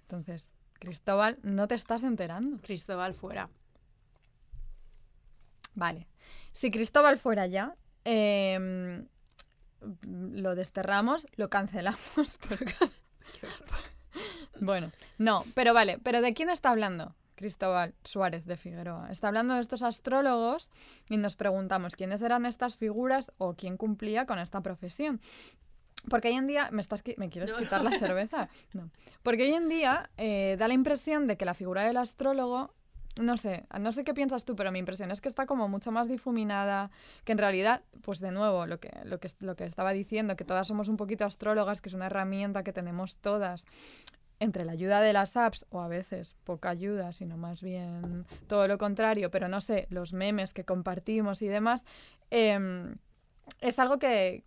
Entonces, 0.02 0.52
Cristóbal, 0.82 1.38
no 1.44 1.68
te 1.68 1.76
estás 1.76 2.02
enterando. 2.02 2.60
Cristóbal 2.60 3.14
fuera. 3.14 3.48
Vale. 5.76 6.08
Si 6.50 6.72
Cristóbal 6.72 7.20
fuera 7.20 7.46
ya, 7.46 7.76
em, 8.02 9.06
lo 10.02 10.56
desterramos, 10.56 11.28
lo 11.36 11.48
cancelamos. 11.48 12.36
bueno, 14.60 14.90
no, 15.18 15.44
pero 15.54 15.72
vale, 15.72 16.00
pero 16.02 16.20
¿de 16.20 16.34
quién 16.34 16.50
está 16.50 16.70
hablando? 16.70 17.14
Cristóbal 17.36 17.94
Suárez 18.02 18.44
de 18.44 18.56
Figueroa. 18.56 19.08
Está 19.12 19.28
hablando 19.28 19.54
de 19.54 19.60
estos 19.60 19.84
astrólogos 19.84 20.68
y 21.08 21.16
nos 21.16 21.36
preguntamos 21.36 21.94
quiénes 21.94 22.22
eran 22.22 22.44
estas 22.44 22.74
figuras 22.74 23.30
o 23.38 23.54
quién 23.54 23.76
cumplía 23.76 24.26
con 24.26 24.40
esta 24.40 24.60
profesión. 24.62 25.20
Porque 26.08 26.28
hoy 26.28 26.34
en 26.34 26.46
día, 26.46 26.68
¿me, 26.72 26.80
estás, 26.80 27.04
qui- 27.04 27.16
¿me 27.16 27.28
quieres 27.30 27.52
No, 27.52 27.58
quitar 27.58 27.82
la 27.84 27.90
cerveza? 27.98 28.48
No. 28.72 28.90
Porque 29.22 29.44
hoy 29.44 29.52
en 29.54 29.68
día 29.68 30.10
eh, 30.16 30.56
da 30.58 30.68
la 30.68 30.74
impresión 30.74 31.26
de 31.26 31.36
que 31.36 31.44
la 31.44 31.54
figura 31.54 31.84
del 31.84 31.96
astrólogo 31.96 32.74
no 33.20 33.36
sé, 33.36 33.66
no 33.78 33.92
sé 33.92 34.04
qué 34.04 34.14
piensas 34.14 34.46
tú, 34.46 34.56
pero 34.56 34.72
mi 34.72 34.78
impresión 34.78 35.10
es 35.10 35.20
que 35.20 35.28
está 35.28 35.44
como 35.44 35.68
mucho 35.68 35.92
más 35.92 36.08
difuminada, 36.08 36.90
que 37.24 37.32
en 37.32 37.38
realidad, 37.38 37.82
pues 38.00 38.20
de 38.20 38.30
nuevo, 38.30 38.66
lo 38.66 38.80
que, 38.80 38.90
lo 39.04 39.20
que, 39.20 39.28
lo 39.40 39.54
que 39.54 39.64
estaba 39.66 39.92
diciendo, 39.92 40.34
que 40.34 40.44
todas 40.46 40.66
somos 40.66 40.88
un 40.88 40.96
poquito 40.96 41.26
astrólogas, 41.26 41.82
que 41.82 41.90
es 41.90 41.94
una 41.94 42.06
herramienta 42.06 42.62
que 42.62 42.72
tenemos 42.72 43.18
todas 43.18 43.66
entre 44.40 44.64
la 44.64 44.72
ayuda 44.72 45.02
de 45.02 45.12
las 45.12 45.36
apps, 45.36 45.66
o 45.68 45.82
a 45.82 45.88
veces 45.88 46.36
poca 46.44 46.70
ayuda, 46.70 47.12
sino 47.12 47.36
más 47.36 47.60
bien 47.62 48.24
todo 48.46 48.66
lo 48.66 48.78
contrario, 48.78 49.30
pero 49.30 49.46
no 49.46 49.60
sé, 49.60 49.86
los 49.90 50.14
memes 50.14 50.54
que 50.54 50.64
compartimos 50.64 51.42
y 51.42 51.48
demás, 51.48 51.84
em, 52.30 52.96
es 53.60 53.78
algo 53.78 53.98
que 53.98 54.42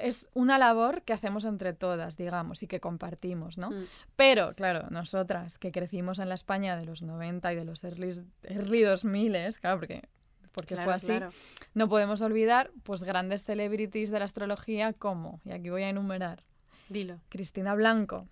es 0.00 0.28
una 0.34 0.58
labor 0.58 1.02
que 1.02 1.12
hacemos 1.12 1.44
entre 1.44 1.72
todas, 1.72 2.16
digamos, 2.16 2.62
y 2.62 2.66
que 2.66 2.80
compartimos, 2.80 3.58
¿no? 3.58 3.70
Mm. 3.70 3.84
Pero, 4.16 4.54
claro, 4.54 4.88
nosotras 4.90 5.58
que 5.58 5.72
crecimos 5.72 6.18
en 6.18 6.28
la 6.28 6.34
España 6.34 6.76
de 6.76 6.84
los 6.84 7.02
90 7.02 7.52
y 7.52 7.56
de 7.56 7.64
los 7.64 7.84
early, 7.84 8.12
early 8.44 8.82
2000, 8.82 9.32
claro, 9.60 9.78
porque, 9.78 10.08
porque 10.52 10.74
Claro, 10.74 10.84
fue 10.86 10.94
así, 10.94 11.06
claro. 11.06 11.30
no 11.74 11.88
podemos 11.88 12.20
olvidar 12.22 12.70
pues 12.82 13.04
grandes 13.04 13.44
celebrities 13.44 14.10
de 14.10 14.18
la 14.18 14.24
astrología 14.24 14.92
como, 14.92 15.40
y 15.44 15.52
aquí 15.52 15.70
voy 15.70 15.82
a 15.82 15.88
enumerar, 15.90 16.42
Dilo. 16.88 17.20
Cristina 17.28 17.74
Blanco, 17.74 18.28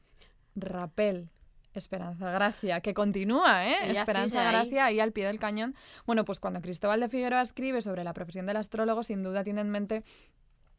Rapel, 0.56 1.30
Esperanza 1.74 2.30
Gracia, 2.30 2.80
que 2.80 2.94
continúa, 2.94 3.66
¿eh? 3.66 3.76
Ella 3.84 4.00
Esperanza. 4.00 4.42
Gracia 4.44 4.86
ahí 4.86 5.00
al 5.00 5.12
pie 5.12 5.26
del 5.26 5.38
cañón. 5.38 5.74
Bueno, 6.06 6.24
pues 6.24 6.40
cuando 6.40 6.60
Cristóbal 6.60 7.00
de 7.00 7.08
Figueroa 7.08 7.42
escribe 7.42 7.82
sobre 7.82 8.04
la 8.04 8.14
profesión 8.14 8.46
del 8.46 8.56
astrólogo, 8.56 9.02
sin 9.02 9.22
duda 9.22 9.44
tiene 9.44 9.60
en 9.60 9.70
mente 9.70 10.04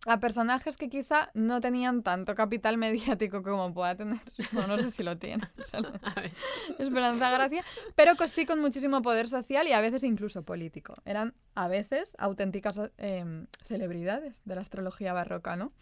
a 0.05 0.19
personajes 0.19 0.77
que 0.77 0.89
quizá 0.89 1.31
no 1.33 1.59
tenían 1.59 2.03
tanto 2.03 2.35
capital 2.35 2.77
mediático 2.77 3.43
como 3.43 3.73
pueda 3.73 3.95
tener. 3.95 4.19
No, 4.53 4.67
no 4.67 4.77
sé 4.77 4.91
si 4.91 5.03
lo 5.03 5.17
tiene. 5.17 5.43
Esperanza 6.79 7.29
Gracia, 7.31 7.63
pero 7.95 8.13
sí 8.27 8.45
con 8.45 8.61
muchísimo 8.61 9.01
poder 9.01 9.27
social 9.27 9.67
y 9.67 9.73
a 9.73 9.81
veces 9.81 10.03
incluso 10.03 10.43
político. 10.43 10.93
Eran 11.03 11.33
a 11.55 11.67
veces 11.67 12.15
auténticas 12.17 12.79
eh, 12.97 13.45
celebridades 13.67 14.43
de 14.45 14.55
la 14.55 14.61
astrología 14.61 15.13
barroca, 15.13 15.55
¿no? 15.55 15.73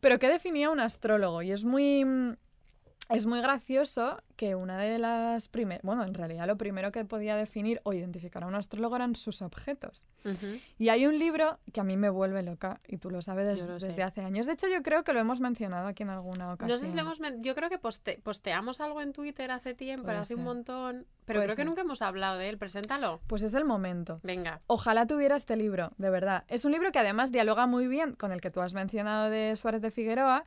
Pero 0.00 0.18
¿qué 0.18 0.28
definía 0.28 0.70
un 0.70 0.80
astrólogo? 0.80 1.42
Y 1.42 1.52
es 1.52 1.64
muy, 1.64 2.04
mm, 2.04 2.36
es 3.08 3.26
muy 3.26 3.40
gracioso 3.40 4.16
que 4.36 4.54
una 4.54 4.78
de 4.78 4.98
las 4.98 5.48
primeras, 5.48 5.82
bueno, 5.82 6.04
en 6.04 6.14
realidad 6.14 6.46
lo 6.46 6.56
primero 6.56 6.92
que 6.92 7.04
podía 7.04 7.34
definir 7.36 7.80
o 7.84 7.92
identificar 7.92 8.44
a 8.44 8.46
un 8.46 8.54
astrólogo 8.54 8.94
eran 8.96 9.14
sus 9.16 9.42
objetos. 9.42 10.04
Y 10.78 10.90
hay 10.90 11.06
un 11.06 11.18
libro 11.18 11.58
que 11.72 11.80
a 11.80 11.84
mí 11.84 11.96
me 11.96 12.10
vuelve 12.10 12.42
loca 12.42 12.80
y 12.86 12.98
tú 12.98 13.10
lo 13.10 13.22
sabes 13.22 13.48
des- 13.48 13.66
lo 13.66 13.78
desde 13.78 14.02
hace 14.02 14.20
años. 14.20 14.44
De 14.46 14.52
hecho, 14.52 14.68
yo 14.68 14.82
creo 14.82 15.02
que 15.04 15.14
lo 15.14 15.20
hemos 15.20 15.40
mencionado 15.40 15.86
aquí 15.86 16.02
en 16.02 16.10
alguna 16.10 16.52
ocasión. 16.52 16.68
No 16.68 16.76
sé 16.76 16.90
si 16.90 16.94
lo 16.94 17.00
hemos... 17.00 17.18
Yo 17.40 17.54
creo 17.54 17.70
que 17.70 17.78
poste- 17.80 18.20
posteamos 18.22 18.80
algo 18.82 19.00
en 19.00 19.14
Twitter 19.14 19.50
hace 19.50 19.72
tiempo, 19.74 20.04
Puede 20.04 20.18
hace 20.18 20.34
un 20.34 20.44
montón, 20.44 21.06
pero 21.24 21.38
Puede 21.38 21.46
creo 21.46 21.56
que 21.56 21.64
nunca 21.64 21.80
hemos 21.80 22.02
hablado 22.02 22.36
de 22.36 22.50
él. 22.50 22.58
Preséntalo. 22.58 23.20
Pues 23.26 23.40
es 23.42 23.54
el 23.54 23.64
momento. 23.64 24.20
Venga. 24.22 24.60
Ojalá 24.66 25.06
tuviera 25.06 25.34
este 25.36 25.56
libro, 25.56 25.92
de 25.96 26.10
verdad. 26.10 26.44
Es 26.48 26.66
un 26.66 26.72
libro 26.72 26.92
que 26.92 26.98
además 26.98 27.32
dialoga 27.32 27.66
muy 27.66 27.88
bien 27.88 28.12
con 28.14 28.30
el 28.30 28.42
que 28.42 28.50
tú 28.50 28.60
has 28.60 28.74
mencionado 28.74 29.30
de 29.30 29.56
Suárez 29.56 29.80
de 29.80 29.90
Figueroa. 29.90 30.44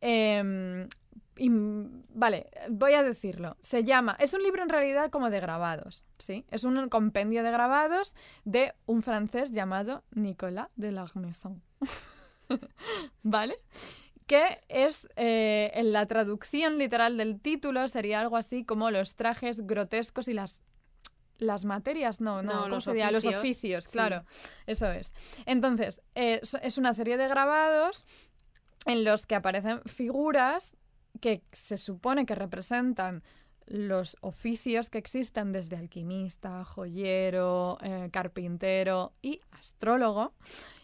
Em, 0.00 0.88
y, 1.36 1.48
vale, 1.50 2.50
voy 2.68 2.92
a 2.94 3.02
decirlo. 3.02 3.56
Se 3.62 3.82
llama, 3.82 4.16
es 4.20 4.34
un 4.34 4.42
libro 4.42 4.62
en 4.62 4.68
realidad 4.68 5.10
como 5.10 5.30
de 5.30 5.40
grabados, 5.40 6.04
¿sí? 6.18 6.44
Es 6.50 6.64
un 6.64 6.88
compendio 6.88 7.42
de 7.42 7.50
grabados 7.50 8.14
de 8.44 8.74
un 8.86 9.02
francés 9.02 9.52
llamado 9.52 10.04
Nicolas 10.10 10.68
de 10.76 10.92
Larmaison. 10.92 11.62
¿Vale? 13.22 13.56
Que 14.26 14.60
es, 14.68 15.08
eh, 15.16 15.70
en 15.74 15.92
la 15.92 16.06
traducción 16.06 16.78
literal 16.78 17.16
del 17.16 17.40
título, 17.40 17.88
sería 17.88 18.20
algo 18.20 18.36
así 18.36 18.64
como 18.64 18.90
los 18.90 19.14
trajes 19.14 19.66
grotescos 19.66 20.28
y 20.28 20.34
las 20.34 20.64
las 21.38 21.64
materias, 21.64 22.20
no, 22.20 22.42
no, 22.42 22.52
No, 22.52 22.60
¿cómo 22.84 23.10
los 23.10 23.24
oficios, 23.24 23.84
sí. 23.84 23.92
claro, 23.92 24.26
eso 24.66 24.90
es. 24.90 25.14
Entonces, 25.46 26.02
eh, 26.14 26.40
es 26.62 26.76
una 26.76 26.92
serie 26.92 27.16
de 27.16 27.28
grabados 27.28 28.04
en 28.86 29.04
los 29.04 29.26
que 29.26 29.34
aparecen 29.34 29.82
figuras 29.82 30.76
que 31.20 31.42
se 31.52 31.76
supone 31.76 32.26
que 32.26 32.34
representan 32.34 33.22
los 33.66 34.16
oficios 34.20 34.90
que 34.90 34.98
existen 34.98 35.52
desde 35.52 35.76
alquimista, 35.76 36.64
joyero, 36.64 37.78
eh, 37.82 38.08
carpintero 38.12 39.12
y 39.22 39.40
astrólogo. 39.52 40.34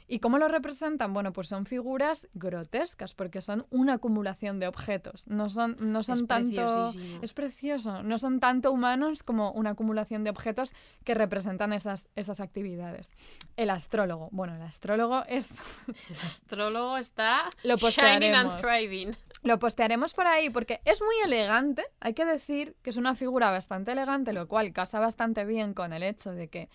¿Y 0.08 0.20
cómo 0.20 0.38
lo 0.38 0.46
representan? 0.46 1.12
Bueno, 1.12 1.32
pues 1.32 1.48
son 1.48 1.66
figuras 1.66 2.28
grotescas 2.34 3.14
porque 3.14 3.40
son 3.40 3.66
una 3.70 3.94
acumulación 3.94 4.60
de 4.60 4.68
objetos. 4.68 5.26
No 5.26 5.50
son, 5.50 5.76
no 5.80 6.02
son 6.02 6.18
Es 6.20 6.26
tanto... 6.26 6.92
Es 7.22 7.32
precioso. 7.32 8.02
No 8.04 8.18
son 8.18 8.38
tanto 8.38 8.70
humanos 8.70 9.22
como 9.22 9.50
una 9.52 9.70
acumulación 9.70 10.22
de 10.22 10.30
objetos 10.30 10.72
que 11.04 11.14
representan 11.14 11.72
esas, 11.72 12.08
esas 12.14 12.40
actividades. 12.40 13.12
El 13.56 13.70
astrólogo. 13.70 14.28
Bueno, 14.30 14.54
el 14.54 14.62
astrólogo 14.62 15.24
es... 15.28 15.54
El 16.08 16.16
astrólogo 16.24 16.98
está 16.98 17.48
Lo 17.64 17.76
shining 17.76 18.34
and 18.34 18.50
postearemos. 18.50 18.60
thriving. 18.60 19.16
Lo 19.42 19.58
postearemos 19.58 20.14
por 20.14 20.26
ahí 20.26 20.50
porque 20.50 20.80
es 20.84 21.02
muy 21.02 21.16
elegante. 21.24 21.84
Hay 22.00 22.14
que 22.14 22.24
decir 22.24 22.76
que 22.82 22.90
es 22.90 22.96
una 22.96 23.16
figura 23.16 23.50
bastante 23.50 23.92
elegante, 23.92 24.32
lo 24.32 24.46
cual 24.46 24.72
casa 24.72 25.00
bastante 25.00 25.44
bien 25.44 25.74
con 25.74 25.92
el 25.92 26.02
hecho 26.02 26.32
de 26.32 26.48
que, 26.48 26.68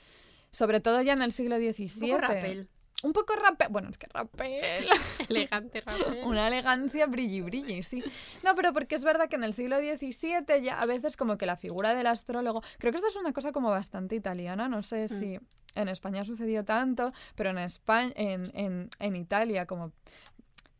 sobre 0.52 0.82
todo 0.82 1.02
ya 1.02 1.14
en 1.14 1.22
el 1.22 1.32
siglo 1.32 1.58
XVII... 1.58 1.90
Un 1.94 2.10
poco 2.10 2.22
rapel. 2.22 2.70
Un 3.04 3.14
poco 3.14 3.36
rapel. 3.36 3.68
Bueno, 3.72 3.90
es 3.90 3.98
que 3.98 4.08
rapel... 4.08 4.86
Elegante 5.30 5.82
rapel. 5.82 6.22
Una 6.26 6.48
elegancia 6.48 7.06
brilli 7.08 7.42
brilli, 7.42 7.84
sí. 7.84 8.04
No, 8.44 8.56
pero 8.56 8.74
porque 8.74 8.96
es 8.96 9.04
verdad 9.04 9.30
que 9.30 9.36
en 9.36 9.44
el 9.44 9.54
siglo 9.54 9.78
XVII 9.78 10.62
ya 10.62 10.80
a 10.80 10.86
veces 10.86 11.18
como 11.18 11.38
que 11.38 11.46
la 11.46 11.58
figura 11.58 11.94
del 11.94 12.08
astrólogo, 12.08 12.62
creo 12.78 12.92
que 12.92 12.98
esto 12.98 13.10
es 13.10 13.16
una 13.16 13.34
cosa 13.34 13.52
como 13.52 13.70
bastante 13.70 14.16
italiana, 14.16 14.68
no 14.68 14.84
sé 14.84 15.08
si 15.08 15.40
en 15.76 15.88
España 15.88 16.24
sucedió 16.26 16.66
tanto, 16.66 17.12
pero 17.36 17.52
en 17.52 17.58
España, 17.60 18.12
en, 18.16 18.52
en, 18.54 18.90
en 19.00 19.16
Italia 19.16 19.66
como 19.66 19.94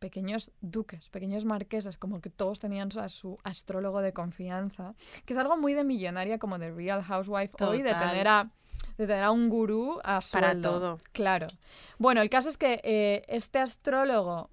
pequeños 0.02 0.50
duques, 0.60 1.08
pequeños 1.10 1.44
marqueses, 1.44 1.96
como 1.96 2.20
que 2.20 2.28
todos 2.28 2.58
tenían 2.58 2.88
a 2.98 3.08
su 3.08 3.38
astrólogo 3.44 4.00
de 4.00 4.12
confianza, 4.12 4.94
que 5.24 5.32
es 5.32 5.38
algo 5.38 5.56
muy 5.56 5.74
de 5.74 5.84
millonaria 5.84 6.40
como 6.40 6.58
de 6.58 6.72
Real 6.72 7.02
Housewife 7.04 7.64
hoy, 7.64 7.82
de 7.82 7.94
tener 7.94 8.26
a 8.26 8.50
de 8.98 9.06
tener 9.06 9.24
a 9.24 9.30
un 9.30 9.48
gurú 9.48 9.98
a 10.04 10.20
Para 10.32 10.60
todo. 10.60 11.00
Claro. 11.12 11.46
Bueno, 11.98 12.20
el 12.22 12.30
caso 12.30 12.48
es 12.48 12.56
que 12.58 12.80
eh, 12.84 13.22
este 13.28 13.58
astrólogo 13.58 14.50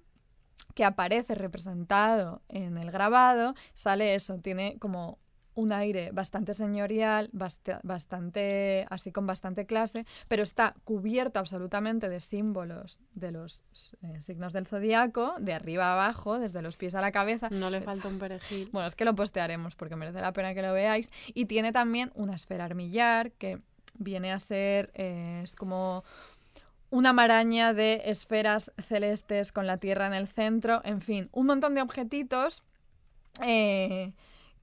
que 0.74 0.84
aparece 0.84 1.34
representado 1.34 2.42
en 2.48 2.78
el 2.78 2.90
grabado, 2.90 3.54
sale 3.72 4.14
eso, 4.14 4.38
tiene 4.38 4.78
como 4.78 5.18
un 5.54 5.72
aire 5.72 6.10
bastante 6.12 6.54
señorial, 6.54 7.28
bast- 7.32 7.80
bastante 7.82 8.86
así 8.88 9.10
con 9.10 9.26
bastante 9.26 9.66
clase, 9.66 10.04
pero 10.28 10.42
está 10.44 10.74
cubierto 10.84 11.38
absolutamente 11.40 12.08
de 12.08 12.20
símbolos 12.20 13.00
de 13.14 13.32
los 13.32 13.64
eh, 14.02 14.20
signos 14.20 14.52
del 14.52 14.66
zodiaco, 14.66 15.34
de 15.40 15.52
arriba 15.52 15.86
a 15.86 15.92
abajo, 15.94 16.38
desde 16.38 16.62
los 16.62 16.76
pies 16.76 16.94
a 16.94 17.00
la 17.00 17.10
cabeza. 17.10 17.48
No 17.50 17.68
le 17.68 17.80
falta 17.80 18.08
un 18.08 18.18
perejil. 18.18 18.68
Bueno, 18.72 18.86
es 18.86 18.94
que 18.94 19.04
lo 19.04 19.14
postearemos 19.14 19.74
porque 19.74 19.96
merece 19.96 20.20
la 20.20 20.32
pena 20.32 20.54
que 20.54 20.62
lo 20.62 20.72
veáis. 20.72 21.10
Y 21.34 21.46
tiene 21.46 21.72
también 21.72 22.12
una 22.14 22.36
esfera 22.36 22.64
armillar 22.64 23.32
que 23.32 23.60
viene 23.98 24.32
a 24.32 24.40
ser, 24.40 24.90
eh, 24.94 25.40
es 25.44 25.56
como 25.56 26.04
una 26.90 27.12
maraña 27.12 27.72
de 27.72 28.02
esferas 28.06 28.72
celestes 28.82 29.52
con 29.52 29.66
la 29.66 29.78
Tierra 29.78 30.06
en 30.06 30.14
el 30.14 30.26
centro, 30.26 30.80
en 30.84 31.00
fin, 31.00 31.28
un 31.32 31.46
montón 31.46 31.74
de 31.74 31.82
objetitos 31.82 32.62
eh, 33.44 34.12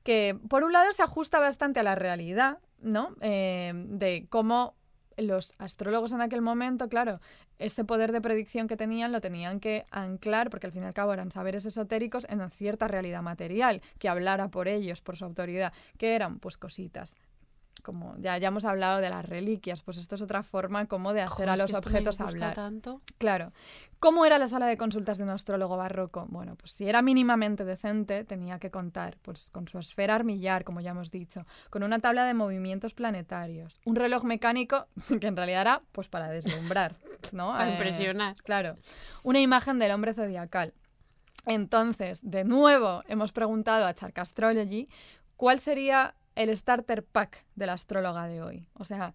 que 0.03 0.37
por 0.49 0.63
un 0.63 0.73
lado 0.73 0.91
se 0.93 1.03
ajusta 1.03 1.39
bastante 1.39 1.79
a 1.79 1.83
la 1.83 1.95
realidad, 1.95 2.59
¿no? 2.81 3.15
Eh, 3.21 3.71
de 3.75 4.27
cómo 4.29 4.75
los 5.17 5.55
astrólogos 5.57 6.11
en 6.13 6.21
aquel 6.21 6.41
momento, 6.41 6.89
claro, 6.89 7.19
ese 7.59 7.83
poder 7.83 8.11
de 8.11 8.21
predicción 8.21 8.67
que 8.67 8.77
tenían 8.77 9.11
lo 9.11 9.19
tenían 9.19 9.59
que 9.59 9.85
anclar, 9.89 10.49
porque 10.49 10.67
al 10.67 10.73
fin 10.73 10.83
y 10.83 10.85
al 10.85 10.93
cabo 10.93 11.13
eran 11.13 11.31
saberes 11.31 11.65
esotéricos, 11.65 12.27
en 12.29 12.35
una 12.35 12.49
cierta 12.49 12.87
realidad 12.87 13.23
material, 13.23 13.81
que 13.97 14.09
hablara 14.09 14.49
por 14.49 14.67
ellos, 14.67 15.01
por 15.01 15.17
su 15.17 15.25
autoridad, 15.25 15.73
que 15.97 16.13
eran 16.13 16.39
pues 16.39 16.57
cositas. 16.57 17.15
Como 17.87 18.17
ya, 18.17 18.37
ya 18.37 18.49
hemos 18.49 18.65
hablado 18.65 18.99
de 18.99 19.09
las 19.09 19.23
reliquias, 19.25 19.81
pues 19.81 19.97
esto 19.97 20.15
es 20.15 20.21
otra 20.21 20.43
forma 20.43 20.87
como 20.87 21.13
de 21.13 21.21
hacer 21.21 21.49
a 21.49 21.53
es 21.53 21.59
los 21.61 21.71
que 21.71 21.77
objetos 21.77 22.19
hablar. 22.19 22.53
tanto. 22.53 22.99
Claro. 23.17 23.53
¿Cómo 23.99 24.25
era 24.25 24.37
la 24.37 24.49
sala 24.49 24.65
de 24.67 24.75
consultas 24.75 25.17
de 25.17 25.23
un 25.23 25.29
astrólogo 25.29 25.77
barroco? 25.77 26.25
Bueno, 26.27 26.57
pues 26.57 26.71
si 26.73 26.89
era 26.89 27.01
mínimamente 27.01 27.63
decente, 27.63 28.25
tenía 28.25 28.59
que 28.59 28.71
contar 28.71 29.15
pues, 29.21 29.49
con 29.51 29.69
su 29.69 29.79
esfera 29.79 30.15
armillar, 30.15 30.65
como 30.65 30.81
ya 30.81 30.91
hemos 30.91 31.11
dicho, 31.11 31.45
con 31.69 31.81
una 31.81 31.99
tabla 31.99 32.25
de 32.25 32.33
movimientos 32.33 32.93
planetarios, 32.93 33.79
un 33.85 33.95
reloj 33.95 34.25
mecánico 34.25 34.87
que 35.21 35.27
en 35.27 35.37
realidad 35.37 35.61
era 35.61 35.81
pues 35.93 36.09
para 36.09 36.27
deslumbrar, 36.29 36.97
¿no? 37.31 37.51
Para 37.53 37.69
Eh, 37.69 37.71
impresionar. 37.71 38.35
Claro. 38.43 38.75
Una 39.23 39.39
imagen 39.39 39.79
del 39.79 39.91
hombre 39.93 40.13
zodiacal. 40.13 40.73
Entonces, 41.45 42.19
de 42.21 42.43
nuevo, 42.43 43.03
hemos 43.07 43.31
preguntado 43.31 43.85
a 43.85 43.93
Chark 43.93 44.19
Astrology 44.19 44.89
cuál 45.37 45.61
sería 45.61 46.15
el 46.37 46.55
starter 46.55 47.03
pack 47.03 47.45
de 47.55 47.65
la 47.65 47.73
astróloga 47.73 48.27
de 48.27 48.41
hoy. 48.41 48.69
O 48.73 48.83
sea, 48.83 49.13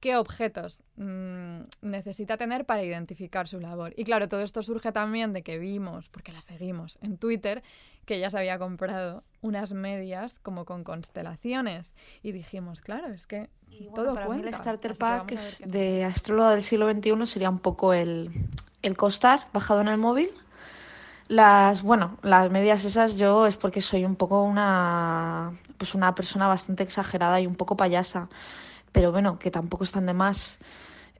qué 0.00 0.16
objetos 0.16 0.82
mm, 0.96 1.60
necesita 1.82 2.36
tener 2.36 2.64
para 2.64 2.82
identificar 2.82 3.48
su 3.48 3.60
labor. 3.60 3.92
Y 3.96 4.04
claro, 4.04 4.28
todo 4.28 4.40
esto 4.42 4.62
surge 4.62 4.92
también 4.92 5.32
de 5.32 5.42
que 5.42 5.58
vimos, 5.58 6.08
porque 6.08 6.32
la 6.32 6.40
seguimos 6.40 6.98
en 7.02 7.18
Twitter, 7.18 7.62
que 8.04 8.16
ella 8.16 8.30
se 8.30 8.38
había 8.38 8.58
comprado 8.58 9.24
unas 9.40 9.72
medias 9.72 10.38
como 10.38 10.64
con 10.64 10.84
constelaciones. 10.84 11.94
Y 12.22 12.32
dijimos, 12.32 12.80
claro, 12.80 13.12
es 13.12 13.26
que 13.26 13.48
Y 13.70 13.88
bueno, 13.88 13.94
todo 13.94 14.14
para 14.14 14.26
cuenta. 14.26 14.44
mí 14.44 14.48
el 14.48 14.54
starter 14.54 14.92
así 14.92 15.00
pack 15.00 15.66
de 15.66 16.04
astróloga 16.04 16.52
del 16.52 16.62
siglo 16.62 16.90
XXI 16.90 17.26
sería 17.26 17.50
un 17.50 17.58
poco 17.58 17.92
el, 17.92 18.30
el 18.82 18.96
costar 18.96 19.48
bajado 19.52 19.80
en 19.80 19.88
el 19.88 19.98
móvil. 19.98 20.30
Las, 21.28 21.82
bueno, 21.82 22.18
las 22.22 22.50
medias 22.50 22.84
esas 22.84 23.16
yo 23.16 23.46
es 23.46 23.56
porque 23.56 23.80
soy 23.80 24.04
un 24.04 24.14
poco 24.14 24.42
una, 24.44 25.52
pues 25.76 25.94
una 25.94 26.14
persona 26.14 26.46
bastante 26.46 26.84
exagerada 26.84 27.40
y 27.40 27.46
un 27.46 27.56
poco 27.56 27.76
payasa, 27.76 28.28
pero 28.92 29.10
bueno, 29.10 29.38
que 29.38 29.50
tampoco 29.50 29.84
están 29.84 30.06
de 30.06 30.14
más. 30.14 30.58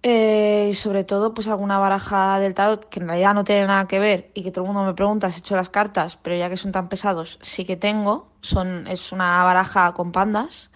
Eh, 0.02 0.68
y 0.70 0.74
sobre 0.74 1.02
todo, 1.02 1.34
pues 1.34 1.48
alguna 1.48 1.78
baraja 1.78 2.38
del 2.38 2.54
tarot 2.54 2.88
que 2.88 3.00
en 3.00 3.08
realidad 3.08 3.34
no 3.34 3.42
tiene 3.42 3.66
nada 3.66 3.88
que 3.88 3.98
ver 3.98 4.30
y 4.34 4.44
que 4.44 4.52
todo 4.52 4.64
el 4.64 4.72
mundo 4.72 4.84
me 4.86 4.94
pregunta 4.94 5.30
si 5.32 5.38
he 5.38 5.40
hecho 5.40 5.56
las 5.56 5.70
cartas, 5.70 6.16
pero 6.22 6.36
ya 6.36 6.48
que 6.48 6.56
son 6.56 6.70
tan 6.70 6.88
pesados, 6.88 7.38
sí 7.42 7.64
que 7.64 7.76
tengo. 7.76 8.28
Son, 8.42 8.86
es 8.86 9.10
una 9.10 9.42
baraja 9.42 9.92
con 9.94 10.12
pandas. 10.12 10.70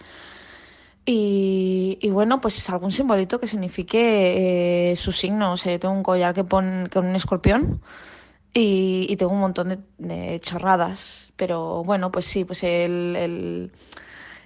Y, 1.05 1.97
y 2.01 2.09
bueno, 2.11 2.41
pues 2.41 2.69
algún 2.69 2.91
simbolito 2.91 3.39
que 3.39 3.47
signifique 3.47 4.91
eh, 4.91 4.95
su 4.97 5.11
signo. 5.11 5.53
O 5.53 5.57
sea, 5.57 5.71
yo 5.73 5.79
tengo 5.79 5.93
un 5.93 6.03
collar 6.03 6.33
que 6.33 6.43
pone 6.43 6.89
con 6.89 7.05
un 7.07 7.15
escorpión 7.15 7.81
y, 8.53 9.07
y 9.09 9.15
tengo 9.15 9.31
un 9.31 9.39
montón 9.39 9.69
de, 9.69 9.79
de 9.97 10.39
chorradas. 10.39 11.31
Pero 11.35 11.83
bueno, 11.83 12.11
pues 12.11 12.25
sí, 12.25 12.45
pues 12.45 12.63
el, 12.63 13.15
el, 13.15 13.71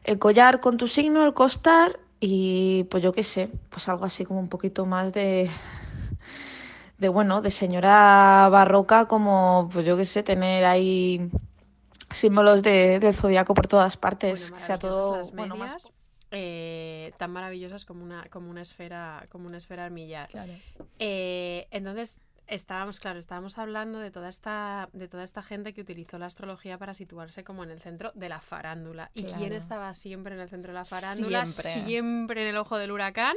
el 0.03 0.19
collar 0.19 0.59
con 0.59 0.77
tu 0.77 0.87
signo, 0.87 1.23
el 1.25 1.33
costar 1.33 1.99
y 2.19 2.85
pues 2.85 3.03
yo 3.03 3.11
qué 3.13 3.23
sé, 3.23 3.49
pues 3.69 3.87
algo 3.89 4.05
así 4.05 4.25
como 4.25 4.39
un 4.39 4.49
poquito 4.49 4.85
más 4.85 5.13
de, 5.13 5.49
de 6.97 7.09
bueno, 7.09 7.41
de 7.41 7.51
señora 7.51 8.47
barroca, 8.49 9.05
como 9.07 9.69
pues 9.71 9.85
yo 9.85 9.97
qué 9.97 10.05
sé, 10.05 10.23
tener 10.23 10.65
ahí 10.65 11.29
símbolos 12.09 12.63
de, 12.63 12.99
del 12.99 13.13
zodiaco 13.13 13.53
por 13.53 13.67
todas 13.67 13.97
partes, 13.97 14.41
Bueno, 14.41 14.55
que 14.55 14.61
sea 14.61 14.79
todo 14.79 15.17
las 15.17 15.31
bueno, 15.31 15.55
más 15.55 15.67
medias, 15.83 15.89
eh, 16.31 17.11
tan 17.17 17.31
maravillosas 17.31 17.83
como 17.85 18.03
una, 18.03 18.23
como 18.29 18.49
una 18.49 18.61
esfera, 18.61 19.27
como 19.29 19.47
una 19.47 19.57
esfera 19.57 19.85
armillar. 19.85 20.29
Claro. 20.29 20.53
Eh, 20.99 21.67
entonces, 21.71 22.21
estábamos, 22.47 22.99
claro, 22.99 23.19
estábamos 23.19 23.57
hablando 23.57 23.99
de 23.99 24.11
toda 24.11 24.29
esta, 24.29 24.89
de 24.93 25.07
toda 25.07 25.23
esta 25.23 25.41
gente 25.43 25.73
que 25.73 25.81
utilizó 25.81 26.17
la 26.17 26.25
astrología 26.27 26.77
para 26.77 26.93
situarse 26.93 27.43
como 27.43 27.63
en 27.63 27.71
el 27.71 27.79
centro 27.81 28.11
de 28.15 28.29
la 28.29 28.39
farándula. 28.39 29.11
¿Y 29.13 29.23
quién 29.23 29.53
estaba 29.53 29.93
siempre 29.93 30.35
en 30.35 30.41
el 30.41 30.49
centro 30.49 30.71
de 30.71 30.79
la 30.79 30.85
farándula? 30.85 31.45
Siempre. 31.45 31.85
Siempre 31.85 32.41
en 32.43 32.47
el 32.49 32.57
ojo 32.57 32.77
del 32.77 32.91
huracán. 32.91 33.35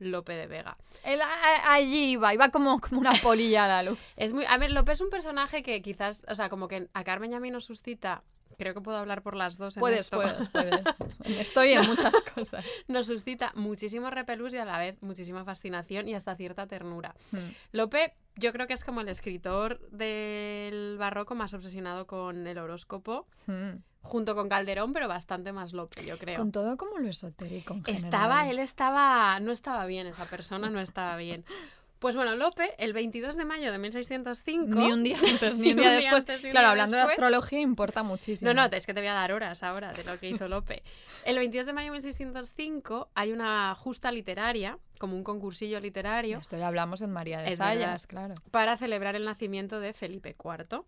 Lope 0.00 0.32
de 0.34 0.46
Vega. 0.46 0.76
Él 1.02 1.20
a- 1.20 1.72
allí 1.72 2.12
iba, 2.12 2.32
iba 2.32 2.50
como, 2.50 2.80
como 2.80 3.00
una 3.00 3.14
polilla 3.14 3.64
a 3.64 3.68
la 3.68 3.82
luz. 3.82 3.98
Es 4.16 4.32
muy. 4.32 4.44
A 4.44 4.56
ver, 4.56 4.70
Lope 4.70 4.92
es 4.92 5.00
un 5.00 5.10
personaje 5.10 5.64
que 5.64 5.82
quizás, 5.82 6.24
o 6.28 6.36
sea, 6.36 6.48
como 6.48 6.68
que 6.68 6.88
a 6.92 7.02
Carmen 7.04 7.32
y 7.32 7.34
a 7.34 7.40
mí 7.40 7.50
nos 7.50 7.64
suscita. 7.64 8.22
Creo 8.58 8.74
que 8.74 8.80
puedo 8.80 8.98
hablar 8.98 9.22
por 9.22 9.36
las 9.36 9.56
dos 9.56 9.76
en 9.76 9.80
Puedes, 9.80 10.00
esto. 10.00 10.16
puedes, 10.16 10.48
puedes. 10.50 10.80
Estoy 11.24 11.70
en 11.74 11.86
muchas 11.86 12.12
cosas. 12.34 12.64
Nos 12.88 13.06
suscita 13.06 13.52
muchísimo 13.54 14.10
repelús 14.10 14.52
y 14.52 14.58
a 14.58 14.64
la 14.64 14.78
vez 14.78 15.00
muchísima 15.00 15.44
fascinación 15.44 16.08
y 16.08 16.14
hasta 16.14 16.34
cierta 16.34 16.66
ternura. 16.66 17.14
Hmm. 17.30 17.38
Lope, 17.70 18.14
yo 18.34 18.52
creo 18.52 18.66
que 18.66 18.74
es 18.74 18.82
como 18.84 19.00
el 19.00 19.08
escritor 19.08 19.78
del 19.90 20.96
barroco 20.98 21.36
más 21.36 21.54
obsesionado 21.54 22.06
con 22.08 22.46
el 22.48 22.58
horóscopo, 22.58 23.26
Hmm. 23.46 23.76
junto 24.02 24.34
con 24.34 24.48
Calderón, 24.48 24.92
pero 24.92 25.06
bastante 25.06 25.52
más 25.52 25.72
Lope, 25.72 26.04
yo 26.04 26.18
creo. 26.18 26.36
Con 26.38 26.50
todo 26.50 26.76
como 26.76 26.98
lo 26.98 27.08
esotérico. 27.08 27.74
en 27.74 27.94
Estaba, 27.94 28.48
él 28.50 28.58
estaba, 28.58 29.38
no 29.40 29.52
estaba 29.52 29.86
bien, 29.86 30.08
esa 30.08 30.24
persona 30.26 30.68
no 30.68 30.80
estaba 30.80 31.16
bien. 31.16 31.44
Pues 31.98 32.14
bueno, 32.14 32.36
Lope, 32.36 32.74
el 32.78 32.92
22 32.92 33.36
de 33.36 33.44
mayo 33.44 33.72
de 33.72 33.78
1605... 33.78 34.78
Ni 34.78 34.92
un 34.92 35.02
día 35.02 35.18
antes, 35.28 35.58
ni 35.58 35.72
un 35.72 35.78
día 35.78 35.90
después. 35.92 36.22
antes, 36.22 36.44
ni 36.44 36.50
claro, 36.50 36.68
hablando 36.68 36.96
de 36.96 37.02
astrología 37.02 37.58
importa 37.58 38.04
muchísimo. 38.04 38.52
No, 38.52 38.68
no, 38.68 38.76
es 38.76 38.86
que 38.86 38.94
te 38.94 39.00
voy 39.00 39.08
a 39.08 39.14
dar 39.14 39.32
horas 39.32 39.62
ahora 39.64 39.92
de 39.92 40.04
lo 40.04 40.18
que 40.18 40.30
hizo 40.30 40.46
Lope. 40.48 40.82
El 41.24 41.36
22 41.36 41.66
de 41.66 41.72
mayo 41.72 41.86
de 41.86 41.92
1605 41.92 43.10
hay 43.14 43.32
una 43.32 43.74
justa 43.74 44.12
literaria, 44.12 44.78
como 44.98 45.16
un 45.16 45.24
concursillo 45.24 45.80
literario, 45.80 46.38
Esto 46.38 46.56
ya 46.56 46.68
hablamos 46.68 47.02
en 47.02 47.10
María 47.10 47.40
de 47.40 47.56
Sayas, 47.56 48.06
claro. 48.06 48.34
para 48.50 48.76
celebrar 48.76 49.16
el 49.16 49.24
nacimiento 49.24 49.80
de 49.80 49.92
Felipe 49.92 50.36
IV. 50.38 50.84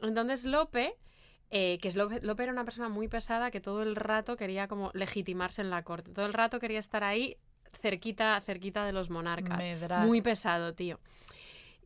Entonces 0.00 0.44
Lope, 0.44 0.96
eh, 1.50 1.78
que 1.80 1.88
es 1.88 1.96
Lope, 1.96 2.20
Lope 2.22 2.44
era 2.44 2.52
una 2.52 2.64
persona 2.64 2.88
muy 2.88 3.08
pesada 3.08 3.50
que 3.50 3.60
todo 3.60 3.82
el 3.82 3.96
rato 3.96 4.36
quería 4.36 4.68
como 4.68 4.90
legitimarse 4.94 5.60
en 5.60 5.70
la 5.70 5.82
corte, 5.82 6.12
todo 6.12 6.26
el 6.26 6.32
rato 6.32 6.60
quería 6.60 6.78
estar 6.78 7.02
ahí 7.02 7.36
cerquita, 7.82 8.40
cerquita 8.40 8.86
de 8.86 8.92
los 8.92 9.10
monarcas. 9.10 9.58
Medrar. 9.58 10.06
Muy 10.06 10.22
pesado, 10.22 10.72
tío. 10.74 11.00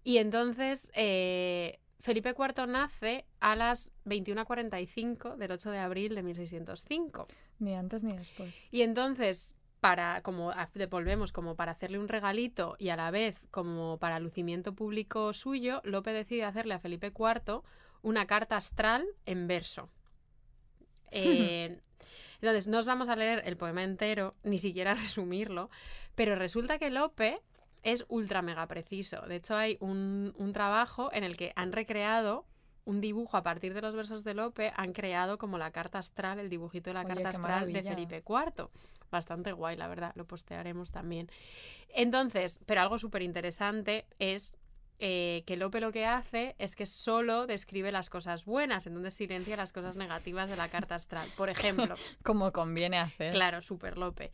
Y 0.04 0.18
entonces 0.18 0.90
eh, 0.94 1.80
Felipe 1.98 2.34
IV 2.38 2.68
nace 2.68 3.24
a 3.40 3.56
las 3.56 3.92
21.45 4.04 5.34
del 5.36 5.50
8 5.50 5.70
de 5.70 5.78
abril 5.78 6.14
de 6.14 6.22
1605. 6.22 7.26
Ni 7.58 7.74
antes 7.74 8.04
ni 8.04 8.16
después. 8.16 8.62
Y 8.70 8.82
entonces, 8.82 9.56
para, 9.80 10.22
como 10.22 10.52
devolvemos, 10.74 11.32
como 11.32 11.56
para 11.56 11.72
hacerle 11.72 11.98
un 11.98 12.06
regalito 12.06 12.76
y 12.78 12.90
a 12.90 12.96
la 12.96 13.10
vez 13.10 13.42
como 13.50 13.98
para 13.98 14.20
lucimiento 14.20 14.74
público 14.74 15.32
suyo, 15.32 15.80
Lope 15.82 16.12
decide 16.12 16.44
hacerle 16.44 16.74
a 16.74 16.78
Felipe 16.78 17.08
IV 17.08 17.62
una 18.02 18.26
carta 18.26 18.56
astral 18.56 19.04
en 19.24 19.48
verso. 19.48 19.90
Eh, 21.12 21.80
entonces, 22.40 22.68
no 22.68 22.78
os 22.78 22.86
vamos 22.86 23.08
a 23.08 23.16
leer 23.16 23.42
el 23.44 23.56
poema 23.56 23.82
entero, 23.82 24.34
ni 24.42 24.58
siquiera 24.58 24.94
resumirlo, 24.94 25.70
pero 26.14 26.34
resulta 26.36 26.78
que 26.78 26.90
Lope 26.90 27.40
es 27.82 28.04
ultra 28.08 28.42
mega 28.42 28.66
preciso. 28.66 29.20
De 29.22 29.36
hecho, 29.36 29.56
hay 29.56 29.76
un, 29.80 30.34
un 30.36 30.52
trabajo 30.52 31.10
en 31.12 31.24
el 31.24 31.36
que 31.36 31.52
han 31.56 31.72
recreado 31.72 32.46
un 32.86 33.00
dibujo 33.00 33.36
a 33.36 33.42
partir 33.42 33.74
de 33.74 33.82
los 33.82 33.94
versos 33.94 34.24
de 34.24 34.32
Lope, 34.32 34.72
han 34.76 34.92
creado 34.92 35.38
como 35.38 35.58
la 35.58 35.72
carta 35.72 35.98
astral, 35.98 36.38
el 36.38 36.48
dibujito 36.48 36.90
de 36.90 36.94
la 36.94 37.00
Oye, 37.00 37.14
carta 37.14 37.28
astral 37.30 37.72
de. 37.72 37.82
Felipe 37.82 38.22
IV. 38.26 38.70
Bastante 39.10 39.52
guay, 39.52 39.76
la 39.76 39.88
verdad, 39.88 40.12
lo 40.14 40.24
postearemos 40.24 40.92
también. 40.92 41.28
Entonces, 41.88 42.60
pero 42.64 42.80
algo 42.80 42.98
súper 42.98 43.22
interesante 43.22 44.06
es 44.18 44.56
eh, 44.98 45.42
que 45.46 45.56
Lope 45.56 45.80
lo 45.80 45.92
que 45.92 46.06
hace 46.06 46.54
es 46.58 46.74
que 46.76 46.86
solo 46.86 47.46
describe 47.46 47.92
las 47.92 48.08
cosas 48.10 48.44
buenas, 48.44 48.86
entonces 48.86 49.14
silencia 49.14 49.56
las 49.56 49.72
cosas 49.72 49.96
negativas 49.96 50.48
de 50.50 50.56
la 50.56 50.68
carta 50.68 50.94
astral. 50.94 51.28
Por 51.36 51.50
ejemplo, 51.50 51.94
Como 52.22 52.52
conviene 52.52 52.98
hacer. 52.98 53.32
claro, 53.32 53.60
súper 53.62 53.98
Lope. 53.98 54.30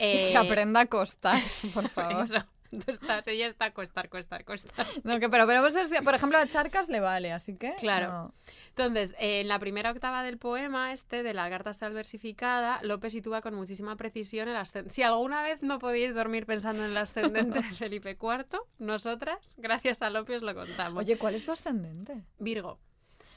Y 0.00 0.04
Eh, 0.04 0.28
Que 0.32 0.36
aprenda 0.38 0.80
a 0.80 0.86
costar, 0.86 1.40
por 1.74 1.88
favor. 1.90 2.24
eso. 2.24 2.44
Tú 2.70 2.90
estás, 2.90 3.26
ella 3.28 3.46
está 3.46 3.72
costar, 3.72 4.08
costar, 4.08 4.44
costar. 4.44 4.86
No, 5.04 5.18
que, 5.20 5.28
pero, 5.28 5.46
pero 5.46 5.62
por 6.04 6.14
ejemplo, 6.14 6.38
a 6.38 6.46
Charcas 6.46 6.88
le 6.88 7.00
vale, 7.00 7.32
así 7.32 7.56
que. 7.56 7.74
Claro. 7.76 8.08
no. 8.08 8.34
Entonces, 8.70 9.16
eh, 9.18 9.40
en 9.40 9.48
la 9.48 9.58
primera 9.58 9.90
octava 9.90 10.22
del 10.22 10.38
poema, 10.38 10.92
este, 10.92 11.22
de 11.22 11.34
la 11.34 11.48
carta 11.48 11.70
astral 11.70 11.94
versificada, 11.94 12.80
Lope 12.82 13.10
sitúa 13.10 13.40
con 13.40 13.54
muchísima 13.54 13.96
precisión 13.96 14.48
el 14.48 14.56
ascendente. 14.56 14.94
Si 14.94 15.02
alguna 15.02 15.42
vez 15.42 15.62
no 15.62 15.78
podíais 15.78 16.14
dormir 16.14 16.46
pensando 16.46 16.84
en 16.84 16.90
el 16.90 16.96
ascendente 16.96 17.60
de 17.60 17.72
Felipe 17.72 18.10
IV, 18.20 18.60
nosotras, 18.78 19.54
gracias 19.58 20.02
a 20.02 20.10
Lope, 20.10 20.36
os 20.36 20.42
lo 20.42 20.54
contamos. 20.54 21.02
Oye, 21.02 21.16
¿cuál 21.16 21.34
es 21.34 21.44
tu 21.44 21.52
ascendente? 21.52 22.24
Virgo, 22.38 22.78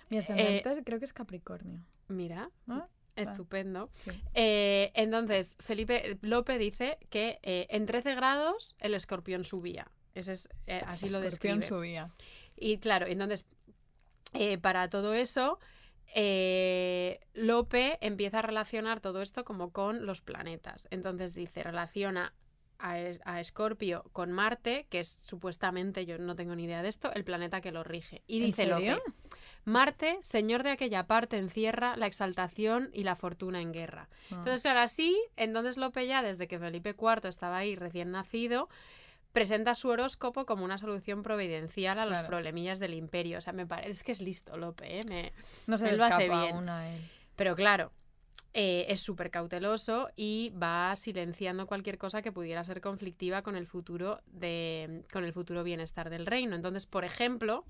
Mi 0.10 0.18
ascendente 0.18 0.84
creo 0.84 1.00
que 1.00 1.06
es 1.06 1.14
Capricornio. 1.14 1.82
mira, 2.08 2.50
¿no? 2.66 2.88
Estupendo. 3.22 3.90
Sí. 4.00 4.12
Eh, 4.34 4.92
entonces, 4.96 5.58
Felipe 5.60 6.18
Lope 6.22 6.58
dice 6.58 6.98
que 7.10 7.40
eh, 7.44 7.68
en 7.70 7.86
13 7.86 8.16
grados 8.16 8.76
el 8.80 8.94
escorpión 8.94 9.46
subía. 9.46 9.88
Ese 10.14 10.34
es, 10.34 10.50
eh, 10.68 10.82
así 10.86 11.10
lo 11.10 11.22
Escorpión 11.24 11.60
describe. 11.60 11.80
subía. 11.80 12.12
Y 12.56 12.78
claro, 12.80 13.08
entonces, 13.08 13.46
para 14.62 14.90
todo 14.90 15.14
eso, 15.14 15.60
Lope 17.34 17.98
empieza 18.02 18.40
a 18.40 18.42
relacionar 18.42 19.00
todo 19.00 19.22
esto 19.22 19.46
como 19.46 19.72
con 19.72 20.06
los 20.06 20.22
planetas. 20.22 20.88
Entonces 20.92 21.34
dice, 21.34 21.64
relaciona 21.64 22.34
a 22.82 23.40
Escorpio 23.40 24.04
con 24.12 24.32
Marte, 24.32 24.88
que 24.90 25.02
es 25.02 25.20
supuestamente, 25.24 26.06
yo 26.06 26.18
no 26.18 26.36
tengo 26.36 26.56
ni 26.56 26.64
idea 26.64 26.82
de 26.82 26.90
esto, 26.90 27.14
el 27.14 27.24
planeta 27.24 27.62
que 27.62 27.72
lo 27.72 27.84
rige. 27.84 28.24
Y 28.28 28.40
¿En 28.40 28.46
dice 28.48 28.66
serio? 28.66 28.96
Lope, 28.96 29.12
Marte, 29.66 30.18
señor 30.24 30.64
de 30.64 30.72
aquella 30.72 31.06
parte, 31.08 31.38
encierra 31.38 31.96
la 31.96 32.08
exaltación 32.08 32.90
y 32.94 33.04
la 33.04 33.16
fortuna 33.16 33.62
en 33.62 33.72
guerra. 33.72 34.10
Ah. 34.32 34.36
Entonces, 34.38 34.62
claro, 34.64 34.80
así, 34.80 35.18
entonces 35.36 35.78
Lope 35.78 36.08
ya, 36.08 36.24
desde 36.24 36.48
que 36.48 36.58
Felipe 36.60 36.96
IV 37.00 37.28
estaba 37.30 37.58
ahí 37.58 37.76
recién 37.76 38.12
nacido, 38.12 38.70
presenta 39.32 39.76
su 39.76 39.88
horóscopo 39.90 40.46
como 40.46 40.66
una 40.66 40.78
solución 40.78 41.24
providencial 41.24 42.00
a 42.00 42.06
los 42.06 42.22
problemillas 42.24 42.80
del 42.80 42.94
imperio. 42.94 43.38
O 43.38 43.42
sea, 43.42 43.54
me 43.54 43.66
parece 43.66 44.04
que 44.04 44.12
es 44.12 44.22
listo 44.22 44.58
Lope, 44.58 45.00
¿eh? 45.00 45.02
Me- 45.08 45.34
no 45.68 45.78
se 45.78 45.86
él 45.86 45.92
le 45.94 45.98
lo 46.00 46.06
hace 46.06 46.26
escapa 46.26 46.44
bien. 46.44 46.56
Pero 47.36 47.56
claro, 47.56 47.92
eh, 48.54 48.86
es 48.90 49.00
súper 49.00 49.32
cauteloso 49.32 50.10
y 50.18 50.52
va 50.62 50.94
silenciando 50.98 51.66
cualquier 51.68 51.98
cosa 51.98 52.22
que 52.22 52.34
pudiera 52.34 52.64
ser 52.66 52.82
conflictiva 52.82 53.42
con 53.44 53.56
el 53.56 53.66
futuro 53.68 54.20
de, 54.26 55.04
con 55.14 55.24
el 55.24 55.32
futuro 55.32 55.64
bienestar 55.64 56.10
del 56.10 56.26
reino. 56.26 56.56
Entonces, 56.58 56.86
por 56.86 57.06
ejemplo, 57.06 57.64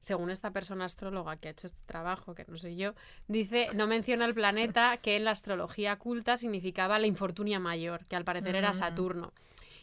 según 0.00 0.30
esta 0.30 0.50
persona 0.50 0.84
astróloga 0.84 1.36
que 1.36 1.48
ha 1.48 1.50
hecho 1.50 1.66
este 1.66 1.80
trabajo, 1.86 2.34
que 2.34 2.44
no 2.48 2.56
soy 2.56 2.76
yo, 2.76 2.94
dice, 3.26 3.68
no 3.74 3.86
menciona 3.86 4.24
el 4.24 4.34
planeta 4.34 4.96
que 5.02 5.16
en 5.16 5.24
la 5.24 5.32
astrología 5.32 5.96
culta 5.96 6.36
significaba 6.36 6.98
la 6.98 7.06
infortunia 7.06 7.58
mayor, 7.58 8.06
que 8.06 8.16
al 8.16 8.24
parecer 8.24 8.56
era 8.56 8.70
Mm. 8.70 8.74
Saturno. 8.74 9.32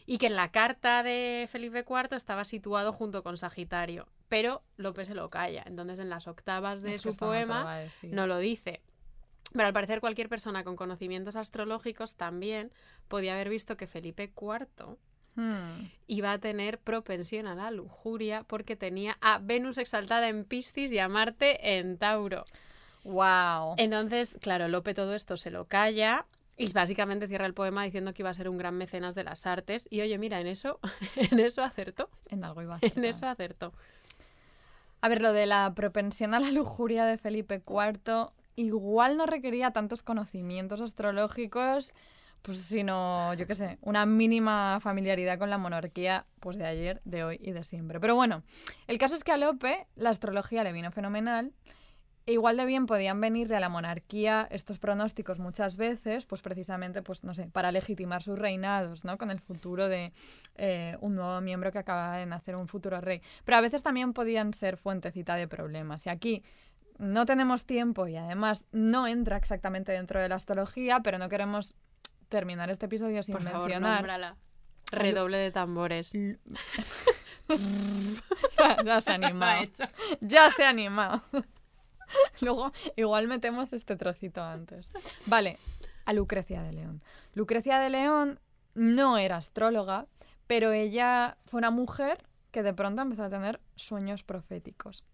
Y 0.06 0.18
que 0.18 0.26
en 0.26 0.36
la 0.36 0.52
carta 0.52 1.02
de 1.02 1.48
Felipe 1.50 1.84
IV 1.88 2.16
estaba 2.16 2.44
situado 2.44 2.92
junto 2.92 3.22
con 3.24 3.36
Sagitario. 3.36 4.06
Pero 4.28 4.62
López 4.76 5.08
se 5.08 5.14
lo 5.14 5.30
calla. 5.30 5.64
Entonces, 5.66 5.98
en 5.98 6.08
las 6.10 6.28
octavas 6.28 6.80
de 6.82 6.92
Es 6.92 7.02
su 7.02 7.10
no 7.10 7.16
poema, 7.16 7.86
no 8.02 8.26
lo 8.26 8.38
dice. 8.38 8.82
Pero 9.52 9.66
al 9.66 9.72
parecer 9.72 10.00
cualquier 10.00 10.28
persona 10.28 10.64
con 10.64 10.76
conocimientos 10.76 11.36
astrológicos 11.36 12.16
también 12.16 12.72
podía 13.08 13.34
haber 13.34 13.48
visto 13.48 13.76
que 13.76 13.86
Felipe 13.86 14.32
IV 14.40 14.96
Hmm. 15.36 15.90
iba 16.06 16.32
a 16.32 16.38
tener 16.38 16.78
propensión 16.78 17.46
a 17.46 17.54
la 17.54 17.70
lujuria 17.70 18.42
porque 18.44 18.74
tenía 18.74 19.18
a 19.20 19.38
Venus 19.38 19.76
exaltada 19.76 20.30
en 20.30 20.44
Piscis 20.44 20.90
y 20.92 20.98
a 20.98 21.08
Marte 21.08 21.78
en 21.78 21.98
Tauro. 21.98 22.44
Wow. 23.04 23.74
Entonces, 23.76 24.38
claro, 24.40 24.66
Lope 24.68 24.94
todo 24.94 25.14
esto 25.14 25.36
se 25.36 25.50
lo 25.50 25.66
calla 25.66 26.26
Y 26.56 26.72
básicamente 26.72 27.28
cierra 27.28 27.46
el 27.46 27.54
poema 27.54 27.84
diciendo 27.84 28.14
que 28.14 28.22
iba 28.22 28.30
a 28.30 28.34
ser 28.34 28.48
un 28.48 28.56
gran 28.56 28.76
mecenas 28.76 29.14
de 29.14 29.24
las 29.24 29.46
artes. 29.46 29.86
Y 29.90 30.00
oye, 30.00 30.16
mira, 30.16 30.40
en 30.40 30.46
eso, 30.46 30.80
en 31.16 31.38
eso 31.38 31.62
acertó. 31.62 32.08
En 32.30 32.42
algo 32.42 32.62
iba 32.62 32.76
a 32.76 32.80
En 32.82 33.04
eso 33.04 33.26
acertó. 33.26 33.74
A 35.02 35.08
ver, 35.08 35.20
lo 35.20 35.32
de 35.32 35.46
la 35.46 35.74
propensión 35.74 36.32
a 36.32 36.40
la 36.40 36.50
lujuria 36.50 37.04
de 37.04 37.18
Felipe 37.18 37.62
IV 37.64 38.30
igual 38.56 39.16
no 39.18 39.26
requería 39.26 39.70
tantos 39.70 40.02
conocimientos 40.02 40.80
astrológicos, 40.80 41.94
pues 42.42 42.58
sino, 42.58 43.34
yo 43.34 43.46
qué 43.46 43.54
sé, 43.54 43.78
una 43.80 44.06
mínima 44.06 44.78
familiaridad 44.80 45.38
con 45.38 45.50
la 45.50 45.58
monarquía 45.58 46.26
pues 46.40 46.56
de 46.56 46.66
ayer, 46.66 47.00
de 47.04 47.24
hoy 47.24 47.40
y 47.42 47.50
de 47.50 47.64
siempre. 47.64 47.98
Pero 48.00 48.14
bueno, 48.14 48.42
el 48.86 48.98
caso 48.98 49.14
es 49.14 49.24
que 49.24 49.32
a 49.32 49.36
Lope 49.36 49.86
la 49.96 50.10
astrología 50.10 50.62
le 50.62 50.72
vino 50.72 50.90
fenomenal. 50.92 51.52
E 52.28 52.32
igual 52.32 52.56
de 52.56 52.66
bien 52.66 52.86
podían 52.86 53.20
venirle 53.20 53.54
a 53.54 53.60
la 53.60 53.68
monarquía 53.68 54.48
estos 54.50 54.80
pronósticos 54.80 55.38
muchas 55.38 55.76
veces, 55.76 56.26
pues 56.26 56.42
precisamente, 56.42 57.00
pues 57.00 57.22
no 57.22 57.36
sé, 57.36 57.46
para 57.46 57.70
legitimar 57.70 58.20
sus 58.20 58.36
reinados, 58.36 59.04
¿no? 59.04 59.16
Con 59.16 59.30
el 59.30 59.38
futuro 59.38 59.86
de 59.86 60.12
eh, 60.56 60.96
un 61.00 61.14
nuevo 61.14 61.40
miembro 61.40 61.70
que 61.70 61.78
acaba 61.78 62.16
de 62.16 62.26
nacer, 62.26 62.56
un 62.56 62.66
futuro 62.66 63.00
rey. 63.00 63.22
Pero 63.44 63.58
a 63.58 63.60
veces 63.60 63.84
también 63.84 64.12
podían 64.12 64.54
ser 64.54 64.76
fuentecita 64.76 65.36
de 65.36 65.46
problemas. 65.46 66.04
Y 66.06 66.08
aquí 66.10 66.42
no 66.98 67.26
tenemos 67.26 67.64
tiempo 67.64 68.08
y 68.08 68.16
además 68.16 68.66
no 68.72 69.06
entra 69.06 69.36
exactamente 69.36 69.92
dentro 69.92 70.20
de 70.20 70.28
la 70.28 70.34
astrología, 70.34 71.00
pero 71.04 71.18
no 71.18 71.28
queremos 71.28 71.74
terminar 72.28 72.70
este 72.70 72.86
episodio 72.86 73.22
sin 73.22 73.34
Por 73.34 73.42
favor, 73.42 73.60
mencionar. 73.62 73.96
nómbrala. 74.00 74.36
Redoble 74.92 75.38
de 75.38 75.50
tambores. 75.50 76.12
ya 78.84 79.00
se 79.00 79.12
ha 79.12 79.14
animado. 79.14 79.62
hecho. 79.62 79.84
Ya 80.20 80.50
se 80.50 80.64
ha 80.64 80.68
animado. 80.70 81.22
Luego, 82.40 82.72
igual 82.96 83.28
metemos 83.28 83.72
este 83.72 83.96
trocito 83.96 84.42
antes. 84.42 84.88
Vale, 85.26 85.58
a 86.04 86.12
Lucrecia 86.12 86.62
de 86.62 86.72
León. 86.72 87.02
Lucrecia 87.34 87.78
de 87.78 87.90
León 87.90 88.40
no 88.74 89.18
era 89.18 89.36
astróloga, 89.36 90.06
pero 90.46 90.72
ella 90.72 91.36
fue 91.46 91.58
una 91.58 91.70
mujer 91.70 92.24
que 92.52 92.62
de 92.62 92.74
pronto 92.74 93.02
empezó 93.02 93.24
a 93.24 93.28
tener 93.28 93.60
sueños 93.74 94.22
proféticos 94.22 95.04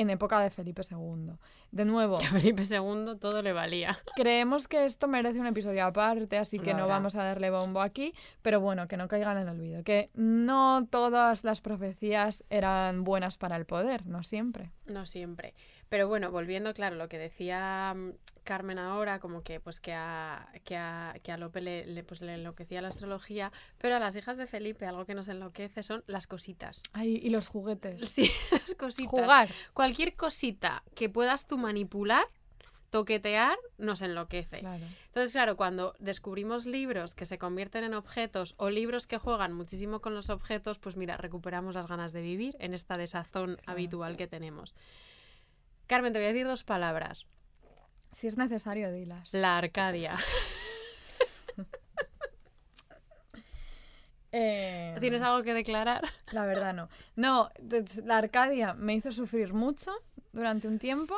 en 0.00 0.10
época 0.10 0.40
de 0.40 0.50
Felipe 0.50 0.82
II. 0.88 1.32
De 1.72 1.84
nuevo, 1.84 2.16
A 2.18 2.20
Felipe 2.40 2.62
II 2.62 3.16
todo 3.20 3.42
le 3.42 3.52
valía. 3.52 3.98
creemos 4.14 4.68
que 4.68 4.84
esto 4.84 5.08
merece 5.08 5.40
un 5.40 5.46
episodio 5.46 5.84
aparte, 5.84 6.38
así 6.38 6.58
que 6.58 6.72
no 6.72 6.84
habrá. 6.84 6.94
vamos 6.94 7.16
a 7.16 7.24
darle 7.24 7.50
bombo 7.50 7.80
aquí, 7.80 8.14
pero 8.42 8.60
bueno, 8.60 8.86
que 8.86 8.96
no 8.96 9.08
caigan 9.08 9.36
en 9.38 9.42
el 9.42 9.48
olvido, 9.48 9.82
que 9.82 10.10
no 10.14 10.86
todas 10.88 11.42
las 11.44 11.60
profecías 11.60 12.44
eran 12.48 13.02
buenas 13.02 13.38
para 13.38 13.56
el 13.56 13.66
poder, 13.66 14.06
no 14.06 14.22
siempre. 14.22 14.70
No 14.86 15.04
siempre. 15.04 15.54
Pero 15.88 16.08
bueno, 16.08 16.30
volviendo, 16.30 16.74
claro, 16.74 16.96
lo 16.96 17.08
que 17.08 17.18
decía 17.18 17.94
mm, 17.96 18.10
Carmen 18.44 18.78
ahora, 18.78 19.20
como 19.20 19.42
que 19.42 19.60
pues 19.60 19.80
que 19.80 19.92
a, 19.92 20.48
que 20.64 20.76
a, 20.76 21.14
que 21.22 21.32
a 21.32 21.36
Lope 21.36 21.60
le, 21.60 21.86
le, 21.86 22.02
pues, 22.02 22.22
le 22.22 22.34
enloquecía 22.34 22.80
la 22.80 22.88
astrología, 22.88 23.52
pero 23.78 23.96
a 23.96 23.98
las 23.98 24.16
hijas 24.16 24.36
de 24.38 24.46
Felipe 24.46 24.86
algo 24.86 25.04
que 25.04 25.14
nos 25.14 25.28
enloquece 25.28 25.82
son 25.82 26.02
las 26.06 26.26
cositas. 26.26 26.82
Ay, 26.92 27.20
y 27.22 27.30
los 27.30 27.48
juguetes. 27.48 28.10
Sí, 28.10 28.30
las 28.50 28.74
cositas. 28.74 29.10
Jugar. 29.10 29.48
Cualquier 29.74 30.14
cosita 30.14 30.82
que 30.94 31.08
puedas 31.08 31.46
tú 31.46 31.58
manipular, 31.58 32.26
toquetear, 32.90 33.56
nos 33.76 34.00
enloquece. 34.00 34.60
Claro. 34.60 34.86
Entonces, 35.06 35.32
claro, 35.32 35.56
cuando 35.56 35.94
descubrimos 35.98 36.64
libros 36.64 37.14
que 37.14 37.26
se 37.26 37.38
convierten 37.38 37.84
en 37.84 37.94
objetos 37.94 38.54
o 38.56 38.70
libros 38.70 39.06
que 39.06 39.18
juegan 39.18 39.52
muchísimo 39.52 40.00
con 40.00 40.14
los 40.14 40.30
objetos, 40.30 40.78
pues 40.78 40.96
mira, 40.96 41.16
recuperamos 41.16 41.74
las 41.74 41.86
ganas 41.86 42.12
de 42.12 42.22
vivir 42.22 42.56
en 42.60 42.72
esta 42.72 42.94
desazón 42.94 43.60
habitual 43.66 44.16
que 44.16 44.26
tenemos. 44.26 44.74
Carmen, 45.88 46.12
te 46.12 46.18
voy 46.18 46.26
a 46.26 46.32
decir 46.32 46.46
dos 46.46 46.64
palabras. 46.64 47.26
Si 48.12 48.26
es 48.26 48.36
necesario, 48.36 48.92
dilas. 48.92 49.32
La 49.32 49.58
Arcadia. 49.58 50.16
Eh, 54.30 54.94
¿Tienes 55.00 55.22
algo 55.22 55.42
que 55.42 55.54
declarar? 55.54 56.02
La 56.32 56.44
verdad 56.44 56.74
no. 56.74 56.90
No, 57.16 57.48
la 58.04 58.18
Arcadia 58.18 58.74
me 58.74 58.92
hizo 58.92 59.10
sufrir 59.10 59.54
mucho 59.54 59.90
durante 60.32 60.68
un 60.68 60.78
tiempo. 60.78 61.16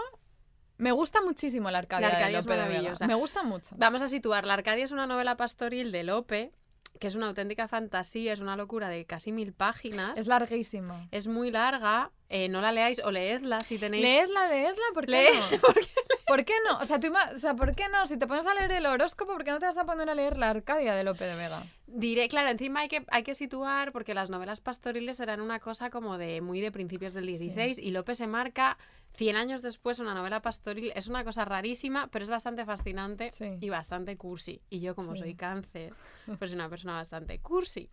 Me 0.79 0.93
gusta 0.93 1.21
muchísimo 1.21 1.73
la 1.73 1.79
Arcadia, 1.79 2.09
La 2.09 2.15
de 2.15 2.37
Arcadia 2.37 2.93
es 2.93 2.99
de. 3.01 3.07
Me 3.09 3.15
gusta 3.15 3.43
mucho. 3.43 3.75
Vamos 3.77 4.01
a 4.01 4.09
situar. 4.09 4.47
La 4.47 4.55
Arcadia 4.55 4.85
es 4.85 4.93
una 4.93 5.09
novela 5.09 5.37
pastoril 5.37 5.91
de 5.91 6.05
Lope, 6.05 6.53
que 7.01 7.09
es 7.09 7.15
una 7.17 7.27
auténtica 7.29 7.67
fantasía, 7.67 8.33
es 8.33 8.41
una 8.41 8.57
locura 8.57 8.89
de 8.91 9.05
casi 9.07 9.33
mil 9.33 9.53
páginas. 9.53 10.17
Es 10.19 10.27
larguísima. 10.29 11.09
Es 11.11 11.27
muy 11.27 11.51
larga. 11.51 12.13
eh, 12.29 12.49
no 12.49 12.61
la 12.61 12.71
leáis 12.71 13.01
o 13.03 13.11
leedla 13.11 13.59
si 13.65 13.79
tenéis. 13.79 14.05
Leedla, 14.05 14.49
leedla, 14.49 14.83
¿por 14.95 15.07
qué 15.07 15.11
Lee- 15.33 15.39
no? 15.57 15.59
¿por 15.61 15.75
qué? 15.75 15.87
¿Por 16.31 16.45
qué 16.45 16.53
no? 16.65 16.79
O 16.79 16.85
sea, 16.85 17.01
tú 17.01 17.09
o 17.35 17.39
sea, 17.39 17.55
¿por 17.57 17.75
qué 17.75 17.89
no? 17.91 18.07
Si 18.07 18.17
te 18.17 18.29
pones 18.29 18.47
a 18.47 18.55
leer 18.55 18.71
el 18.71 18.87
horóscopo, 18.87 19.33
¿por 19.33 19.43
qué 19.43 19.51
no 19.51 19.59
te 19.59 19.67
vas 19.67 19.77
a 19.77 19.85
poner 19.85 20.09
a 20.09 20.15
leer 20.15 20.37
la 20.39 20.51
Arcadia 20.51 20.95
de 20.95 21.03
Lope 21.03 21.25
de 21.25 21.35
Vega? 21.35 21.65
Diré, 21.89 22.29
claro, 22.29 22.51
encima 22.51 22.81
hay 22.81 22.89
que, 22.89 23.05
hay 23.09 23.25
que 23.25 23.35
situar 23.35 23.91
porque 23.91 24.15
las 24.15 24.31
novelas 24.31 24.61
pastoriles 24.61 25.19
eran 25.19 25.41
una 25.41 25.59
cosa 25.59 25.91
como 25.91 26.19
de 26.19 26.41
muy 26.41 26.61
de 26.61 26.71
principios 26.71 27.15
del 27.15 27.27
16 27.27 27.79
y 27.79 27.91
Lope 27.91 28.15
se 28.15 28.29
marca 28.29 28.79
100 29.15 29.35
años 29.35 29.61
después 29.63 29.99
una 29.99 30.15
novela 30.15 30.41
pastoril. 30.41 30.93
Es 30.95 31.09
una 31.09 31.25
cosa 31.25 31.45
rarísima, 31.45 32.07
pero 32.13 32.23
es 32.23 32.31
bastante 32.31 32.65
fascinante 32.65 33.33
Sí. 33.33 33.57
y 33.61 33.69
bastante 33.69 34.17
cursi. 34.17 34.63
Y 34.71 34.79
yo 34.79 34.95
como 34.95 35.15
Sí. 35.15 35.23
soy 35.23 35.35
cáncer, 35.35 35.93
pues 36.39 36.51
soy 36.51 36.55
una 36.55 36.69
persona 36.69 36.93
bastante 36.93 37.41
cursi. 37.41 37.89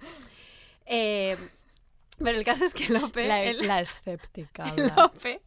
Eh, 0.85 1.35
pero 2.18 2.38
el 2.38 2.44
caso 2.45 2.65
es 2.65 2.73
que 2.73 2.89
Lope... 2.89 3.27
La, 3.27 3.44
el- 3.44 3.65
la 3.68 3.80
escéptica. 3.81 4.73
Lope, 4.76 5.41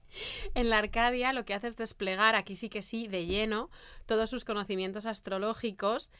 en 0.54 0.70
la 0.70 0.78
Arcadia 0.78 1.32
lo 1.32 1.44
que 1.44 1.54
hace 1.54 1.68
es 1.68 1.76
desplegar, 1.76 2.34
aquí 2.34 2.54
sí 2.54 2.68
que 2.68 2.82
sí, 2.82 3.08
de 3.08 3.26
lleno, 3.26 3.70
todos 4.06 4.30
sus 4.30 4.44
conocimientos 4.44 5.06
astrológicos 5.06 6.10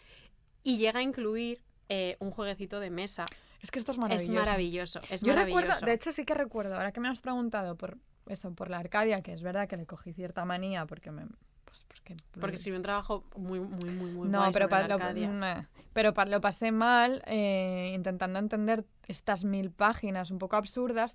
y 0.62 0.78
llega 0.78 1.00
a 1.00 1.02
incluir 1.02 1.62
eh, 1.88 2.16
un 2.20 2.30
jueguecito 2.30 2.80
de 2.80 2.90
mesa. 2.90 3.26
Es 3.62 3.70
que 3.70 3.78
esto 3.78 3.92
es 3.92 3.96
Es 3.98 4.00
maravilloso. 4.00 4.38
maravilloso, 4.40 5.00
es 5.10 5.20
Yo 5.22 5.28
maravilloso. 5.28 5.60
recuerdo, 5.62 5.86
de 5.86 5.92
hecho 5.92 6.12
sí 6.12 6.24
que 6.24 6.34
recuerdo, 6.34 6.74
ahora 6.76 6.92
que 6.92 7.00
me 7.00 7.08
has 7.08 7.20
preguntado 7.20 7.76
por 7.76 7.98
eso, 8.26 8.54
por 8.54 8.70
la 8.70 8.78
Arcadia, 8.78 9.22
que 9.22 9.32
es 9.32 9.42
verdad 9.42 9.68
que 9.68 9.76
le 9.76 9.86
cogí 9.86 10.12
cierta 10.12 10.44
manía 10.44 10.86
porque 10.86 11.10
me... 11.10 11.24
Pues 11.70 11.84
porque, 11.84 12.16
Porque 12.40 12.56
escribió 12.56 12.76
un 12.78 12.82
trabajo 12.82 13.24
muy, 13.36 13.60
muy, 13.60 13.90
muy, 13.90 14.10
muy 14.10 14.28
no, 14.28 14.38
guay 14.40 14.52
pero, 14.52 14.64
sobre 14.64 14.68
pa- 14.68 14.80
la 14.82 14.88
lo, 14.88 14.94
Arcadia. 14.94 15.28
meh. 15.28 15.66
pero 15.92 16.12
pa- 16.14 16.26
lo 16.26 16.40
pasé 16.40 16.72
mal 16.72 17.22
eh, 17.26 17.92
intentando 17.94 18.38
entender 18.38 18.84
estas 19.06 19.44
mil 19.44 19.70
páginas 19.70 20.30
un 20.30 20.38
poco 20.38 20.56
absurdas, 20.56 21.14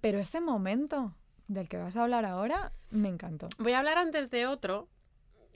pero 0.00 0.18
ese 0.18 0.40
momento 0.40 1.14
del 1.46 1.68
que 1.68 1.76
vas 1.76 1.96
a 1.96 2.02
hablar 2.02 2.24
ahora 2.24 2.72
me 2.90 3.08
encantó. 3.08 3.48
Voy 3.58 3.72
a 3.72 3.78
hablar 3.78 3.98
antes 3.98 4.30
de 4.30 4.46
otro, 4.46 4.88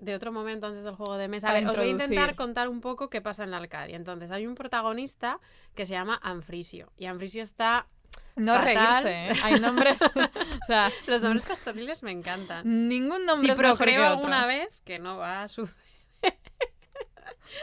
de 0.01 0.15
otro 0.15 0.33
momento 0.33 0.67
antes 0.69 0.85
del 0.85 0.95
juego 0.95 1.17
de 1.17 1.27
mesa. 1.29 1.49
A 1.49 1.51
Para 1.51 1.61
ver, 1.61 1.71
os 1.71 1.77
voy 1.77 1.89
a 1.89 1.91
intentar 1.91 2.35
contar 2.37 2.69
un 2.69 2.81
poco 2.81 3.11
qué 3.11 3.21
pasa 3.21 3.43
en 3.45 3.51
la 3.51 3.57
Arcadia. 3.57 3.97
Entonces, 3.97 4.31
hay 4.31 4.47
un 4.47 4.55
protagonista 4.55 5.41
que 5.75 5.87
se 5.87 5.93
llama 5.95 6.21
Anfrisio. 6.23 6.93
Y 6.97 7.07
Anfrisio 7.07 7.43
está... 7.43 7.89
No 8.39 8.55
Fatal. 8.55 9.03
reírse, 9.03 9.29
¿eh? 9.29 9.33
Hay 9.45 9.61
nombres... 9.61 10.01
o 10.63 10.67
sea, 10.67 10.91
Los 11.07 11.23
nombres 11.23 11.45
pastoriles 11.45 12.03
me 12.03 12.13
encantan. 12.13 12.89
ningún 12.89 13.27
nombre 13.27 13.53
es 13.53 13.59
mejor 13.59 13.77
que 13.77 13.77
procreo 13.85 14.01
otro. 14.03 14.17
alguna 14.19 14.47
vez, 14.47 14.81
que 14.85 14.99
no 14.99 15.19
va 15.19 15.43
a 15.43 15.49
suceder. 15.49 15.77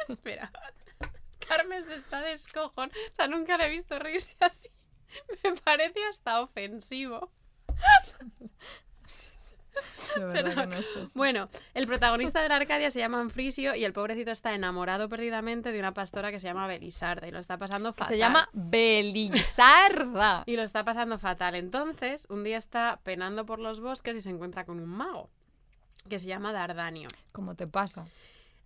Espera. 0.10 0.52
Carmen 1.48 1.84
se 1.84 1.96
está 1.96 2.22
descojon. 2.22 2.90
O 2.90 3.16
sea, 3.16 3.28
nunca 3.28 3.58
le 3.58 3.68
he 3.68 3.70
visto 3.70 3.98
reírse 4.00 4.36
así. 4.40 4.70
Me 5.44 5.56
parece 5.56 6.04
hasta 6.10 6.42
ofensivo. 6.42 7.32
De 10.16 10.26
verdad 10.26 10.44
Pero- 10.56 10.62
que 10.62 10.68
no 10.68 10.76
es 10.76 10.86
eso. 10.88 11.10
Bueno, 11.16 11.50
el 11.74 11.88
protagonista 11.88 12.42
de 12.42 12.50
la 12.50 12.56
Arcadia 12.56 12.90
se 12.92 13.00
llama 13.00 13.20
Anfrisio 13.20 13.76
y 13.76 13.84
el 13.84 13.94
pobrecito 13.94 14.32
está 14.32 14.54
enamorado 14.54 15.10
perdidamente 15.10 15.72
de 15.72 15.80
una 15.80 15.94
pastora 15.94 16.32
que 16.32 16.40
se 16.40 16.48
llama 16.48 16.68
Belisarda 16.68 17.28
y 17.28 17.32
lo 17.32 17.40
está 17.40 17.58
pasando 17.58 17.92
fatal. 17.94 18.08
se 18.14 18.18
llama 18.18 18.50
Belisarda. 18.54 20.44
Y 20.48 20.56
lo 20.56 20.64
está 20.64 20.84
pasando 20.84 21.18
fatal. 21.18 21.56
Entonces, 21.56 22.28
un 22.30 22.44
día 22.44 22.58
está 22.58 23.00
penando 23.04 23.46
por 23.46 23.60
los 23.60 23.80
bosques 23.80 24.16
y 24.16 24.22
se 24.22 24.30
encuentra 24.30 24.66
con 24.66 24.80
un 24.80 24.88
mago 24.90 25.30
que 26.10 26.20
se 26.20 26.28
llama 26.28 26.54
Dardanio. 26.54 27.08
¿Cómo 27.32 27.56
te 27.56 27.68
pasa? 27.68 28.06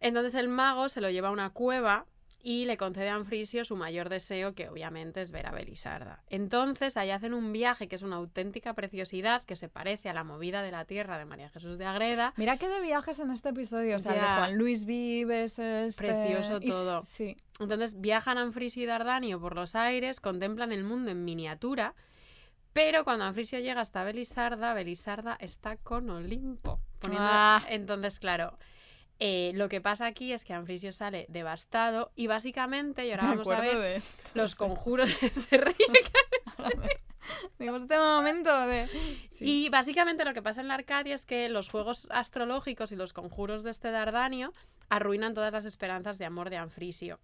Entonces 0.02 0.34
el 0.36 0.48
mago 0.48 0.90
se 0.90 1.02
lo 1.02 1.10
lleva 1.10 1.30
a 1.30 1.32
una 1.32 1.50
cueva 1.52 2.06
y 2.42 2.66
le 2.66 2.78
concede 2.78 3.10
a 3.10 3.16
Anfrisio 3.16 3.66
su 3.66 3.76
mayor 3.76 4.08
deseo, 4.08 4.54
que 4.56 4.70
obviamente 4.70 5.22
es 5.22 5.32
ver 5.32 5.46
a 5.48 5.52
Belisarda. 5.52 6.24
Entonces 6.30 6.96
ahí 6.96 7.12
hacen 7.12 7.34
un 7.34 7.52
viaje 7.52 7.88
que 7.90 7.96
es 7.98 8.02
una 8.02 8.16
auténtica 8.16 8.74
preciosidad, 8.74 9.44
que 9.44 9.56
se 9.58 9.68
parece 9.68 10.08
a 10.10 10.14
la 10.14 10.24
movida 10.24 10.62
de 10.64 10.72
la 10.72 10.86
tierra 10.86 11.18
de 11.18 11.26
María 11.26 11.50
Jesús 11.50 11.78
de 11.78 11.86
Agreda. 11.86 12.34
Mira 12.38 12.58
que 12.58 12.70
de 12.70 12.82
viajes 12.82 13.20
en 13.20 13.32
este 13.32 13.50
episodio. 13.50 13.98
O 13.98 14.00
sea, 14.00 14.14
el 14.14 14.20
de 14.22 14.26
Ya. 14.26 14.36
Juan 14.38 14.58
Luis 14.58 14.86
Vives, 14.86 15.60
este... 15.60 16.04
Precioso 16.08 16.60
y 16.62 16.70
todo. 16.70 17.04
Sí. 17.06 17.36
Entonces 17.60 18.00
viajan 18.00 18.38
Anfrisio 18.38 18.84
y 18.84 18.86
Dardanio 18.86 19.42
por 19.42 19.56
los 19.56 19.76
aires, 19.76 20.22
contemplan 20.22 20.72
el 20.72 20.86
mundo 20.86 21.12
en 21.12 21.26
miniatura, 21.26 21.94
pero 22.72 23.04
cuando 23.04 23.26
Anfrisio 23.26 23.60
llega 23.60 23.82
hasta 23.82 24.04
Belisarda, 24.06 24.74
Belisarda 24.74 25.36
está 25.42 25.76
con 25.76 26.10
Olimpo. 26.10 26.80
Poniendo- 27.00 27.28
Ah. 27.30 27.62
Entonces, 27.70 28.20
claro, 28.20 28.58
eh, 29.20 29.52
lo 29.56 29.68
que 29.68 29.82
pasa 29.82 30.06
aquí 30.06 30.32
es 30.32 30.46
que 30.46 30.54
Anfrisio 30.54 30.94
sale 30.94 31.26
devastado 31.28 32.12
y 32.16 32.28
básicamente, 32.28 33.06
y 33.06 33.12
ahora 33.12 33.24
vamos 33.28 33.50
a 33.50 33.60
ver 33.60 33.78
de 33.78 33.96
esto. 33.98 34.30
los 34.34 34.56
conjuros 34.56 35.10
se 35.10 35.58
ríe. 35.58 35.76
Digo, 37.60 37.76
este 37.76 37.98
momento 37.98 38.66
de... 38.66 38.88
Sí. 39.30 39.66
Y 39.66 39.70
básicamente 39.70 40.26
lo 40.26 40.34
que 40.34 40.42
pasa 40.42 40.62
en 40.62 40.68
la 40.68 40.76
Arcadia 40.76 41.14
es 41.14 41.26
que 41.26 41.50
los 41.50 41.70
juegos 41.70 42.08
astrológicos 42.12 42.92
y 42.92 42.96
los 42.96 43.14
conjuros 43.14 43.64
de 43.64 43.72
este 43.72 43.92
Dardanio 43.92 44.52
arruinan 44.88 45.34
todas 45.34 45.52
las 45.52 45.66
esperanzas 45.66 46.18
de 46.18 46.26
amor 46.26 46.50
de 46.50 46.58
Anfrisio. 46.58 47.20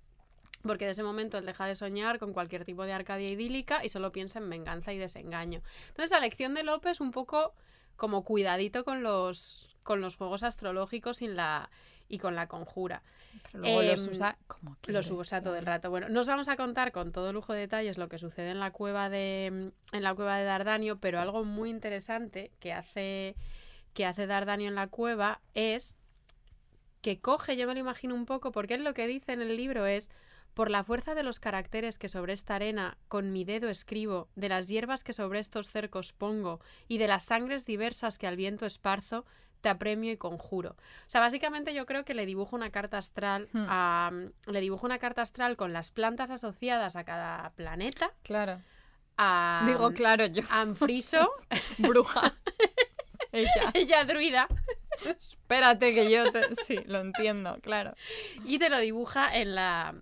Porque 0.63 0.85
de 0.85 0.91
ese 0.91 1.03
momento 1.03 1.38
él 1.38 1.45
deja 1.45 1.65
de 1.65 1.76
soñar 1.76 2.19
con 2.19 2.34
cualquier 2.34 2.65
tipo 2.65 2.85
de 2.85 2.93
Arcadia 2.93 3.30
idílica 3.30 3.84
y 3.84 3.89
solo 3.89 4.11
piensa 4.11 4.39
en 4.39 4.49
venganza 4.49 4.93
y 4.93 4.97
desengaño. 4.97 5.61
Entonces 5.88 6.11
la 6.11 6.19
lección 6.19 6.53
de 6.53 6.63
Lope 6.63 6.91
es 6.91 6.99
un 6.99 7.11
poco 7.11 7.53
como 7.95 8.23
cuidadito 8.23 8.84
con 8.84 9.01
los, 9.01 9.74
con 9.85 10.01
los 10.01 10.17
juegos 10.17 10.43
astrológicos 10.43 11.21
y, 11.21 11.27
la, 11.27 11.69
y 12.09 12.17
con 12.17 12.35
la 12.35 12.47
conjura. 12.47 13.03
Pero 13.43 13.59
luego 13.59 13.81
los 13.83 14.03
Em, 14.03 14.11
usa 14.11 14.37
como 14.47 14.71
Los 14.87 15.07
quiere, 15.07 15.21
usa 15.21 15.41
todo 15.43 15.55
el 15.55 15.65
rato. 15.65 15.89
Bueno, 15.91 16.09
nos 16.09 16.27
vamos 16.27 16.49
a 16.49 16.57
contar 16.57 16.91
con 16.91 17.11
todo 17.11 17.31
lujo 17.31 17.53
de 17.53 17.59
detalles 17.61 17.97
lo 17.97 18.09
que 18.09 18.17
sucede 18.17 18.49
en 18.49 18.59
la 18.59 18.71
cueva 18.71 19.09
de 19.09 19.71
en 19.91 20.03
la 20.03 20.15
cueva 20.15 20.37
de 20.37 20.43
Dardanio, 20.43 20.99
pero 20.99 21.21
algo 21.21 21.45
muy 21.45 21.69
interesante 21.69 22.51
que 22.59 22.73
hace 22.73 23.35
que 23.93 24.05
hace 24.05 24.25
Dardanio 24.25 24.67
en 24.67 24.75
la 24.75 24.87
cueva 24.87 25.39
es 25.53 25.97
que 27.01 27.19
coge, 27.19 27.55
yo 27.55 27.67
me 27.67 27.75
lo 27.75 27.79
imagino 27.79 28.15
un 28.15 28.25
poco, 28.25 28.51
porque 28.51 28.73
él 28.73 28.83
lo 28.83 28.95
que 28.95 29.05
dice 29.05 29.33
en 29.33 29.41
el 29.43 29.55
libro 29.55 29.85
es 29.85 30.09
por 30.55 30.71
la 30.71 30.83
fuerza 30.83 31.13
de 31.13 31.21
los 31.21 31.39
caracteres 31.39 31.99
que 31.99 32.09
sobre 32.09 32.33
esta 32.33 32.55
arena 32.55 32.97
con 33.07 33.31
mi 33.31 33.43
dedo 33.43 33.69
escribo, 33.69 34.29
de 34.35 34.49
las 34.49 34.67
hierbas 34.67 35.03
que 35.03 35.13
sobre 35.13 35.39
estos 35.39 35.69
cercos 35.69 36.13
pongo, 36.13 36.59
y 36.87 36.97
de 36.97 37.07
las 37.07 37.25
sangres 37.25 37.65
diversas 37.65 38.17
que 38.17 38.25
al 38.25 38.37
viento 38.37 38.65
esparzo, 38.65 39.25
te 39.61 39.69
apremio 39.69 40.11
y 40.11 40.18
conjuro. 40.18 40.72
O 40.72 41.10
sea, 41.10 41.22
básicamente 41.22 41.73
yo 41.73 41.86
creo 41.86 42.06
que 42.06 42.14
le 42.14 42.26
dibujo 42.26 42.56
una 42.56 42.69
carta 42.72 42.98
astral 42.98 43.48
Hmm. 43.53 43.65
a, 43.69 44.11
le 44.48 44.61
dibujo 44.61 44.86
una 44.86 44.99
carta 44.99 45.22
astral 45.22 45.56
con 45.57 45.73
las 45.73 45.91
plantas 45.91 46.30
asociadas 46.32 46.95
a 46.95 47.03
cada 47.03 47.52
planeta. 47.52 48.11
Claro. 48.23 48.61
A, 49.18 49.64
Digo, 49.65 49.91
claro, 49.94 50.26
yo, 50.26 50.44
a 50.49 50.61
Anfriso, 50.61 51.30
bruja. 51.77 52.34
Ella. 53.32 53.72
ella 53.73 54.03
druida, 54.06 54.48
Espérate 55.03 55.94
que 55.94 56.10
yo 56.10 56.32
te... 56.32 56.56
Sí, 56.65 56.80
lo 56.86 56.99
entiendo, 57.02 57.57
claro. 57.61 57.94
y 58.45 58.60
te 58.60 58.69
lo 58.69 58.77
dibuja 58.80 59.36
en 59.36 59.53
la 59.56 59.94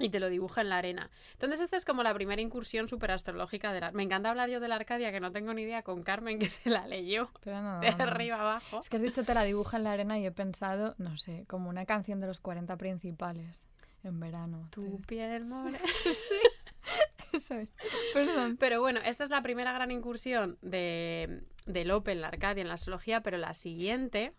y 0.00 0.08
te 0.08 0.18
lo 0.18 0.28
dibuja 0.28 0.62
en 0.62 0.70
la 0.70 0.78
arena. 0.78 1.10
Entonces 1.34 1.60
esta 1.60 1.76
es 1.76 1.84
como 1.84 2.02
la 2.02 2.12
primera 2.14 2.42
incursión 2.42 2.88
super 2.88 3.10
astrológica 3.12 3.72
de 3.72 3.80
la... 3.80 3.92
Me 3.92 4.02
encanta 4.02 4.30
hablar 4.30 4.48
yo 4.50 4.58
de 4.58 4.66
la 4.66 4.76
Arcadia, 4.76 5.12
que 5.12 5.20
no 5.20 5.30
tengo 5.30 5.54
ni 5.54 5.62
idea, 5.62 5.82
con 5.82 6.02
Carmen, 6.02 6.38
que 6.38 6.50
se 6.50 6.70
la 6.70 6.86
leyó 6.88 7.30
Pero 7.44 7.62
no, 7.62 7.80
de 7.80 7.90
no, 7.94 8.02
arriba 8.04 8.40
abajo. 8.40 8.80
Es 8.80 8.88
que 8.88 8.96
has 8.96 9.02
dicho 9.02 9.22
te 9.24 9.34
la 9.34 9.44
dibuja 9.44 9.76
en 9.76 9.84
la 9.84 9.92
arena 9.92 10.18
y 10.18 10.26
he 10.26 10.32
pensado, 10.32 10.94
no 10.98 11.16
sé, 11.18 11.44
como 11.46 11.68
una 11.68 11.84
canción 11.86 12.18
de 12.20 12.26
los 12.26 12.40
40 12.40 12.76
principales 12.78 13.66
en 14.02 14.18
verano. 14.18 14.66
Tu 14.72 14.98
Te- 14.98 15.06
piel 15.06 15.44
morena. 15.44 15.78
Eso 17.32 17.54
es. 17.54 17.72
Perdón. 18.14 18.56
Pero 18.58 18.80
bueno, 18.80 18.98
esta 19.04 19.22
es 19.24 19.30
la 19.30 19.42
primera 19.42 19.72
gran 19.72 19.90
incursión 19.90 20.58
de, 20.62 21.44
de 21.66 21.84
Lope 21.84 22.12
en 22.12 22.22
la 22.22 22.28
Arcadia, 22.28 22.62
en 22.62 22.68
la 22.68 22.74
astrología, 22.74 23.20
pero 23.22 23.36
la 23.36 23.54
siguiente. 23.54 24.32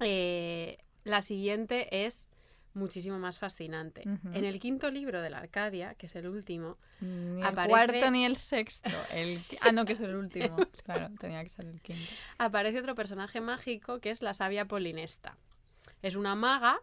eh, 0.00 0.78
la 1.04 1.22
siguiente 1.22 2.04
es 2.04 2.30
muchísimo 2.76 3.18
más 3.18 3.38
fascinante. 3.38 4.02
En 4.02 4.44
el 4.44 4.60
quinto 4.60 4.90
libro 4.90 5.20
de 5.22 5.30
la 5.30 5.38
Arcadia, 5.38 5.94
que 5.94 6.06
es 6.06 6.14
el 6.14 6.28
último, 6.28 6.76
Ni 7.00 7.40
el 7.40 7.44
Aparece- 7.46 7.68
cuarto 7.70 8.10
ni 8.10 8.24
el 8.24 8.36
sexto. 8.36 8.90
El... 9.12 9.42
Ah, 9.62 9.72
no, 9.72 9.84
que 9.84 9.94
es 9.94 10.00
el 10.08 10.14
último. 10.14 10.56
Claro, 10.84 11.08
tenía 11.18 11.42
que 11.42 11.48
ser 11.48 11.64
el 11.66 11.80
quinto. 11.80 12.04
aparece 12.38 12.78
otro 12.80 12.94
personaje 12.94 13.40
mágico 13.40 13.98
que 14.00 14.10
es 14.10 14.22
la 14.22 14.34
sabia 14.34 14.66
Polinesta. 14.66 15.36
Es 16.02 16.14
una 16.16 16.34
maga 16.34 16.78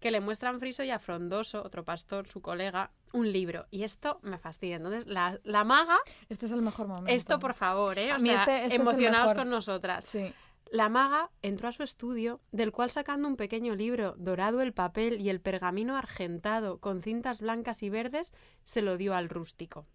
que 0.00 0.10
le 0.10 0.20
muestra 0.20 0.48
a 0.48 0.52
Anfriso 0.52 0.82
y 0.82 0.90
a 0.90 0.98
Frondoso, 0.98 1.62
otro 1.62 1.84
pastor, 1.84 2.26
su 2.28 2.40
colega, 2.40 2.90
un 3.12 3.30
libro. 3.30 3.66
Y 3.70 3.84
esto 3.84 4.18
me 4.22 4.36
fastidia. 4.38 4.76
Entonces, 4.76 5.06
la, 5.06 5.38
la 5.44 5.62
maga, 5.64 5.98
Este 6.28 6.46
es 6.46 6.52
el 6.52 6.62
mejor 6.62 6.88
momento. 6.88 7.12
esto 7.12 7.38
por 7.38 7.54
favor, 7.54 7.98
¿eh? 7.98 8.10
O 8.12 8.16
A 8.16 8.18
mí 8.18 8.30
sea, 8.30 8.40
este- 8.40 8.64
este 8.64 8.76
emocionados 8.76 9.34
con 9.34 9.48
nosotras. 9.50 10.04
Sí. 10.04 10.32
La 10.72 10.88
maga 10.88 11.30
entró 11.42 11.68
a 11.68 11.72
su 11.72 11.82
estudio, 11.82 12.40
del 12.50 12.72
cual 12.72 12.88
sacando 12.88 13.28
un 13.28 13.36
pequeño 13.36 13.74
libro, 13.74 14.14
dorado 14.16 14.62
el 14.62 14.72
papel 14.72 15.20
y 15.20 15.28
el 15.28 15.38
pergamino 15.38 15.98
argentado 15.98 16.78
con 16.80 17.02
cintas 17.02 17.42
blancas 17.42 17.82
y 17.82 17.90
verdes, 17.90 18.32
se 18.64 18.80
lo 18.80 18.96
dio 18.96 19.14
al 19.14 19.28
rústico. 19.28 19.86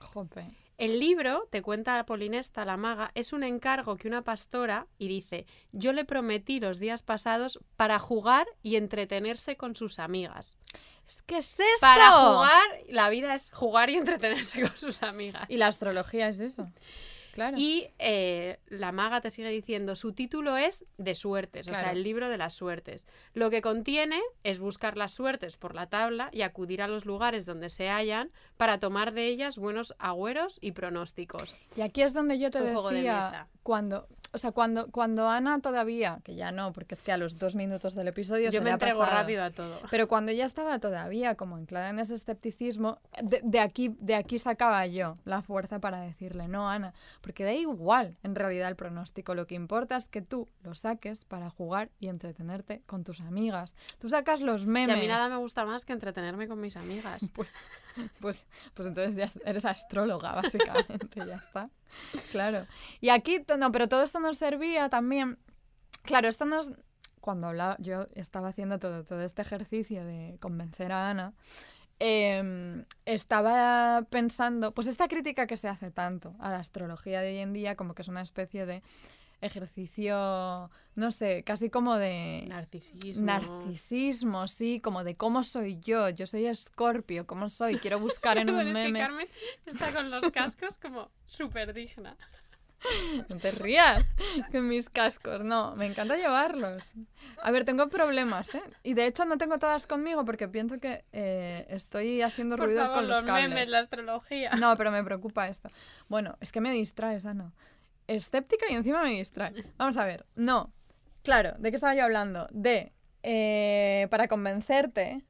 Jope. 0.00 0.46
El 0.78 0.98
libro, 0.98 1.46
te 1.50 1.60
cuenta 1.60 2.06
Polinesta, 2.06 2.64
la 2.64 2.78
maga, 2.78 3.10
es 3.14 3.34
un 3.34 3.44
encargo 3.44 3.98
que 3.98 4.08
una 4.08 4.22
pastora, 4.22 4.86
y 4.96 5.08
dice, 5.08 5.44
yo 5.72 5.92
le 5.92 6.06
prometí 6.06 6.58
los 6.58 6.78
días 6.78 7.02
pasados 7.02 7.60
para 7.76 7.98
jugar 7.98 8.46
y 8.62 8.76
entretenerse 8.76 9.58
con 9.58 9.76
sus 9.76 9.98
amigas. 9.98 10.56
Es 11.06 11.20
que 11.20 11.36
es 11.36 11.60
eso. 11.60 11.66
Para 11.82 12.12
jugar, 12.12 12.66
la 12.88 13.10
vida 13.10 13.34
es 13.34 13.50
jugar 13.50 13.90
y 13.90 13.96
entretenerse 13.96 14.62
con 14.62 14.74
sus 14.78 15.02
amigas. 15.02 15.44
Y 15.50 15.58
la 15.58 15.66
astrología 15.66 16.28
es 16.28 16.40
eso. 16.40 16.72
Claro. 17.32 17.56
Y 17.58 17.88
eh, 17.98 18.58
la 18.68 18.92
maga 18.92 19.20
te 19.20 19.30
sigue 19.30 19.48
diciendo, 19.48 19.96
su 19.96 20.12
título 20.12 20.56
es 20.56 20.84
de 20.98 21.14
suertes, 21.14 21.66
o 21.68 21.74
sea, 21.74 21.92
el 21.92 22.02
libro 22.02 22.28
de 22.28 22.36
las 22.36 22.54
suertes. 22.54 23.06
Lo 23.32 23.50
que 23.50 23.62
contiene 23.62 24.20
es 24.44 24.58
buscar 24.58 24.96
las 24.96 25.12
suertes 25.12 25.56
por 25.56 25.74
la 25.74 25.86
tabla 25.86 26.28
y 26.32 26.42
acudir 26.42 26.82
a 26.82 26.88
los 26.88 27.06
lugares 27.06 27.46
donde 27.46 27.70
se 27.70 27.88
hallan 27.88 28.30
para 28.56 28.78
tomar 28.78 29.12
de 29.12 29.28
ellas 29.28 29.56
buenos 29.56 29.94
agüeros 29.98 30.58
y 30.60 30.72
pronósticos. 30.72 31.56
Y 31.74 31.80
aquí 31.80 32.02
es 32.02 32.12
donde 32.12 32.38
yo 32.38 32.50
te 32.50 32.60
Un 32.60 32.66
de 32.94 33.02
decía 33.02 33.48
cuando, 33.62 34.08
o 34.34 34.38
sea, 34.38 34.52
cuando, 34.52 34.90
cuando 34.90 35.28
Ana 35.28 35.60
todavía, 35.60 36.20
que 36.24 36.34
ya 36.34 36.52
no, 36.52 36.72
porque 36.72 36.94
es 36.94 37.02
que 37.02 37.12
a 37.12 37.16
los 37.18 37.38
dos 37.38 37.54
minutos 37.54 37.94
del 37.94 38.08
episodio 38.08 38.46
Yo 38.46 38.52
se 38.52 38.58
me 38.60 38.64
le 38.64 38.70
ha 38.70 38.74
entrego 38.74 39.00
pasado. 39.00 39.18
rápido 39.20 39.44
a 39.44 39.50
todo. 39.50 39.78
Pero 39.90 40.08
cuando 40.08 40.32
ella 40.32 40.46
estaba 40.46 40.78
todavía 40.78 41.34
como 41.34 41.56
anclada 41.56 41.90
en 41.90 41.98
ese 41.98 42.14
escepticismo, 42.14 42.98
de, 43.22 43.40
de 43.44 43.60
aquí, 43.60 43.94
de 44.00 44.14
aquí 44.14 44.38
sacaba 44.38 44.86
yo 44.86 45.18
la 45.24 45.42
fuerza 45.42 45.80
para 45.80 46.00
decirle, 46.00 46.48
no, 46.48 46.68
Ana, 46.70 46.94
porque 47.20 47.44
da 47.44 47.52
igual 47.52 48.16
en 48.22 48.34
realidad 48.34 48.68
el 48.68 48.76
pronóstico, 48.76 49.34
lo 49.34 49.46
que 49.46 49.54
importa 49.54 49.96
es 49.96 50.08
que 50.08 50.22
tú 50.22 50.48
lo 50.62 50.74
saques 50.74 51.24
para 51.24 51.50
jugar 51.50 51.90
y 52.00 52.08
entretenerte 52.08 52.82
con 52.86 53.04
tus 53.04 53.20
amigas. 53.20 53.74
Tú 53.98 54.08
sacas 54.08 54.40
los 54.40 54.62
Y 54.62 54.66
memes. 54.66 54.96
a 54.96 54.98
mí 55.00 55.06
nada 55.08 55.28
me 55.28 55.36
gusta 55.36 55.66
más 55.66 55.84
que 55.84 55.92
entretenerme 55.92 56.48
con 56.48 56.60
mis 56.60 56.76
amigas. 56.76 57.22
Pues, 57.34 57.52
pues, 58.20 58.46
pues 58.72 58.88
entonces 58.88 59.16
ya 59.16 59.28
eres 59.44 59.66
astróloga, 59.66 60.32
básicamente, 60.32 61.26
ya 61.26 61.36
está. 61.36 61.68
Claro. 62.30 62.66
Y 63.02 63.10
aquí, 63.10 63.44
no, 63.58 63.70
pero 63.70 63.86
todo 63.88 64.02
esto 64.02 64.18
nos 64.22 64.38
servía 64.38 64.88
también. 64.88 65.38
Claro, 66.02 66.28
esto 66.28 66.46
nos. 66.46 66.72
Cuando 67.20 67.48
hablaba, 67.48 67.76
yo 67.78 68.08
estaba 68.14 68.48
haciendo 68.48 68.78
todo, 68.78 69.04
todo 69.04 69.20
este 69.20 69.42
ejercicio 69.42 70.04
de 70.04 70.38
convencer 70.40 70.90
a 70.90 71.10
Ana, 71.10 71.34
em, 72.00 72.84
estaba 73.04 74.04
pensando, 74.10 74.72
pues 74.74 74.88
esta 74.88 75.06
crítica 75.06 75.46
que 75.46 75.56
se 75.56 75.68
hace 75.68 75.92
tanto 75.92 76.34
a 76.40 76.50
la 76.50 76.58
astrología 76.58 77.20
de 77.20 77.30
hoy 77.30 77.38
en 77.38 77.52
día, 77.52 77.76
como 77.76 77.94
que 77.94 78.02
es 78.02 78.08
una 78.08 78.22
especie 78.22 78.66
de 78.66 78.82
ejercicio, 79.42 80.70
no 80.94 81.12
sé, 81.12 81.42
casi 81.44 81.68
como 81.68 81.96
de 81.96 82.44
Narcisismo. 82.48 83.26
narcisismo, 83.26 84.48
sí, 84.48 84.80
como 84.80 85.04
de 85.04 85.16
cómo 85.16 85.42
soy 85.42 85.78
yo, 85.80 86.08
yo 86.10 86.26
soy 86.26 86.46
escorpio, 86.46 87.26
cómo 87.26 87.50
soy, 87.50 87.76
quiero 87.76 87.98
buscar 87.98 88.38
en 88.38 88.48
un 88.50 88.56
Bueno, 88.56 88.70
es 88.70 88.76
que 88.76 88.82
meme. 88.84 88.98
Carmen 89.00 89.28
está 89.66 89.92
con 89.92 90.10
los 90.10 90.30
cascos 90.30 90.78
como 90.78 91.10
súper 91.24 91.74
digna. 91.74 92.16
No 93.28 93.36
te 93.36 93.50
rías 93.52 94.04
con 94.50 94.68
mis 94.68 94.90
cascos, 94.90 95.44
no, 95.44 95.74
me 95.76 95.86
encanta 95.86 96.16
llevarlos. 96.16 96.92
A 97.42 97.50
ver, 97.50 97.64
tengo 97.64 97.88
problemas, 97.88 98.54
¿eh? 98.54 98.62
Y 98.82 98.94
de 98.94 99.06
hecho 99.06 99.24
no 99.24 99.38
tengo 99.38 99.58
todas 99.58 99.86
conmigo 99.86 100.24
porque 100.24 100.48
pienso 100.48 100.78
que 100.80 101.04
eh, 101.12 101.66
estoy 101.70 102.22
haciendo 102.22 102.56
Por 102.56 102.66
ruido 102.66 102.80
favor, 102.82 102.96
con 102.96 103.08
los, 103.08 103.18
los 103.18 103.26
cables. 103.26 103.48
memes, 103.48 103.68
la 103.68 103.78
astrología. 103.78 104.50
No, 104.56 104.76
pero 104.76 104.90
me 104.90 105.04
preocupa 105.04 105.48
esto. 105.48 105.70
Bueno, 106.08 106.36
es 106.40 106.50
que 106.52 106.60
me 106.60 106.72
distraes, 106.72 107.24
Ana. 107.26 107.52
Escéptica 108.08 108.66
y 108.68 108.74
encima 108.74 109.02
me 109.02 109.10
distrae. 109.10 109.52
Vamos 109.76 109.96
a 109.96 110.04
ver. 110.04 110.26
No. 110.34 110.72
Claro, 111.22 111.52
¿de 111.58 111.70
qué 111.70 111.76
estaba 111.76 111.94
yo 111.94 112.02
hablando? 112.04 112.48
De. 112.50 112.92
eh, 113.22 114.08
para 114.10 114.26
convencerte. 114.28 115.22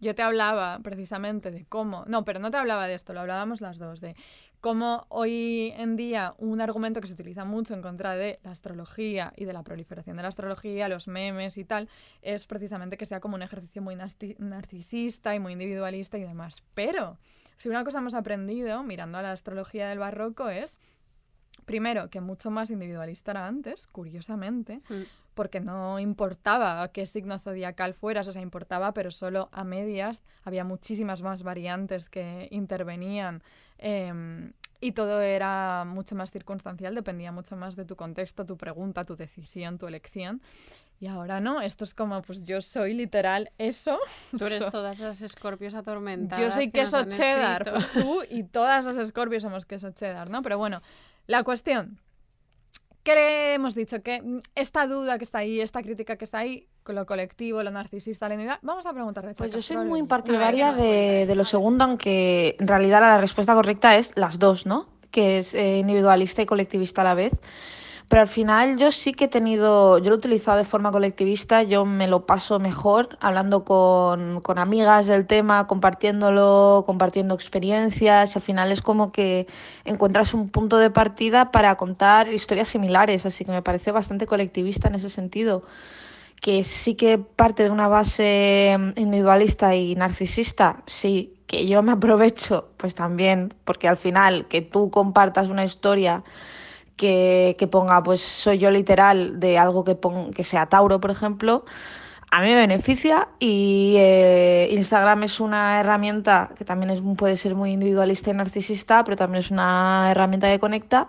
Yo 0.00 0.14
te 0.14 0.22
hablaba 0.22 0.80
precisamente 0.82 1.50
de 1.50 1.64
cómo. 1.64 2.04
No, 2.06 2.24
pero 2.24 2.38
no 2.38 2.50
te 2.50 2.56
hablaba 2.58 2.86
de 2.86 2.94
esto, 2.94 3.14
lo 3.14 3.20
hablábamos 3.20 3.60
las 3.60 3.78
dos. 3.78 4.00
De 4.00 4.14
cómo 4.64 5.04
hoy 5.10 5.74
en 5.76 5.94
día 5.94 6.34
un 6.38 6.62
argumento 6.62 7.02
que 7.02 7.06
se 7.06 7.12
utiliza 7.12 7.44
mucho 7.44 7.74
en 7.74 7.82
contra 7.82 8.16
de 8.16 8.40
la 8.42 8.52
astrología 8.52 9.30
y 9.36 9.44
de 9.44 9.52
la 9.52 9.62
proliferación 9.62 10.16
de 10.16 10.22
la 10.22 10.30
astrología, 10.30 10.88
los 10.88 11.06
memes 11.06 11.58
y 11.58 11.66
tal, 11.66 11.90
es 12.22 12.46
precisamente 12.46 12.96
que 12.96 13.04
sea 13.04 13.20
como 13.20 13.34
un 13.34 13.42
ejercicio 13.42 13.82
muy 13.82 13.94
narcisista 13.94 15.34
y 15.34 15.38
muy 15.38 15.52
individualista 15.52 16.16
y 16.16 16.22
demás. 16.22 16.62
Pero 16.72 17.18
si 17.58 17.68
una 17.68 17.84
cosa 17.84 17.98
hemos 17.98 18.14
aprendido 18.14 18.82
mirando 18.84 19.18
a 19.18 19.22
la 19.22 19.32
astrología 19.32 19.86
del 19.86 19.98
barroco 19.98 20.48
es, 20.48 20.78
primero, 21.66 22.08
que 22.08 22.22
mucho 22.22 22.50
más 22.50 22.70
individualista 22.70 23.32
era 23.32 23.46
antes, 23.46 23.86
curiosamente, 23.86 24.80
Mm. 24.88 25.02
porque 25.34 25.60
no 25.60 25.98
importaba 25.98 26.88
qué 26.88 27.04
signo 27.04 27.38
zodiacal 27.38 27.92
fueras, 27.92 28.28
o 28.28 28.32
sea, 28.32 28.40
importaba, 28.40 28.94
pero 28.94 29.10
solo 29.10 29.50
a 29.52 29.62
medias. 29.64 30.22
Había 30.42 30.64
muchísimas 30.64 31.20
más 31.20 31.42
variantes 31.42 32.08
que 32.08 32.48
intervenían 32.50 33.42
em, 33.78 34.52
y 34.80 34.92
todo 34.92 35.20
era 35.22 35.84
mucho 35.86 36.14
más 36.14 36.30
circunstancial, 36.30 36.94
dependía 36.94 37.32
mucho 37.32 37.56
más 37.56 37.74
de 37.76 37.84
tu 37.84 37.96
contexto, 37.96 38.44
tu 38.44 38.56
pregunta, 38.56 39.04
tu 39.04 39.16
decisión, 39.16 39.78
tu 39.78 39.86
elección. 39.86 40.42
Y 41.00 41.06
ahora 41.08 41.40
no, 41.40 41.60
esto 41.60 41.84
es 41.84 41.92
como, 41.94 42.20
pues 42.22 42.44
yo 42.46 42.60
soy 42.60 42.94
literal 42.94 43.50
eso. 43.58 43.98
Tú 44.38 44.44
eres 44.46 44.58
So- 44.62 44.70
todas 44.70 44.96
esas 44.98 45.20
escorpios 45.22 45.74
atormentadas. 45.74 46.44
yo 46.44 46.50
soy 46.50 46.66
que 46.70 46.80
queso 46.80 47.02
cheddar, 47.04 47.70
pues 47.70 47.92
tú 47.92 48.22
y 48.30 48.44
todas 48.44 48.84
las 48.84 49.08
Scorpios 49.08 49.42
somos 49.42 49.64
queso 49.66 49.90
cheddar, 49.90 50.30
¿no? 50.30 50.42
Pero 50.42 50.58
bueno, 50.58 50.82
la 51.26 51.42
cuestión. 51.44 51.98
¿Qué 53.02 53.14
le 53.14 53.54
hemos 53.54 53.74
dicho? 53.74 54.02
Que 54.02 54.22
esta 54.54 54.86
duda 54.86 55.18
que 55.18 55.24
está 55.24 55.38
ahí, 55.38 55.60
esta 55.60 55.82
crítica 55.82 56.16
que 56.16 56.24
está 56.24 56.38
ahí, 56.38 56.68
lo 56.92 57.06
colectivo, 57.06 57.62
lo 57.62 57.70
narcisista, 57.70 58.28
la 58.28 58.34
individual, 58.34 58.58
vamos 58.62 58.84
a 58.86 58.92
preguntarle 58.92 59.30
a 59.30 59.34
Pues 59.34 59.50
Chaca 59.50 59.58
yo 59.58 59.62
soy 59.62 59.76
muy 59.86 60.02
partidaria 60.02 60.72
de, 60.72 61.24
de 61.26 61.34
lo 61.34 61.44
segundo, 61.44 61.84
aunque 61.84 62.56
en 62.58 62.68
realidad 62.68 63.00
la 63.00 63.18
respuesta 63.18 63.54
correcta 63.54 63.96
es 63.96 64.12
las 64.16 64.38
dos, 64.38 64.66
¿no? 64.66 64.88
Que 65.10 65.38
es 65.38 65.54
eh, 65.54 65.78
individualista 65.78 66.42
y 66.42 66.46
colectivista 66.46 67.00
a 67.00 67.04
la 67.04 67.14
vez. 67.14 67.32
Pero 68.08 68.20
al 68.20 68.28
final 68.28 68.76
yo 68.78 68.90
sí 68.90 69.14
que 69.14 69.24
he 69.24 69.28
tenido, 69.28 69.96
yo 69.96 70.10
lo 70.10 70.16
he 70.16 70.18
utilizado 70.18 70.58
de 70.58 70.64
forma 70.64 70.90
colectivista, 70.90 71.62
yo 71.62 71.86
me 71.86 72.06
lo 72.06 72.26
paso 72.26 72.60
mejor 72.60 73.16
hablando 73.18 73.64
con, 73.64 74.42
con 74.42 74.58
amigas 74.58 75.06
del 75.06 75.26
tema, 75.26 75.66
compartiéndolo, 75.66 76.84
compartiendo 76.84 77.34
experiencias, 77.34 78.34
y 78.34 78.38
al 78.38 78.42
final 78.42 78.72
es 78.72 78.82
como 78.82 79.10
que 79.10 79.46
encuentras 79.86 80.34
un 80.34 80.50
punto 80.50 80.76
de 80.76 80.90
partida 80.90 81.50
para 81.50 81.74
contar 81.76 82.30
historias 82.30 82.68
similares, 82.68 83.24
así 83.24 83.46
que 83.46 83.52
me 83.52 83.62
parece 83.62 83.90
bastante 83.90 84.26
colectivista 84.26 84.88
en 84.88 84.96
ese 84.96 85.08
sentido 85.08 85.62
que 86.40 86.62
sí 86.64 86.94
que 86.94 87.18
parte 87.18 87.62
de 87.64 87.70
una 87.70 87.88
base 87.88 88.76
mm, 88.78 88.98
individualista 89.00 89.74
y 89.74 89.94
narcisista, 89.96 90.82
sí, 90.86 91.34
que 91.46 91.66
yo 91.66 91.82
me 91.82 91.92
aprovecho, 91.98 92.68
pues 92.76 92.94
también, 92.94 93.52
porque 93.64 93.88
al 93.88 93.96
final 93.96 94.46
que 94.48 94.62
tú 94.62 94.90
compartas 94.90 95.48
una 95.48 95.64
historia 95.64 96.22
que, 96.96 97.56
que 97.58 97.66
ponga, 97.66 98.02
pues 98.02 98.20
soy 98.20 98.58
yo 98.58 98.70
literal 98.70 99.40
de 99.40 99.58
algo 99.58 99.84
que, 99.84 99.94
pon- 99.94 100.32
que 100.32 100.44
sea 100.44 100.66
Tauro, 100.66 101.00
por 101.00 101.10
ejemplo, 101.10 101.64
a 102.30 102.40
mí 102.40 102.48
me 102.48 102.56
beneficia 102.56 103.28
y 103.38 103.94
eh, 103.98 104.68
Instagram 104.72 105.22
es 105.24 105.40
una 105.40 105.80
herramienta 105.80 106.50
que 106.56 106.64
también 106.64 106.90
es, 106.90 107.00
puede 107.16 107.36
ser 107.36 107.54
muy 107.54 107.72
individualista 107.72 108.30
y 108.30 108.34
narcisista, 108.34 109.04
pero 109.04 109.16
también 109.16 109.40
es 109.44 109.50
una 109.50 110.08
herramienta 110.10 110.48
que 110.50 110.58
conecta. 110.58 111.08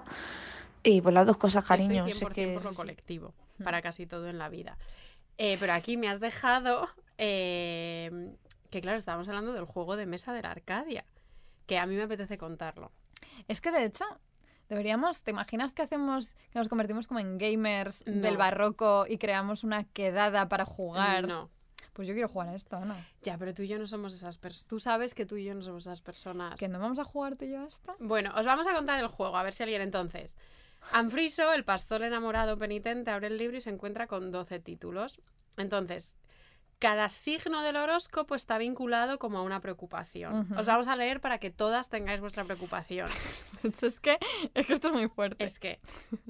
Y 0.83 1.01
pues 1.01 1.15
las 1.15 1.25
dos 1.25 1.37
cosas, 1.37 1.63
cariño. 1.63 2.05
Estoy 2.05 2.13
sé 2.13 2.25
100% 2.27 2.33
que 2.33 2.53
por 2.53 2.63
lo 2.63 2.73
colectivo, 2.75 3.33
para 3.63 3.81
casi 3.81 4.05
todo 4.05 4.27
en 4.27 4.37
la 4.37 4.49
vida. 4.49 4.77
Eh, 5.37 5.57
pero 5.59 5.73
aquí 5.73 5.97
me 5.97 6.07
has 6.07 6.19
dejado 6.19 6.87
eh, 7.17 8.35
que, 8.69 8.81
claro, 8.81 8.97
estábamos 8.97 9.27
hablando 9.27 9.53
del 9.53 9.65
juego 9.65 9.95
de 9.95 10.05
mesa 10.05 10.33
de 10.33 10.41
la 10.41 10.51
Arcadia, 10.51 11.05
que 11.65 11.77
a 11.77 11.85
mí 11.85 11.95
me 11.95 12.03
apetece 12.03 12.37
contarlo. 12.37 12.91
Es 13.47 13.61
que 13.61 13.71
de 13.71 13.85
hecho, 13.85 14.05
deberíamos, 14.69 15.23
¿te 15.23 15.31
imaginas 15.31 15.73
que 15.73 15.81
hacemos, 15.81 16.35
que 16.51 16.59
nos 16.59 16.67
convertimos 16.67 17.07
como 17.07 17.19
en 17.19 17.37
gamers 17.37 18.03
del 18.05 18.37
barroco 18.37 19.05
y 19.07 19.17
creamos 19.17 19.63
una 19.63 19.83
quedada 19.83 20.47
para 20.49 20.65
jugar? 20.65 21.27
No. 21.27 21.49
Pues 21.93 22.09
yo 22.09 22.13
quiero 22.13 22.27
jugar 22.27 22.49
a 22.49 22.55
esto, 22.55 22.75
Ana. 22.75 22.97
Ya, 23.21 23.37
pero 23.37 23.53
tú 23.53 23.61
y 23.61 23.69
yo 23.69 23.79
no 23.79 23.87
somos 23.87 24.13
esas 24.13 24.37
personas. 24.37 24.67
Tú 24.67 24.81
sabes 24.81 25.13
que 25.13 25.25
tú 25.25 25.37
y 25.37 25.45
yo 25.45 25.55
no 25.55 25.61
somos 25.61 25.85
esas 25.85 26.01
personas. 26.01 26.59
¿Que 26.59 26.67
no 26.67 26.77
vamos 26.77 26.99
a 26.99 27.05
jugar 27.05 27.37
tú 27.37 27.45
y 27.45 27.51
yo 27.51 27.61
a 27.61 27.67
esto? 27.67 27.95
Bueno, 27.99 28.33
os 28.35 28.45
vamos 28.45 28.67
a 28.67 28.73
contar 28.73 28.99
el 28.99 29.07
juego, 29.07 29.37
a 29.37 29.43
ver 29.43 29.53
si 29.53 29.63
alguien 29.63 29.81
entonces. 29.81 30.35
Anfriso, 30.91 31.53
el 31.53 31.63
pastor 31.63 32.03
enamorado 32.03 32.57
penitente, 32.57 33.11
abre 33.11 33.27
el 33.27 33.37
libro 33.37 33.57
y 33.57 33.61
se 33.61 33.69
encuentra 33.69 34.07
con 34.07 34.31
12 34.31 34.59
títulos. 34.59 35.19
Entonces, 35.57 36.17
cada 36.79 37.09
signo 37.09 37.61
del 37.61 37.77
horóscopo 37.77 38.35
está 38.35 38.57
vinculado 38.57 39.17
como 39.17 39.37
a 39.37 39.41
una 39.41 39.61
preocupación. 39.61 40.51
Os 40.57 40.65
vamos 40.65 40.87
a 40.87 40.95
leer 40.95 41.21
para 41.21 41.39
que 41.39 41.49
todas 41.49 41.89
tengáis 41.89 42.19
vuestra 42.19 42.43
preocupación. 42.43 43.09
es, 43.81 43.99
que, 43.99 44.19
es 44.53 44.65
que 44.65 44.73
esto 44.73 44.87
es 44.87 44.93
muy 44.93 45.07
fuerte. 45.07 45.43
Es 45.43 45.59
que, 45.59 45.79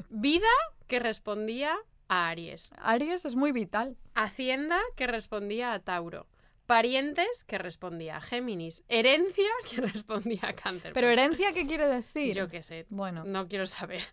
vida 0.09 0.47
que 0.87 0.99
respondía 0.99 1.75
a 2.07 2.29
Aries, 2.29 2.69
Aries 2.77 3.25
es 3.25 3.35
muy 3.35 3.51
vital. 3.51 3.97
Hacienda 4.13 4.79
que 4.95 5.07
respondía 5.07 5.73
a 5.73 5.79
Tauro, 5.79 6.27
parientes 6.65 7.43
que 7.45 7.57
respondía 7.57 8.17
a 8.17 8.21
Géminis, 8.21 8.83
herencia 8.87 9.49
que 9.69 9.81
respondía 9.81 10.41
a 10.43 10.53
Cáncer. 10.53 10.93
Pero 10.93 11.09
herencia, 11.09 11.53
¿qué 11.53 11.65
quiere 11.65 11.87
decir? 11.87 12.35
Yo 12.35 12.47
qué 12.49 12.61
sé, 12.61 12.85
Bueno, 12.89 13.23
No 13.25 13.47
quiero 13.47 13.65
saber. 13.65 14.03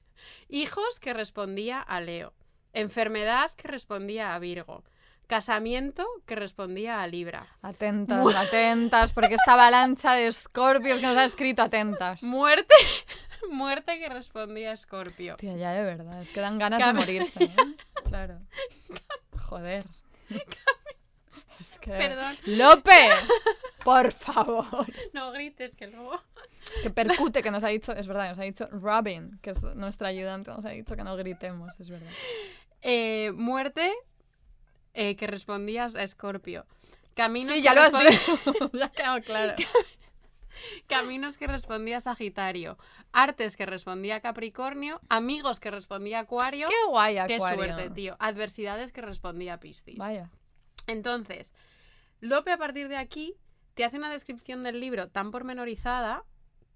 Hijos 0.49 1.01
que 1.01 1.13
respondía 1.15 1.81
a 1.81 2.01
Leo. 2.01 2.33
Enfermedad 2.73 3.51
que 3.57 3.69
respondía 3.69 4.35
a 4.35 4.39
Virgo. 4.39 4.83
Casamiento 5.27 6.07
que 6.27 6.35
respondía 6.35 7.03
a 7.03 7.07
Libra. 7.07 7.47
atentas, 7.63 8.35
atentas, 8.35 9.13
porque 9.13 9.35
esta 9.37 9.55
avalancha 9.55 10.13
de 10.15 10.27
escorpios 10.27 11.01
que 11.01 11.07
nos 11.07 11.17
ha 11.17 11.25
escrito 11.25 11.63
atentas. 11.63 12.23
Muerte, 12.23 12.75
muerte 13.51 13.99
que 13.99 14.09
respondía 14.09 14.71
a 14.71 14.75
Escorpio. 14.75 15.37
Tía, 15.37 15.57
ya 15.57 15.73
de 15.73 15.85
verdad, 15.85 16.21
es 16.21 16.31
que 16.33 16.41
dan 16.41 16.59
ganas 16.59 16.81
Cam- 16.83 16.89
de 16.95 17.01
morirse. 17.01 17.45
¿eh? 17.45 17.55
Claro. 18.05 18.41
Joder. 19.49 19.85
Es 21.59 21.79
que... 21.79 21.91
Perdón, 21.93 22.37
¡Lope! 22.47 23.09
Por 23.85 24.13
favor. 24.13 24.87
no 25.13 25.33
grites 25.33 25.77
que 25.77 25.87
luego. 25.87 26.21
Que 26.83 26.91
percute, 26.91 27.43
que 27.43 27.51
nos 27.51 27.65
ha 27.65 27.69
dicho, 27.69 27.93
es 27.93 28.07
verdad, 28.07 28.31
nos 28.31 28.39
ha 28.39 28.43
dicho 28.43 28.69
Robin, 28.71 29.39
que 29.43 29.51
es 29.51 29.63
nuestra 29.63 30.09
ayudante, 30.09 30.51
nos 30.51 30.65
ha 30.65 30.71
dicho 30.71 30.97
que 30.97 31.05
no 31.05 31.17
gritemos, 31.17 31.79
es 31.81 31.91
verdad. 31.91 32.11
Eh, 32.81 33.33
muerte 33.35 33.93
eh, 34.95 35.17
que 35.17 35.27
respondías 35.27 35.95
a 35.95 36.03
Escorpio. 36.03 36.67
Caminos 37.15 37.51
Sí, 37.51 37.57
que 37.57 37.63
ya 37.63 37.75
lo 37.75 37.83
has 37.83 37.93
dicho, 37.93 38.39
ya 38.73 38.87
ha 38.87 38.91
quedado 38.91 39.21
claro. 39.23 39.55
Caminos 40.87 41.39
que 41.39 41.47
respondía 41.47 42.01
Sagitario. 42.01 42.79
Artes 43.11 43.57
que 43.57 43.67
respondía 43.67 44.21
Capricornio. 44.21 45.01
Amigos 45.09 45.61
que 45.61 45.71
respondía 45.71 46.21
Acuario. 46.21 46.69
Qué 46.69 46.85
guay, 46.89 47.15
Qué 47.27 47.35
Acuario. 47.35 47.65
suerte, 47.75 47.91
tío. 47.91 48.17
Adversidades 48.19 48.93
que 48.93 49.01
respondía 49.01 49.59
Piscis. 49.59 49.99
Vaya. 49.99 50.31
Entonces, 50.87 51.53
Lope 52.21 52.53
a 52.53 52.57
partir 52.57 52.89
de 52.89 52.97
aquí 52.97 53.35
te 53.75 53.85
hace 53.85 53.97
una 53.97 54.11
descripción 54.11 54.63
del 54.63 54.81
libro 54.81 55.09
tan 55.09 55.31
pormenorizada 55.31 56.25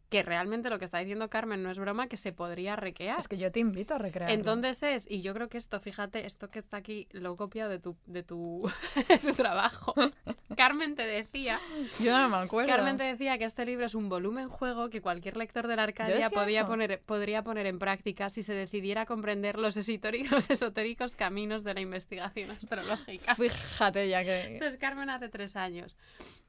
que 0.08 0.22
realmente 0.22 0.70
lo 0.70 0.78
que 0.78 0.84
está 0.84 0.98
diciendo 0.98 1.28
Carmen 1.28 1.62
no 1.62 1.70
es 1.70 1.78
broma, 1.78 2.06
que 2.08 2.16
se 2.16 2.32
podría 2.32 2.76
requear. 2.76 3.18
Es 3.18 3.28
que 3.28 3.38
yo 3.38 3.50
te 3.50 3.60
invito 3.60 3.94
a 3.94 3.98
recrear. 3.98 4.30
Entonces 4.30 4.82
es, 4.82 5.10
y 5.10 5.20
yo 5.20 5.34
creo 5.34 5.48
que 5.48 5.58
esto, 5.58 5.80
fíjate, 5.80 6.26
esto 6.26 6.48
que 6.48 6.58
está 6.58 6.76
aquí 6.76 7.08
lo 7.10 7.34
he 7.34 7.36
copiado 7.36 7.70
de 7.70 7.80
tu, 7.80 7.96
de 8.06 8.22
tu, 8.22 8.70
de 9.08 9.18
tu 9.18 9.32
trabajo. 9.34 9.94
Carmen 10.56 10.94
te 10.94 11.06
decía, 11.06 11.58
Yo 12.00 12.16
no 12.16 12.28
me 12.28 12.36
acuerdo. 12.36 12.70
Carmen 12.70 12.96
te 12.96 13.04
decía 13.04 13.36
que 13.36 13.44
este 13.44 13.66
libro 13.66 13.84
es 13.84 13.94
un 13.94 14.08
volumen 14.08 14.48
juego 14.48 14.90
que 14.90 15.00
cualquier 15.00 15.36
lector 15.36 15.66
de 15.66 15.76
la 15.76 15.82
Arcadia 15.82 16.30
podía 16.30 16.66
poner, 16.66 17.02
podría 17.02 17.42
poner 17.42 17.66
en 17.66 17.78
práctica 17.78 18.30
si 18.30 18.42
se 18.42 18.54
decidiera 18.54 19.06
comprender 19.06 19.58
los, 19.58 19.76
los 20.30 20.50
esotéricos 20.50 21.16
caminos 21.16 21.64
de 21.64 21.74
la 21.74 21.80
investigación 21.80 22.50
astrológica. 22.52 23.34
Fíjate 23.34 24.08
ya 24.08 24.22
que... 24.22 24.52
Esto 24.52 24.66
es 24.66 24.76
Carmen 24.76 25.10
hace 25.10 25.28
tres 25.28 25.56
años. 25.56 25.96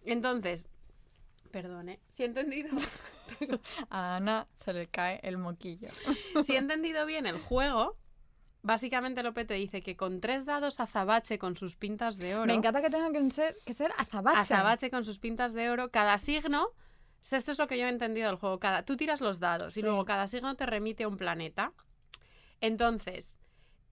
Entonces, 0.05 0.69
perdone, 1.47 1.99
si 2.11 2.23
he 2.23 2.25
entendido, 2.25 2.69
A 3.89 4.15
Ana 4.17 4.47
se 4.55 4.73
le 4.73 4.85
cae 4.87 5.19
el 5.23 5.37
moquillo. 5.37 5.89
si 6.45 6.53
he 6.55 6.57
entendido 6.57 7.05
bien 7.05 7.25
el 7.25 7.37
juego, 7.37 7.97
básicamente 8.61 9.23
Lope 9.23 9.45
te 9.45 9.53
dice 9.55 9.81
que 9.81 9.95
con 9.95 10.19
tres 10.21 10.45
dados 10.45 10.79
azabache 10.79 11.37
con 11.39 11.55
sus 11.55 11.75
pintas 11.75 12.17
de 12.17 12.35
oro, 12.35 12.45
Me 12.45 12.53
encanta 12.53 12.81
que 12.81 12.89
tengan 12.89 13.13
que 13.13 13.31
ser, 13.31 13.57
que 13.65 13.73
ser 13.73 13.91
azabache. 13.97 14.39
azabache 14.39 14.89
con 14.89 15.05
sus 15.05 15.19
pintas 15.19 15.53
de 15.53 15.69
oro, 15.69 15.89
cada 15.91 16.17
signo, 16.19 16.67
esto 17.29 17.51
es 17.51 17.57
lo 17.59 17.67
que 17.67 17.77
yo 17.77 17.85
he 17.85 17.89
entendido 17.89 18.27
del 18.27 18.37
juego, 18.37 18.59
cada, 18.59 18.83
tú 18.83 18.95
tiras 18.97 19.21
los 19.21 19.39
dados 19.39 19.73
Sí. 19.73 19.79
y 19.79 19.83
luego 19.83 20.05
cada 20.05 20.27
signo 20.27 20.55
te 20.55 20.65
remite 20.65 21.03
a 21.03 21.07
un 21.07 21.17
planeta. 21.17 21.73
Entonces, 22.61 23.39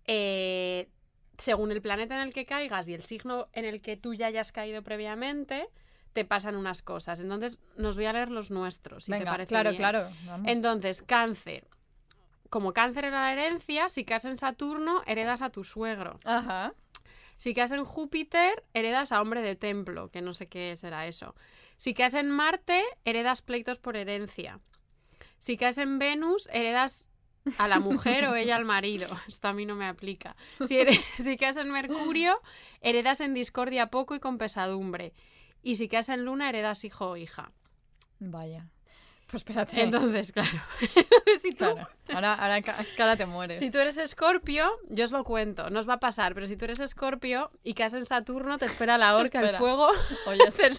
eh, 0.05 0.89
según 1.37 1.71
el 1.71 1.81
planeta 1.81 2.15
en 2.15 2.27
el 2.27 2.33
que 2.33 2.45
caigas 2.45 2.87
y 2.87 2.93
el 2.93 3.03
signo 3.03 3.47
en 3.53 3.65
el 3.65 3.81
que 3.81 3.97
tú 3.97 4.13
ya 4.13 4.27
hayas 4.27 4.51
caído 4.51 4.81
previamente, 4.83 5.67
te 6.15 6.23
pasan 6.23 6.55
unas 6.55 6.81
cosas. 6.81 7.19
Entonces, 7.19 7.59
nos 7.75 7.97
voy 7.97 8.05
a 8.05 8.13
leer 8.13 8.31
los 8.31 8.49
nuestros, 8.49 9.03
si 9.03 9.11
te 9.11 9.25
parece 9.25 9.49
claro, 9.49 9.71
bien. 9.71 9.79
claro. 9.79 10.09
Entonces, 10.45 11.01
cáncer. 11.01 11.67
Como 12.49 12.71
cáncer 12.71 13.03
era 13.03 13.19
la 13.19 13.33
herencia, 13.33 13.89
si 13.89 14.05
caes 14.05 14.23
en 14.23 14.37
Saturno, 14.37 15.03
heredas 15.07 15.41
a 15.41 15.49
tu 15.49 15.65
suegro. 15.65 16.17
Ajá. 16.23 16.73
Si 17.35 17.53
caes 17.53 17.73
en 17.73 17.83
Júpiter, 17.83 18.63
heredas 18.73 19.11
a 19.11 19.21
hombre 19.21 19.41
de 19.41 19.57
templo, 19.57 20.09
que 20.09 20.21
no 20.21 20.33
sé 20.33 20.47
qué 20.47 20.77
será 20.77 21.05
eso. 21.05 21.35
Si 21.75 21.93
caes 21.93 22.13
en 22.13 22.31
Marte, 22.31 22.81
heredas 23.03 23.41
pleitos 23.41 23.77
por 23.77 23.97
herencia. 23.97 24.61
Si 25.39 25.57
caes 25.57 25.77
en 25.79 25.99
Venus, 25.99 26.47
heredas 26.53 27.11
a 27.57 27.67
la 27.67 27.81
mujer 27.81 28.23
o 28.27 28.35
ella 28.35 28.55
al 28.55 28.63
marido. 28.63 29.09
Esto 29.27 29.49
a 29.49 29.53
mí 29.53 29.65
no 29.65 29.75
me 29.75 29.85
aplica. 29.85 30.37
Si, 30.65 30.79
si 31.21 31.35
caes 31.35 31.57
en 31.57 31.71
Mercurio, 31.71 32.39
heredas 32.79 33.19
en 33.19 33.33
discordia 33.33 33.87
poco 33.87 34.15
y 34.15 34.21
con 34.21 34.37
pesadumbre. 34.37 35.13
Y 35.65 35.77
si 35.77 35.87
caes 35.87 36.09
en 36.09 36.23
Luna, 36.23 36.47
heredas 36.47 36.85
hijo 36.85 37.09
o 37.09 37.17
hija. 37.17 37.51
Vaya. 38.19 38.67
Pues 39.25 39.41
espérate. 39.41 39.81
Entonces, 39.81 40.31
claro. 40.31 40.61
si, 41.41 41.49
tú, 41.49 41.65
Claro. 41.65 41.89
Ahora, 42.13 42.35
ahora, 42.35 42.61
ahora 42.99 43.17
te 43.17 43.25
mueres. 43.25 43.59
si 43.59 43.71
tú 43.71 43.79
eres 43.79 43.97
Escorpio, 43.97 44.69
yo 44.89 45.05
os 45.05 45.11
lo 45.11 45.23
cuento, 45.23 45.71
no 45.71 45.79
os 45.79 45.89
va 45.89 45.95
a 45.95 45.99
pasar, 45.99 46.35
pero 46.35 46.45
si 46.45 46.55
tú 46.55 46.65
eres 46.65 46.79
Escorpio 46.79 47.49
y 47.63 47.73
caes 47.73 47.95
en 47.95 48.05
Saturno, 48.05 48.59
te 48.59 48.65
espera 48.65 48.99
la 48.99 49.15
horca, 49.17 49.41
el 49.41 49.55
fuego. 49.55 49.89
Oye, 50.27 50.43
espera. 50.47 50.75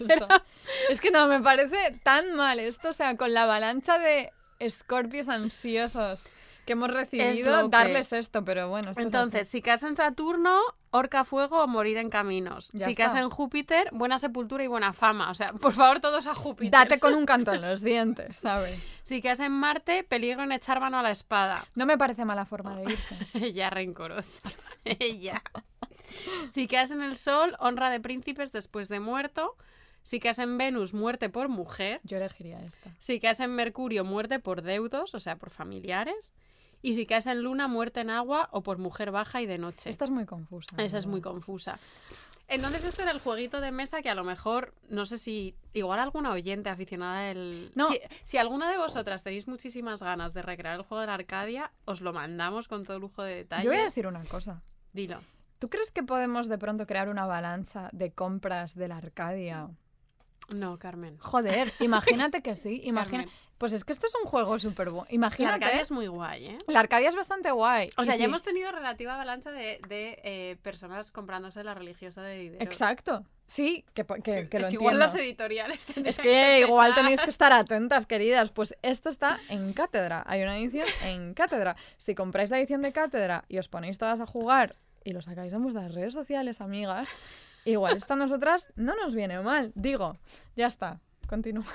es 0.89 1.01
que 1.01 1.11
no, 1.11 1.27
me 1.27 1.41
parece 1.41 1.99
tan 2.03 2.33
mal 2.35 2.57
esto. 2.61 2.87
O 2.91 2.93
sea, 2.93 3.17
con 3.17 3.33
la 3.33 3.43
avalancha 3.43 3.99
de 3.99 4.31
escorpios 4.59 5.27
ansiosos 5.27 6.29
que 6.67 6.73
hemos 6.73 6.91
recibido, 6.91 7.63
que- 7.63 7.69
darles 7.75 8.13
esto. 8.13 8.45
Pero 8.45 8.69
bueno, 8.69 8.89
esto 8.89 8.99
es 8.99 9.05
Entonces, 9.07 9.47
si 9.47 9.63
caes 9.63 9.81
en 9.81 9.95
Saturno, 9.95 10.59
Orca 10.91 11.23
fuego 11.23 11.63
o 11.63 11.67
morir 11.67 11.97
en 11.97 12.09
caminos. 12.09 12.69
Ya 12.73 12.85
si 12.85 12.95
caes 12.95 13.15
en 13.15 13.29
Júpiter, 13.29 13.89
buena 13.91 14.19
sepultura 14.19 14.63
y 14.63 14.67
buena 14.67 14.93
fama. 14.93 15.31
O 15.31 15.33
sea, 15.35 15.47
por 15.47 15.73
favor, 15.73 15.99
todos 15.99 16.27
a 16.27 16.35
Júpiter. 16.35 16.71
Date 16.71 16.99
con 16.99 17.13
un 17.15 17.25
canto 17.31 17.53
en 17.53 17.61
los 17.61 17.81
dientes, 17.81 18.37
¿sabes? 18.37 18.91
Si 19.03 19.21
caes 19.21 19.39
en 19.39 19.51
Marte, 19.51 20.03
peligro 20.03 20.43
en 20.43 20.51
echar 20.51 20.79
mano 20.79 20.99
a 20.99 21.03
la 21.03 21.11
espada. 21.11 21.65
No 21.75 21.85
me 21.85 21.97
parece 21.97 22.23
mala 22.25 22.45
forma 22.45 22.75
de 22.75 22.83
irse. 22.91 23.15
Ella 23.33 23.69
rencorosa. 23.69 24.43
Ella. 24.85 25.41
Si 26.49 26.67
caes 26.67 26.91
en 26.91 27.01
el 27.01 27.15
Sol, 27.15 27.55
honra 27.59 27.89
de 27.89 27.99
príncipes 27.99 28.51
después 28.51 28.87
de 28.89 28.99
muerto. 28.99 29.55
Si 30.03 30.21
caes 30.21 30.39
en 30.39 30.57
Venus, 30.57 30.93
muerte 30.93 31.29
por 31.29 31.49
mujer. 31.49 31.99
Yo 32.03 32.15
elegiría 32.15 32.59
esta. 32.63 32.91
Si 32.97 33.19
caes 33.19 33.41
en 33.41 33.53
Mercurio, 33.55 34.05
muerte 34.05 34.39
por 34.39 34.61
deudos, 34.61 35.13
o 35.13 35.19
sea, 35.19 35.35
por 35.35 35.49
familiares. 35.49 36.31
Y 36.81 36.93
si 36.93 37.05
caes 37.05 37.27
en 37.27 37.41
Luna, 37.41 37.67
muerte 37.67 38.01
en 38.01 38.09
agua 38.09 38.49
o 38.51 38.61
por 38.63 38.77
mujer 38.77 39.11
baja 39.11 39.41
y 39.41 39.45
de 39.45 39.57
noche. 39.57 39.89
Esta 39.89 40.05
es 40.05 40.11
muy 40.11 40.25
confusa. 40.25 40.81
Esa 40.81 40.97
es 40.97 41.05
muy 41.05 41.21
confusa. 41.21 41.79
Entonces 42.47 42.85
este 42.85 43.01
era 43.01 43.11
el 43.11 43.19
jueguito 43.19 43.59
de 43.59 43.71
mesa 43.71 44.01
que 44.01 44.09
a 44.09 44.15
lo 44.15 44.23
mejor, 44.23 44.73
no 44.89 45.05
sé 45.05 45.17
si, 45.17 45.55
igual 45.73 45.99
alguna 45.99 46.31
oyente 46.31 46.69
aficionada 46.69 47.21
del... 47.23 47.71
No. 47.75 47.87
Si, 47.87 47.99
si 48.23 48.37
alguna 48.37 48.71
de 48.71 48.77
vosotras 48.77 49.23
tenéis 49.23 49.47
muchísimas 49.47 50.01
ganas 50.01 50.33
de 50.33 50.41
recrear 50.43 50.75
el 50.79 50.85
juego 50.85 51.01
de 51.01 51.07
la 51.07 51.15
Arcadia, 51.15 51.71
os 51.83 51.99
lo 51.99 52.13
mandamos 52.13 52.69
con 52.69 52.85
todo 52.85 52.99
lujo 52.99 53.21
de 53.23 53.35
detalles. 53.35 53.65
Yo 53.65 53.71
voy 53.71 53.81
a 53.81 53.85
decir 53.85 54.07
una 54.07 54.23
cosa. 54.23 54.61
Dilo. 54.93 55.19
¿Tú 55.59 55.69
crees 55.69 55.91
que 55.91 56.03
podemos 56.03 56.47
de 56.47 56.57
pronto 56.57 56.85
crear 56.85 57.09
una 57.09 57.23
avalancha 57.23 57.89
de 57.91 58.11
compras 58.11 58.75
de 58.75 58.87
la 58.87 58.97
Arcadia? 58.97 59.69
No, 60.55 60.79
Carmen. 60.79 61.17
Joder, 61.19 61.73
imagínate 61.79 62.41
que 62.41 62.55
sí. 62.55 62.81
Imagina... 62.83 63.23
Carmen. 63.23 63.47
Pues 63.57 63.73
es 63.73 63.83
que 63.83 63.91
esto 63.91 64.05
es 64.05 64.13
un 64.23 64.29
juego 64.29 64.59
súper 64.59 64.91
bueno. 64.91 65.07
La 65.09 65.15
Imagínate. 65.15 65.65
Arcadia 65.65 65.81
es 65.81 65.89
muy 65.89 66.05
guay, 66.05 66.45
¿eh? 66.45 66.57
La 66.67 66.79
Arcadia 66.79 67.09
es 67.09 67.15
bastante 67.15 67.49
guay. 67.49 67.89
O 67.97 68.05
sea, 68.05 68.13
sí, 68.13 68.19
ya 68.19 68.25
hemos 68.25 68.43
tenido 68.43 68.71
relativa 68.71 69.15
avalancha 69.15 69.51
de, 69.51 69.79
de, 69.89 70.19
eh, 70.23 70.57
personas 70.61 71.09
comprándose 71.09 71.63
la 71.63 71.73
religiosa 71.73 72.21
de 72.21 72.37
Diderot. 72.37 72.61
Exacto. 72.61 73.25
Sí, 73.47 73.83
que, 73.95 74.05
que, 74.05 74.47
que 74.47 74.57
es 74.57 74.61
lo 74.61 74.69
igual 74.71 74.93
entiendo. 74.93 74.99
las 74.99 75.15
editoriales 75.15 75.85
Es 76.05 76.19
que 76.19 76.59
igual 76.59 76.89
empezar. 76.89 77.03
tenéis 77.03 77.21
que 77.21 77.29
estar 77.31 77.51
atentas, 77.51 78.05
queridas. 78.05 78.51
Pues 78.51 78.75
esto 78.83 79.09
está 79.09 79.39
en 79.49 79.73
cátedra. 79.73 80.23
Hay 80.27 80.43
una 80.43 80.55
edición 80.55 80.85
en 81.03 81.33
cátedra. 81.33 81.75
Si 81.97 82.13
compráis 82.13 82.51
la 82.51 82.59
edición 82.59 82.83
de 82.83 82.91
cátedra 82.91 83.43
y 83.49 83.57
os 83.57 83.69
ponéis 83.69 83.97
todas 83.97 84.21
a 84.21 84.27
jugar 84.27 84.75
y 85.03 85.13
lo 85.13 85.21
sacáis 85.23 85.51
en 85.53 85.63
vuestras 85.63 85.95
redes 85.95 86.13
sociales, 86.13 86.61
amigas, 86.61 87.09
igual 87.71 87.97
esto 87.97 88.13
a 88.13 88.17
nosotras 88.17 88.67
no 88.75 88.95
nos 88.95 89.13
viene 89.13 89.39
mal. 89.41 89.71
Digo, 89.75 90.17
ya 90.55 90.67
está. 90.67 90.99
Continúa. 91.27 91.65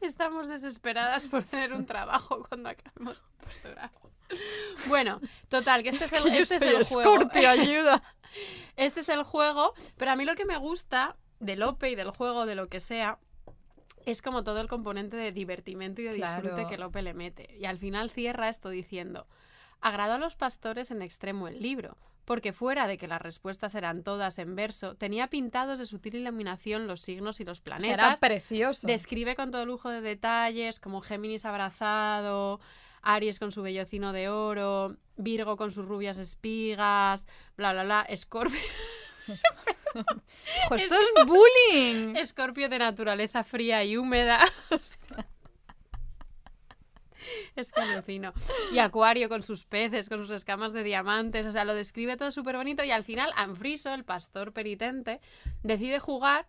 Estamos 0.00 0.48
desesperadas 0.48 1.26
por 1.26 1.42
tener 1.42 1.72
un 1.72 1.84
trabajo 1.86 2.44
cuando 2.48 2.68
acabemos 2.68 3.22
el 3.22 3.46
posgrado. 3.46 3.90
Bueno, 4.86 5.20
total, 5.48 5.82
que 5.82 5.88
este 5.88 6.04
es 6.04 6.12
el, 6.12 6.26
este 6.28 6.56
es 6.56 6.62
el 6.62 6.84
juego. 6.84 7.14
Scorpio, 7.16 7.48
ayuda. 7.48 8.02
Este 8.76 9.00
es 9.00 9.08
el 9.08 9.24
juego, 9.24 9.74
pero 9.96 10.12
a 10.12 10.16
mí 10.16 10.24
lo 10.24 10.36
que 10.36 10.44
me 10.44 10.56
gusta 10.56 11.16
del 11.40 11.58
Lope 11.58 11.90
y 11.90 11.96
del 11.96 12.10
juego, 12.10 12.46
de 12.46 12.54
lo 12.54 12.68
que 12.68 12.78
sea, 12.78 13.18
es 14.06 14.22
como 14.22 14.44
todo 14.44 14.60
el 14.60 14.68
componente 14.68 15.16
de 15.16 15.32
divertimento 15.32 16.00
y 16.00 16.04
de 16.04 16.12
disfrute 16.14 16.50
Claro. 16.50 16.68
que 16.68 16.78
Lope 16.78 17.02
le 17.02 17.12
mete. 17.12 17.56
Y 17.58 17.64
al 17.64 17.78
final 17.78 18.08
cierra 18.08 18.48
esto 18.48 18.68
diciendo, 18.68 19.26
agradó 19.80 20.14
a 20.14 20.18
los 20.18 20.36
pastores 20.36 20.92
en 20.92 21.02
extremo 21.02 21.48
el 21.48 21.60
libro, 21.60 21.96
porque 22.24 22.52
fuera 22.52 22.86
de 22.86 22.98
que 22.98 23.08
las 23.08 23.20
respuestas 23.20 23.74
eran 23.74 24.02
todas 24.02 24.38
en 24.38 24.54
verso, 24.54 24.94
tenía 24.94 25.28
pintados 25.28 25.78
de 25.78 25.86
sutil 25.86 26.16
iluminación 26.16 26.86
los 26.86 27.00
signos 27.00 27.40
y 27.40 27.44
los 27.44 27.58
Será 27.58 27.78
planetas. 27.78 28.20
precioso. 28.20 28.86
Describe 28.86 29.36
con 29.36 29.50
todo 29.50 29.66
lujo 29.66 29.88
de 29.90 30.00
detalles, 30.00 30.80
como 30.80 31.00
Géminis 31.00 31.44
abrazado, 31.44 32.60
Aries 33.02 33.38
con 33.38 33.52
su 33.52 33.62
vellocino 33.62 34.12
de 34.12 34.28
oro, 34.28 34.96
Virgo 35.16 35.56
con 35.56 35.72
sus 35.72 35.86
rubias 35.86 36.16
espigas, 36.18 37.28
bla, 37.56 37.72
bla, 37.72 37.84
bla, 37.84 38.02
Escorpio, 38.08 38.58
esto 40.76 40.94
es 40.94 41.26
bullying. 41.26 42.16
Escorpio 42.16 42.68
de 42.68 42.78
naturaleza 42.78 43.44
fría 43.44 43.84
y 43.84 43.96
húmeda. 43.96 44.40
Es 47.56 47.72
que 47.72 47.80
alucino. 47.80 48.32
Y 48.72 48.78
Acuario 48.78 49.28
con 49.28 49.42
sus 49.42 49.64
peces, 49.66 50.08
con 50.08 50.20
sus 50.20 50.30
escamas 50.30 50.72
de 50.72 50.82
diamantes. 50.82 51.46
O 51.46 51.52
sea, 51.52 51.64
lo 51.64 51.74
describe 51.74 52.16
todo 52.16 52.30
súper 52.30 52.56
bonito. 52.56 52.84
Y 52.84 52.90
al 52.90 53.04
final, 53.04 53.30
Anfriso, 53.36 53.92
el 53.92 54.04
pastor 54.04 54.52
penitente, 54.52 55.20
decide 55.62 56.00
jugar 56.00 56.46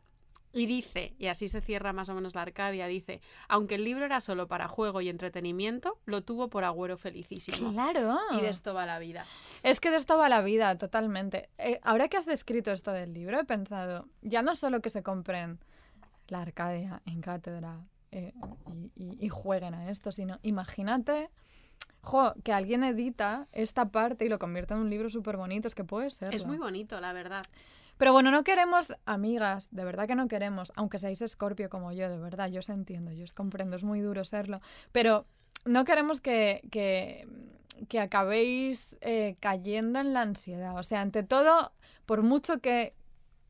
y 0.54 0.66
dice, 0.66 1.16
y 1.18 1.28
así 1.28 1.48
se 1.48 1.62
cierra 1.62 1.94
más 1.94 2.10
o 2.10 2.14
menos 2.14 2.36
la 2.36 2.42
Arcadia, 2.42 2.88
dice, 2.88 3.22
aunque 3.48 3.76
el 3.76 3.86
libro 3.86 4.06
era 4.06 4.20
solo 4.20 4.48
para 4.48 4.68
juego 4.68 5.00
y 5.00 5.08
entretenimiento, 5.08 5.98
lo 6.06 6.24
tuvo 6.24 6.50
por 6.50 6.64
agüero 6.64 6.98
felicísimo. 6.98 7.72
Claro. 7.72 8.20
Y 8.38 8.42
de 8.42 8.50
esto 8.50 8.74
va 8.74 8.86
la 8.86 9.00
vida. 9.00 9.26
Es 9.64 9.80
que 9.80 9.92
de 9.92 9.98
esto 9.98 10.18
va 10.18 10.28
la 10.28 10.42
vida, 10.42 10.78
totalmente. 10.78 11.50
Eh, 11.58 11.80
ahora 11.84 12.10
que 12.10 12.18
has 12.18 12.26
descrito 12.26 12.72
esto 12.72 12.92
del 12.92 13.14
libro, 13.14 13.40
he 13.40 13.46
pensado, 13.46 14.10
ya 14.22 14.42
no 14.42 14.56
solo 14.56 14.82
que 14.82 14.90
se 14.90 15.04
compren 15.04 15.60
la 16.28 16.42
Arcadia 16.42 17.02
en 17.06 17.22
cátedra 17.22 17.86
eh, 18.12 18.34
y, 18.74 18.92
y- 18.96 19.18
y 19.26 19.30
jueguen 19.30 19.74
a 19.74 19.90
esto, 19.90 20.12
sino 20.12 20.38
imagínate, 20.42 21.30
jo, 22.02 22.34
que 22.44 22.54
alguien 22.54 22.84
edita 22.84 23.48
esta 23.52 23.90
parte 23.90 24.26
y 24.26 24.30
lo 24.30 24.40
convierte 24.40 24.74
en 24.74 24.80
un 24.82 24.90
libro 24.90 25.10
súper 25.10 25.38
bonito, 25.38 25.68
es 25.68 25.76
que 25.76 25.84
puede 25.84 26.12
ser. 26.12 26.34
Es 26.34 26.46
muy 26.46 26.58
bonito, 26.58 27.00
la 27.00 27.14
verdad. 27.14 27.44
Pero 27.98 28.14
bueno, 28.14 28.32
no 28.32 28.44
queremos, 28.44 28.94
amigas, 29.06 29.70
de 29.72 29.86
verdad 29.86 30.08
que 30.08 30.16
no 30.16 30.28
queremos, 30.28 30.72
aunque 30.76 30.98
seáis 30.98 31.22
escorpio 31.22 31.70
como 31.70 31.92
yo, 31.92 32.10
de 32.10 32.18
verdad, 32.18 32.50
yo 32.50 32.60
os 32.60 32.70
entiendo, 32.70 33.12
yo 33.12 33.24
os 33.24 33.34
comprendo, 33.34 33.76
es 33.76 33.84
muy 33.84 34.00
duro 34.02 34.26
serlo, 34.26 34.60
pero 34.92 35.28
no 35.66 35.86
queremos 35.86 36.20
que, 36.20 36.62
que, 36.72 37.28
que 37.88 38.00
acabéis 38.00 38.98
eh, 39.02 39.36
cayendo 39.40 40.00
en 40.00 40.14
la 40.14 40.22
ansiedad. 40.24 40.76
O 40.80 40.84
sea, 40.84 41.02
ante 41.02 41.22
todo, 41.22 41.72
por 42.08 42.24
mucho 42.24 42.60
que 42.60 42.96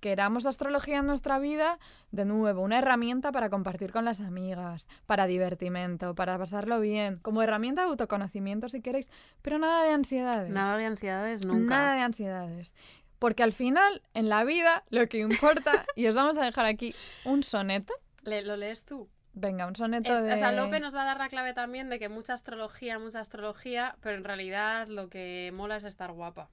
queramos 0.02 0.44
la 0.44 0.50
astrología 0.50 0.98
en 0.98 1.06
nuestra 1.06 1.40
vida, 1.40 1.80
de 2.12 2.26
nuevo, 2.26 2.62
una 2.62 2.80
herramienta 2.80 3.32
para 3.32 3.50
compartir 3.50 3.92
con 3.94 4.04
las 4.04 4.20
amigas, 4.20 4.88
para 5.06 5.28
divertimento, 5.28 6.14
para 6.16 6.38
pasarlo 6.38 6.82
bien, 6.82 7.18
como 7.22 7.42
herramienta 7.42 7.84
de 7.84 7.88
autoconocimiento 7.90 8.68
si 8.68 8.82
queréis, 8.82 9.10
pero 9.42 9.58
nada 9.60 9.84
de 9.86 9.92
ansiedades. 9.92 10.50
Nada 10.52 10.76
de 10.76 10.86
ansiedades 10.86 11.46
nunca. 11.46 11.76
Nada 11.76 11.96
de 11.96 12.02
ansiedades. 12.02 12.74
Porque 13.20 13.44
al 13.44 13.54
final, 13.54 14.02
en 14.16 14.28
la 14.30 14.44
vida, 14.44 14.84
lo 14.90 15.08
que 15.08 15.20
importa, 15.20 15.86
y 15.96 16.08
os 16.08 16.16
vamos 16.16 16.38
a 16.38 16.44
dejar 16.44 16.66
aquí 16.66 16.94
un 17.24 17.44
soneto. 17.44 17.94
Le- 18.24 18.42
¿Lo 18.42 18.58
lees 18.58 18.84
tú? 18.84 19.08
Venga, 19.34 19.68
un 19.68 19.76
soneto 19.76 20.12
Es- 20.12 20.24
de... 20.24 20.34
O 20.34 20.38
sea, 20.38 20.52
Lope 20.52 20.80
nos 20.80 20.96
va 20.96 21.04
a 21.04 21.06
dar 21.06 21.18
la 21.20 21.30
clave 21.30 21.54
también 21.54 21.90
de 21.90 22.00
que 22.00 22.10
mucha 22.10 22.34
astrología, 22.34 22.98
mucha 23.00 23.20
astrología, 23.20 23.96
pero 24.02 24.18
en 24.18 24.24
realidad 24.24 24.88
lo 24.88 25.08
que 25.10 25.52
mola 25.54 25.78
es 25.78 25.84
estar 25.84 26.12
guapa. 26.12 26.50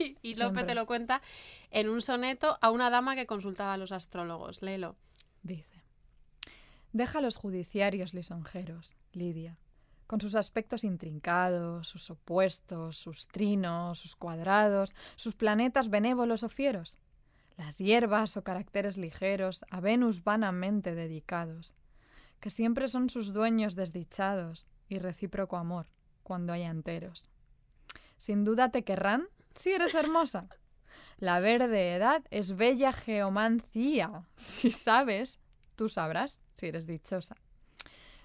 Y, 0.22 0.34
Siempre. 0.34 0.64
te 0.64 0.74
lo 0.74 0.86
cuenta 0.86 1.20
en 1.70 1.88
un 1.88 2.02
soneto 2.02 2.58
a 2.60 2.70
una 2.70 2.90
dama 2.90 3.14
que 3.14 3.26
consultaba 3.26 3.74
a 3.74 3.76
los 3.76 3.92
astrólogos. 3.92 4.62
Léelo. 4.62 4.96
Dice, 5.42 5.82
deja 6.92 7.20
los 7.20 7.36
judiciarios 7.36 8.14
lisonjeros, 8.14 8.96
Lidia, 9.12 9.58
con 10.06 10.20
sus 10.20 10.34
aspectos 10.34 10.84
intrincados, 10.84 11.88
sus 11.88 12.10
opuestos, 12.10 12.98
sus 12.98 13.28
trinos, 13.28 13.98
sus 13.98 14.16
cuadrados, 14.16 14.94
sus 15.16 15.34
planetas 15.34 15.88
benévolos 15.88 16.42
o 16.42 16.48
fieros, 16.48 16.98
las 17.56 17.78
hierbas 17.78 18.36
o 18.36 18.44
caracteres 18.44 18.98
ligeros 18.98 19.64
a 19.70 19.80
Venus 19.80 20.24
vanamente 20.24 20.94
dedicados, 20.94 21.74
que 22.40 22.50
siempre 22.50 22.88
son 22.88 23.08
sus 23.08 23.32
dueños 23.32 23.76
desdichados 23.76 24.66
y 24.88 24.98
recíproco 24.98 25.56
amor 25.56 25.86
cuando 26.22 26.52
hay 26.52 26.62
enteros. 26.62 27.30
Sin 28.18 28.44
duda 28.44 28.70
te 28.70 28.84
querrán 28.84 29.28
si 29.54 29.72
eres 29.72 29.94
hermosa. 29.94 30.48
La 31.18 31.40
verde 31.40 31.94
edad 31.94 32.22
es 32.30 32.56
bella 32.56 32.92
geomancía. 32.92 34.24
Si 34.36 34.70
sabes, 34.72 35.38
tú 35.76 35.88
sabrás 35.88 36.40
si 36.54 36.66
eres 36.68 36.86
dichosa. 36.86 37.36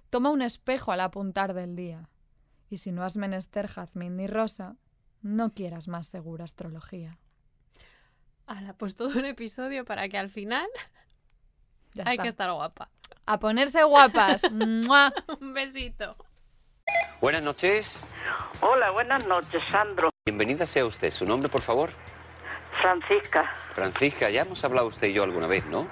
Toma 0.10 0.30
un 0.30 0.41
espejo 0.41 0.91
al 0.91 1.02
apuntar 1.02 1.53
del 1.53 1.76
día. 1.76 2.10
Y 2.69 2.77
si 2.77 2.91
no 2.91 3.03
has 3.03 3.18
menester 3.18 3.68
jazmín 3.68 4.15
ni 4.18 4.27
rosa, 4.27 4.76
no 5.22 5.53
quieras 5.53 5.88
más 5.88 6.07
segura 6.07 6.45
astrología. 6.45 7.18
Ala, 8.47 8.73
pues 8.73 8.95
todo 8.95 9.18
un 9.19 9.26
episodio 9.26 9.85
para 9.85 10.07
que 10.07 10.18
al 10.18 10.30
final 10.30 10.68
Ya 11.93 12.03
hay 12.06 12.14
está. 12.14 12.23
que 12.23 12.30
estar 12.30 12.52
guapa. 12.52 12.89
A 13.26 13.39
ponerse 13.39 13.84
guapas. 13.84 14.43
Un 14.52 15.53
besito. 15.53 16.15
Buenas 17.19 17.41
noches. 17.41 18.03
Hola, 18.61 18.91
buenas 18.91 19.26
noches, 19.27 19.61
Sandro. 19.72 20.10
Bienvenida 20.27 20.65
sea 20.65 20.88
usted. 20.88 21.11
¿Su 21.11 21.23
nombre, 21.23 21.49
por 21.49 21.61
favor? 21.61 21.91
Francisca. 22.81 23.43
Francisca, 23.76 24.27
ya 24.31 24.41
hemos 24.41 24.64
hablado 24.64 24.88
usted 24.88 25.10
y 25.10 25.14
yo 25.14 25.22
alguna 25.22 25.45
vez, 25.45 25.64
¿no? 25.68 25.88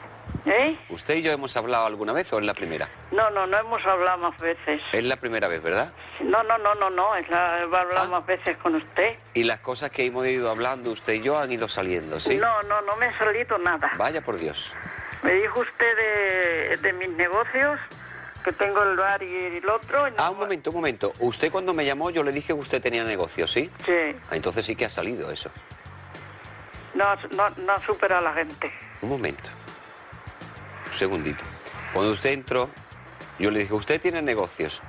¿Eh? 0.48 0.76
¿Usted 0.90 1.18
y 1.18 1.22
yo 1.22 1.32
hemos 1.32 1.56
hablado 1.56 1.86
alguna 1.86 2.14
vez 2.14 2.34
o 2.34 2.40
es 2.40 2.44
la 2.46 2.56
primera? 2.56 2.90
No, 3.12 3.30
no, 3.30 3.46
no 3.46 3.56
hemos 3.60 3.86
hablado 3.86 4.18
más 4.18 4.36
veces. 4.40 4.82
Es 4.92 5.04
la 5.04 5.18
primera 5.18 5.48
vez, 5.48 5.62
¿verdad? 5.62 5.94
No, 6.24 6.42
no, 6.42 6.58
no, 6.58 6.74
no, 6.74 6.90
no, 6.90 7.16
es 7.16 7.30
la, 7.30 7.60
he 7.60 7.62
hablado 7.66 7.92
Ah. 7.96 8.08
más 8.08 8.26
veces 8.26 8.58
con 8.58 8.74
usted. 8.74 9.16
Y 9.36 9.44
las 9.44 9.60
cosas 9.60 9.92
que 9.92 10.04
hemos 10.04 10.26
ido 10.26 10.50
hablando 10.50 10.90
usted 10.90 11.14
y 11.14 11.22
yo 11.22 11.38
han 11.38 11.52
ido 11.52 11.68
saliendo, 11.68 12.20
¿sí? 12.20 12.36
No, 12.38 12.64
no, 12.64 12.82
no 12.82 12.96
me 12.96 13.06
ha 13.06 13.18
salido 13.20 13.60
nada. 13.60 13.92
Vaya 14.00 14.22
por 14.22 14.40
Dios. 14.40 14.74
Me 15.22 15.34
dijo 15.34 15.60
usted 15.60 15.96
de, 15.96 16.78
de 16.78 16.94
mis 16.94 17.10
negocios, 17.10 17.80
que 18.44 18.52
tengo 18.52 18.84
el 18.84 18.96
bar 18.98 19.24
y 19.24 19.34
el 19.58 19.70
otro. 19.70 20.08
y 20.08 20.12
no- 20.12 20.18
Ah, 20.20 20.30
un 20.30 20.38
momento, 20.40 20.70
un 20.72 20.76
momento. 20.76 21.14
Usted 21.20 21.52
cuando 21.52 21.74
me 21.74 21.86
llamó 21.86 22.10
yo 22.10 22.24
le 22.24 22.32
dije 22.32 22.48
que 22.48 22.54
usted 22.54 22.82
tenía 22.82 23.04
negocio, 23.04 23.48
¿sí? 23.48 23.70
Sí, 23.86 23.92
Ah, 24.30 24.36
entonces 24.36 24.66
sí 24.66 24.76
que 24.76 24.86
ha 24.86 24.90
salido 24.90 25.32
eso. 25.32 25.50
no, 26.94 27.16
no, 27.36 27.50
no 27.50 27.82
supera 27.86 28.20
a 28.20 28.22
la 28.22 28.34
gente. 28.34 28.72
Un 29.02 29.10
momento. 29.10 29.50
Un 30.92 30.94
segundito. 30.98 31.44
Cuando 31.94 32.12
usted 32.12 32.32
entró, 32.32 32.70
yo 33.40 33.50
le 33.52 33.60
dije, 33.62 33.74
¿usted 33.74 34.00
tiene 34.00 34.22
negocios? 34.22 34.82